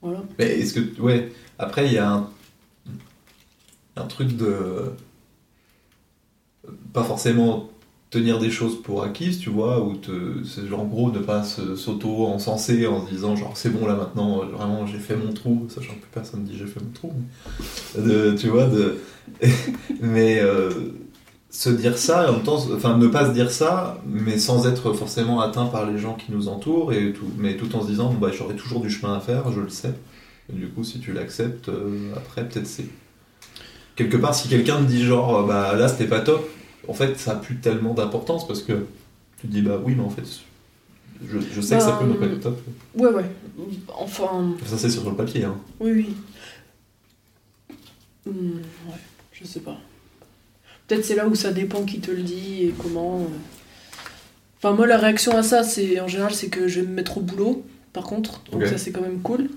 Voilà. 0.00 0.22
Mais 0.38 0.60
est-ce 0.60 0.74
que. 0.74 1.00
Ouais, 1.00 1.32
après, 1.58 1.86
il 1.86 1.92
y 1.94 1.98
a 1.98 2.08
un. 2.10 2.30
Un 3.96 4.04
truc 4.06 4.36
de. 4.36 4.92
Pas 6.92 7.02
forcément 7.02 7.68
tenir 8.12 8.38
des 8.38 8.50
choses 8.50 8.80
pour 8.82 9.02
acquises, 9.02 9.38
tu 9.38 9.48
vois, 9.50 9.80
ou 9.82 9.94
te, 9.96 10.10
genre 10.68 10.80
en 10.80 10.84
gros 10.84 11.10
ne 11.10 11.18
pas 11.18 11.42
se- 11.42 11.74
s'auto-encenser 11.76 12.86
en 12.86 13.04
se 13.04 13.10
disant 13.10 13.34
genre 13.36 13.56
c'est 13.56 13.70
bon 13.70 13.86
là 13.86 13.94
maintenant, 13.94 14.44
vraiment 14.46 14.86
j'ai 14.86 14.98
fait 14.98 15.16
mon 15.16 15.32
trou, 15.32 15.66
sachant 15.70 15.94
que 15.94 16.00
plus 16.00 16.10
personne 16.12 16.44
dit 16.44 16.56
j'ai 16.58 16.66
fait 16.66 16.80
mon 16.80 16.90
trou, 16.92 17.12
mais, 17.96 18.02
de- 18.04 18.36
tu 18.38 18.48
vois, 18.48 18.66
de, 18.66 18.98
mais 20.02 20.40
euh, 20.40 20.70
se 21.50 21.70
dire 21.70 21.96
ça, 21.96 22.26
et 22.26 22.28
en 22.28 22.32
même 22.34 22.42
temps, 22.42 22.58
enfin 22.74 22.98
ne 22.98 23.06
pas 23.08 23.28
se 23.28 23.32
dire 23.32 23.50
ça, 23.50 23.98
mais 24.06 24.38
sans 24.38 24.66
être 24.68 24.92
forcément 24.92 25.40
atteint 25.40 25.66
par 25.66 25.90
les 25.90 25.98
gens 25.98 26.14
qui 26.14 26.32
nous 26.32 26.48
entourent, 26.48 26.92
et 26.92 27.14
tout, 27.14 27.30
mais 27.38 27.56
tout 27.56 27.74
en 27.76 27.80
se 27.82 27.86
disant 27.86 28.12
bah, 28.12 28.28
j'aurai 28.36 28.56
toujours 28.56 28.82
du 28.82 28.90
chemin 28.90 29.14
à 29.16 29.20
faire, 29.20 29.50
je 29.52 29.60
le 29.60 29.70
sais, 29.70 29.94
et 30.52 30.56
du 30.56 30.68
coup 30.68 30.84
si 30.84 31.00
tu 31.00 31.14
l'acceptes, 31.14 31.70
euh, 31.70 32.12
après 32.14 32.46
peut-être 32.46 32.66
c'est... 32.66 32.86
Quelque 33.96 34.16
part, 34.16 34.34
si 34.34 34.48
quelqu'un 34.48 34.78
te 34.78 34.84
dit 34.84 35.02
genre, 35.04 35.36
euh, 35.38 35.46
bah 35.46 35.74
là 35.76 35.88
c'était 35.88 36.06
pas 36.06 36.20
top, 36.20 36.46
en 36.88 36.94
fait 36.94 37.18
ça 37.18 37.32
a 37.32 37.36
plus 37.36 37.56
tellement 37.56 37.94
d'importance 37.94 38.46
parce 38.46 38.62
que 38.62 38.86
tu 39.40 39.46
te 39.48 39.52
dis, 39.52 39.62
bah 39.62 39.80
oui, 39.84 39.94
mais 39.96 40.02
en 40.04 40.10
fait, 40.10 40.22
je, 41.28 41.38
je 41.54 41.60
sais 41.60 41.76
que 41.76 41.82
ça 41.82 41.92
Bah, 41.92 41.98
peut 42.00 42.06
ne 42.06 42.14
pas 42.14 42.26
être 42.26 42.40
top. 42.40 42.60
Ouais, 42.96 43.10
ouais. 43.10 43.24
Enfin, 43.96 44.54
Ça 44.66 44.76
c'est 44.78 44.90
sur 44.90 45.08
le 45.08 45.16
papier, 45.16 45.44
hein. 45.44 45.56
oui, 45.80 45.90
oui. 45.92 46.14
Hmm, 48.26 48.58
ouais, 48.88 48.96
je 49.32 49.44
sais 49.44 49.60
pas. 49.60 49.76
Peut-être 50.86 51.04
c'est 51.04 51.16
là 51.16 51.26
où 51.26 51.34
ça 51.34 51.52
dépend 51.52 51.82
qui 51.84 52.00
te 52.00 52.10
le 52.10 52.22
dit 52.22 52.64
et 52.64 52.74
comment. 52.80 53.20
euh. 53.20 53.24
Enfin, 54.58 54.74
moi, 54.76 54.86
la 54.86 54.96
réaction 54.98 55.36
à 55.36 55.42
ça, 55.42 55.64
c'est 55.64 56.00
en 56.00 56.06
général, 56.06 56.32
c'est 56.32 56.48
que 56.48 56.68
je 56.68 56.80
vais 56.80 56.86
me 56.86 56.92
mettre 56.94 57.18
au 57.18 57.20
boulot, 57.20 57.64
par 57.92 58.04
contre. 58.04 58.40
Donc, 58.52 58.64
ça, 58.66 58.78
c'est 58.78 58.92
quand 58.92 59.00
même 59.00 59.20
cool. 59.20 59.48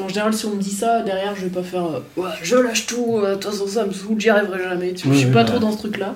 En 0.00 0.08
général, 0.08 0.34
si 0.34 0.44
on 0.46 0.54
me 0.54 0.60
dit 0.60 0.70
ça, 0.70 1.02
derrière, 1.02 1.34
je 1.34 1.42
vais 1.46 1.50
pas 1.50 1.62
faire 1.62 1.84
euh, 1.86 2.00
Ouais, 2.16 2.28
je 2.42 2.56
lâche 2.56 2.86
tout, 2.86 3.16
euh, 3.16 3.30
de 3.30 3.34
toute 3.40 3.50
façon, 3.50 3.66
ça 3.66 3.86
me 3.86 3.92
saoule, 3.92 4.20
j'y 4.20 4.28
arriverai 4.28 4.62
jamais. 4.62 4.92
Tu 4.92 5.06
vois, 5.06 5.12
Ouais, 5.16 5.20
je 5.20 5.24
suis 5.24 5.32
pas 5.32 5.40
ouais. 5.40 5.46
trop 5.46 5.58
dans 5.58 5.72
ce 5.72 5.78
truc-là. 5.78 6.14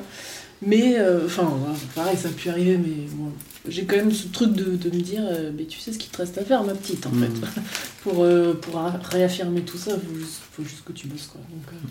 Mais, 0.66 0.98
euh, 0.98 1.26
enfin, 1.26 1.52
pareil, 1.94 2.16
ça 2.16 2.28
a 2.28 2.32
pu 2.32 2.48
arriver, 2.48 2.78
mais 2.78 3.06
bon. 3.12 3.30
J'ai 3.66 3.84
quand 3.84 3.96
même 3.96 4.12
ce 4.12 4.28
truc 4.28 4.52
de, 4.52 4.76
de 4.76 4.94
me 4.94 5.00
dire, 5.00 5.22
euh, 5.24 5.50
mais 5.56 5.64
tu 5.64 5.78
sais 5.80 5.92
ce 5.92 5.98
qu'il 5.98 6.10
te 6.10 6.18
reste 6.18 6.36
à 6.36 6.44
faire, 6.44 6.62
ma 6.64 6.74
petite, 6.74 7.06
en 7.06 7.10
fait. 7.10 7.62
pour, 8.02 8.22
euh, 8.22 8.52
pour 8.54 8.80
réaffirmer 9.10 9.62
tout 9.62 9.78
ça, 9.78 9.92
faut 9.92 10.18
juste, 10.18 10.40
faut 10.52 10.62
juste 10.62 10.84
que 10.84 10.92
tu 10.92 11.06
bosses, 11.06 11.28
quoi. 11.28 11.40
Donc, 11.50 11.68
euh, 11.68 11.86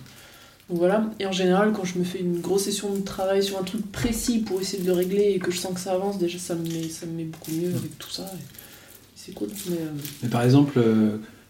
donc 0.70 0.78
voilà. 0.78 1.10
Et 1.20 1.26
en 1.26 1.32
général, 1.32 1.74
quand 1.74 1.84
je 1.84 1.98
me 1.98 2.04
fais 2.04 2.20
une 2.20 2.42
grosse 2.42 2.66
session 2.66 2.94
de 2.94 3.02
travail 3.02 3.42
sur 3.42 3.60
un 3.60 3.64
truc 3.64 3.92
précis 3.92 4.40
pour 4.40 4.62
essayer 4.62 4.84
de 4.84 4.88
le 4.88 4.94
régler 4.94 5.34
et 5.36 5.40
que 5.40 5.52
je 5.52 5.58
sens 5.58 5.74
que 5.74 5.80
ça 5.80 5.94
avance, 5.94 6.20
déjà, 6.20 6.38
ça 6.38 6.54
me 6.54 6.64
met, 6.64 6.90
ça 6.90 7.08
me 7.08 7.14
met 7.14 7.26
beaucoup 7.26 7.52
mieux 7.52 7.74
avec 7.76 7.98
tout 7.98 8.12
ça. 8.12 8.32
C'est 9.16 9.34
cool. 9.34 9.50
Mais, 9.70 9.78
Mais 10.22 10.30
par 10.30 10.44
exemple, 10.44 10.80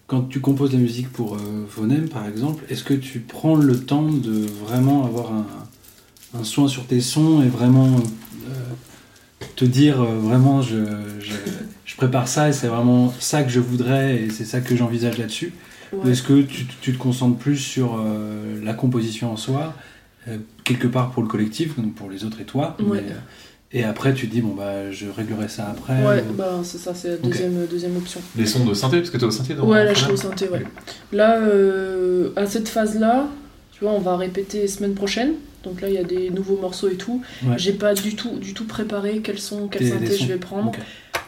quand 0.07 0.21
tu 0.23 0.39
composes 0.39 0.71
la 0.71 0.79
musique 0.79 1.11
pour 1.11 1.37
Phonem, 1.69 2.07
par 2.07 2.27
exemple, 2.27 2.63
est-ce 2.69 2.83
que 2.83 2.93
tu 2.93 3.19
prends 3.19 3.55
le 3.55 3.79
temps 3.79 4.09
de 4.11 4.45
vraiment 4.65 5.05
avoir 5.05 5.33
un, 5.33 5.45
un 6.39 6.43
soin 6.43 6.67
sur 6.67 6.85
tes 6.85 7.01
sons 7.01 7.41
et 7.43 7.47
vraiment 7.47 7.87
euh, 7.95 8.49
te 9.55 9.65
dire 9.65 10.01
euh, 10.01 10.17
vraiment 10.19 10.61
je, 10.61 10.77
je, 11.19 11.33
je 11.85 11.95
prépare 11.95 12.27
ça 12.27 12.49
et 12.49 12.53
c'est 12.53 12.67
vraiment 12.67 13.13
ça 13.19 13.43
que 13.43 13.49
je 13.49 13.59
voudrais 13.59 14.15
et 14.23 14.29
c'est 14.29 14.45
ça 14.45 14.61
que 14.61 14.75
j'envisage 14.75 15.17
là-dessus 15.17 15.53
Ou 15.91 16.03
ouais. 16.05 16.11
est-ce 16.11 16.23
que 16.23 16.41
tu, 16.41 16.65
tu 16.81 16.93
te 16.93 16.97
concentres 16.97 17.37
plus 17.37 17.57
sur 17.57 17.97
euh, 17.99 18.59
la 18.63 18.73
composition 18.73 19.31
en 19.31 19.37
soi, 19.37 19.73
euh, 20.27 20.37
quelque 20.63 20.87
part 20.87 21.11
pour 21.11 21.21
le 21.23 21.29
collectif, 21.29 21.75
donc 21.77 21.93
pour 21.93 22.09
les 22.09 22.23
autres 22.25 22.41
et 22.41 22.45
toi 22.45 22.75
Ouais. 22.79 23.01
mais, 23.05 23.11
euh, 23.11 23.15
et 23.75 23.83
après 23.83 24.13
tu 24.13 24.27
te 24.27 24.33
dis 24.33 24.41
bon 24.41 24.53
bah 24.55 24.91
je 24.91 25.07
réglerai 25.07 25.47
ça 25.49 25.67
après 25.69 26.03
Ouais, 26.05 26.23
ou- 26.29 26.33
bah 26.33 26.61
c'est 26.63 26.77
ça, 26.77 26.93
c'est 26.95 27.09
la 27.09 27.17
deuxième, 27.17 27.65
deuxième 27.69 27.97
option. 27.97 28.21
Les 28.37 28.45
sons 28.45 28.65
de 28.65 28.73
synthé, 28.75 28.97
parce 28.99 29.09
que 29.09 29.17
t'es 29.17 29.25
au 29.25 29.31
synthé 29.31 29.55
dans 29.55 29.67
Ouais, 29.67 29.83
là 29.83 29.93
je 29.93 29.99
suis 29.99 30.07
au 30.11 30.15
la- 30.15 30.17
synthé, 30.21 30.47
ouais. 30.49 30.63
Là, 31.11 31.37
euh, 31.39 32.29
à 32.35 32.45
cette 32.45 32.69
phase-là, 32.69 33.27
tu 33.71 33.83
vois, 33.83 33.93
on 33.93 33.99
va 33.99 34.15
répéter 34.17 34.67
semaine 34.67 34.93
prochaine. 34.93 35.33
Donc 35.63 35.81
là, 35.81 35.87
il 35.89 35.95
y 35.95 35.97
a 35.97 36.03
des 36.03 36.29
nouveaux 36.29 36.57
morceaux 36.57 36.89
et 36.89 36.95
tout. 36.97 37.21
Ouais. 37.45 37.55
J'ai 37.57 37.73
pas 37.73 37.93
du 37.93 38.15
tout, 38.15 38.37
du 38.37 38.53
tout 38.53 38.65
préparé 38.65 39.19
quels 39.19 39.39
sont, 39.39 39.67
quels 39.67 39.87
synthés 39.87 40.17
je 40.17 40.25
vais 40.25 40.37
prendre. 40.37 40.71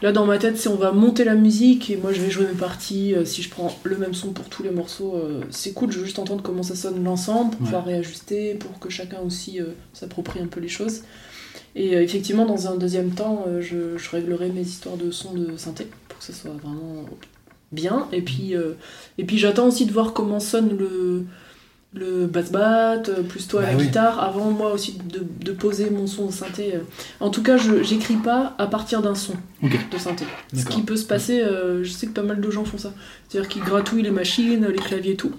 Là, 0.02 0.12
dans 0.12 0.26
ma 0.26 0.38
tête, 0.38 0.58
c'est 0.58 0.68
on 0.68 0.76
va 0.76 0.92
monter 0.92 1.24
la 1.24 1.36
musique 1.36 1.90
et 1.90 1.96
moi 1.96 2.12
je 2.12 2.20
vais 2.22 2.30
jouer 2.30 2.46
mes 2.48 2.60
parties. 2.60 3.16
Euh, 3.16 3.24
si 3.24 3.42
je 3.42 3.50
prends 3.50 3.74
le 3.84 3.98
même 3.98 4.14
son 4.14 4.34
pour 4.34 4.46
tous 4.50 4.62
les 4.62 4.70
morceaux, 4.70 5.16
euh, 5.16 5.42
c'est 5.52 5.72
cool. 5.72 5.90
Je 5.92 6.00
veux 6.00 6.06
juste 6.06 6.20
entendre 6.20 6.44
comment 6.44 6.64
ça 6.64 6.76
sonne 6.76 7.02
l'ensemble 7.04 7.52
pour 7.52 7.62
Ouais. 7.62 7.66
pouvoir 7.68 7.86
réajuster, 7.86 8.56
pour 8.56 8.78
que 8.78 8.90
chacun 8.90 9.20
aussi 9.26 9.62
euh, 9.62 9.68
s'approprie 9.94 10.42
un 10.42 10.48
peu 10.48 10.60
les 10.60 10.68
choses. 10.68 11.02
Et 11.78 11.94
effectivement, 11.94 12.46
dans 12.46 12.68
un 12.68 12.76
deuxième 12.76 13.12
temps, 13.12 13.46
je, 13.60 13.98
je 13.98 14.10
réglerai 14.10 14.50
mes 14.50 14.62
histoires 14.62 14.96
de 14.98 15.12
son 15.12 15.34
de 15.34 15.58
synthé 15.58 15.88
pour 16.08 16.20
que 16.20 16.24
ça 16.26 16.32
soit 16.34 16.52
vraiment 16.52 17.06
bien. 17.74 18.08
Et 18.14 18.22
puis, 18.22 18.54
et 19.18 19.24
puis 19.26 19.38
j'attends 19.38 19.68
aussi 19.68 19.86
de 19.86 19.92
voir 19.92 20.14
comment 20.14 20.40
sonne 20.40 20.78
le, 20.78 21.26
le 21.94 22.26
bass-bat, 22.28 23.04
euh, 23.08 23.24
plus 23.24 23.48
toi 23.48 23.62
à 23.62 23.66
Bah 23.66 23.72
la 23.72 23.78
oui. 23.78 23.86
guitare, 23.86 24.20
avant 24.22 24.52
moi 24.52 24.74
aussi 24.74 24.98
de, 24.98 25.24
de 25.44 25.52
poser 25.54 25.90
mon 25.90 26.08
son 26.08 26.26
de 26.28 26.32
synthé. 26.34 26.76
euh. 26.76 26.80
En 27.22 27.30
tout 27.30 27.42
cas, 27.42 27.56
je 27.58 27.84
j'écris 27.84 28.16
pas 28.18 28.54
à 28.58 28.68
partir 28.68 29.02
d'un 29.02 29.16
son 29.16 29.34
de 29.64 29.98
synthé. 29.98 30.26
Ce 30.54 30.66
qui 30.66 30.82
peut 30.82 30.98
se 30.98 31.06
passer, 31.06 31.40
euh, 31.42 31.84
je 31.84 31.90
sais 31.92 32.08
que 32.08 32.12
pas 32.12 32.24
mal 32.24 32.42
de 32.42 32.50
gens 32.52 32.66
font 32.66 32.78
ça. 32.78 32.94
C'est-à-dire 33.30 33.50
qu'ils 33.50 33.64
gratouillent 33.64 34.04
les 34.04 34.12
machines, 34.12 34.66
les 34.68 34.74
claviers 34.76 35.14
et 35.14 35.18
tout. 35.18 35.32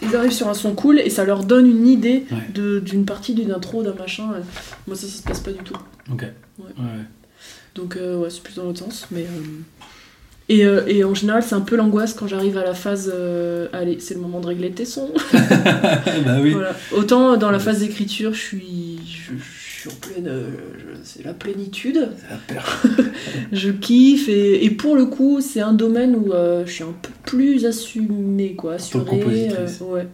Ils 0.00 0.14
arrivent 0.16 0.32
sur 0.32 0.48
un 0.48 0.54
son 0.54 0.74
cool 0.74 0.98
et 1.00 1.10
ça 1.10 1.24
leur 1.24 1.44
donne 1.44 1.66
une 1.66 1.86
idée 1.88 2.24
Ouais. 2.30 2.80
d'une 2.80 3.04
partie, 3.04 3.34
d'une 3.34 3.50
intro, 3.52 3.82
d'un 3.82 3.94
machin. 3.94 4.28
Moi, 4.86 4.96
ça, 4.96 5.06
ça 5.06 5.18
se 5.18 5.22
passe 5.22 5.40
pas 5.40 5.52
du 5.52 5.58
tout. 5.58 5.76
Ok. 6.12 6.22
Ouais. 6.58 6.64
Ouais. 6.78 6.84
Donc, 7.74 7.96
euh, 7.96 8.16
ouais, 8.16 8.30
c'est 8.30 8.42
plus 8.42 8.54
dans 8.54 8.62
l'autre 8.64 8.78
sens. 8.78 9.06
Mais, 9.10 9.22
euh, 9.24 9.84
et, 10.48 10.64
euh, 10.66 10.82
et 10.86 11.04
en 11.04 11.14
général, 11.14 11.42
c'est 11.42 11.54
un 11.54 11.60
peu 11.60 11.76
l'angoisse 11.76 12.12
quand 12.14 12.26
j'arrive 12.26 12.58
à 12.58 12.64
la 12.64 12.74
phase. 12.74 13.10
euh, 13.14 13.68
allez, 13.72 13.98
c'est 14.00 14.14
le 14.14 14.20
moment 14.20 14.40
de 14.40 14.46
régler 14.46 14.70
tes 14.70 14.84
sons. 14.84 15.10
bah 15.32 16.38
oui. 16.42 16.50
Voilà. 16.52 16.74
Autant 16.94 17.32
euh, 17.32 17.36
dans 17.36 17.50
la 17.50 17.58
phase 17.58 17.80
d'écriture, 17.80 18.34
je 18.34 18.40
suis, 18.40 18.98
je, 19.06 19.32
je 19.36 19.80
suis 19.80 19.88
en 19.90 19.94
pleine. 19.94 20.30
c'est 21.02 21.24
la 21.24 21.32
plénitude. 21.34 22.08
La. 22.54 22.62
Je 23.52 23.70
kiffe 23.70 24.28
et, 24.28 24.64
et 24.64 24.70
pour 24.70 24.96
le 24.96 25.06
coup, 25.06 25.40
c'est 25.40 25.60
un 25.60 25.72
domaine 25.72 26.14
où 26.16 26.32
euh, 26.32 26.64
je 26.66 26.72
suis 26.72 26.84
un 26.84 26.94
peu 27.00 27.10
plus 27.24 27.64
assumée, 27.66 28.54
quoi. 28.54 28.74
Assurée. 28.74 29.48
ouais. 29.82 30.06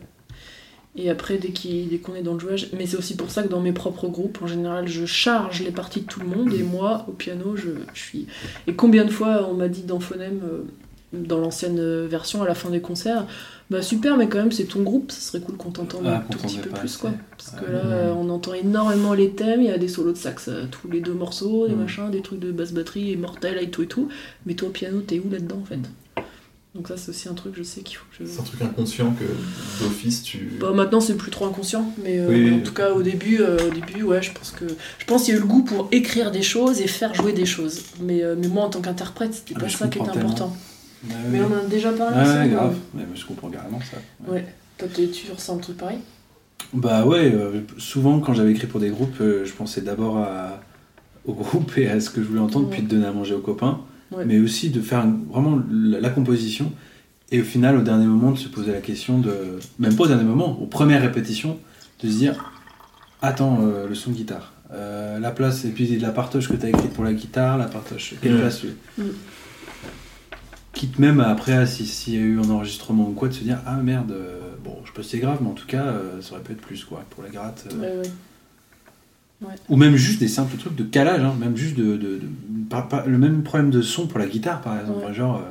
Et 1.03 1.09
après, 1.09 1.39
dès 1.39 1.49
qu'on 1.99 2.15
est 2.15 2.23
dans 2.23 2.35
le 2.35 2.41
jouage. 2.41 2.69
Mais 2.77 2.87
c'est 2.87 2.97
aussi 2.97 3.17
pour 3.17 3.31
ça 3.31 3.43
que 3.43 3.49
dans 3.49 3.61
mes 3.61 3.73
propres 3.73 4.09
groupes, 4.09 4.39
en 4.43 4.47
général, 4.47 4.87
je 4.87 5.07
charge 5.07 5.63
les 5.63 5.71
parties 5.71 6.03
de 6.03 6.07
tout 6.07 6.21
le 6.21 6.27
monde 6.27 6.53
et 6.53 6.63
moi, 6.63 7.07
au 7.09 7.13
piano, 7.13 7.57
je, 7.57 7.71
je 7.95 8.01
suis. 8.01 8.27
Et 8.67 8.75
combien 8.75 9.05
de 9.05 9.11
fois 9.11 9.49
on 9.51 9.55
m'a 9.55 9.69
dit 9.69 9.83
dans 9.83 9.99
Phonème, 10.01 10.41
euh, 10.45 10.63
dans 11.13 11.39
l'ancienne 11.39 12.07
version, 12.07 12.43
à 12.43 12.47
la 12.47 12.55
fin 12.55 12.71
des 12.71 12.81
concerts, 12.81 13.27
bah 13.71 13.83
super, 13.83 14.17
mais 14.17 14.29
quand 14.29 14.39
même, 14.39 14.53
c'est 14.53 14.65
ton 14.65 14.83
groupe, 14.83 15.11
ça 15.11 15.21
serait 15.21 15.41
cool 15.41 15.57
qu'on 15.57 15.71
t'entende 15.71 16.03
Ah, 16.07 16.17
un 16.17 16.21
tout 16.33 16.39
petit 16.39 16.59
peu 16.59 16.71
plus, 16.71 16.85
assez. 16.89 16.99
quoi. 17.01 17.13
Parce 17.39 17.51
que 17.53 17.71
là, 17.71 18.15
on 18.17 18.29
entend 18.29 18.53
énormément 18.55 19.15
les 19.15 19.31
thèmes, 19.31 19.63
il 19.63 19.69
y 19.69 19.73
a 19.73 19.79
des 19.79 19.89
solos 19.89 20.13
de 20.13 20.17
sax 20.19 20.49
euh, 20.49 20.65
tous 20.71 20.91
les 20.91 21.01
deux 21.01 21.13
morceaux, 21.15 21.67
des 21.69 21.75
Mm. 21.75 21.79
machins, 21.79 22.11
des 22.11 22.21
trucs 22.21 22.41
de 22.41 22.53
basse 22.53 22.73
batterie, 22.73 23.13
immortel 23.13 23.59
et 23.63 23.71
tout 23.71 23.83
et 23.83 23.87
tout. 23.87 24.09
Mais 24.45 24.55
toi, 24.55 24.69
au 24.69 24.73
piano, 24.73 25.01
t'es 25.01 25.19
où 25.21 25.31
là-dedans, 25.31 25.59
en 25.63 25.65
fait? 25.65 25.79
Donc 26.75 26.87
ça, 26.87 26.97
c'est 26.97 27.11
aussi 27.11 27.29
un 27.29 27.35
truc, 27.35 27.55
je 27.57 27.65
sais 27.65 27.81
qu'il 27.81 27.97
faut 27.97 28.05
que 28.17 28.25
je... 28.25 28.31
C'est 28.31 28.39
un 28.41 28.45
truc 28.45 28.63
inconscient 28.63 29.13
que 29.13 29.25
d'office 29.83 30.23
tu. 30.23 30.53
Bah, 30.61 30.71
maintenant, 30.73 31.01
c'est 31.01 31.17
plus 31.17 31.33
trop 31.33 31.47
inconscient, 31.47 31.93
mais 32.05 32.21
euh, 32.21 32.29
Oui, 32.29 32.55
en 32.55 32.61
tout 32.61 32.73
cas, 32.73 32.93
au 32.93 33.03
début, 33.03 33.41
euh, 33.41 33.57
au 33.67 33.71
début, 33.71 34.05
ouais, 34.05 34.23
je 34.23 34.31
pense 34.33 34.53
que 34.53 34.67
je 34.99 35.05
pense 35.05 35.25
qu'il 35.25 35.35
y 35.35 35.37
a 35.37 35.41
eu 35.41 35.43
le 35.43 35.49
goût 35.49 35.65
pour 35.65 35.89
écrire 35.91 36.31
des 36.31 36.43
choses 36.43 36.81
et 36.81 36.87
faire 36.87 37.13
jouer 37.13 37.33
des 37.33 37.45
choses. 37.47 37.83
Mais, 38.01 38.23
euh, 38.23 38.37
mais 38.39 38.47
moi, 38.47 38.65
en 38.67 38.71
tant 38.71 38.81
qu'interprète, 38.81 39.35
c'était 39.35 39.55
Ah, 39.57 39.61
pas 39.63 39.69
ça 39.69 39.89
qui 39.89 39.99
était 39.99 40.09
important. 40.11 40.57
Bah 41.03 41.15
Mais 41.31 41.41
oui. 41.41 41.47
on 41.51 41.55
en 41.55 41.59
a 41.59 41.69
déjà 41.69 41.91
parlé. 41.93 42.15
Ah 42.21 42.25
ça, 42.25 42.33
ouais, 42.35 42.45
mais- 42.47 42.51
grave. 42.55 42.77
Ouais, 42.95 43.05
mais 43.11 43.17
je 43.17 43.27
comprends 43.27 43.49
carrément 43.51 43.81
ça. 43.81 43.97
Ouais. 44.33 44.47
Toi, 44.79 44.87
tu 44.95 45.33
ressens 45.33 45.57
un 45.57 45.59
truc 45.59 45.77
pareil? 45.77 45.99
Bah 46.73 47.05
ouais, 47.05 47.33
euh, 47.35 47.63
souvent 47.79 48.21
quand 48.21 48.33
j'avais 48.33 48.53
écrit 48.53 48.69
pour 48.69 48.79
des 48.79 48.91
groupes, 48.91 49.21
euh, 49.21 49.45
je 49.45 49.53
pensais 49.53 49.81
d'abord 49.81 50.19
à- 50.19 50.61
au 51.25 51.33
groupe 51.33 51.77
et 51.79 51.89
à 51.89 51.99
ce 52.01 52.11
que 52.11 52.23
je 52.23 52.29
voulais 52.29 52.41
entendre, 52.41 52.67
Ouais. 52.69 52.75
puis 52.75 52.83
de 52.83 52.89
donner 52.89 53.07
à 53.07 53.13
manger 53.13 53.35
aux 53.35 53.41
copains, 53.41 53.81
Ouais. 54.13 54.25
mais 54.25 54.39
aussi 54.41 54.71
de 54.71 54.81
faire 54.81 55.07
vraiment 55.31 55.61
la, 55.71 56.01
la 56.01 56.11
composition 56.11 56.73
et 57.33 57.41
au 57.41 57.45
final, 57.45 57.77
au 57.77 57.83
dernier 57.83 58.07
moment, 58.07 58.33
de 58.33 58.39
se 58.39 58.49
poser 58.49 58.73
la 58.73 58.81
question 58.81 59.19
de, 59.19 59.33
même 59.79 59.95
pas 59.95 60.05
au 60.05 60.09
dernier 60.09 60.25
moment, 60.25 60.61
aux 60.61 60.67
premières 60.67 61.01
répétitions, 61.03 61.59
de 62.03 62.09
se 62.09 62.17
dire, 62.17 62.53
attends, 63.23 63.61
euh, 63.63 63.87
le 63.89 63.95
son 63.95 64.11
de 64.11 64.17
guitare, 64.17 64.53
euh, 64.73 65.21
la 65.21 65.31
place, 65.31 65.65
et 65.65 65.69
puis 65.71 65.97
la 66.01 66.11
partoche 66.11 66.49
que 66.49 66.57
tu 66.57 66.67
as 66.67 66.71
écrite 66.71 66.93
pour 66.93 67.05
la 67.05 67.13
guitare, 67.13 67.57
la 67.57 67.67
partoche, 67.67 68.15
quelle 68.21 68.35
Ouais. 68.35 68.41
place 68.41 68.61
tu 68.61 68.69
Mm. 69.01 69.05
Quitte 70.73 70.99
même 70.99 71.21
après, 71.21 71.67
si- 71.67 71.87
s'il 71.87 72.15
y 72.15 72.19
a 72.19 72.21
eu 72.21 72.39
un 72.41 72.49
enregistrement 72.51 73.09
ou 73.09 73.13
quoi, 73.13 73.29
de 73.29 73.35
se 73.35 73.45
dire, 73.45 73.59
ah 73.67 73.77
merde, 73.77 74.13
euh, 74.13 74.39
bon, 74.65 74.77
je 74.85 74.89
sais 74.89 74.95
pas 74.97 75.03
si 75.03 75.09
c'est 75.11 75.19
grave, 75.19 75.39
mais 75.43 75.49
en 75.51 75.55
tout 75.55 75.67
cas, 75.67 75.85
euh, 75.85 76.21
ça 76.23 76.33
aurait 76.35 76.43
pu 76.43 76.53
être 76.53 76.61
plus, 76.61 76.85
quoi, 76.85 77.05
pour 77.11 77.23
la 77.23 77.29
gratte. 77.29 77.67
Ouais. 79.43 79.49
Ou 79.71 79.77
même 79.77 79.97
juste 79.97 80.21
des 80.21 80.29
simples 80.29 80.57
trucs 80.59 80.77
de 80.77 80.83
calage, 80.85 81.23
hein, 81.23 81.35
même 81.41 81.57
juste 81.57 81.77
de, 81.77 81.97
de- 81.97 81.97
de- 81.97 82.21
par- 82.69 82.89
par- 82.89 83.07
le 83.07 83.17
même 83.19 83.43
problème 83.43 83.71
de 83.71 83.81
son 83.83 84.07
pour 84.07 84.19
la 84.19 84.27
guitare 84.27 84.61
par 84.61 84.79
exemple. 84.79 85.07
Ouais. 85.07 85.15
Genre, 85.15 85.37
euh, 85.39 85.51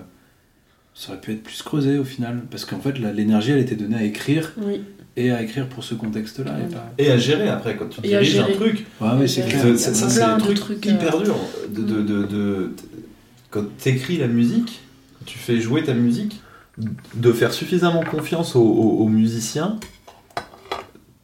ça 0.94 1.12
aurait 1.12 1.22
pu 1.22 1.32
être 1.32 1.42
plus 1.44 1.62
creusé 1.64 1.98
au 1.98 2.04
final. 2.04 2.42
Parce 2.52 2.66
qu'en 2.66 2.80
fait, 2.80 3.00
la- 3.00 3.12
l'énergie, 3.14 3.52
elle 3.52 3.60
était 3.60 3.76
donnée 3.76 3.96
à 3.98 4.04
écrire 4.04 4.54
Oui. 4.62 4.82
et 5.18 5.32
à 5.32 5.42
écrire 5.42 5.68
pour 5.68 5.84
ce 5.84 5.96
contexte-là. 5.96 6.52
et 6.60 6.64
Ouais. 6.64 6.70
pas- 6.70 6.94
Et 7.00 7.10
à 7.10 7.18
gérer 7.18 7.50
après, 7.50 7.76
quand 7.78 7.88
tu 7.90 8.02
diriges 8.02 8.38
un 8.40 8.44
truc. 8.52 8.86
Ouais, 9.02 9.28
c'est 9.28 9.50
Ça, 9.78 10.10
c'est 10.10 10.22
un 10.22 10.38
truc, 10.38 10.58
trucs, 10.60 10.86
euh, 10.86 10.92
hyper 10.92 11.22
dur. 11.24 11.36
De, 11.70 11.82
de, 11.82 12.02
de, 12.04 12.24
de- 12.28 12.72
quand 13.50 13.64
tu 13.82 13.90
écris 13.90 14.18
la 14.18 14.28
musique, 14.28 14.82
quand 15.18 15.26
tu 15.26 15.40
fais 15.40 15.60
jouer 15.60 15.84
ta 15.84 15.94
musique, 15.96 16.40
de 17.16 17.32
faire 17.34 17.52
suffisamment 17.54 18.04
confiance 18.04 18.56
aux, 18.56 18.62
aux- 18.62 19.00
aux 19.04 19.08
musiciens 19.10 19.78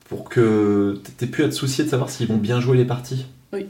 pour 0.10 0.30
que 0.30 0.99
t'aies 1.18 1.28
plus 1.28 1.43
à 1.43 1.49
te 1.49 1.53
soucier 1.53 1.84
de 1.84 1.89
savoir 1.89 2.10
s'ils 2.10 2.28
vont 2.28 2.38
bien 2.38 2.60
jouer 2.60 2.78
les 2.78 2.86
parties. 2.86 3.26
Oui. 3.53 3.66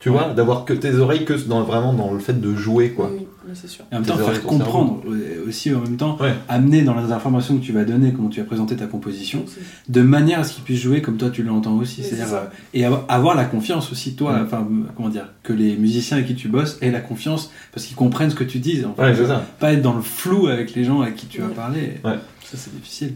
Tu 0.00 0.10
vois, 0.10 0.32
d'avoir 0.32 0.64
que 0.64 0.72
tes 0.72 0.94
oreilles 0.94 1.24
que 1.24 1.32
dans, 1.32 1.64
vraiment 1.64 1.92
dans 1.92 2.12
le 2.12 2.20
fait 2.20 2.40
de 2.40 2.54
jouer, 2.54 2.90
quoi. 2.90 3.10
Oui, 3.12 3.26
oui, 3.48 3.52
c'est 3.60 3.66
sûr. 3.66 3.84
Et 3.90 3.96
en 3.96 3.98
même 3.98 4.06
temps, 4.06 4.16
faire 4.16 4.42
comprendre 4.44 5.02
aussi 5.44 5.74
en 5.74 5.80
même 5.80 5.96
temps, 5.96 6.16
Ouais. 6.20 6.34
amener 6.48 6.82
dans 6.82 6.94
les 7.00 7.10
informations 7.10 7.58
que 7.58 7.64
tu 7.64 7.72
vas 7.72 7.84
donner, 7.84 8.12
comment 8.12 8.28
tu 8.28 8.38
vas 8.38 8.46
présenter 8.46 8.76
ta 8.76 8.86
composition, 8.86 9.44
de 9.88 10.00
manière 10.02 10.38
à 10.38 10.44
ce 10.44 10.54
qu'ils 10.54 10.62
puissent 10.62 10.78
jouer 10.82 11.02
comme 11.02 11.16
toi 11.16 11.30
tu 11.30 11.42
l'entends 11.42 11.76
aussi. 11.78 12.04
C'est-à-dire, 12.04 12.26
c'est 12.26 12.30
ça. 12.30 12.42
euh, 12.42 12.56
et 12.74 12.84
avoir, 12.84 13.04
avoir 13.08 13.34
la 13.34 13.44
confiance 13.44 13.90
aussi, 13.90 14.14
toi, 14.14 14.38
enfin, 14.40 14.68
euh, 14.70 14.84
comment 14.96 15.08
dire, 15.08 15.32
que 15.42 15.52
les 15.52 15.74
musiciens 15.74 16.18
avec 16.18 16.28
qui 16.28 16.36
tu 16.36 16.46
bosses 16.46 16.78
aient 16.80 16.92
la 16.92 17.00
confiance 17.00 17.50
parce 17.72 17.84
qu'ils 17.84 17.96
comprennent 17.96 18.30
ce 18.30 18.36
que 18.36 18.44
tu 18.44 18.60
dis. 18.60 18.84
En 18.84 18.94
fait. 18.94 19.02
Ouais, 19.02 19.14
c'est 19.16 19.26
ça. 19.26 19.44
Pas 19.58 19.72
être 19.72 19.82
dans 19.82 19.94
le 19.94 20.02
flou 20.02 20.46
avec 20.46 20.76
les 20.76 20.84
gens 20.84 21.00
avec 21.00 21.16
qui 21.16 21.26
tu 21.26 21.40
vas 21.40 21.48
parler. 21.48 21.94
Ouais. 22.04 22.18
Ça, 22.44 22.56
c'est 22.56 22.72
difficile. 22.72 23.14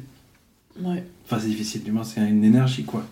Ouais. 0.83 1.05
Enfin, 1.33 1.41
c'est 1.43 1.49
difficile, 1.51 1.83
du 1.83 1.93
moins, 1.93 2.05
c'est 2.05 2.21
une 2.21 2.45
énergie, 2.45 2.85
quoi. 2.85 3.05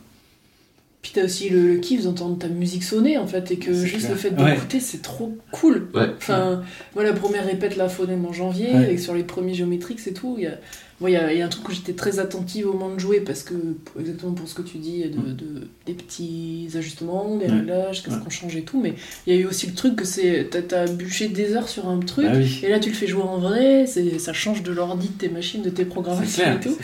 Puis 1.03 1.13
t'as 1.15 1.25
aussi 1.25 1.49
le, 1.49 1.67
le 1.67 1.79
kiff 1.79 2.03
d'entendre 2.05 2.37
ta 2.39 2.49
musique 2.49 2.85
sonner 2.85 3.17
en 3.17 3.27
fait 3.27 3.51
et 3.53 3.57
que 3.57 3.73
juste 3.73 4.01
clair. 4.01 4.11
le 4.11 4.17
fait 4.19 4.31
Ouais. 4.39 4.53
d'écouter 4.53 4.81
c'est 4.81 5.01
trop 5.01 5.35
cool. 5.51 5.89
Ouais. 5.95 6.11
Enfin, 6.19 6.63
moi 6.95 7.03
la 7.05 7.15
première 7.15 7.47
répète 7.47 7.77
la 7.79 7.89
phonème 7.89 8.27
en 8.27 8.35
janvier 8.35 8.75
Ouais. 8.75 8.93
et 8.93 8.99
sur 8.99 9.15
les 9.15 9.23
premiers 9.25 9.55
géométriques 9.55 9.99
c'est 10.01 10.13
tout. 10.13 10.35
Il 10.37 10.45
y 10.45 10.47
a, 10.47 10.59
moi, 11.01 11.09
il 11.11 11.15
y, 11.15 11.17
a, 11.17 11.33
il 11.33 11.39
y 11.39 11.43
a 11.43 11.47
un 11.47 11.49
truc 11.49 11.69
où 11.69 11.73
j'étais 11.73 11.95
très 11.95 12.19
attentive 12.19 12.69
au 12.69 12.75
moment 12.75 12.95
de 12.95 13.01
jouer 13.01 13.21
parce 13.21 13.43
que 13.43 13.55
exactement 13.99 14.33
pour 14.33 14.47
ce 14.47 14.55
que 14.55 14.63
tu 14.63 14.77
dis 14.79 15.03
de, 15.05 15.19
Mm. 15.19 15.37
de- 15.37 15.69
des 15.87 15.95
petits 15.95 16.69
ajustements, 16.77 17.37
des 17.37 17.47
Ouais. 17.47 17.53
réglages, 17.61 18.03
qu'est-ce 18.03 18.17
Ouais. 18.17 18.23
qu'on 18.23 18.29
change 18.31 18.55
et 18.57 18.63
tout. 18.63 18.81
Mais 18.81 18.95
il 19.27 19.35
y 19.35 19.37
a 19.37 19.41
eu 19.41 19.47
aussi 19.47 19.67
le 19.67 19.73
truc 19.75 19.97
que 19.97 20.05
c'est 20.05 20.49
t'as, 20.69 20.87
bûché 20.87 21.29
des 21.29 21.55
heures 21.57 21.69
sur 21.69 21.89
un 21.89 21.99
truc. 22.01 22.27
Ah 22.29 22.35
oui. 22.37 22.61
Et 22.63 22.69
là, 22.69 22.79
tu 22.81 22.91
le 22.91 22.95
fais 22.95 23.07
jouer 23.07 23.23
en 23.23 23.39
vrai, 23.39 23.87
c'est, 23.87 24.19
ça 24.19 24.33
change 24.33 24.63
de 24.63 24.73
l'ordi, 24.73 25.09
de 25.09 25.13
tes 25.15 25.29
machines, 25.31 25.63
de 25.63 25.71
tes 25.71 25.85
programmations 25.87 26.43
clair, 26.43 26.57
et 26.57 26.61
tout. 26.61 26.77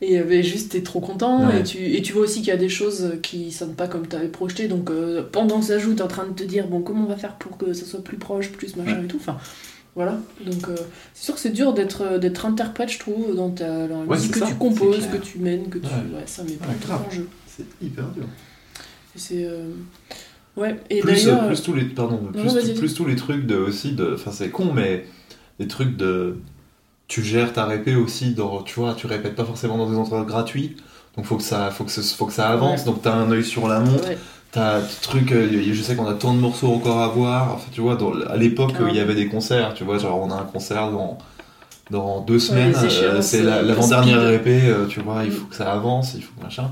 Et 0.00 0.18
ben, 0.20 0.42
juste, 0.42 0.72
t'es 0.72 0.82
trop 0.82 1.00
content. 1.00 1.46
Ouais. 1.48 1.60
Et, 1.60 1.62
tu, 1.62 1.78
et 1.78 2.00
tu 2.02 2.12
vois 2.14 2.22
aussi 2.22 2.38
qu'il 2.38 2.48
y 2.48 2.52
a 2.52 2.56
des 2.56 2.68
choses 2.70 3.12
qui 3.22 3.52
sonnent 3.52 3.74
pas 3.74 3.86
comme 3.88 4.06
t'avais 4.06 4.28
projeté. 4.28 4.68
Donc 4.68 4.90
euh, 4.90 5.22
pendant 5.30 5.60
que 5.60 5.66
ça 5.66 5.78
joue, 5.78 5.92
t'es 5.94 6.02
en 6.02 6.08
train 6.08 6.26
de 6.26 6.32
te 6.32 6.44
dire, 6.44 6.68
bon, 6.68 6.80
comment 6.80 7.04
on 7.04 7.08
va 7.08 7.16
faire 7.16 7.34
pour 7.36 7.58
que 7.58 7.72
ça 7.74 7.84
soit 7.84 8.02
plus 8.02 8.16
proche, 8.16 8.50
plus 8.50 8.76
machin 8.76 9.02
et 9.04 9.06
tout. 9.08 9.18
Enfin, 9.20 9.36
voilà. 9.94 10.18
Donc 10.46 10.68
euh, 10.68 10.76
c'est 11.14 11.24
sûr 11.24 11.34
que 11.34 11.40
c'est 11.40 11.50
dur 11.50 11.74
d'être, 11.74 12.02
euh, 12.02 12.18
d'être 12.18 12.46
interprète, 12.46 12.90
je 12.90 12.98
trouve, 12.98 13.34
dans, 13.34 13.50
ta, 13.50 13.86
dans 13.88 14.00
la 14.02 14.04
Ouais, 14.06 14.16
musique 14.16 14.32
que 14.32 14.38
ça, 14.40 14.46
tu 14.46 14.54
composes, 14.54 15.06
que 15.12 15.16
tu 15.16 15.38
mènes, 15.38 15.68
que 15.68 15.78
tu. 15.78 15.86
Ouais. 15.86 16.18
Ouais, 16.18 16.22
ça 16.26 16.42
met 16.44 16.52
pas 16.52 16.66
grave. 16.86 17.02
en 17.06 17.10
jeu. 17.10 17.28
C'est 17.46 17.64
hyper 17.82 18.04
dur. 18.08 18.24
Et 19.16 19.18
c'est. 19.18 19.44
euh, 19.44 19.70
Ouais, 20.56 20.76
et 20.90 20.98
plus, 21.00 21.12
d'ailleurs. 21.24 21.46
plus 21.46 21.62
tous 21.62 21.72
les 21.72 21.84
pardon 21.84 22.18
plus, 22.32 22.42
non, 22.42 22.74
plus 22.76 22.92
tous 22.94 23.04
les 23.04 23.14
trucs 23.14 23.46
de 23.46 23.56
aussi 23.56 23.92
de 23.92 24.14
enfin 24.14 24.32
c'est 24.32 24.50
con 24.50 24.72
mais 24.74 25.06
des 25.60 25.68
trucs 25.68 25.96
de 25.96 26.38
tu 27.06 27.22
gères 27.22 27.52
ta 27.52 27.64
répé 27.64 27.94
aussi 27.94 28.34
dans 28.34 28.62
tu 28.62 28.80
vois 28.80 28.94
tu 28.94 29.06
répètes 29.06 29.36
pas 29.36 29.44
forcément 29.44 29.78
dans 29.78 29.88
des 29.88 29.96
endroits 29.96 30.24
gratuits 30.24 30.76
donc 31.16 31.26
faut 31.26 31.36
que 31.36 31.44
ça 31.44 31.70
faut 31.70 31.84
que 31.84 31.92
ce- 31.92 32.00
faut 32.00 32.26
que 32.26 32.32
ça 32.32 32.48
avance 32.48 32.80
Ouais. 32.80 32.86
donc 32.86 33.02
t'as 33.02 33.14
un 33.14 33.30
œil 33.30 33.44
sur 33.44 33.68
la 33.68 33.78
montre 33.78 34.08
ouais. 34.08 34.18
T'as 34.58 34.80
euh, 35.32 35.48
je 35.72 35.82
sais 35.82 35.94
qu'on 35.96 36.06
a 36.08 36.14
tant 36.14 36.34
de 36.34 36.38
morceaux 36.40 36.68
encore 36.72 37.00
à 37.00 37.08
voir 37.08 37.54
enfin 37.54 37.68
tu 37.72 37.80
vois 37.80 37.96
dans- 37.96 38.12
à 38.28 38.36
l'époque 38.36 38.72
Ah. 38.78 38.84
il 38.90 38.96
y 38.96 39.00
avait 39.00 39.14
des 39.14 39.28
concerts 39.28 39.74
tu 39.74 39.84
vois 39.84 39.98
genre 39.98 40.20
on 40.20 40.30
a 40.30 40.34
un 40.34 40.44
concert 40.44 40.90
dans 40.90 41.18
dans 41.90 42.20
deux 42.20 42.38
semaines 42.38 42.74
euh, 42.76 43.20
c'est 43.22 43.40
euh, 43.40 43.44
la- 43.44 43.62
l'avant-dernière 43.62 44.18
euh, 44.20 44.86
tu 44.86 45.00
vois 45.00 45.24
il 45.24 45.30
Mm. 45.30 45.34
faut 45.34 45.46
que 45.46 45.54
ça 45.56 45.72
avance 45.72 46.14
il 46.16 46.22
faut 46.22 46.32
que 46.38 46.44
machin 46.44 46.70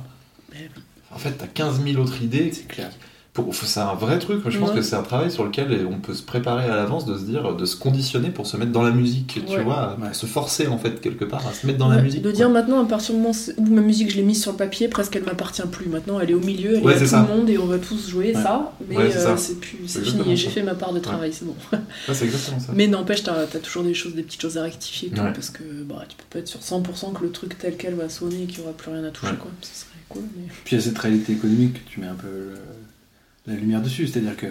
oui. 0.53 0.69
en 1.15 1.19
fait 1.19 1.33
t'as 1.33 1.47
15 1.47 1.81
000 1.83 2.03
autres 2.03 2.21
idées 2.23 2.51
C'est 2.53 2.69
clair. 2.69 2.91
Pour- 3.43 3.55
c'est 3.55 3.81
un 3.81 3.95
vrai 3.95 4.19
truc, 4.19 4.41
je 4.49 4.59
pense 4.59 4.71
Ouais. 4.71 4.77
que 4.77 4.83
c'est 4.83 4.97
un 4.97 5.03
travail 5.03 5.31
sur 5.31 5.45
lequel 5.45 5.87
on 5.91 5.99
peut 5.99 6.15
se 6.15 6.23
préparer 6.23 6.65
à 6.65 6.75
l'avance, 6.77 7.05
de 7.07 7.17
se 7.17 7.23
dire, 7.25 7.55
de 7.55 7.65
se 7.65 7.77
conditionner 7.77 8.31
pour 8.31 8.47
se 8.47 8.57
mettre 8.57 8.73
dans 8.73 8.83
la 8.83 8.91
musique, 8.91 9.41
tu 9.47 9.53
Ouais. 9.57 9.63
vois, 9.63 9.97
Ouais. 10.01 10.13
se 10.13 10.27
forcer 10.27 10.67
en 10.67 10.79
fait 10.79 11.01
quelque 11.01 11.25
part 11.25 11.47
à 11.47 11.53
se 11.53 11.67
mettre 11.67 11.79
dans 11.79 11.89
la 11.89 12.01
musique. 12.03 12.23
De 12.23 12.31
quoi. 12.31 12.37
dire 12.37 12.51
maintenant, 12.51 12.83
à 12.83 12.87
partir 12.87 13.15
du 13.15 13.21
moment 13.21 13.35
où 13.59 13.67
ma 13.67 13.81
musique, 13.83 14.11
je 14.11 14.17
l'ai 14.17 14.23
mise 14.23 14.43
sur 14.43 14.53
le 14.53 14.57
papier, 14.57 14.89
presque 14.89 15.15
elle 15.17 15.25
m'appartient 15.25 15.63
plus. 15.71 15.87
Maintenant, 15.87 16.19
elle 16.21 16.31
est 16.31 16.35
au 16.35 16.41
milieu, 16.41 16.77
elle 16.77 16.83
Ouais, 16.83 16.93
est 16.93 16.97
à 16.97 16.99
c'est 16.99 17.05
tout 17.05 17.11
ça. 17.11 17.27
le 17.31 17.37
monde 17.37 17.49
et 17.51 17.59
on 17.59 17.67
va 17.67 17.79
tous 17.79 18.09
jouer 18.09 18.35
Ouais. 18.35 18.43
ça. 18.43 18.73
Mais 18.89 18.97
Ouais, 18.97 19.11
c'est 19.11 19.19
euh, 19.19 19.25
ça. 19.25 19.37
c'est 19.37 19.61
plus, 19.61 19.79
c'est 19.87 20.05
C'est 20.05 20.11
fini. 20.11 20.37
j'ai 20.37 20.49
fait 20.51 20.63
ma 20.63 20.75
part 20.75 20.93
de 20.93 20.99
travail, 21.01 21.33
c'est 21.33 21.45
bon. 21.45 21.55
Ouais, 21.73 21.79
c'est 22.15 22.25
exactement 22.25 22.59
ça. 22.61 22.73
Mais 22.75 22.87
n'empêche, 22.87 23.23
t'as 23.23 23.43
as 23.43 23.47
toujours 23.59 23.83
des 23.85 23.95
choses, 23.95 24.15
des 24.15 24.23
petites 24.23 24.41
choses 24.43 24.57
à 24.59 24.63
rectifier, 24.63 25.09
et 25.09 25.13
tout, 25.13 25.21
Ouais. 25.23 25.33
parce 25.33 25.51
que 25.51 25.63
bah, 25.89 26.05
tu 26.09 26.17
peux 26.17 26.25
pas 26.31 26.39
être 26.39 26.49
sur 26.49 26.63
100% 26.63 27.13
que 27.13 27.23
le 27.23 27.31
truc 27.31 27.59
tel 27.59 27.77
quel 27.77 27.95
va 27.95 28.09
sonner 28.09 28.45
et 28.45 28.47
qu'il 28.47 28.61
n'y 28.61 28.65
aura 28.65 28.73
plus 28.77 28.91
rien 28.91 29.05
à 29.05 29.11
toucher. 29.11 29.33
Ouais. 29.33 29.39
Quoi. 29.39 29.51
Ce 29.61 29.81
serait 29.83 29.91
cool. 30.09 30.23
Mais... 30.37 30.45
Puis 30.65 30.77
il 30.77 30.79
y 30.79 30.83
a 30.83 30.85
cette 30.85 30.99
réalité 30.99 31.33
économique 31.33 31.75
que 31.85 31.91
tu 31.91 32.01
mets 32.01 32.07
un 32.07 32.15
peu 32.15 32.29
le- 32.29 32.55
la 33.47 33.55
lumière 33.55 33.83
dessus. 33.83 34.07
C'est-à-dire 34.07 34.37
qu'à 34.37 34.47
un 34.49 34.51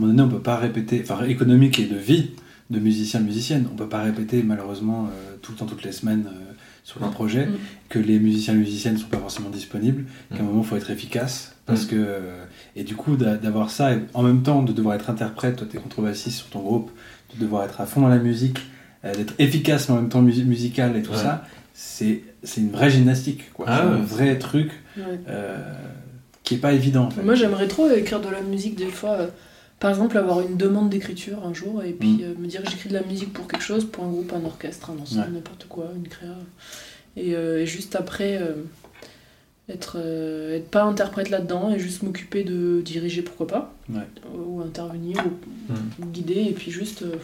moment 0.00 0.12
donné, 0.12 0.22
on 0.22 0.28
peut 0.28 0.42
pas 0.42 0.56
répéter, 0.56 1.02
enfin 1.02 1.24
économique 1.24 1.78
et 1.78 1.86
de 1.86 1.96
vie 1.96 2.30
de 2.68 2.80
musicien, 2.80 3.20
de 3.20 3.26
musicienne, 3.26 3.66
on 3.72 3.76
peut 3.76 3.88
pas 3.88 4.02
répéter 4.02 4.42
malheureusement 4.42 5.06
euh, 5.06 5.36
tout 5.40 5.52
le 5.52 5.58
temps, 5.58 5.66
toutes 5.66 5.84
les 5.84 5.92
semaines 5.92 6.24
euh, 6.26 6.52
sur 6.82 6.98
le 7.00 7.06
Non. 7.06 7.12
projet, 7.12 7.46
Mm. 7.46 7.52
que 7.88 7.98
les 8.00 8.18
musiciens 8.18 8.54
et 8.54 8.56
musiciennes 8.56 8.96
sont 8.98 9.06
pas 9.06 9.18
forcément 9.18 9.50
disponibles, 9.50 10.04
qu'à 10.32 10.40
un 10.40 10.42
Mm. 10.42 10.46
moment 10.46 10.62
il 10.62 10.66
faut 10.66 10.76
être 10.76 10.90
efficace. 10.90 11.54
Parce 11.64 11.84
Mm. 11.84 11.88
que, 11.88 11.96
euh, 11.96 12.44
et 12.74 12.82
du 12.82 12.96
coup, 12.96 13.16
d'a- 13.16 13.36
d'avoir 13.36 13.70
ça, 13.70 13.92
et 13.94 13.98
en 14.14 14.22
même 14.24 14.42
temps 14.42 14.62
de 14.64 14.72
devoir 14.72 14.94
être 14.96 15.10
interprète, 15.10 15.56
toi 15.56 15.66
t'es 15.70 15.78
contrebassiste 15.78 16.38
sur 16.38 16.46
ton 16.48 16.60
groupe, 16.60 16.90
de 17.36 17.40
devoir 17.40 17.64
être 17.64 17.80
à 17.80 17.86
fond 17.86 18.00
dans 18.00 18.08
la 18.08 18.18
musique, 18.18 18.58
euh, 19.04 19.14
d'être 19.14 19.34
efficace 19.38 19.88
mais 19.88 19.94
en 19.94 20.00
même 20.00 20.08
temps 20.08 20.22
musi- 20.22 20.44
musical 20.44 20.96
et 20.96 21.02
tout 21.02 21.12
Ouais. 21.12 21.16
ça, 21.18 21.44
c'est 21.72 22.22
c'est 22.42 22.60
une 22.60 22.70
vraie 22.70 22.90
gymnastique, 22.90 23.52
quoi. 23.52 23.66
Ah 23.68 23.86
ouais. 23.86 23.92
un 23.94 23.96
vrai 23.98 24.38
truc 24.38 24.70
Ouais. 24.96 25.02
Qui 26.46 26.54
est 26.54 26.58
pas 26.58 26.72
évident 26.72 27.04
en 27.06 27.10
fait. 27.10 27.22
Moi, 27.22 27.34
j'aimerais 27.34 27.66
trop 27.68 27.90
écrire 27.90 28.20
de 28.22 28.28
la 28.30 28.40
musique 28.40 28.76
des 28.76 28.86
fois. 28.86 29.10
euh, 29.10 29.26
par 29.78 29.90
exemple, 29.90 30.16
avoir 30.16 30.40
une 30.40 30.56
demande 30.56 30.88
d'écriture 30.88 31.44
un 31.44 31.52
jour 31.52 31.82
et 31.84 31.90
puis 31.92 32.08
Mm. 32.08 32.20
euh, 32.22 32.34
me 32.38 32.46
dire 32.46 32.62
que 32.62 32.70
j'écris 32.70 32.88
de 32.88 32.94
la 32.94 33.02
musique 33.02 33.32
pour 33.34 33.46
quelque 33.46 33.62
chose, 33.64 33.84
pour 33.84 34.04
un 34.04 34.08
groupe, 34.08 34.32
un 34.32 34.42
orchestre, 34.46 34.90
un 34.90 35.02
ensemble, 35.02 35.26
Ouais. 35.26 35.32
n'importe 35.34 35.66
quoi, 35.68 35.90
une 35.94 36.08
créa. 36.08 36.30
Et, 37.18 37.34
euh, 37.34 37.60
et 37.60 37.66
juste 37.66 37.94
après, 37.94 38.38
euh, 38.40 38.54
être, 39.68 39.96
euh, 40.00 40.56
être 40.56 40.68
pas 40.70 40.84
interprète 40.84 41.28
là-dedans 41.28 41.72
et 41.74 41.78
juste 41.78 42.02
m'occuper 42.04 42.42
de 42.44 42.80
diriger, 42.82 43.20
pourquoi 43.20 43.46
pas, 43.48 43.74
Ouais. 43.90 44.06
ou 44.38 44.62
intervenir, 44.62 45.18
ou, 45.26 45.72
Mm. 45.72 45.76
ou 46.02 46.06
guider, 46.06 46.46
et 46.48 46.52
puis 46.52 46.70
juste 46.70 47.02
euh, 47.02 47.16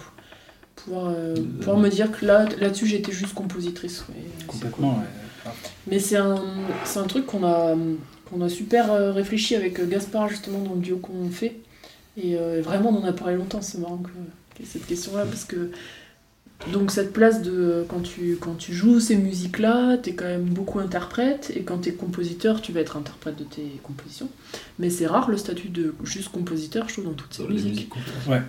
pouvoir, 0.77 1.07
euh, 1.16 1.35
pouvoir 1.61 1.79
me 1.79 1.89
dire 1.89 2.11
que 2.12 2.27
là, 2.27 2.47
là-dessus 2.61 2.87
j'étais 2.87 3.12
juste 3.12 3.33
compositrice. 3.35 4.01
ouais, 4.11 4.16
c'est 4.41 4.47
cool. 4.47 4.61
Complètement. 4.61 5.03
Mais 5.87 5.99
c'est 6.01 6.16
un, 6.16 6.43
c'est 6.85 6.99
un 6.99 7.05
truc 7.07 7.25
qu'on 7.27 7.45
a, 7.45 7.75
qu'on 8.33 8.41
a 8.41 8.49
super 8.49 8.91
euh, 8.91 9.12
réfléchi 9.12 9.55
avec 9.55 9.78
euh, 9.78 9.87
Gaspard 9.87 10.28
justement 10.28 10.61
dans 10.61 10.74
le 10.74 10.80
duo 10.80 10.97
qu'on 10.97 11.30
fait. 11.30 11.57
Et 12.16 12.37
euh, 12.37 12.61
vraiment 12.62 12.91
on 12.91 13.03
en 13.03 13.05
a 13.05 13.12
parlé 13.12 13.37
longtemps, 13.37 13.62
c'est 13.62 13.78
marrant 13.78 14.03
cette 14.64 14.87
question-là 14.87 15.24
parce 15.24 15.45
que 15.45 15.70
donc 16.71 16.91
cette 16.93 17.13
place 17.13 17.43
de 17.43 17.85
quand 17.89 18.01
tu, 18.01 18.37
quand 18.41 18.55
tu 18.57 18.73
joues 18.73 19.01
ces 19.01 19.17
musiques-là, 19.17 19.97
t'es 19.97 20.13
quand 20.13 20.27
même 20.27 20.45
beaucoup 20.45 20.79
interprète 20.79 21.51
et 21.57 21.63
quand 21.63 21.79
t'es 21.79 21.93
compositeur, 21.93 22.61
tu 22.61 22.71
vas 22.73 22.81
être 22.81 22.97
interprète 22.97 23.37
de 23.37 23.45
tes 23.45 23.81
compositions. 23.83 24.29
Mais 24.79 24.89
c'est 24.91 25.07
rare 25.07 25.29
le 25.31 25.37
statut 25.37 25.69
de 25.71 25.95
juste 26.05 26.29
compositeur, 26.29 26.89
je 26.89 26.95
trouve, 26.95 27.07
dans 27.07 27.15
toutes 27.15 27.35
ces 27.35 27.43
Dans 27.43 27.49
musiques. 27.49 27.91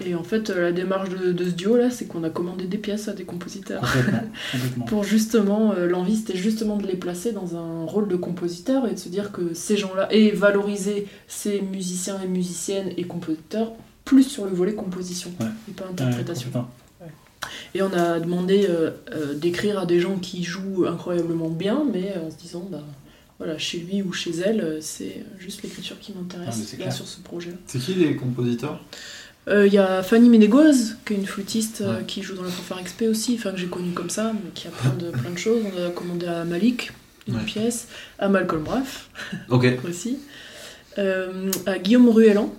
Et 0.05 0.13
en 0.15 0.23
fait, 0.23 0.49
la 0.49 0.71
démarche 0.71 1.09
de, 1.09 1.31
de 1.31 1.45
ce 1.45 1.51
duo-là, 1.51 1.89
c'est 1.89 2.05
qu'on 2.05 2.23
a 2.23 2.29
commandé 2.29 2.65
des 2.65 2.77
pièces 2.77 3.07
à 3.07 3.13
des 3.13 3.23
compositeurs 3.23 3.81
Complètement, 3.81 4.19
complètement. 4.51 4.85
pour 4.85 5.03
justement 5.03 5.73
euh, 5.73 5.87
l'envie 5.87 6.17
c'était 6.17 6.37
justement 6.37 6.77
de 6.77 6.85
les 6.85 6.95
placer 6.95 7.31
dans 7.31 7.55
un 7.55 7.85
rôle 7.85 8.07
de 8.07 8.15
compositeur 8.15 8.87
et 8.87 8.93
de 8.93 8.99
se 8.99 9.09
dire 9.09 9.31
que 9.31 9.53
ces 9.53 9.75
gens-là 9.77 10.07
et 10.13 10.31
valoriser 10.31 11.07
ces 11.27 11.61
musiciens 11.61 12.19
et 12.23 12.27
musiciennes 12.27 12.91
et 12.97 13.05
compositeurs 13.05 13.71
plus 14.05 14.23
sur 14.23 14.45
le 14.45 14.51
volet 14.51 14.73
composition 14.75 15.31
Ouais. 15.39 15.47
et 15.69 15.71
pas 15.73 15.85
interprétation. 15.89 16.49
Et 17.75 17.81
on 17.81 17.93
a 17.93 18.19
demandé 18.19 18.65
euh, 18.69 18.91
euh, 19.11 19.33
d'écrire 19.33 19.79
à 19.79 19.85
des 19.85 19.99
gens 19.99 20.17
qui 20.17 20.43
jouent 20.43 20.85
incroyablement 20.87 21.49
bien, 21.49 21.83
mais 21.91 22.13
euh, 22.15 22.27
en 22.27 22.31
se 22.31 22.35
disant 22.37 22.67
bah 22.71 22.83
voilà 23.39 23.57
chez 23.57 23.79
lui 23.79 24.01
ou 24.01 24.13
chez 24.13 24.31
elle 24.45 24.77
c'est 24.81 25.23
juste 25.39 25.63
l'écriture 25.63 25.99
qui 25.99 26.13
Ah, 26.15 26.19
m'intéresse 26.21 26.75
clair. 26.75 26.93
sur 26.93 27.07
ce 27.07 27.19
projet. 27.21 27.51
C'est 27.67 27.79
qui 27.79 27.93
les 27.95 28.15
compositeurs? 28.15 28.79
Euh, 29.49 29.67
Il 29.67 29.73
y 29.73 29.77
a 29.77 30.01
Fanny 30.03 30.29
Ménégoise, 30.29 30.97
qui 31.05 31.13
est 31.13 31.17
une 31.17 31.25
flûtiste 31.25 31.81
Ouais. 31.85 32.05
qui 32.07 32.21
joue 32.23 32.35
dans 32.35 32.43
la 32.43 32.49
fanfare 32.49 32.81
XP 32.83 33.03
aussi, 33.09 33.35
enfin 33.37 33.51
que 33.51 33.57
j'ai 33.57 33.67
connue 33.67 33.91
comme 33.91 34.09
ça, 34.09 34.31
mais 34.33 34.51
qui 34.53 34.67
a 34.67 34.71
plein 34.71 34.93
de, 34.93 35.11
plein 35.11 35.31
de 35.31 35.37
choses. 35.37 35.61
On 35.75 35.85
a 35.85 35.89
commandé 35.89 36.25
à 36.27 36.45
Malik 36.45 36.91
une 37.27 37.35
Ouais. 37.35 37.43
pièce, 37.43 37.87
à 38.19 38.29
Malcolm 38.29 38.63
Braff 38.63 39.09
Ok. 39.49 39.65
aussi, 39.89 40.19
à 40.97 41.79
Guillaume 41.79 42.07
Ruellan, 42.09 42.53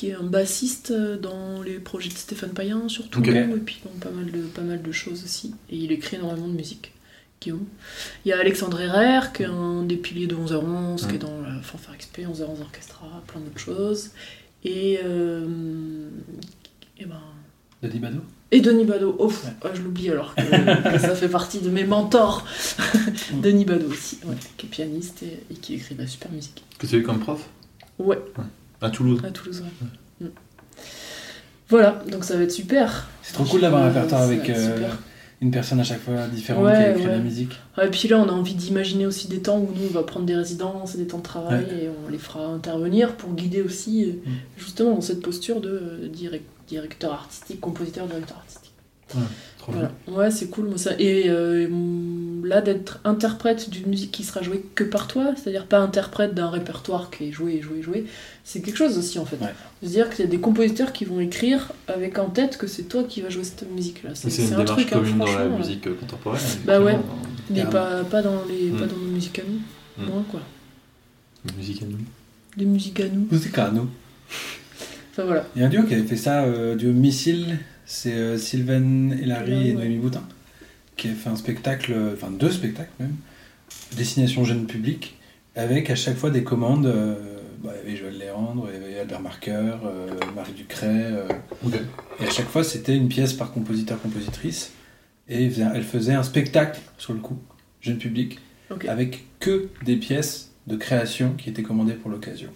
qui 0.00 0.08
est 0.08 0.14
un 0.14 0.22
bassiste 0.22 0.92
euh, 0.92 1.18
dans 1.18 1.60
les 1.60 1.74
projets 1.74 2.08
de 2.08 2.14
Stéphane 2.14 2.54
Payen 2.54 2.88
surtout, 2.88 3.18
Ok. 3.18 3.28
et 3.28 3.44
puis 3.62 3.82
dans 3.84 3.90
pas 4.00 4.08
mal, 4.08 4.30
de, 4.32 4.38
pas 4.46 4.62
mal 4.62 4.80
de 4.80 4.92
choses 4.92 5.22
aussi. 5.24 5.54
Et 5.68 5.76
il 5.76 5.92
écrit 5.92 6.16
énormément 6.16 6.48
de 6.48 6.54
musique. 6.54 6.92
Guillaume. 7.38 7.66
Il 8.24 8.30
y 8.30 8.32
a 8.32 8.38
Alexandre 8.38 8.80
Herrère, 8.80 9.34
qui 9.34 9.42
est 9.42 9.46
un 9.46 9.82
des 9.82 9.96
piliers 9.96 10.26
de 10.26 10.36
11h11, 10.36 11.06
qui 11.06 11.16
est 11.16 11.18
dans 11.18 11.42
la 11.42 11.60
fanfare 11.60 11.98
XP, 11.98 12.20
11h11 12.20 12.62
Orchestra, 12.62 13.22
plein 13.26 13.42
d'autres 13.42 13.58
choses. 13.58 14.12
Et, 14.64 15.00
euh, 15.04 16.08
et 16.98 17.04
ben, 17.04 17.20
Daddy 17.82 17.98
Bado 17.98 18.20
Et 18.52 18.62
Denis 18.62 18.86
Bado, 18.86 19.16
oh, 19.18 19.30
ah, 19.62 19.68
je 19.74 19.82
l'oublie 19.82 20.08
alors 20.08 20.34
que, 20.34 20.92
que 20.92 20.98
ça 20.98 21.14
fait 21.14 21.28
partie 21.28 21.58
de 21.58 21.68
mes 21.68 21.84
mentors. 21.84 22.46
Denis 23.42 23.66
Bado 23.66 23.86
aussi, 23.86 24.18
ouais, 24.24 24.34
qui 24.56 24.64
est 24.64 24.70
pianiste 24.70 25.22
et, 25.24 25.40
et 25.50 25.56
qui 25.56 25.74
écrit 25.74 25.94
de 25.94 26.00
la 26.00 26.08
super 26.08 26.32
musique. 26.32 26.64
Que 26.78 26.86
tu 26.86 26.94
as 26.94 26.98
eu 26.98 27.02
comme 27.02 27.20
prof? 27.20 27.46
Ouais, 27.98 28.18
À 28.82 28.90
Toulouse. 28.90 29.20
à 29.24 29.30
Toulouse, 29.30 29.62
ouais. 29.62 29.86
Mm. 30.26 30.30
Voilà, 31.68 32.02
donc 32.10 32.24
ça 32.24 32.36
va 32.36 32.42
être 32.42 32.50
super. 32.52 33.08
C'est 33.22 33.32
trop 33.34 33.44
cool 33.44 33.60
d'avoir 33.60 33.82
un 33.84 33.88
répertoire 33.88 34.22
avec 34.22 34.48
euh, 34.50 34.88
une 35.40 35.50
personne 35.52 35.78
à 35.78 35.84
chaque 35.84 36.00
fois 36.00 36.26
différente 36.26 36.64
Ouais, 36.64 36.74
qui 36.74 36.90
écrit 36.90 37.02
de 37.04 37.08
ouais. 37.08 37.12
la 37.16 37.22
musique. 37.22 37.58
Ah, 37.76 37.86
Et 37.86 37.90
puis 37.90 38.08
là, 38.08 38.18
on 38.18 38.28
a 38.28 38.32
envie 38.32 38.54
d'imaginer 38.54 39.06
aussi 39.06 39.28
des 39.28 39.40
temps 39.40 39.58
où 39.58 39.70
nous, 39.74 39.86
on 39.88 39.92
va 39.92 40.02
prendre 40.02 40.26
des 40.26 40.34
résidences 40.34 40.94
et 40.96 40.98
des 40.98 41.06
temps 41.06 41.18
de 41.18 41.22
travail 41.22 41.64
et 41.80 41.88
on 42.06 42.10
les 42.10 42.18
fera 42.18 42.44
intervenir 42.46 43.14
pour 43.16 43.32
guider 43.34 43.62
aussi, 43.62 44.04
euh, 44.04 44.12
Mm. 44.28 44.32
justement, 44.58 44.94
dans 44.94 45.00
cette 45.00 45.22
posture 45.22 45.60
de 45.60 45.68
euh, 45.70 46.08
direct- 46.08 46.44
directeur 46.68 47.12
artistique, 47.12 47.60
compositeur, 47.60 48.06
directeur 48.06 48.38
artistique. 48.38 48.69
Trop 49.58 49.72
Voilà. 49.72 49.92
Ouais, 50.08 50.30
c'est 50.30 50.48
cool, 50.48 50.68
moi 50.68 50.78
ça. 50.78 50.92
Et 50.98 51.24
euh, 51.28 51.68
là, 52.44 52.60
d'être 52.62 52.98
interprète 53.04 53.68
d'une 53.68 53.88
musique 53.88 54.10
qui 54.10 54.24
sera 54.24 54.40
jouée 54.42 54.64
que 54.74 54.84
par 54.84 55.06
toi, 55.06 55.34
c'est-à-dire 55.36 55.66
pas 55.66 55.78
interprète 55.80 56.34
d'un 56.34 56.48
répertoire 56.48 57.10
qui 57.10 57.24
est 57.28 57.32
joué, 57.32 57.60
joué, 57.60 57.82
joué, 57.82 58.06
c'est 58.42 58.62
quelque 58.62 58.76
chose 58.78 58.96
aussi 58.96 59.18
en 59.18 59.26
fait. 59.26 59.36
Ouais. 59.36 59.52
C'est-à-dire 59.82 60.08
qu'il 60.10 60.24
y 60.24 60.28
a 60.28 60.30
des 60.30 60.38
compositeurs 60.40 60.92
qui 60.92 61.04
vont 61.04 61.20
écrire 61.20 61.72
avec 61.88 62.18
en 62.18 62.30
tête 62.30 62.56
que 62.56 62.66
c'est 62.66 62.84
toi 62.84 63.04
qui 63.04 63.20
vas 63.20 63.28
jouer 63.28 63.44
cette 63.44 63.70
musique-là. 63.70 64.10
C'est 64.14 64.30
C'est 64.30 64.42
une 64.42 64.48
c'est 64.48 64.54
un 64.54 64.58
démarche 64.58 64.80
truc, 64.80 64.92
hein, 64.94 64.98
commune 65.00 65.18
dans 65.18 65.26
la 65.38 65.48
musique 65.48 65.86
euh, 65.86 65.94
contemporaine. 65.94 66.40
Bah 66.64 66.80
ouais. 66.80 66.96
Mais 67.50 67.64
pas, 67.64 68.02
pas, 68.04 68.22
dans 68.22 68.42
les, 68.48 68.70
pas 68.70 68.86
Mm. 68.86 68.88
dans 68.88 68.96
nos 68.96 69.10
musiques 69.12 69.38
à 69.38 69.42
nous, 69.42 70.04
Mm. 70.04 70.08
moins 70.10 70.22
quoi. 70.30 70.40
dans 71.44 71.52
la 71.52 71.58
musique 71.58 71.82
à 71.82 71.86
nous. 71.86 71.98
Les 72.56 72.64
musiques 72.64 73.00
à 73.00 73.08
nous. 73.08 73.28
Musicano. 73.30 73.88
Enfin 75.12 75.24
voilà. 75.24 75.46
Il 75.54 75.60
y 75.60 75.64
a 75.64 75.66
un 75.66 75.70
duo 75.70 75.82
qui 75.84 75.94
avait 75.94 76.04
fait 76.04 76.16
ça, 76.16 76.44
euh, 76.44 76.74
duo 76.76 76.92
Missile, 76.92 77.58
c'est 77.90 78.14
euh, 78.14 78.38
Sylvain 78.38 79.10
Ouais, 79.10 79.66
et 79.66 79.68
ouais. 79.70 79.72
Noémie 79.72 79.96
Boutin, 79.98 80.22
qui 80.96 81.08
a 81.08 81.12
fait 81.12 81.28
un 81.28 81.36
spectacle, 81.36 81.92
euh, 81.92 82.14
enfin 82.14 82.30
deux 82.30 82.50
spectacles 82.52 82.90
même, 83.00 83.16
destination 83.96 84.44
jeune 84.44 84.66
public, 84.66 85.16
avec 85.56 85.90
à 85.90 85.96
chaque 85.96 86.16
fois 86.16 86.30
des 86.30 86.44
commandes. 86.44 86.86
euh, 86.86 87.16
bah, 87.64 87.72
il 87.84 87.90
y 87.90 87.92
avait 87.92 88.00
Joël 88.00 88.16
Léandre, 88.16 88.68
il 88.72 88.80
y 88.80 88.84
avait 88.84 89.00
Albert 89.00 89.20
Marqueur, 89.20 89.80
euh, 89.84 90.08
Marie 90.34 90.52
Ducret, 90.52 90.86
euh, 91.12 91.28
et 92.20 92.26
à 92.26 92.30
chaque 92.30 92.48
fois 92.48 92.64
c'était 92.64 92.96
une 92.96 93.08
pièce 93.08 93.32
par 93.34 93.52
compositeur-compositrice, 93.52 94.72
et 95.28 95.50
faisait- 95.50 95.66
elle 95.74 95.82
faisait 95.82 96.14
un 96.14 96.22
spectacle 96.22 96.80
sur 96.96 97.12
le 97.12 97.18
coup, 97.18 97.38
jeune 97.82 97.98
public, 97.98 98.38
avec 98.88 99.24
que 99.40 99.68
des 99.84 99.96
pièces 99.96 100.52
de 100.68 100.76
création 100.76 101.32
qui 101.36 101.50
étaient 101.50 101.62
commandées 101.64 101.94
pour 101.94 102.10
l'occasion. 102.10 102.48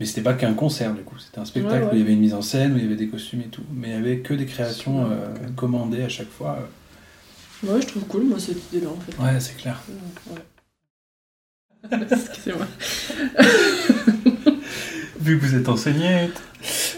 Mais 0.00 0.06
c'était 0.06 0.22
pas 0.22 0.34
qu'un 0.34 0.54
concert 0.54 0.92
du 0.92 1.02
coup, 1.02 1.16
c'était 1.18 1.38
un 1.38 1.44
spectacle 1.44 1.76
Ouais, 1.76 1.82
ouais. 1.84 1.92
où 1.92 1.94
il 1.94 2.00
y 2.00 2.02
avait 2.02 2.14
une 2.14 2.20
mise 2.20 2.34
en 2.34 2.42
scène, 2.42 2.72
où 2.74 2.76
il 2.76 2.82
y 2.82 2.86
avait 2.86 2.96
des 2.96 3.06
costumes 3.08 3.42
et 3.42 3.48
tout, 3.48 3.62
mais 3.72 3.90
il 3.90 3.94
y 3.94 3.96
avait 3.96 4.18
que 4.18 4.34
des 4.34 4.46
créations 4.46 5.04
euh, 5.10 5.26
commandées 5.56 6.02
à 6.02 6.08
chaque 6.08 6.30
fois. 6.30 6.58
Ouais, 7.62 7.80
je 7.80 7.86
trouve 7.86 8.04
cool, 8.06 8.24
moi, 8.24 8.38
cette 8.40 8.58
idée-là 8.72 8.90
en 8.90 9.00
fait. 9.00 9.22
Ouais, 9.22 9.38
c'est 9.40 9.56
clair. 9.56 9.80
Ouais. 10.30 10.38
Excusez-moi. 12.10 12.66
Vu 15.20 15.38
que 15.38 15.46
vous 15.46 15.54
êtes 15.54 15.68
enseignante, 15.68 16.42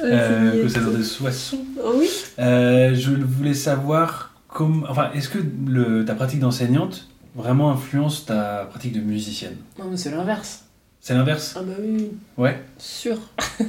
euh, 0.03 0.53
que 0.53 0.63
vous 0.67 0.77
êtes 0.79 0.85
dans 0.85 0.91
des 0.99 1.05
soissons, 1.05 1.65
Oh 1.85 1.93
oui 1.99 2.09
euh, 2.39 2.95
je 2.95 3.11
voulais 3.13 3.55
savoir 3.55 4.35
comment, 4.49 4.87
enfin, 4.89 5.11
est-ce 5.15 5.29
que 5.29 5.39
le, 5.67 6.05
ta 6.05 6.15
pratique 6.15 6.41
d'enseignante 6.41 7.09
vraiment 7.35 7.71
influence 7.71 8.25
ta 8.27 8.67
pratique 8.71 8.93
de 8.95 9.01
musicienne? 9.01 9.57
Non, 9.79 9.85
mais 9.91 9.97
c'est 9.97 10.11
l'inverse. 10.11 10.65
C'est 11.07 11.15
l'inverse 11.15 11.55
Ah 11.57 11.63
bah 11.63 11.75
oui, 11.81 12.11
Ouais. 12.37 12.59
sûr. 12.79 13.17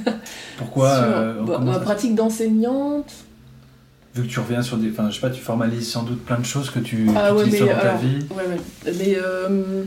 Pourquoi 0.58 0.96
Sûr. 0.96 1.04
euh, 1.06 1.42
Bah, 1.44 1.58
ma 1.60 1.78
pratique 1.78 2.16
d'enseignante, 2.16 3.12
Vu 4.12 4.24
que 4.24 4.28
tu 4.28 4.40
reviens 4.40 4.60
sur 4.60 4.76
des, 4.76 4.90
enfin, 4.90 5.08
je 5.08 5.14
sais 5.14 5.20
pas, 5.20 5.30
tu 5.30 5.40
formalises 5.40 5.88
sans 5.88 6.02
doute 6.02 6.24
plein 6.24 6.40
de 6.40 6.44
choses 6.44 6.68
que 6.70 6.80
tu 6.80 7.08
Ah 7.14 7.32
ouais, 7.32 7.42
utilises 7.42 7.60
mais 7.62 7.68
dans 7.68 7.80
ta 7.80 7.94
vie. 7.94 8.18
Ouais, 8.32 8.42
ouais. 8.48 8.92
Mais 8.98 9.14
euh, 9.22 9.84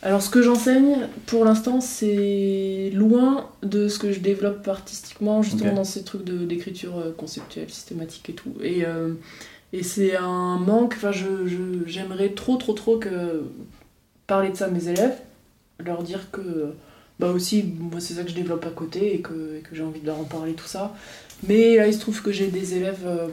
alors, 0.00 0.22
ce 0.22 0.30
que 0.30 0.40
j'enseigne, 0.40 1.06
pour 1.26 1.44
l'instant, 1.44 1.82
c'est 1.82 2.90
loin 2.94 3.50
de 3.62 3.86
ce 3.88 3.98
que 3.98 4.10
je 4.12 4.20
développe 4.20 4.66
artistiquement, 4.66 5.42
justement 5.42 5.74
dans 5.74 5.84
ces 5.84 6.02
trucs 6.02 6.24
de- 6.24 6.46
d'écriture 6.46 6.96
euh, 6.96 7.12
conceptuelle, 7.14 7.68
systématique 7.68 8.30
et 8.30 8.32
tout. 8.32 8.54
Et, 8.62 8.86
euh, 8.86 9.12
et 9.74 9.82
c'est 9.82 10.16
un 10.16 10.56
manque. 10.56 10.94
Enfin, 10.96 11.12
je, 11.12 11.46
je- 11.46 11.84
j'aimerais 11.86 12.30
trop, 12.30 12.56
trop, 12.56 12.72
trop 12.72 12.96
que 12.96 13.42
parler 14.26 14.48
de 14.48 14.56
ça 14.56 14.64
à 14.64 14.70
mes 14.70 14.88
élèves, 14.88 15.18
leur 15.84 16.02
dire 16.02 16.30
que. 16.30 16.74
Bah 17.18 17.28
aussi, 17.32 17.62
moi 17.78 18.00
c'est 18.00 18.14
ça 18.14 18.22
que 18.22 18.30
je 18.30 18.34
développe 18.34 18.64
à 18.64 18.70
côté 18.70 19.14
et 19.14 19.20
que, 19.20 19.58
et 19.58 19.60
que 19.60 19.76
j'ai 19.76 19.82
envie 19.82 20.00
de 20.00 20.06
leur 20.06 20.18
en 20.18 20.24
parler, 20.24 20.54
tout 20.54 20.66
ça. 20.66 20.94
Mais 21.46 21.76
là, 21.76 21.86
il 21.86 21.92
se 21.92 22.00
trouve 22.00 22.22
que 22.22 22.32
j'ai 22.32 22.46
des 22.48 22.74
élèves 22.76 23.02
euh, 23.06 23.28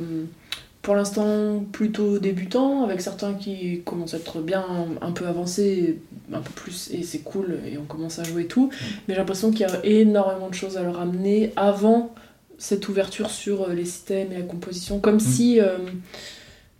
pour 0.82 0.94
l'instant 0.94 1.64
plutôt 1.72 2.20
débutants, 2.20 2.84
avec 2.84 3.00
certains 3.00 3.34
qui 3.36 3.82
commencent 3.86 4.14
à 4.14 4.18
être 4.18 4.42
bien 4.42 4.66
un 5.02 5.12
peu 5.14 5.26
avancés, 5.26 6.00
un 6.34 6.42
peu 6.42 6.52
plus, 6.52 6.90
et 6.92 7.02
c'est 7.04 7.20
cool, 7.20 7.60
et 7.66 7.78
on 7.78 7.86
commence 7.86 8.20
à 8.20 8.26
jouer 8.26 8.46
tout. 8.46 8.72
Mais 9.08 9.14
j'ai 9.14 9.20
l'impression 9.20 9.52
qu'il 9.52 9.62
y 9.62 9.64
a 9.70 9.80
énormément 9.86 10.50
de 10.50 10.54
choses 10.54 10.76
à 10.76 10.84
leur 10.84 11.00
amener 11.00 11.54
avant 11.56 12.14
cette 12.58 12.90
ouverture 12.90 13.30
sur 13.30 13.64
euh, 13.70 13.74
les 13.74 13.86
systèmes 13.86 14.34
et 14.34 14.38
la 14.40 14.44
composition, 14.46 15.00
comme 15.00 15.22
si. 15.22 15.62
euh, 15.62 15.78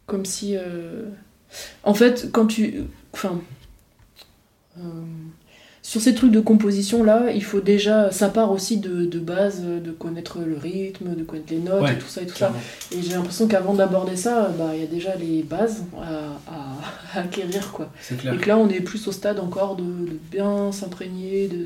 comme 0.08 0.26
si. 0.26 0.58
euh, 0.58 1.04
En 1.86 1.94
fait, 1.94 2.30
quand 2.34 2.48
tu. 2.48 2.84
Enfin. 3.14 3.40
Sur 5.90 6.02
ces 6.02 6.14
trucs 6.14 6.32
de 6.32 6.42
composition 6.42 7.02
là, 7.02 7.32
il 7.34 7.42
faut 7.46 7.62
déjà, 7.62 8.12
ça 8.12 8.28
part 8.28 8.52
aussi 8.52 8.76
de, 8.76 9.06
de 9.06 9.20
base, 9.20 9.62
de 9.64 9.92
connaître 9.92 10.40
le 10.46 10.58
rythme, 10.58 11.16
de 11.16 11.24
connaître 11.24 11.48
les 11.50 11.60
notes 11.60 11.82
Ouais, 11.82 11.94
et 11.94 11.98
tout 11.98 12.10
ça 12.10 12.24
et 12.24 12.26
tout 12.26 12.36
ça. 12.36 12.52
Et 12.92 13.02
j'ai 13.02 13.14
l'impression 13.14 13.48
qu'avant 13.48 13.74
d'aborder 13.74 14.18
ça, 14.18 14.52
bah, 14.60 14.72
il 14.74 14.82
y 14.82 14.84
a 14.84 14.88
déjà 14.88 15.16
les 15.16 15.44
bases 15.44 15.84
à, 15.98 16.52
à- 16.52 16.78
à 17.18 17.22
acquérir 17.22 17.72
quoi. 17.72 17.90
Clair. 18.20 18.34
Et 18.34 18.38
que 18.38 18.50
là 18.50 18.58
on 18.58 18.68
est 18.68 18.82
plus 18.82 19.08
au 19.08 19.14
stade 19.14 19.40
encore 19.40 19.78
de, 19.78 19.84
de 19.84 20.18
bien 20.30 20.74
s'imprégner 20.74 21.48
de, 21.48 21.66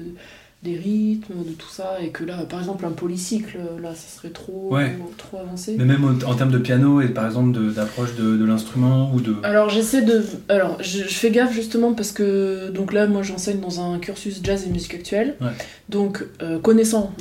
des 0.63 0.75
rythmes, 0.77 1.43
de 1.43 1.51
tout 1.53 1.69
ça, 1.69 1.97
et 2.01 2.09
que 2.09 2.23
là 2.23 2.43
par 2.47 2.59
exemple 2.59 2.85
un 2.85 2.91
polycycle, 2.91 3.57
là 3.81 3.95
ça 3.95 4.15
serait 4.15 4.29
trop, 4.29 4.69
Ouais. 4.75 4.95
trop 5.17 5.39
avancé. 5.39 5.75
Mais 5.77 5.85
même 5.85 6.03
en, 6.05 6.29
en 6.29 6.35
termes 6.35 6.51
de 6.51 6.59
piano 6.59 7.01
et 7.01 7.07
par 7.07 7.25
exemple 7.25 7.59
d'approche 7.73 8.15
de, 8.15 8.37
de 8.37 8.45
l'instrument 8.45 9.11
ou 9.13 9.21
de. 9.21 9.35
Alors 9.43 9.69
j'essaie 9.69 10.03
de. 10.03 10.23
Alors 10.49 10.77
je, 10.83 10.99
je 10.99 11.13
fais 11.15 11.31
gaffe 11.31 11.53
justement 11.53 11.93
parce 11.93 12.11
que 12.11 12.69
donc 12.69 12.93
là 12.93 13.07
moi 13.07 13.23
j'enseigne 13.23 13.59
dans 13.59 13.81
un 13.81 13.97
cursus 13.97 14.39
jazz 14.43 14.65
et 14.67 14.69
musique 14.69 14.93
actuelle. 14.93 15.35
Ouais. 15.41 15.47
Donc 15.89 16.23
euh, 16.43 16.59
connaissant 16.59 17.11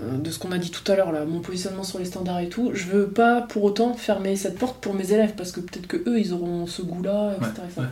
de 0.00 0.30
ce 0.30 0.38
qu'on 0.38 0.52
a 0.52 0.58
dit 0.58 0.70
tout 0.70 0.90
à 0.90 0.96
l'heure 0.96 1.12
là, 1.12 1.26
mon 1.26 1.40
positionnement 1.40 1.82
sur 1.84 1.98
les 1.98 2.06
standards 2.06 2.40
et 2.40 2.48
tout, 2.48 2.70
je 2.72 2.86
veux 2.86 3.08
pas 3.08 3.42
pour 3.42 3.62
autant 3.64 3.92
fermer 3.92 4.36
cette 4.36 4.58
porte 4.58 4.78
pour 4.80 4.94
mes 4.94 5.12
élèves 5.12 5.34
parce 5.36 5.52
que 5.52 5.60
peut-être 5.60 5.86
que 5.86 5.98
eux 6.08 6.18
ils 6.18 6.32
auront 6.32 6.66
ce 6.66 6.80
goût-là, 6.80 7.34
etc. 7.36 7.44
Ouais, 7.44 7.64
etc. 7.66 7.80
ouais. 7.80 7.86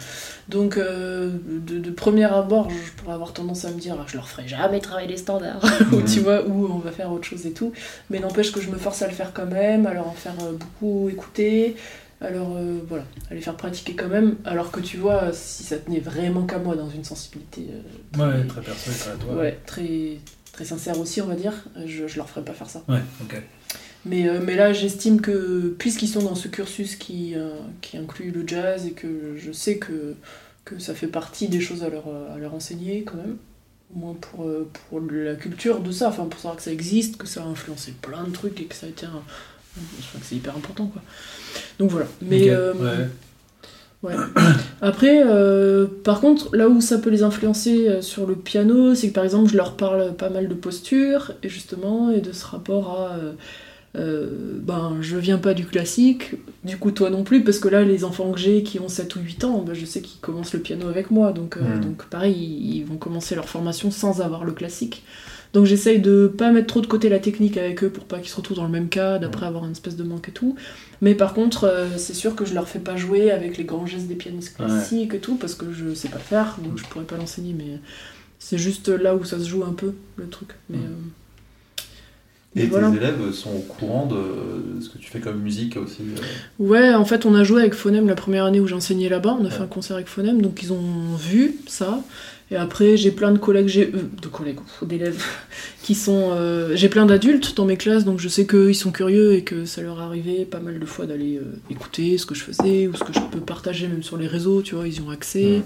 Donc 0.48 0.78
euh, 0.78 1.30
de, 1.46 1.78
de 1.78 1.90
premier 1.90 2.24
abord 2.24 2.70
je 2.70 2.92
pourrais 3.02 3.14
avoir 3.14 3.34
tendance 3.34 3.66
à 3.66 3.70
me 3.70 3.78
dire 3.78 3.96
ah, 4.00 4.04
je 4.08 4.16
leur 4.16 4.26
ferai 4.28 4.48
jamais 4.48 4.80
travailler 4.80 5.08
les 5.08 5.18
standards 5.18 5.62
ou 5.92 6.00
tu 6.00 6.20
vois 6.20 6.42
ou 6.46 6.66
on 6.72 6.78
va 6.78 6.90
faire 6.90 7.12
autre 7.12 7.24
chose 7.24 7.44
et 7.44 7.52
tout. 7.52 7.72
Mais 8.08 8.18
n'empêche 8.18 8.50
que 8.50 8.62
je 8.62 8.70
me 8.70 8.78
force 8.78 9.02
à 9.02 9.06
le 9.06 9.12
faire 9.14 9.32
quand 9.34 9.46
même, 9.46 9.86
à 9.86 9.92
leur 9.92 10.08
en 10.08 10.12
faire 10.12 10.34
euh, 10.42 10.52
beaucoup 10.52 11.10
écouter. 11.10 11.76
Alors 12.22 12.54
euh, 12.56 12.78
voilà, 12.88 13.04
à 13.30 13.34
les 13.34 13.40
faire 13.40 13.56
pratiquer 13.56 13.94
quand 13.94 14.08
même, 14.08 14.36
alors 14.44 14.70
que 14.70 14.80
tu 14.80 14.98
vois, 14.98 15.32
si 15.32 15.64
ça 15.64 15.76
tenait 15.78 16.00
vraiment 16.00 16.42
qu'à 16.44 16.58
moi 16.58 16.76
dans 16.76 16.90
une 16.90 17.04
sensibilité 17.04 17.68
euh, 17.72 18.18
Ouais, 18.18 18.46
très 18.46 18.60
perso 18.60 18.90
et 18.90 18.94
très 18.94 19.10
à 19.10 19.14
toi. 19.14 19.34
ouais, 19.36 19.58
très, 19.64 20.18
très 20.60 20.68
sincère 20.68 21.00
aussi, 21.00 21.22
on 21.22 21.26
va 21.26 21.36
dire, 21.36 21.54
euh, 21.78 21.84
je, 21.86 22.06
je 22.06 22.16
leur 22.16 22.28
ferai 22.28 22.44
pas 22.44 22.52
faire 22.52 22.68
ça. 22.68 22.82
Ouais, 22.86 23.00
ok. 23.22 23.42
Mais, 24.04 24.28
euh, 24.28 24.40
mais 24.44 24.56
là, 24.56 24.74
j'estime 24.74 25.22
que, 25.22 25.74
puisqu'ils 25.78 26.08
sont 26.08 26.22
dans 26.22 26.34
ce 26.34 26.48
cursus 26.48 26.96
qui, 26.96 27.34
euh, 27.34 27.54
qui 27.80 27.96
inclut 27.96 28.30
le 28.30 28.46
jazz 28.46 28.84
et 28.84 28.92
que 28.92 29.36
je 29.38 29.52
sais 29.52 29.78
que, 29.78 30.14
que 30.66 30.78
ça 30.78 30.94
fait 30.94 31.06
partie 31.06 31.48
des 31.48 31.62
choses 31.62 31.82
à 31.82 31.88
leur, 31.88 32.04
à 32.08 32.36
leur 32.36 32.52
enseigner 32.52 33.04
quand 33.04 33.16
même, 33.16 33.38
au 33.94 33.98
moins 34.00 34.14
pour, 34.14 34.46
pour 34.88 35.00
la 35.00 35.34
culture 35.34 35.80
de 35.80 35.92
ça, 35.92 36.10
enfin 36.10 36.26
pour 36.26 36.38
savoir 36.38 36.56
que 36.56 36.62
ça 36.62 36.72
existe, 36.72 37.16
que 37.16 37.26
ça 37.26 37.42
a 37.42 37.46
influencé 37.46 37.92
plein 37.92 38.24
de 38.24 38.30
trucs 38.30 38.60
et 38.60 38.64
que 38.64 38.74
ça 38.74 38.84
a 38.84 38.90
été 38.90 39.06
un. 39.06 39.22
Je 39.76 40.06
crois 40.08 40.20
que 40.20 40.26
c'est 40.26 40.36
hyper 40.36 40.54
important 40.56 40.88
quoi. 40.88 41.00
Donc 41.78 41.90
voilà. 41.90 42.06
Mais. 42.20 42.54
Ouais. 42.54 43.08
Ouais. 44.02 44.14
Après, 44.80 45.22
euh, 45.26 45.86
par 46.04 46.20
contre, 46.20 46.54
là 46.56 46.68
où 46.68 46.80
ça 46.80 46.98
peut 46.98 47.10
les 47.10 47.22
influencer 47.22 47.88
euh, 47.88 48.02
sur 48.02 48.26
le 48.26 48.34
piano, 48.34 48.94
c'est 48.94 49.08
que 49.08 49.12
par 49.14 49.24
exemple, 49.24 49.50
je 49.50 49.56
leur 49.56 49.76
parle 49.76 50.14
pas 50.16 50.30
mal 50.30 50.48
de 50.48 50.54
posture, 50.54 51.32
et 51.42 51.48
justement, 51.50 52.10
et 52.10 52.20
de 52.20 52.32
ce 52.32 52.46
rapport 52.46 52.90
à. 52.98 53.12
euh, 53.16 53.32
euh, 53.96 54.58
ben, 54.62 54.98
je 55.00 55.16
viens 55.16 55.38
pas 55.38 55.54
du 55.54 55.66
classique, 55.66 56.36
du 56.64 56.78
coup, 56.78 56.92
toi 56.92 57.10
non 57.10 57.24
plus, 57.24 57.44
parce 57.44 57.58
que 57.58 57.68
là, 57.68 57.84
les 57.84 58.04
enfants 58.04 58.30
que 58.32 58.38
j'ai 58.38 58.62
qui 58.62 58.80
ont 58.80 58.88
7 58.88 59.16
ou 59.16 59.20
8 59.20 59.44
ans, 59.44 59.62
ben, 59.66 59.74
je 59.74 59.84
sais 59.84 60.00
qu'ils 60.02 60.20
commencent 60.20 60.54
le 60.54 60.60
piano 60.60 60.88
avec 60.88 61.10
moi, 61.10 61.32
donc, 61.32 61.56
Mhm. 61.56 61.80
donc 61.80 62.06
pareil, 62.06 62.34
ils, 62.34 62.76
ils 62.78 62.84
vont 62.84 62.96
commencer 62.98 63.34
leur 63.34 63.48
formation 63.48 63.90
sans 63.90 64.20
avoir 64.22 64.44
le 64.44 64.52
classique. 64.52 65.02
Donc 65.52 65.66
j'essaye 65.66 65.98
de 65.98 66.28
pas 66.28 66.52
mettre 66.52 66.68
trop 66.68 66.80
de 66.80 66.86
côté 66.86 67.08
la 67.08 67.18
technique 67.18 67.56
avec 67.56 67.82
eux 67.82 67.88
pour 67.90 68.04
pas 68.04 68.18
qu'ils 68.20 68.28
se 68.30 68.36
retrouvent 68.36 68.58
dans 68.58 68.64
le 68.64 68.70
même 68.70 68.88
cas, 68.88 69.18
d'après 69.18 69.46
avoir 69.46 69.64
une 69.64 69.72
espèce 69.72 69.96
de 69.96 70.04
manque 70.04 70.28
et 70.28 70.32
tout. 70.32 70.54
Mais 71.00 71.14
par 71.16 71.34
contre, 71.34 71.64
euh, 71.64 71.88
c'est 71.96 72.14
sûr 72.14 72.36
que 72.36 72.44
je 72.44 72.54
leur 72.54 72.68
fais 72.68 72.78
pas 72.78 72.96
jouer 72.96 73.30
avec 73.32 73.56
les 73.56 73.64
grands 73.64 73.86
gestes 73.86 74.06
des 74.06 74.14
pianistes 74.14 74.56
Ouais. 74.60 74.66
classiques 74.66 75.14
et 75.14 75.18
tout, 75.18 75.34
parce 75.34 75.54
que 75.56 75.72
je 75.72 75.92
sais 75.94 76.08
pas 76.08 76.18
le 76.18 76.22
faire, 76.22 76.56
donc 76.62 76.78
je 76.78 76.84
pourrais 76.84 77.04
pas 77.04 77.16
l'enseigner, 77.16 77.52
mais 77.56 77.78
c'est 78.38 78.58
juste 78.58 78.88
là 78.88 79.16
où 79.16 79.24
ça 79.24 79.38
se 79.40 79.48
joue 79.48 79.64
un 79.64 79.72
peu, 79.72 79.92
le 80.16 80.28
truc. 80.28 80.50
Mais, 80.68 80.78
euh, 80.78 81.80
Et 82.56 82.66
voilà. 82.66 82.90
tes 82.90 82.96
élèves 82.98 83.32
sont 83.32 83.50
au 83.50 83.60
courant 83.60 84.06
de 84.06 84.80
ce 84.80 84.88
que 84.88 84.98
tu 84.98 85.10
fais 85.10 85.20
comme 85.20 85.40
musique 85.40 85.76
aussi 85.76 86.02
euh, 86.02 86.22
Ouais, 86.64 86.94
en 86.94 87.04
fait, 87.04 87.26
on 87.26 87.34
a 87.34 87.42
joué 87.44 87.60
avec 87.62 87.74
Phonème 87.74 88.06
la 88.08 88.14
première 88.16 88.44
année 88.44 88.60
où 88.60 88.66
j'enseignais 88.66 89.08
là-bas. 89.08 89.36
On 89.40 89.44
a 89.44 89.50
fait 89.50 89.58
Ouais. 89.58 89.64
un 89.64 89.68
concert 89.68 89.96
avec 89.96 90.08
Phonème, 90.08 90.42
donc 90.42 90.62
ils 90.62 90.72
ont 90.72 91.14
vu 91.18 91.56
ça. 91.66 92.02
Et 92.52 92.56
après, 92.56 92.96
j'ai 92.96 93.12
plein 93.12 93.30
de 93.30 93.38
collègues, 93.38 93.68
j'ai- 93.68 93.92
euh, 93.94 94.02
de 94.20 94.26
collègues, 94.26 94.58
d'élèves, 94.82 95.22
qui 95.82 95.94
sont. 95.94 96.30
euh, 96.32 96.72
j'ai 96.74 96.88
plein 96.88 97.06
d'adultes 97.06 97.56
dans 97.56 97.64
mes 97.64 97.76
classes, 97.76 98.04
donc 98.04 98.18
je 98.18 98.28
sais 98.28 98.44
qu'ils 98.46 98.74
sont 98.74 98.90
curieux 98.90 99.34
et 99.34 99.44
que 99.44 99.64
ça 99.64 99.82
leur 99.82 100.00
est 100.00 100.04
arrivé 100.04 100.44
pas 100.44 100.58
mal 100.58 100.78
de 100.80 100.86
fois 100.86 101.06
d'aller 101.06 101.36
euh, 101.36 101.44
écouter 101.70 102.18
ce 102.18 102.26
que 102.26 102.34
je 102.34 102.42
faisais 102.42 102.88
ou 102.88 102.94
ce 102.96 103.04
que 103.04 103.12
je 103.12 103.20
peux 103.30 103.38
partager 103.40 103.86
même 103.86 104.02
sur 104.02 104.16
les 104.16 104.26
réseaux, 104.26 104.62
tu 104.62 104.74
vois, 104.74 104.88
ils 104.88 104.96
y 104.96 105.00
ont 105.00 105.10
accès. 105.10 105.62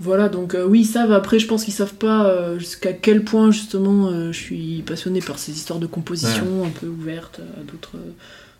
Voilà, 0.00 0.28
donc 0.28 0.56
oui, 0.66 0.80
ils 0.80 0.84
savent. 0.86 1.12
Après, 1.12 1.38
je 1.38 1.46
pense 1.46 1.62
qu'ils 1.64 1.72
savent 1.74 1.94
pas 1.94 2.58
jusqu'à 2.58 2.92
quel 2.92 3.22
point, 3.22 3.52
justement, 3.52 4.10
je 4.32 4.36
suis 4.36 4.82
passionnée 4.84 5.20
par 5.20 5.38
ces 5.38 5.52
histoires 5.52 5.78
de 5.78 5.86
composition 5.86 6.64
un 6.64 6.70
peu 6.70 6.86
ouvertes 6.88 7.40
à 7.56 7.60
d'autres 7.70 7.96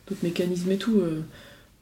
d'autres 0.08 0.20
mécanismes 0.22 0.70
et 0.70 0.76
tout. 0.76 1.02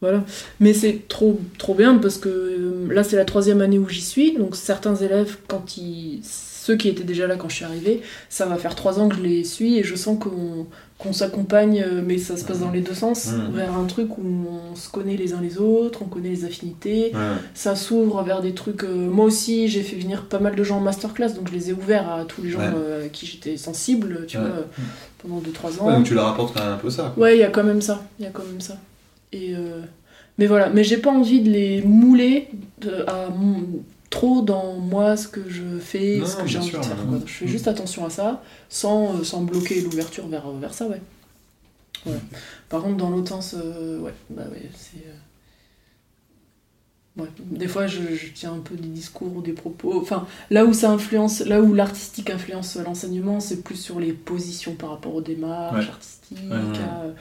Voilà. 0.03 0.23
Mais 0.61 0.75
c'est 0.75 1.09
trop, 1.09 1.41
trop 1.57 1.75
bien 1.75 1.97
parce 1.97 2.19
que 2.19 2.29
euh, 2.29 2.93
là, 2.93 3.03
c'est 3.05 3.17
la 3.17 3.25
troisième 3.25 3.63
année 3.63 3.79
où 3.79 3.89
j'y 3.89 4.03
suis. 4.03 4.37
Donc, 4.37 4.55
certains 4.57 4.97
élèves, 4.97 5.37
quand 5.49 5.79
ils. 5.79 6.21
Ceux 6.25 6.77
qui 6.77 6.89
étaient 6.89 7.03
déjà 7.03 7.27
là 7.27 7.35
quand 7.35 7.49
je 7.49 7.57
suis 7.57 7.65
arrivée, 7.65 8.03
ça 8.29 8.47
va 8.47 8.55
faire 8.57 8.77
trois 8.77 9.01
ans 9.01 9.09
que 9.09 9.17
je 9.17 9.21
les 9.23 9.43
suis 9.43 9.79
et 9.79 9.83
je 9.83 9.97
sens 9.97 10.17
qu'on 10.19 10.67
qu'on 10.99 11.13
s'accompagne, 11.13 11.83
euh, 11.85 12.01
mais 12.07 12.17
ça 12.19 12.37
se 12.37 12.45
passe 12.45 12.61
dans 12.61 12.71
les 12.71 12.81
deux 12.81 12.95
sens, 12.95 13.27
Mhm. 13.33 13.57
vers 13.57 13.75
un 13.77 13.87
truc 13.87 14.17
où 14.19 14.23
on 14.71 14.77
se 14.77 14.89
connaît 14.89 15.17
les 15.17 15.33
uns 15.33 15.41
les 15.41 15.59
autres, 15.59 16.03
on 16.03 16.05
connaît 16.05 16.29
les 16.29 16.45
affinités, 16.45 17.11
Ouais. 17.13 17.19
ça 17.55 17.75
s'ouvre 17.75 18.23
vers 18.23 18.41
des 18.41 18.55
trucs. 18.55 18.85
euh, 18.85 19.11
moi 19.11 19.25
aussi, 19.25 19.67
j'ai 19.67 19.83
fait 19.83 19.97
venir 19.97 20.27
pas 20.27 20.39
mal 20.39 20.55
de 20.55 20.63
gens 20.63 20.77
en 20.77 20.81
masterclass, 20.81 21.31
donc 21.35 21.49
je 21.49 21.55
les 21.55 21.71
ai 21.71 21.73
ouverts 21.73 22.09
à 22.09 22.25
tous 22.25 22.41
les 22.43 22.51
gens 22.51 22.61
Ouais. 22.61 23.07
à 23.07 23.09
qui 23.09 23.27
j'étais 23.27 23.57
sensible, 23.57 24.27
tu 24.29 24.37
Ouais. 24.39 24.45
vois, 24.45 24.67
pendant 25.21 25.41
2-3 25.41 25.81
ans. 25.81 25.89
Ouais, 25.89 25.95
donc 25.97 26.05
tu 26.05 26.15
leur 26.15 26.29
apportes 26.29 26.55
quand 26.57 26.63
même 26.63 26.75
un 26.75 26.79
peu 26.79 26.91
ça. 26.91 27.11
quoi. 27.13 27.25
Ouais, 27.25 27.37
il 27.37 27.41
y 27.41 27.45
a 27.45 27.51
quand 27.51 27.65
même 27.65 27.83
ça. 27.83 28.05
Il 28.21 28.25
y 28.25 28.29
a 28.29 28.31
quand 28.31 28.45
même 28.45 28.61
ça. 28.61 28.77
Et 29.33 29.55
euh, 29.55 29.81
Mais 30.39 30.47
voilà, 30.47 30.71
mais 30.71 30.83
j'ai 30.85 30.97
pas 30.99 31.11
envie 31.11 31.41
de 31.41 31.51
les 31.51 31.83
mouler 31.83 32.49
de- 32.81 33.05
à 33.07 33.29
mon- 33.31 33.83
trop 34.11 34.43
dans 34.43 34.75
moi 34.75 35.17
ce 35.17 35.27
que 35.29 35.49
je 35.49 35.79
fais, 35.79 36.19
Non, 36.19 36.27
ce 36.27 36.37
que 36.37 36.47
j'ai 36.47 36.59
envie 36.59 36.69
sûr, 36.69 36.81
de 36.81 36.85
faire. 36.85 36.97
quoi. 36.97 37.19
Je 37.27 37.33
fais 37.33 37.49
juste 37.49 37.67
attention 37.69 38.05
à 38.05 38.11
ça, 38.11 38.43
sans, 38.69 39.17
euh, 39.21 39.25
sans 39.25 39.43
bloquer 39.43 39.81
l'ouverture 39.81 40.27
vers, 40.29 40.49
vers 40.51 40.75
ça, 40.75 40.87
ouais. 40.87 41.01
Ouais. 42.07 42.19
Par 42.69 42.83
contre, 42.83 42.97
dans 42.97 43.11
l'autre 43.11 43.29
sens, 43.29 43.55
euh, 43.57 44.01
ouais, 44.01 44.13
bah 44.31 44.43
ouais, 44.51 44.69
c'est. 44.77 44.99
euh, 45.07 45.13
Ouais. 47.19 47.29
Des 47.41 47.69
fois, 47.69 47.87
je, 47.87 48.01
je 48.15 48.29
tiens 48.35 48.55
un 48.55 48.61
peu 48.61 48.75
des 48.75 48.89
discours 48.89 49.37
ou 49.37 49.43
des 49.43 49.53
propos. 49.53 50.01
Enfin, 50.01 50.27
là 50.51 50.65
où 50.65 50.73
ça 50.73 50.91
influence, 50.91 51.41
là 51.41 51.61
où 51.61 51.75
l'artistique 51.75 52.31
influence 52.31 52.77
l'enseignement, 52.77 53.39
c'est 53.39 53.63
plus 53.63 53.77
sur 53.77 54.01
les 54.01 54.15
positions 54.15 54.75
par 54.75 54.91
rapport 54.91 55.15
aux 55.15 55.21
démarches 55.21 55.85
Ouais. 55.85 55.91
artistiques, 55.93 56.39
à 56.51 57.03
euh, 57.05 57.13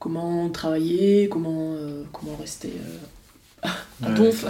comment 0.00 0.48
travailler, 0.48 1.28
comment, 1.28 1.74
euh, 1.74 2.02
comment 2.12 2.34
rester 2.36 2.72
euh, 3.64 3.68
à 4.02 4.10
donf. 4.10 4.44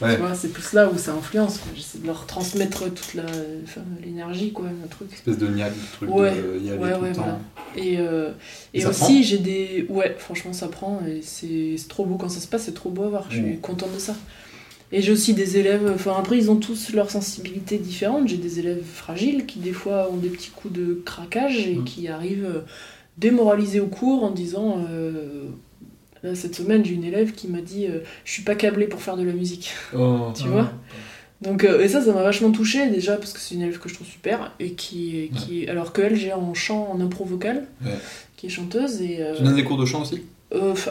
Ouais. 0.00 0.14
Tu 0.14 0.20
vois, 0.22 0.34
c'est 0.34 0.48
plus 0.48 0.72
là 0.72 0.88
où 0.90 0.96
ça 0.98 1.12
influence. 1.12 1.60
J'essaie 1.76 1.98
de 1.98 2.06
leur 2.06 2.26
transmettre 2.26 2.84
toute 2.92 3.14
la, 3.14 3.24
enfin, 3.62 3.82
l'énergie, 4.02 4.52
quoi, 4.52 4.64
un 4.66 4.86
truc. 4.88 5.12
Espèce 5.12 5.36
de 5.38 5.46
niaque, 5.48 5.74
truc 5.92 6.10
Ouais. 6.12 6.30
de 6.34 6.64
y 6.64 6.70
aller 6.70 6.78
Ouais, 6.78 6.94
tout 6.94 7.00
ouais, 7.02 7.08
le 7.10 7.14
temps. 7.14 7.22
voilà. 7.22 7.38
Et, 7.76 7.98
euh, 7.98 8.30
et, 8.72 8.78
Et 8.78 8.80
ça 8.80 8.88
aussi, 8.88 9.22
j'ai 9.22 9.38
des. 9.38 9.86
Ouais, 9.90 10.16
franchement, 10.18 10.52
ça 10.54 10.68
prend. 10.68 11.00
Et 11.06 11.20
c'est 11.22 11.76
c'est 11.76 11.88
trop 11.88 12.06
beau 12.06 12.16
quand 12.16 12.30
ça 12.30 12.40
se 12.40 12.46
passe, 12.48 12.62
c'est 12.64 12.74
trop 12.74 12.88
beau 12.90 13.02
à 13.04 13.08
voir. 13.10 13.26
Je 13.28 13.36
suis 13.36 13.44
Mm. 13.56 13.60
contente 13.60 13.92
de 13.94 13.98
ça. 13.98 14.16
Et 14.92 15.02
j'ai 15.02 15.12
aussi 15.12 15.34
des 15.34 15.58
élèves. 15.58 15.90
Enfin, 15.94 16.14
après, 16.18 16.38
ils 16.38 16.50
ont 16.50 16.56
tous 16.56 16.92
leurs 16.94 17.10
sensibilités 17.10 17.76
différentes. 17.78 18.28
J'ai 18.28 18.36
des 18.38 18.60
élèves 18.60 18.82
fragiles 18.84 19.44
qui, 19.44 19.58
des 19.58 19.72
fois, 19.72 20.08
ont 20.10 20.16
des 20.16 20.28
petits 20.28 20.50
coups 20.50 20.72
de 20.72 21.02
craquage 21.04 21.58
et 21.66 21.74
Mm. 21.76 21.84
qui 21.84 22.08
arrivent 22.08 22.62
démoralisés 23.18 23.80
au 23.80 23.86
cours 23.86 24.24
en 24.24 24.30
disant. 24.30 24.84
euh, 24.90 25.44
Là, 26.22 26.34
cette 26.34 26.54
semaine, 26.54 26.82
j'ai 26.82 26.94
une 26.94 27.04
élève 27.04 27.32
qui 27.32 27.48
m'a 27.48 27.60
dit 27.60 27.86
euh, 27.86 27.98
Je 28.24 28.32
suis 28.32 28.42
pas 28.44 28.54
câblée 28.54 28.86
pour 28.86 29.02
faire 29.02 29.16
de 29.18 29.24
la 29.24 29.32
musique. 29.34 29.72
Oh. 29.94 30.32
Tu 30.34 30.48
vois? 30.48 30.70
Donc, 31.42 31.64
euh, 31.64 31.82
et 31.82 31.88
ça, 31.88 32.00
ça 32.00 32.12
m'a 32.14 32.22
vachement 32.22 32.50
touchée 32.50 32.88
déjà 32.88 33.16
parce 33.16 33.34
que 33.34 33.40
c'est 33.40 33.54
une 33.54 33.60
élève 33.60 33.78
que 33.78 33.90
je 33.90 33.94
trouve 33.94 34.06
super 34.06 34.52
et 34.58 34.70
qui, 34.72 35.30
qui 35.36 35.68
alors 35.68 35.92
qu'elle, 35.92 36.16
j'ai 36.16 36.32
en 36.32 36.54
chant, 36.54 36.88
en 36.90 36.98
impro 37.02 37.24
vocal, 37.26 37.66
Ouais. 37.84 37.90
qui 38.38 38.46
est 38.46 38.48
chanteuse 38.48 39.02
et 39.02 39.18
euh, 39.20 39.34
Tu 39.36 39.42
donnes 39.42 39.54
des 39.56 39.64
cours 39.64 39.76
de 39.76 39.84
chant 39.84 40.00
aussi? 40.02 40.22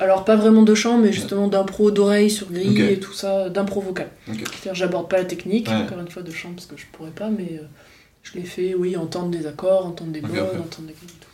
alors 0.01 0.25
pas 0.25 0.35
vraiment 0.35 0.61
de 0.63 0.75
chant, 0.75 0.97
mais 0.99 1.11
justement 1.13 1.47
d'impro 1.47 1.89
d'oreille 1.89 2.29
sur 2.29 2.51
grille 2.51 2.81
et 2.81 2.99
tout 2.99 3.13
ça, 3.13 3.49
d'impro 3.49 3.79
vocal. 3.81 4.09
C'est-à-dire, 4.27 4.75
j'aborde 4.75 5.09
pas 5.09 5.17
la 5.17 5.25
technique, 5.25 5.67
Ouais. 5.69 5.75
encore 5.75 5.99
une 5.99 6.09
fois, 6.09 6.21
de 6.21 6.31
chant 6.31 6.51
parce 6.53 6.67
que 6.67 6.75
je 6.77 6.83
pourrais 6.91 7.11
pas, 7.11 7.29
mais 7.29 7.59
je 8.21 8.33
l'ai 8.37 8.43
fait, 8.43 8.75
oui, 8.75 8.95
entendre 8.97 9.29
des 9.29 9.47
accords, 9.47 9.85
entendre 9.87 10.11
des 10.11 10.19
Ok, 10.19 10.29
modes, 10.29 10.39
ok. 10.53 10.59
entendre 10.59 10.87
des 10.87 10.93
et 10.93 10.95
tout. 10.95 11.27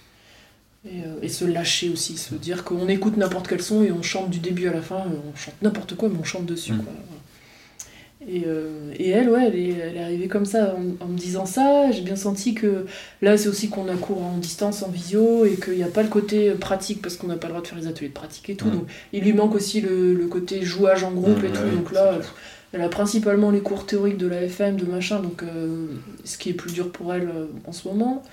Et, 0.85 1.01
euh, 1.05 1.19
et 1.21 1.27
se 1.27 1.43
lâcher 1.43 1.89
aussi, 1.89 2.17
se 2.17 2.35
dire 2.35 2.63
qu'on 2.63 2.87
écoute 2.87 3.17
n'importe 3.17 3.47
quel 3.49 3.61
son 3.61 3.83
et 3.83 3.91
on 3.91 4.01
chante 4.01 4.29
du 4.29 4.39
début 4.39 4.67
à 4.69 4.73
la 4.73 4.81
fin, 4.81 5.03
on 5.07 5.35
chante 5.35 5.55
n'importe 5.61 5.95
quoi, 5.95 6.07
mais 6.07 6.17
on 6.19 6.23
chante 6.23 6.45
dessus. 6.45 6.71
Mm. 6.73 6.83
Quoi. 6.83 6.93
Et, 8.27 8.43
euh, 8.45 8.93
et 8.97 9.09
elle, 9.09 9.29
ouais, 9.29 9.47
elle 9.47 9.55
est, 9.55 9.69
elle 9.69 9.97
est 9.97 10.03
arrivée 10.03 10.27
comme 10.27 10.45
ça 10.45 10.75
en, 10.75 11.03
en 11.03 11.07
me 11.07 11.17
disant 11.17 11.45
ça. 11.45 11.89
J'ai 11.91 12.01
bien 12.01 12.15
senti 12.15 12.53
que 12.53 12.85
là, 13.21 13.37
c'est 13.37 13.47
aussi 13.49 13.69
qu'on 13.69 13.87
a 13.87 13.95
cours 13.95 14.21
en 14.21 14.37
distance, 14.37 14.83
en 14.83 14.89
visio, 14.89 15.45
et 15.45 15.55
qu'il 15.55 15.75
n'y 15.75 15.83
a 15.83 15.87
pas 15.87 16.03
le 16.03 16.09
côté 16.09 16.51
pratique 16.51 17.01
parce 17.01 17.15
qu'on 17.15 17.27
n'a 17.27 17.37
pas 17.37 17.47
le 17.47 17.53
droit 17.53 17.61
de 17.61 17.67
faire 17.67 17.77
les 17.77 17.87
ateliers 17.87 18.09
de 18.09 18.13
pratique 18.13 18.49
et 18.49 18.55
tout. 18.55 18.67
Mm. 18.67 18.71
Donc 18.71 18.87
il 19.13 19.23
lui 19.23 19.33
manque 19.33 19.55
aussi 19.55 19.81
le, 19.81 20.13
le 20.13 20.27
côté 20.27 20.61
jouage 20.63 21.03
en 21.03 21.11
groupe 21.11 21.41
Mm, 21.41 21.45
et 21.45 21.51
tout. 21.51 21.75
donc 21.75 21.91
là, 21.91 22.19
elle 22.71 22.81
a 22.81 22.89
principalement 22.89 23.51
les 23.51 23.61
cours 23.61 23.85
théoriques 23.85 24.17
de 24.17 24.27
la 24.27 24.43
FM, 24.43 24.75
de 24.75 24.85
machin, 24.85 25.19
donc 25.19 25.43
euh, 25.43 25.87
ce 26.23 26.37
qui 26.37 26.49
est 26.49 26.53
plus 26.53 26.71
dur 26.71 26.91
pour 26.91 27.13
elle 27.13 27.29
en 27.65 27.71
ce 27.71 27.87
moment. 27.87 28.23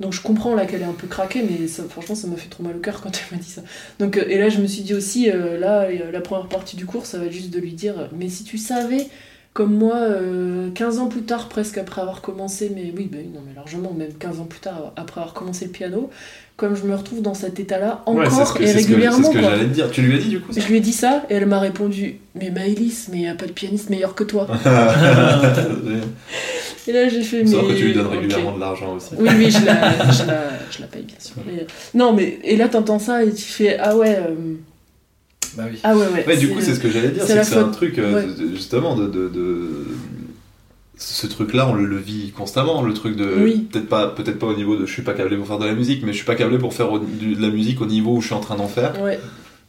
Donc 0.00 0.12
je 0.12 0.20
comprends 0.20 0.54
là 0.54 0.66
qu'elle 0.66 0.82
est 0.82 0.86
un 0.86 0.92
peu 0.94 1.06
craquée, 1.06 1.44
mais 1.48 1.68
ça, 1.68 1.84
franchement 1.88 2.14
ça 2.16 2.26
m'a 2.26 2.36
fait 2.36 2.48
trop 2.48 2.62
mal 2.64 2.74
au 2.76 2.80
cœur 2.80 3.00
quand 3.00 3.10
elle 3.12 3.36
m'a 3.38 3.42
dit 3.42 3.50
ça. 3.50 3.62
Donc, 4.00 4.16
euh, 4.16 4.24
et 4.28 4.38
là 4.38 4.48
je 4.48 4.58
me 4.58 4.66
suis 4.66 4.82
dit 4.82 4.94
aussi, 4.94 5.30
euh, 5.30 5.58
là, 5.58 5.82
euh, 5.82 6.10
la 6.10 6.20
première 6.20 6.48
partie 6.48 6.76
du 6.76 6.86
cours, 6.86 7.06
ça 7.06 7.18
va 7.18 7.26
être 7.26 7.32
juste 7.32 7.50
de 7.50 7.60
lui 7.60 7.72
dire, 7.72 8.08
mais 8.18 8.28
si 8.28 8.42
tu 8.42 8.58
savais, 8.58 9.06
comme 9.52 9.74
moi, 9.76 9.96
euh, 9.96 10.70
15 10.74 10.98
ans 10.98 11.06
plus 11.08 11.22
tard, 11.22 11.48
presque 11.48 11.76
après 11.78 12.00
avoir 12.00 12.20
commencé, 12.22 12.72
mais 12.74 12.92
oui, 12.96 13.08
oui, 13.12 13.28
non 13.32 13.40
mais 13.46 13.54
largement, 13.54 13.92
même 13.92 14.12
15 14.18 14.40
ans 14.40 14.44
plus 14.46 14.60
tard, 14.60 14.92
après 14.96 15.20
avoir 15.20 15.34
commencé 15.34 15.66
le 15.66 15.70
piano, 15.70 16.10
comme 16.56 16.74
je 16.74 16.82
me 16.84 16.94
retrouve 16.96 17.22
dans 17.22 17.34
cet 17.34 17.60
état-là 17.60 18.02
encore 18.06 18.30
c'est 18.32 18.44
ce 18.44 18.52
que, 18.54 18.62
et 18.62 18.66
c'est 18.66 18.72
ce 18.80 18.86
que- 18.86 18.92
régulièrement. 18.92 19.18
C'est 19.18 19.24
ce 19.24 19.30
que 19.32 19.40
j'allais 19.40 19.64
te 19.64 19.74
dire. 19.74 19.90
Tu 19.90 20.02
lui 20.02 20.16
as 20.16 20.18
dit 20.18 20.28
du 20.30 20.40
coup 20.40 20.52
ça 20.52 20.60
Je 20.60 20.66
lui 20.68 20.76
ai 20.78 20.80
dit 20.80 20.92
ça 20.92 21.24
et 21.30 21.34
elle 21.34 21.46
m'a 21.46 21.58
répondu 21.60 22.18
Mais 22.34 22.50
Maëlys, 22.50 23.08
mais 23.12 23.20
y 23.20 23.26
a 23.28 23.34
pas 23.34 23.46
de 23.46 23.52
pianiste 23.52 23.88
meilleur 23.90 24.14
que 24.14 24.24
toi. 24.24 24.46
Et 26.88 26.92
là 26.92 27.08
j'ai 27.08 27.22
fait 27.22 27.44
mais. 27.44 27.50
vrai 27.50 27.74
que 27.74 27.78
tu 27.78 27.84
lui 27.86 27.92
donnes 27.94 28.06
régulièrement 28.08 28.54
de 28.54 28.60
l'argent 28.60 28.94
aussi. 28.96 29.10
Oui, 29.18 29.28
oui, 29.36 29.50
je 29.50 29.64
la, 29.64 29.92
je 30.10 30.26
la, 30.26 30.48
je 30.70 30.80
la 30.80 30.86
paye 30.88 31.02
bien 31.02 31.16
sûr. 31.20 31.34
Mais, 31.46 31.66
non, 31.94 32.12
mais 32.12 32.38
et 32.44 32.56
là 32.56 32.68
t'entends 32.68 32.98
ça 32.98 33.22
et 33.24 33.32
tu 33.32 33.44
fais 33.44 33.76
Ah 33.78 33.96
ouais, 33.96 34.16
euh, 34.18 34.54
Bah 35.56 35.64
oui. 35.70 35.78
ah 35.84 35.96
ouais, 35.96 36.06
ouais. 36.14 36.26
Ouais, 36.26 36.36
du 36.36 36.48
coup, 36.48 36.60
c'est 36.60 36.74
ce 36.74 36.80
que 36.80 36.90
j'allais 36.90 37.10
dire, 37.10 37.22
c'est 37.26 37.38
que 37.38 37.44
c'est 37.44 37.56
un 37.56 37.68
truc, 37.68 37.98
euh, 37.98 38.14
Ouais. 38.26 38.28
justement, 38.52 38.96
de, 38.96 39.06
de, 39.06 39.28
de- 39.28 39.86
Ce 40.98 41.26
truc-là, 41.26 41.68
on 41.68 41.74
le, 41.74 41.84
le 41.84 41.96
vit 41.98 42.30
constamment, 42.30 42.82
le 42.82 42.94
truc 42.94 43.16
de. 43.16 43.28
Oui. 43.38 43.68
Peut-être 43.72 43.88
pas, 43.88 44.08
peut 44.08 44.24
pas 44.24 44.46
au 44.46 44.56
niveau 44.56 44.76
de 44.76 44.86
je 44.86 44.92
suis 44.92 45.02
pas 45.02 45.14
câblé 45.14 45.36
pour 45.36 45.46
faire 45.46 45.58
de 45.58 45.66
la 45.66 45.74
musique, 45.74 46.02
mais 46.04 46.12
je 46.12 46.16
suis 46.18 46.26
pas 46.26 46.34
câblé 46.36 46.58
pour 46.58 46.74
faire 46.74 46.90
au- 46.92 46.98
de 46.98 47.40
la 47.40 47.48
musique 47.50 47.80
au 47.80 47.86
niveau 47.86 48.16
où 48.16 48.20
je 48.20 48.26
suis 48.26 48.34
en 48.34 48.40
train 48.40 48.56
d'en 48.56 48.68
faire. 48.68 49.00
Ouais, 49.02 49.18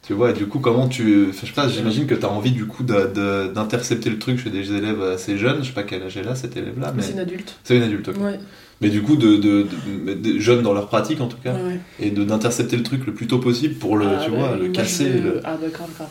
Tu 0.06 0.12
vois, 0.12 0.30
et 0.30 0.32
du 0.34 0.46
coup, 0.46 0.58
comment 0.58 0.86
tu. 0.88 1.28
enfin, 1.30 1.38
je 1.42 1.46
sais 1.46 1.52
pas, 1.54 1.66
j'imagine 1.68 2.06
que 2.06 2.14
tu 2.14 2.24
as 2.26 2.30
envie, 2.30 2.50
du 2.52 2.66
coup, 2.66 2.82
d'intercepter 2.82 4.10
le 4.10 4.18
truc 4.18 4.38
chez 4.38 4.50
des 4.50 4.72
élèves 4.72 5.02
assez 5.02 5.38
jeunes. 5.38 5.62
Je 5.62 5.68
sais 5.68 5.72
pas 5.72 5.82
quel 5.82 6.02
âge 6.02 6.16
elle 6.16 6.28
a, 6.28 6.34
cet 6.34 6.56
élève-là, 6.56 6.92
mais. 6.94 7.02
c'est 7.02 7.12
une 7.12 7.18
adulte. 7.20 7.54
C'est 7.64 7.76
une 7.76 7.82
adulte, 7.82 8.08
ok. 8.08 8.16
Ouais, 8.20 8.38
Mais 8.80 8.90
du 8.90 9.02
coup, 9.02 9.16
de, 9.16 9.36
de, 9.36 9.66
de- 10.06 10.14
de- 10.14 10.38
jeunes 10.38 10.62
dans 10.62 10.74
leur 10.74 10.88
pratique, 10.88 11.20
en 11.20 11.28
tout 11.28 11.38
cas, 11.42 11.54
ouais, 11.54 11.80
et 12.00 12.10
d'intercepter 12.10 12.76
le 12.76 12.82
truc 12.82 13.06
le 13.06 13.14
plus 13.14 13.26
tôt 13.26 13.38
possible 13.38 13.74
pour 13.76 13.96
le, 13.96 14.06
Ah, 14.06 14.22
tu 14.24 14.30
bah, 14.30 14.36
vois, 14.36 14.56
le 14.56 14.68
casser. 14.68 15.04
je 15.06 15.18
veux- 15.18 15.20
le- 15.34 15.40
Ah 15.44 15.56
bah 15.60 15.68
grave, 15.72 15.88
grave. 15.96 16.08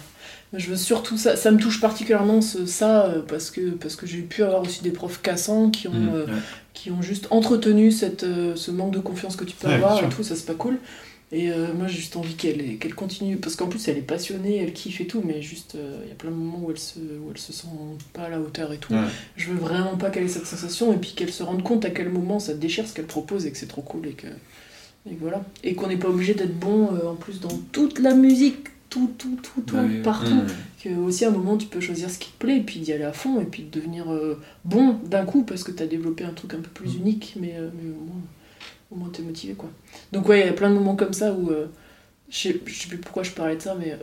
Mais 0.51 0.59
je 0.59 0.69
veux 0.69 0.75
surtout 0.75 1.17
ça, 1.17 1.35
ça 1.35 1.49
me 1.51 1.57
touche 1.57 1.81
particulièrement 1.81 2.39
ce, 2.41 2.65
ça 2.67 3.05
euh, 3.07 3.21
parce 3.27 3.49
que, 3.49 3.71
parce 3.71 3.95
que 3.95 4.05
j'ai 4.05 4.19
pu 4.21 4.43
avoir 4.43 4.61
aussi 4.61 4.83
des 4.83 4.91
profs 4.91 5.19
cassants 5.21 5.71
qui 5.71 5.87
ont, 5.87 5.93
Mm, 5.93 6.09
euh, 6.13 6.25
qui 6.75 6.91
ont 6.91 7.01
juste 7.01 7.27
entretenu 7.31 7.91
cette, 7.91 8.23
euh, 8.23 8.53
ce 8.55 8.69
manque 8.69 8.93
de 8.93 8.99
confiance 8.99 9.35
que 9.35 9.45
tu 9.45 9.55
peux 9.55 9.67
avoir 9.67 10.03
et 10.03 10.09
tout, 10.09 10.21
ça 10.23 10.35
c'est 10.35 10.45
pas 10.45 10.53
cool. 10.53 10.77
Et 11.35 11.49
euh, 11.49 11.73
moi 11.73 11.87
j'ai 11.87 11.97
juste 11.97 12.15
envie 12.15 12.35
qu'elle 12.35 12.77
qu'elle 12.77 12.93
continue, 12.93 13.37
parce 13.37 13.55
qu'en 13.55 13.67
plus 13.67 13.87
elle 13.87 13.97
est 13.97 14.01
passionnée, 14.01 14.57
elle 14.57 14.71
kiffe 14.71 15.01
et 15.01 15.07
tout, 15.07 15.23
mais 15.25 15.41
juste 15.41 15.73
euh, 15.73 16.01
il 16.03 16.09
y 16.09 16.11
a 16.11 16.15
plein 16.15 16.29
de 16.29 16.35
moments 16.35 16.61
où 16.63 16.69
elle, 16.69 16.77
se, 16.77 16.99
où 16.99 17.31
elle 17.31 17.39
se 17.39 17.51
sent 17.51 17.67
pas 18.13 18.23
à 18.23 18.29
la 18.29 18.39
hauteur 18.39 18.71
et 18.71 18.77
tout. 18.77 18.93
Ouais. 18.93 18.99
Je 19.35 19.49
veux 19.49 19.57
vraiment 19.57 19.97
pas 19.97 20.11
qu'elle 20.11 20.25
ait 20.25 20.27
cette 20.27 20.45
sensation 20.45 20.93
et 20.93 20.97
puis 20.97 21.13
qu'elle 21.15 21.33
se 21.33 21.41
rende 21.41 21.63
compte 21.63 21.85
à 21.85 21.89
quel 21.89 22.09
moment 22.09 22.37
ça 22.37 22.53
déchire 22.53 22.87
ce 22.87 22.93
qu'elle 22.93 23.07
propose 23.07 23.47
et 23.47 23.51
que 23.51 23.57
c'est 23.57 23.67
trop 23.67 23.81
cool 23.81 24.05
et 24.05 24.13
que, 24.13 24.27
et 25.09 25.17
voilà. 25.19 25.43
Et 25.63 25.73
qu'on 25.73 25.87
n'est 25.87 25.97
pas 25.97 26.09
obligé 26.09 26.35
d'être 26.35 26.57
bon 26.57 26.93
euh, 26.93 27.09
en 27.09 27.15
plus 27.15 27.39
dans 27.39 27.57
toute 27.71 27.97
la 27.97 28.13
musique, 28.13 28.67
tout, 28.91 29.09
tout, 29.17 29.39
tout, 29.41 29.61
tout, 29.61 29.75
partout. 30.03 30.35
Mm. 30.35 30.47
Que 30.83 30.89
aussi 30.99 31.25
à 31.25 31.29
un 31.29 31.31
moment 31.31 31.57
tu 31.57 31.65
peux 31.65 31.79
choisir 31.79 32.11
ce 32.11 32.19
qui 32.19 32.29
te 32.29 32.37
plaît 32.37 32.57
et 32.57 32.61
puis 32.61 32.79
d'y 32.79 32.93
aller 32.93 33.05
à 33.05 33.13
fond 33.13 33.41
et 33.41 33.45
puis 33.45 33.63
de 33.63 33.71
devenir 33.71 34.05
bon 34.65 34.99
d'un 35.03 35.25
coup 35.25 35.41
parce 35.41 35.63
que 35.63 35.71
t'as 35.71 35.87
développé 35.87 36.25
un 36.25 36.33
truc 36.33 36.53
un 36.53 36.59
peu 36.59 36.69
plus 36.69 36.93
Mm. 36.97 37.01
unique 37.01 37.35
mais, 37.39 37.55
mais 37.57 37.89
au 37.89 38.05
moins, 38.05 38.21
au 38.93 38.95
moins 38.99 39.09
t'es 39.09 39.21
motivé 39.23 39.53
quoi. 39.53 39.69
Donc 40.11 40.27
ouais, 40.29 40.41
il 40.41 40.45
y 40.45 40.49
a 40.49 40.53
plein 40.53 40.69
de 40.69 40.75
moments 40.75 40.95
comme 40.95 41.13
ça 41.13 41.33
où 41.33 41.49
euh, 41.49 41.67
je 42.29 42.37
sais 42.37 42.61
je 42.65 42.73
sais 42.81 42.87
plus 42.87 42.97
pourquoi 42.97 43.23
je 43.23 43.31
parlais 43.31 43.55
de 43.55 43.61
ça 43.61 43.75
mais 43.75 43.91
euh, 43.93 43.97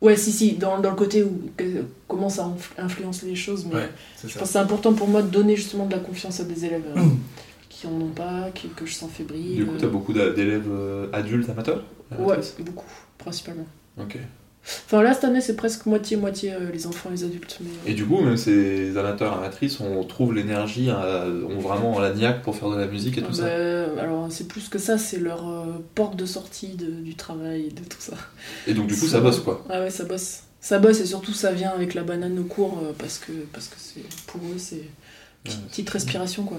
ouais 0.00 0.16
si 0.16 0.32
si 0.32 0.52
dans, 0.52 0.78
dans 0.80 0.90
le 0.90 0.96
côté 0.96 1.22
où 1.22 1.50
que- 1.56 1.84
comment 2.08 2.28
ça 2.28 2.44
influ- 2.46 2.80
influence 2.80 3.22
les 3.22 3.34
choses 3.36 3.66
mais 3.66 3.74
Ouais, 3.76 3.90
je 4.22 4.28
ça. 4.28 4.38
pense 4.40 4.50
c'est 4.50 4.58
important 4.58 4.92
pour 4.94 5.08
moi 5.08 5.22
de 5.22 5.28
donner 5.28 5.56
justement 5.56 5.86
de 5.86 5.92
la 5.92 5.98
confiance 6.00 6.40
à 6.40 6.44
des 6.44 6.64
élèves 6.64 6.84
euh, 6.96 7.00
qui 7.68 7.86
en 7.86 7.92
ont 7.92 8.08
pas, 8.08 8.50
qui, 8.54 8.68
que 8.68 8.86
je 8.86 8.94
sens 8.94 9.10
fébrile. 9.10 9.56
Du 9.56 9.66
coup, 9.66 9.76
t'as 9.78 9.86
beaucoup 9.88 10.12
d'élèves 10.14 10.70
adultes 11.12 11.48
amateurs 11.50 11.82
Ouais, 12.18 12.38
beaucoup, 12.60 12.86
principalement. 13.18 13.66
Ok. 14.00 14.16
Enfin 14.86 15.00
là, 15.02 15.14
cette 15.14 15.24
année, 15.24 15.40
c'est 15.40 15.54
presque 15.54 15.86
moitié-moitié 15.86 16.52
euh, 16.52 16.70
les 16.72 16.86
enfants 16.88 17.08
et 17.10 17.12
les 17.12 17.24
adultes. 17.24 17.58
Mais... 17.60 17.92
Et 17.92 17.94
du 17.94 18.04
coup, 18.04 18.20
même 18.20 18.36
ces 18.36 18.96
amateurs 18.96 19.38
amatrices, 19.38 19.78
on 19.80 20.02
trouve 20.02 20.34
l'énergie, 20.34 20.88
euh, 20.90 21.44
ont 21.44 21.60
vraiment 21.60 21.98
la 22.00 22.12
niaque 22.12 22.42
pour 22.42 22.56
faire 22.56 22.70
de 22.70 22.76
la 22.76 22.86
musique 22.88 23.16
et 23.18 23.22
tout 23.22 23.28
Bah, 23.30 23.34
ça. 23.36 24.00
alors 24.02 24.26
c'est 24.30 24.48
plus 24.48 24.68
que 24.68 24.78
ça, 24.78 24.98
c'est 24.98 25.18
leur 25.20 25.48
euh, 25.48 25.64
porte 25.94 26.16
de 26.16 26.26
sortie 26.26 26.70
de- 26.74 26.90
du 27.00 27.14
travail, 27.14 27.68
de 27.68 27.82
tout 27.88 28.00
ça. 28.00 28.14
Et 28.66 28.74
donc, 28.74 28.88
du 28.88 28.96
coup, 28.96 29.06
ça 29.06 29.20
bosse 29.20 29.38
quoi. 29.40 29.64
Ah 29.70 29.80
ouais, 29.82 29.90
ça 29.90 30.04
bosse. 30.04 30.40
Ça 30.60 30.80
bosse 30.80 31.00
et 31.00 31.06
surtout 31.06 31.32
ça 31.32 31.52
vient 31.52 31.70
avec 31.70 31.94
la 31.94 32.02
banane 32.02 32.36
au 32.40 32.44
cours 32.44 32.80
euh, 32.82 32.92
parce 32.98 33.18
que 33.18 33.30
parce 33.52 33.68
que 33.68 33.76
c'est 33.78 34.02
pour 34.26 34.40
eux 34.40 34.58
c'est 34.58 34.82
petite, 35.44 35.60
Ouais, 35.60 35.68
petite 35.68 35.90
respiration 35.90 36.42
quoi. 36.44 36.58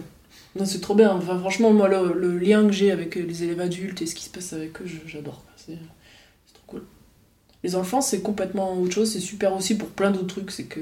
Non, 0.56 0.66
c'est 0.66 0.80
trop 0.80 0.96
bien. 0.96 1.12
Enfin, 1.12 1.38
franchement, 1.38 1.74
moi 1.74 1.90
le, 1.90 2.14
le 2.14 2.38
lien 2.38 2.66
que 2.66 2.72
j'ai 2.72 2.90
avec 2.92 3.16
les 3.16 3.44
élèves 3.44 3.60
adultes 3.60 4.02
et 4.02 4.06
ce 4.06 4.16
qui 4.16 4.24
se 4.24 4.30
passe 4.30 4.54
avec 4.54 4.82
eux, 4.82 4.86
j'adore. 5.06 5.44
C'est. 5.58 5.78
Les 7.68 7.76
enfants, 7.76 8.00
c'est 8.00 8.22
complètement 8.22 8.80
autre 8.80 8.94
chose. 8.94 9.12
C'est 9.12 9.20
super 9.20 9.54
aussi 9.54 9.76
pour 9.76 9.90
plein 9.90 10.10
d'autres 10.12 10.28
trucs. 10.36 10.52
C'est 10.52 10.64
que 10.64 10.80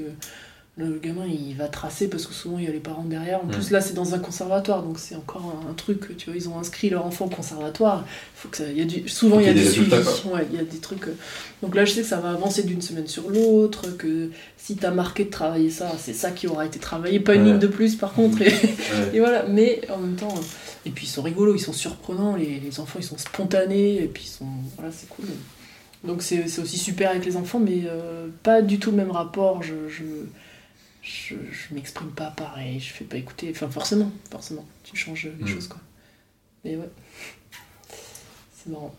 le 0.78 0.98
gamin, 1.02 1.24
il 1.26 1.54
va 1.56 1.68
tracer 1.68 2.06
parce 2.06 2.26
que 2.26 2.34
souvent 2.34 2.58
il 2.58 2.64
y 2.66 2.68
a 2.68 2.70
les 2.70 2.80
parents 2.80 3.02
derrière. 3.02 3.42
En 3.42 3.46
plus, 3.48 3.70
là, 3.70 3.80
c'est 3.80 3.94
dans 3.94 4.14
un 4.14 4.18
conservatoire, 4.20 4.82
donc 4.82 4.98
c'est 4.98 5.16
encore 5.16 5.42
un, 5.66 5.70
un 5.70 5.74
truc. 5.74 6.16
Tu 6.18 6.26
vois, 6.30 6.36
ils 6.36 6.48
ont 6.50 6.58
inscrit 6.58 6.90
leur 6.90 7.04
enfant 7.04 7.24
au 7.24 7.28
conservatoire. 7.30 8.04
Faut 8.36 8.48
que 8.50 8.58
ça, 8.58 8.70
y 8.70 8.82
a 8.82 8.84
du, 8.84 9.08
souvent, 9.08 9.40
il 9.40 9.46
y 9.46 9.48
a 9.48 9.52
y 9.52 9.54
des 9.54 9.64
suivi. 9.64 9.90
résultats, 9.92 10.28
Ouais, 10.28 10.46
il 10.52 10.56
y 10.56 10.60
a 10.60 10.64
des 10.64 10.76
trucs. 10.78 11.08
euh, 11.08 11.16
Donc 11.62 11.74
là, 11.74 11.84
je 11.86 11.92
sais 11.94 12.02
que 12.02 12.06
ça 12.06 12.20
va 12.20 12.30
avancer 12.30 12.62
d'une 12.62 12.82
semaine 12.82 13.06
sur 13.08 13.30
l'autre. 13.30 13.96
Que 13.96 14.30
si 14.58 14.76
t'as 14.76 14.90
marqué 14.92 15.24
de 15.24 15.30
travailler 15.30 15.70
ça, 15.70 15.90
c'est 15.98 16.12
ça 16.14 16.30
qui 16.30 16.46
aura 16.46 16.66
été 16.66 16.78
travaillé. 16.78 17.18
Pas 17.20 17.34
une 17.34 17.42
Ouais. 17.42 17.48
ligne 17.52 17.58
de 17.58 17.66
plus, 17.68 17.96
par 17.96 18.12
contre. 18.12 18.42
Et, 18.42 18.48
Ouais. 18.48 19.14
et 19.14 19.18
voilà. 19.18 19.44
Mais 19.48 19.80
en 19.92 19.98
même 19.98 20.14
temps. 20.14 20.34
euh, 20.36 20.40
Et 20.88 20.90
puis 20.90 21.06
ils 21.06 21.10
sont 21.10 21.22
rigolos, 21.22 21.56
ils 21.56 21.58
sont 21.60 21.72
surprenants. 21.72 22.36
Les, 22.36 22.60
les 22.60 22.78
enfants, 22.80 23.00
ils 23.00 23.04
sont 23.04 23.18
spontanés. 23.18 24.02
Et 24.04 24.06
puis 24.06 24.24
ils 24.26 24.30
sont. 24.30 24.46
Voilà, 24.76 24.92
c'est 24.92 25.08
cool. 25.08 25.24
Donc 26.06 26.22
c'est 26.22 26.42
aussi 26.58 26.78
super 26.78 27.10
avec 27.10 27.24
les 27.24 27.36
enfants, 27.36 27.58
mais 27.58 27.82
euh, 27.86 28.28
pas 28.42 28.62
du 28.62 28.78
tout 28.78 28.90
le 28.90 28.96
même 28.96 29.10
rapport. 29.10 29.62
Je, 29.62 29.88
je, 29.88 30.04
je, 31.02 31.34
je 31.50 31.74
m'exprime 31.74 32.10
pas 32.10 32.30
pareil, 32.30 32.78
je 32.80 32.92
fais 32.92 33.04
pas 33.04 33.16
écouter. 33.16 33.48
Enfin, 33.50 33.68
forcément, 33.68 34.10
forcément, 34.30 34.64
tu 34.84 34.96
changes 34.96 35.28
les 35.38 35.44
Mm. 35.44 35.48
choses 35.48 35.68
quoi. 35.68 35.80
Mais 36.64 36.76
ouais, 36.76 36.88
c'est 38.54 38.70
marrant. 38.70 38.94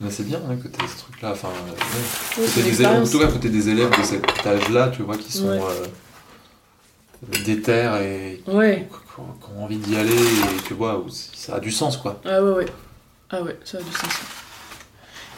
Mais 0.00 0.10
c'est 0.10 0.24
bien 0.24 0.40
hein, 0.48 0.56
que 0.56 0.68
ce 0.68 0.98
truc-là. 0.98 1.32
Enfin, 1.32 1.48
ouais. 2.38 2.46
Des 2.62 2.80
élèves, 2.82 3.02
en 3.02 3.06
tout 3.06 3.18
cas, 3.18 3.26
que 3.28 3.48
des 3.48 3.68
élèves 3.68 3.90
de 3.98 4.02
cet 4.02 4.46
âge-là, 4.46 4.88
tu 4.88 5.02
vois, 5.02 5.16
qui 5.18 5.30
sont 5.30 5.48
Ouais. 5.48 5.60
euh, 5.60 5.86
déter 7.44 7.90
et 8.02 8.42
qui 8.44 8.50
ont 8.50 8.84
qui 8.86 9.50
ont 9.54 9.64
envie 9.64 9.76
d'y 9.76 9.96
aller 9.96 10.14
et 10.14 10.62
tu 10.66 10.72
vois, 10.72 11.04
ça 11.10 11.56
a 11.56 11.60
du 11.60 11.70
sens 11.70 11.98
quoi. 11.98 12.18
ah 12.24 12.42
ouais, 12.42 12.52
ouais. 12.52 12.66
Ah 13.28 13.42
ouais, 13.42 13.58
ça 13.64 13.76
a 13.78 13.82
du 13.82 13.92
sens. 13.92 14.10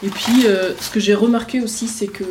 Et 0.03 0.09
puis, 0.09 0.45
euh, 0.45 0.75
ce 0.79 0.89
que 0.89 0.99
j'ai 0.99 1.13
remarqué 1.13 1.61
aussi, 1.61 1.87
c'est 1.87 2.07
que 2.07 2.23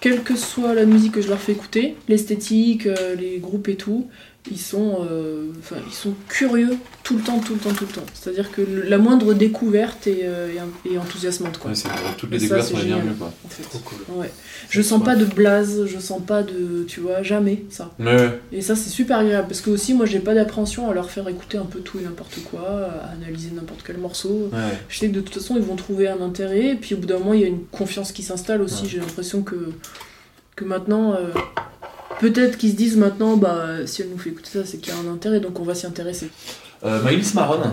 quelle 0.00 0.22
que 0.22 0.36
soit 0.36 0.74
la 0.74 0.86
musique 0.86 1.12
que 1.12 1.20
je 1.20 1.28
leur 1.28 1.38
fais 1.38 1.52
écouter, 1.52 1.96
l'esthétique, 2.08 2.86
euh, 2.86 3.14
les 3.14 3.38
groupes 3.38 3.68
et 3.68 3.76
tout, 3.76 4.08
ils 4.50 4.58
sont, 4.58 5.06
euh, 5.10 5.48
enfin, 5.58 5.76
ils 5.86 5.92
sont 5.92 6.14
curieux 6.28 6.76
tout 7.04 7.16
le 7.16 7.22
temps, 7.22 7.38
tout 7.40 7.52
le 7.54 7.60
temps, 7.60 7.72
tout 7.74 7.84
le 7.84 7.92
temps. 7.92 8.06
C'est-à-dire 8.14 8.50
que 8.50 8.62
le- 8.62 8.82
la 8.88 8.96
moindre 8.96 9.34
découverte 9.34 10.06
est, 10.06 10.20
euh, 10.22 10.48
est- 10.90 10.96
enthousiasmante, 10.96 11.58
quoi. 11.58 11.72
Ouais, 11.72 11.76
toutes 12.16 12.30
les 12.30 12.36
Et 12.38 12.40
découvertes 12.40 12.68
sont 12.68 12.78
les 12.78 12.84
bienvenues 12.84 13.12
quoi. 13.14 13.32
en 13.44 13.48
fait. 13.48 13.62
Trop 13.64 13.78
cool. 13.80 13.98
Ouais. 14.16 14.30
Je 14.70 14.80
sens 14.80 15.02
pas 15.04 15.14
de 15.14 15.24
blase, 15.26 15.84
je 15.86 15.98
sens 15.98 16.22
pas 16.26 16.42
de. 16.42 16.84
Tu 16.88 17.00
vois, 17.00 17.22
jamais 17.22 17.64
ça. 17.68 17.92
Ouais. 17.98 18.40
Et 18.50 18.62
ça, 18.62 18.76
c'est 18.76 18.88
super 18.88 19.18
agréable 19.18 19.48
parce 19.48 19.60
que 19.60 19.68
aussi, 19.70 19.92
moi, 19.92 20.06
j'ai 20.06 20.20
pas 20.20 20.34
d'appréhension 20.34 20.88
à 20.90 20.94
leur 20.94 21.10
faire 21.10 21.28
écouter 21.28 21.58
un 21.58 21.66
peu 21.66 21.80
tout 21.80 21.98
et 21.98 22.02
n'importe 22.02 22.38
quoi, 22.50 22.62
à 22.66 23.10
analyser 23.12 23.50
n'importe 23.54 23.82
quel 23.86 23.98
morceau. 23.98 24.48
ouais. 24.52 24.58
Je 24.88 24.98
sais 24.98 25.08
que 25.08 25.14
de 25.14 25.20
toute 25.20 25.34
façon, 25.34 25.56
ils 25.56 25.62
vont 25.62 25.76
trouver 25.76 26.08
un 26.08 26.20
intérêt, 26.22 26.68
et 26.68 26.74
puis 26.76 26.94
au 26.94 26.98
bout 26.98 27.06
d'un 27.06 27.18
moment, 27.18 27.34
il 27.34 27.40
y 27.42 27.44
a 27.44 27.48
une 27.48 27.64
confiance 27.66 28.10
qui 28.12 28.22
s'installe 28.22 28.62
aussi. 28.62 28.84
Ouais. 28.84 28.88
J'ai 28.88 28.98
l'impression 29.00 29.42
que, 29.42 29.56
que 30.56 30.64
maintenant, 30.64 31.12
euh, 31.12 31.28
peut-être 32.20 32.58
qu'ils 32.58 32.70
se 32.72 32.76
disent 32.76 32.96
maintenant, 32.96 33.36
bah, 33.36 33.86
si 33.86 34.02
elle 34.02 34.10
nous 34.10 34.18
fait 34.18 34.30
écouter 34.30 34.50
ça, 34.50 34.64
c'est 34.64 34.78
qu'il 34.78 34.92
y 34.92 34.96
a 34.96 35.00
un 35.00 35.12
intérêt, 35.12 35.40
donc 35.40 35.58
on 35.58 35.64
va 35.64 35.74
s'y 35.74 35.86
intéresser. 35.86 36.30
Euh, 36.84 37.02
Maëlys 37.02 37.34
Maron. 37.34 37.72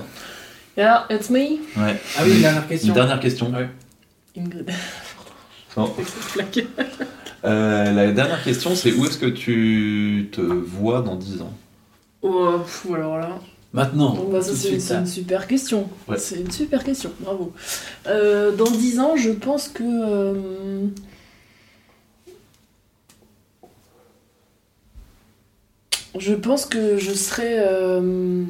Yeah, 0.78 1.06
it's 1.10 1.30
me, 1.30 1.38
Ouais. 1.40 1.99
Ah 2.18 2.22
oui, 2.24 2.34
une 2.36 2.41
dernière 2.41 2.68
question. 2.68 2.90
Une 2.90 2.94
dernière 2.94 3.19
question. 3.19 3.52
Ouais. 3.52 3.69
Ingrid. 4.38 4.69
Non. 5.76 5.94
Euh, 7.45 7.91
la 7.94 8.11
dernière 8.11 8.44
question, 8.44 8.76
c'est 8.76 8.91
où 8.94 9.06
est-ce 9.06 9.19
que 9.19 9.28
tu 9.28 10.28
te 10.32 10.41
vois 10.41 11.02
dans 11.02 11.15
10 11.15 11.44
ans? 11.44 11.53
Oh, 12.24 12.56
pff, 12.57 12.88
alors 12.94 13.19
là. 13.19 13.38
Maintenant, 13.74 14.15
Bon, 14.15 14.30
bah, 14.32 14.41
ça, 14.41 14.53
c'est 14.56 14.95
une 14.95 15.06
super 15.06 15.45
question. 15.45 15.88
Ouais. 16.07 16.18
C'est 16.18 16.38
une 16.41 16.49
super 16.52 16.84
question, 16.84 17.11
bravo. 17.19 17.53
Euh, 18.07 18.56
dans 18.56 18.69
10 18.69 18.99
ans, 18.99 19.15
je 19.15 19.30
pense 19.30 19.68
que. 19.69 19.84
Je 26.19 26.34
pense 26.34 26.65
que 26.65 26.98
je 26.98 27.11
serai 27.11 27.60
euh, 27.60 28.44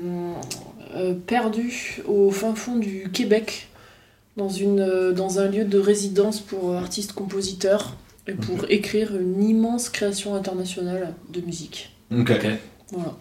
euh, 0.96 1.14
perdue 1.14 2.02
au 2.08 2.32
fin 2.32 2.56
fond 2.56 2.76
du 2.78 3.10
Québec, 3.12 3.70
dans, 4.36 4.50
une, 4.50 4.80
euh, 4.80 5.12
dans 5.14 5.40
un 5.40 5.48
lieu 5.48 5.66
de 5.66 5.80
résidence 5.80 6.40
pour 6.40 6.76
artistes-compositeurs, 6.76 7.96
et 8.28 8.34
pour 8.34 8.66
écrire 8.70 9.16
une 9.16 9.42
immense 9.42 9.90
création 9.90 10.36
internationale 10.36 11.14
de 11.30 11.40
musique. 11.42 11.96
Ok. 12.12 12.32
Voilà. 12.92 13.16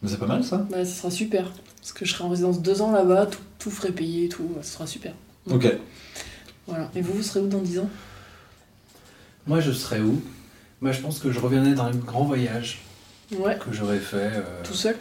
Mais 0.00 0.08
c'est 0.08 0.18
pas 0.18 0.26
mal 0.26 0.44
ça 0.44 0.66
Ouais, 0.72 0.84
ce 0.84 0.98
sera 0.98 1.10
super. 1.10 1.52
Parce 1.80 1.92
que 1.92 2.04
je 2.04 2.12
serai 2.12 2.24
en 2.24 2.28
résidence 2.28 2.62
deux 2.62 2.80
ans 2.80 2.92
là-bas, 2.92 3.26
tout, 3.26 3.40
tout 3.58 3.70
frais 3.70 3.90
payé 3.90 4.26
et 4.26 4.28
tout, 4.28 4.48
ce 4.62 4.72
sera 4.74 4.86
super. 4.86 5.14
Ok. 5.50 5.66
Voilà. 6.66 6.90
Et 6.94 7.00
vous, 7.00 7.12
vous 7.12 7.22
serez 7.22 7.40
où 7.40 7.48
dans 7.48 7.58
10 7.58 7.80
ans? 7.80 7.90
Moi, 9.46 9.60
je 9.60 9.72
serais 9.72 10.00
où? 10.00 10.22
Moi, 10.80 10.92
je 10.92 11.00
pense 11.00 11.18
que 11.18 11.32
je 11.32 11.40
reviendrais 11.40 11.74
dans 11.74 11.84
un 11.84 11.90
grand 11.90 12.24
voyage 12.24 12.82
Ouais. 13.38 13.56
que 13.58 13.72
j'aurais 13.72 13.98
fait. 13.98 14.16
euh, 14.34 14.62
Tout 14.64 14.74
seul 14.74 14.96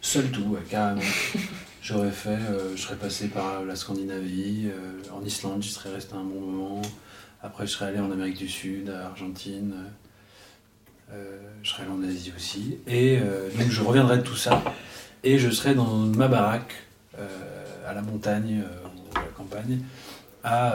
Seul 0.00 0.30
tout, 0.30 0.42
ouais, 0.44 0.60
carrément. 0.68 1.00
J'aurais 1.82 2.10
fait, 2.10 2.28
euh, 2.30 2.76
je 2.76 2.82
serais 2.82 2.96
passé 2.96 3.28
par 3.28 3.64
la 3.64 3.74
Scandinavie, 3.74 4.68
euh, 4.68 5.00
en 5.14 5.24
Islande, 5.24 5.62
j'y 5.62 5.70
serais 5.70 5.92
resté 5.92 6.14
un 6.14 6.22
bon 6.24 6.40
moment. 6.40 6.82
Après, 7.42 7.66
je 7.66 7.72
serais 7.72 7.86
allé 7.86 7.98
en 8.00 8.10
Amérique 8.10 8.36
du 8.38 8.48
Sud, 8.48 8.90
à 8.90 9.06
Argentine. 9.06 9.74
je 11.62 11.68
serais 11.68 11.82
allé 11.84 11.92
en 11.92 12.02
Asie 12.02 12.32
aussi. 12.36 12.78
Et 12.86 13.18
donc, 13.58 13.68
je 13.70 13.80
reviendrai 13.82 14.18
de 14.18 14.22
tout 14.22 14.36
ça. 14.36 14.62
Et 15.24 15.38
je 15.38 15.50
serais 15.50 15.74
dans 15.74 15.94
ma 15.96 16.28
baraque, 16.28 16.74
à 17.86 17.94
la 17.94 18.02
montagne 18.02 18.62
ou 18.84 19.18
à 19.18 19.22
la 19.22 19.28
campagne, 19.28 19.80
à, 20.44 20.74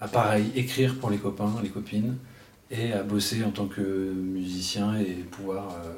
à 0.00 0.08
pareil, 0.08 0.50
écrire 0.56 0.96
pour 0.98 1.10
les 1.10 1.18
copains, 1.18 1.54
les 1.62 1.68
copines, 1.68 2.16
et 2.70 2.92
à 2.92 3.02
bosser 3.02 3.44
en 3.44 3.50
tant 3.50 3.66
que 3.66 3.80
musicien 4.12 4.98
et 4.98 5.12
pouvoir. 5.30 5.74
euh, 5.84 5.92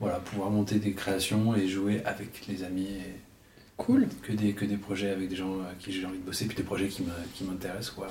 voilà, 0.00 0.18
pouvoir 0.18 0.48
monter 0.50 0.78
des 0.78 0.92
créations 0.94 1.54
et 1.54 1.68
jouer 1.68 2.02
avec 2.06 2.46
les 2.48 2.62
amis 2.64 2.86
et 2.88 3.20
Cool. 3.76 4.08
que 4.22 4.32
des, 4.32 4.52
que 4.52 4.64
des 4.64 4.76
projets 4.78 5.10
avec 5.10 5.28
des 5.28 5.36
gens 5.36 5.60
à 5.60 5.74
qui 5.78 5.92
j'ai 5.92 6.06
envie 6.06 6.18
de 6.18 6.24
bosser, 6.24 6.46
puis 6.46 6.56
des 6.56 6.62
projets 6.62 6.88
qui 6.88 7.02
m'intéressent. 7.44 7.90
Quoi. 7.90 8.08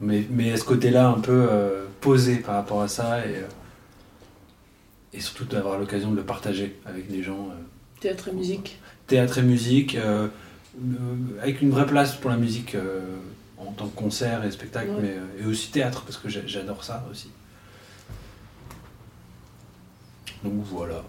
Mais, 0.00 0.24
mais 0.30 0.52
à 0.52 0.56
ce 0.56 0.64
côté-là, 0.64 1.08
un 1.08 1.20
peu 1.20 1.46
euh, 1.50 1.86
posé 2.00 2.36
par 2.36 2.54
rapport 2.56 2.82
à 2.82 2.88
ça 2.88 3.24
et, 3.26 3.36
euh, 3.36 3.46
et 5.12 5.20
surtout 5.20 5.44
d'avoir 5.44 5.78
l'occasion 5.78 6.10
de 6.10 6.16
le 6.16 6.24
partager 6.24 6.76
avec 6.84 7.08
des 7.10 7.22
gens. 7.22 7.50
euh, 7.50 7.54
Théâtre 8.00 8.28
et 8.28 8.32
musique. 8.32 8.80
théâtre 9.06 9.38
et 9.38 9.42
musique, 9.42 9.96
avec 11.40 11.62
une 11.62 11.70
vraie 11.70 11.86
place 11.86 12.16
pour 12.16 12.30
la 12.30 12.36
musique 12.36 12.76
en 13.68 13.72
tant 13.72 13.86
que 13.88 13.94
concert 13.96 14.44
et 14.44 14.50
spectacle, 14.50 14.90
Ouais. 14.90 15.02
mais, 15.02 15.10
euh, 15.16 15.42
et 15.42 15.46
aussi 15.46 15.70
théâtre, 15.70 16.02
parce 16.02 16.16
que 16.18 16.28
j'adore 16.28 16.84
ça 16.84 17.04
aussi. 17.10 17.30
Donc 20.44 20.54
voilà. 20.64 21.02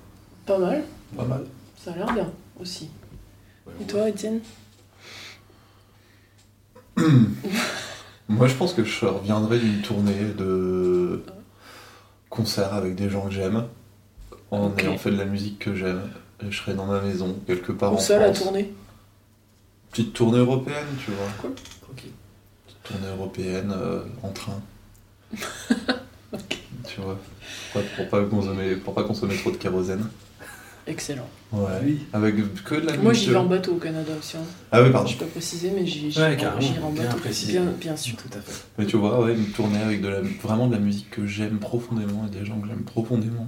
Pas 0.45 0.57
mal. 0.59 0.84
Pas 1.15 1.25
mal. 1.25 1.45
Ça 1.77 1.91
a 1.93 1.95
l'air 1.97 2.13
bien 2.13 2.31
aussi. 2.59 2.89
Ouais, 3.65 3.73
Et 3.80 3.81
ouais. 3.81 3.88
toi, 3.88 4.09
Étienne? 4.09 4.39
Moi, 8.30 8.47
je 8.47 8.53
pense 8.55 8.73
que 8.73 8.84
je 8.84 9.05
reviendrai 9.05 9.59
d'une 9.59 9.81
tournée 9.81 10.23
de 10.38 11.23
concerts 12.30 12.73
avec 12.73 12.95
des 12.95 13.09
gens 13.09 13.25
que 13.27 13.31
j'aime, 13.34 13.65
en 14.51 14.75
ayant 14.77 14.97
fait 14.97 15.11
de 15.11 15.17
la 15.17 15.25
musique 15.25 15.59
que 15.59 15.75
j'aime. 15.75 16.09
Et 16.45 16.51
je 16.51 16.57
serai 16.57 16.73
dans 16.73 16.85
ma 16.85 16.99
maison, 17.01 17.35
quelque 17.45 17.71
part 17.71 17.93
Où 17.93 17.97
en 17.97 17.99
la 18.09 18.19
France. 18.34 18.41
tournée 18.41 18.73
Petite 19.91 20.13
tournée 20.13 20.39
européenne, 20.39 20.88
tu 21.03 21.11
vois. 21.11 21.49
Ok. 21.91 22.03
Tournée 22.84 23.07
européenne 23.18 23.73
euh, 23.76 24.03
en 24.23 24.30
train. 24.30 24.61
Tu 26.85 26.99
vois. 27.01 27.18
Pour, 27.72 27.81
pour 27.95 28.10
pas 28.10 28.23
consommer, 28.26 28.76
pour 28.76 28.93
pas 28.93 29.03
consommer 29.03 29.35
trop 29.38 29.51
de 29.51 29.55
kérosène. 29.57 30.05
Excellent. 30.85 31.27
Ouais. 31.53 31.61
Oui. 31.84 31.99
Avec 32.11 32.35
que 32.65 32.76
de 32.76 32.85
la 32.88 32.97
Moi, 32.97 33.14
j'y 33.14 33.30
vais 33.30 33.38
en 33.38 33.45
bateau 33.45 33.72
au 33.73 33.77
Canada 33.77 34.11
aussi. 34.19 34.35
hein. 34.38 34.41
Ah 34.72 34.84
oui, 34.84 34.91
pardon. 34.91 35.07
Je 35.07 35.18
peux 35.18 35.26
pas 35.26 35.31
préciser, 35.31 35.72
mais 35.72 35.85
j'y 35.88 36.07
Ouais, 36.19 36.38
j'irai 36.38 36.81
en 36.84 36.91
bien 36.91 37.03
bateau. 37.05 37.18
précisé. 37.19 37.53
Bien, 37.53 37.65
bien 37.80 37.95
sûr. 37.95 38.18
Tout 38.18 38.38
à 38.38 38.41
fait. 38.41 38.65
Mais 38.77 38.85
tu 38.85 38.97
vois, 38.97 39.23
ouais, 39.23 39.34
une 39.34 39.45
tournée 39.51 39.80
avec 39.81 40.01
de 40.01 40.10
la, 40.10 40.19
vraiment 40.22 40.68
de 40.68 40.73
la 40.73 40.80
musique 40.80 41.10
que 41.10 41.26
j'aime 41.26 41.57
profondément 41.60 42.27
et 42.27 42.38
des 42.38 42.45
gens 42.45 42.60
que 42.60 42.68
j'aime 42.68 42.84
profondément. 42.84 43.47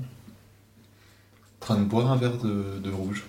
En 1.61 1.65
train 1.65 1.77
de 1.77 1.83
boire 1.83 2.11
un 2.11 2.15
verre 2.15 2.37
de, 2.37 2.79
de 2.81 2.89
rouge. 2.91 3.25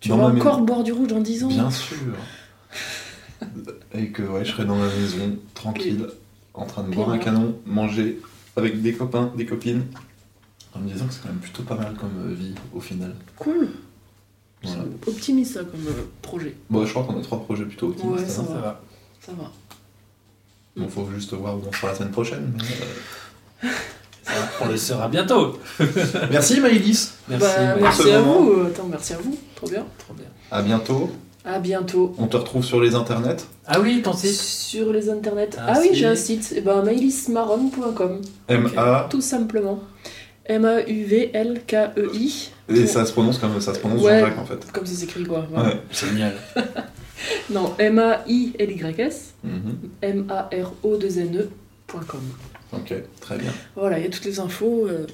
Tu 0.00 0.10
vas 0.10 0.14
encore 0.16 0.32
maison. 0.34 0.60
boire 0.60 0.82
du 0.84 0.92
rouge 0.92 1.08
dans 1.08 1.20
10 1.20 1.44
ans 1.44 1.48
Bien 1.48 1.70
sûr. 1.70 1.96
Et 3.94 4.08
que 4.08 4.22
ouais, 4.22 4.44
je 4.44 4.52
serais 4.52 4.64
dans 4.64 4.76
ma 4.76 4.86
maison, 4.86 5.38
tranquille, 5.54 6.08
en 6.54 6.66
train 6.66 6.82
de 6.82 6.94
boire 6.94 7.10
un 7.10 7.18
canon, 7.18 7.56
manger 7.66 8.20
avec 8.56 8.82
des 8.82 8.92
copains, 8.92 9.32
des 9.36 9.46
copines, 9.46 9.84
en 10.74 10.80
me 10.80 10.88
disant 10.90 11.06
que 11.06 11.14
c'est 11.14 11.22
quand 11.22 11.28
même 11.28 11.38
plutôt 11.38 11.62
pas 11.62 11.76
mal 11.76 11.94
comme 11.94 12.30
euh, 12.30 12.34
vie 12.34 12.54
au 12.74 12.80
final. 12.80 13.14
Cool. 13.36 13.68
Voilà. 14.62 14.84
Optimise 15.06 15.54
ça 15.54 15.64
comme 15.64 15.86
euh, 15.86 16.08
projet. 16.20 16.54
Bon, 16.70 16.84
je 16.86 16.90
crois 16.90 17.04
qu'on 17.04 17.18
a 17.18 17.22
trois 17.22 17.42
projets 17.42 17.64
plutôt 17.64 17.88
optimistes. 17.88 18.20
Ouais, 18.20 18.28
ça 18.28 18.42
hein. 18.42 18.46
Ça 18.48 18.54
va. 18.54 18.80
Ça 19.20 19.32
va. 19.32 19.50
Bon, 20.76 20.88
faut 20.88 21.08
juste 21.14 21.34
voir 21.34 21.56
où 21.56 21.62
on 21.66 21.72
sera 21.72 21.88
la 21.88 21.94
semaine 21.94 22.12
prochaine. 22.12 22.52
mais, 22.56 23.68
euh, 23.68 23.72
Ça 24.22 24.34
va. 24.34 24.48
On 24.60 24.68
le 24.68 24.76
saura 24.76 25.08
bientôt. 25.08 25.58
Merci 26.30 26.60
Maïlis. 26.60 27.10
Merci. 27.28 27.44
Bah, 27.44 27.76
merci 27.80 28.02
ce 28.02 28.08
à 28.08 28.20
vous. 28.20 28.66
Attends, 28.68 28.86
merci 28.88 29.14
à 29.14 29.18
vous. 29.18 29.36
Trop 29.56 29.68
bien. 29.68 29.84
Trop 29.98 30.14
bien. 30.14 30.28
À 30.50 30.62
bientôt. 30.62 31.10
À 31.44 31.58
bientôt. 31.58 32.14
On 32.18 32.26
te 32.28 32.36
retrouve 32.36 32.64
sur 32.64 32.80
les 32.80 32.94
internets. 32.94 33.36
Ah 33.66 33.80
oui, 33.80 34.00
ton 34.02 34.12
site. 34.12 34.32
Sur 34.34 34.92
les 34.92 35.08
internets. 35.10 35.58
Un 35.58 35.62
ah 35.66 35.78
oui, 35.80 35.90
j'ai 35.92 36.06
un 36.06 36.14
site. 36.14 36.52
Eh 36.56 36.60
ben, 36.60 36.82
mailismarron.com. 36.82 38.20
M-A. 38.48 39.08
Tout 39.10 39.20
simplement. 39.20 39.80
M-A-U-V-L-K-E-I. 40.46 42.50
Et 42.68 42.86
ça 42.86 43.04
se 43.06 43.12
prononce 43.12 43.38
comme 43.38 43.60
ça 43.60 43.74
se 43.74 43.80
prononce 43.80 44.02
Ouais. 44.02 44.20
Jean-Jacques 44.20 44.38
en 44.38 44.44
fait. 44.44 44.70
Comme 44.72 44.86
ça 44.86 44.94
s'écrit 44.94 45.24
quoi. 45.24 45.46
voilà. 45.50 45.70
Ouais. 45.70 45.80
Génial. 45.90 46.34
Non, 47.50 47.72
M-A-I-L-Y-S. 47.78 49.34
Mhm. 49.44 49.76
M-A-R-O-2-N-E.com. 50.02 52.20
Ok, 52.72 52.94
très 53.20 53.36
bien. 53.38 53.52
Voilà, 53.76 53.98
il 53.98 54.04
y 54.04 54.08
a 54.08 54.10
toutes 54.10 54.24
les 54.24 54.40
infos. 54.40 54.86
euh, 54.88 55.06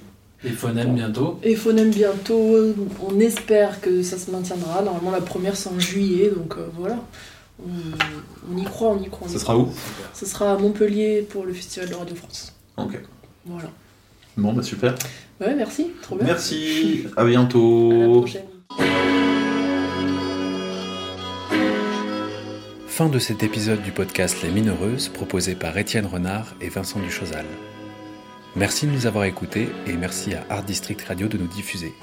Phonèmes 0.57 0.95
bientôt. 0.95 1.39
Et 1.43 1.57
Phonème 1.57 1.91
bientôt, 1.91 2.57
on 3.09 3.19
espère 3.19 3.81
que 3.81 4.03
ça 4.03 4.19
se 4.19 4.31
maintiendra. 4.31 4.83
Normalement, 4.83 5.11
la 5.11 5.21
première 5.21 5.57
c'est 5.57 5.69
en 5.69 5.79
juillet, 5.81 6.31
donc 6.35 6.55
euh, 6.57 6.69
voilà. 6.79 6.97
On, 7.61 8.53
on 8.55 8.57
y 8.57 8.65
croit, 8.65 8.91
on 8.91 9.03
y 9.03 9.09
croit. 9.09 9.27
on 9.29 9.31
y 9.31 9.39
Ça 9.39 9.39
croit. 9.41 9.55
sera 9.55 9.59
où? 9.59 9.73
Ce 10.15 10.27
sera 10.27 10.53
à 10.53 10.57
Montpellier 10.59 11.23
pour 11.29 11.45
le 11.45 11.53
Festival 11.53 11.89
de 11.89 11.95
Radio 11.95 12.15
France. 12.15 12.55
Ok. 12.77 13.01
Voilà. 13.47 13.69
Bon, 14.37 14.53
bah 14.53 14.63
super. 14.63 14.95
Ouais, 15.41 15.55
merci, 15.57 15.89
trop 16.03 16.15
bien. 16.15 16.27
Merci. 16.27 17.07
À 17.17 17.23
À 17.23 17.25
la 17.25 17.31
bientôt. 17.31 18.21
prochaine. 18.21 18.45
Fin 22.87 23.09
de 23.09 23.19
cet 23.19 23.43
épisode 23.43 23.83
du 23.83 23.91
podcast 23.93 24.37
Les 24.43 24.51
Mineureuses 24.51 25.09
proposé 25.09 25.55
par 25.55 25.77
Étienne 25.79 26.07
Renard 26.07 26.55
et 26.61 26.69
Vincent 26.69 26.99
Duchosal. 27.01 27.45
Merci 28.59 28.89
de 28.89 28.91
nous 28.91 29.07
avoir 29.07 29.23
écoutés 29.23 29.69
et 29.87 29.93
merci 29.93 30.35
à 30.35 30.45
Art 30.51 30.65
District 30.65 31.01
Radio 31.03 31.29
de 31.29 31.39
nous 31.39 31.47
diffuser. 31.47 31.95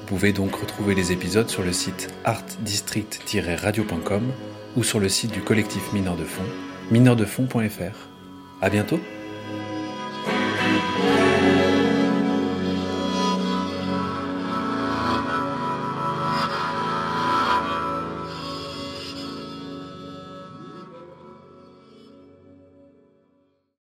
Vous 0.00 0.06
pouvez 0.06 0.32
donc 0.32 0.54
retrouver 0.54 0.94
les 0.94 1.12
épisodes 1.12 1.50
sur 1.50 1.62
le 1.62 1.74
site 1.74 2.08
artdistrict-radio.com 2.24 4.32
ou 4.76 4.82
sur 4.82 4.98
le 4.98 5.10
site 5.10 5.32
du 5.32 5.42
collectif 5.42 5.92
Mineurs 5.92 6.16
de 6.16 6.24
Fonds, 6.24 6.48
mineurdefond.fr. 6.90 8.08
À 8.62 8.70
bientôt! 8.70 8.98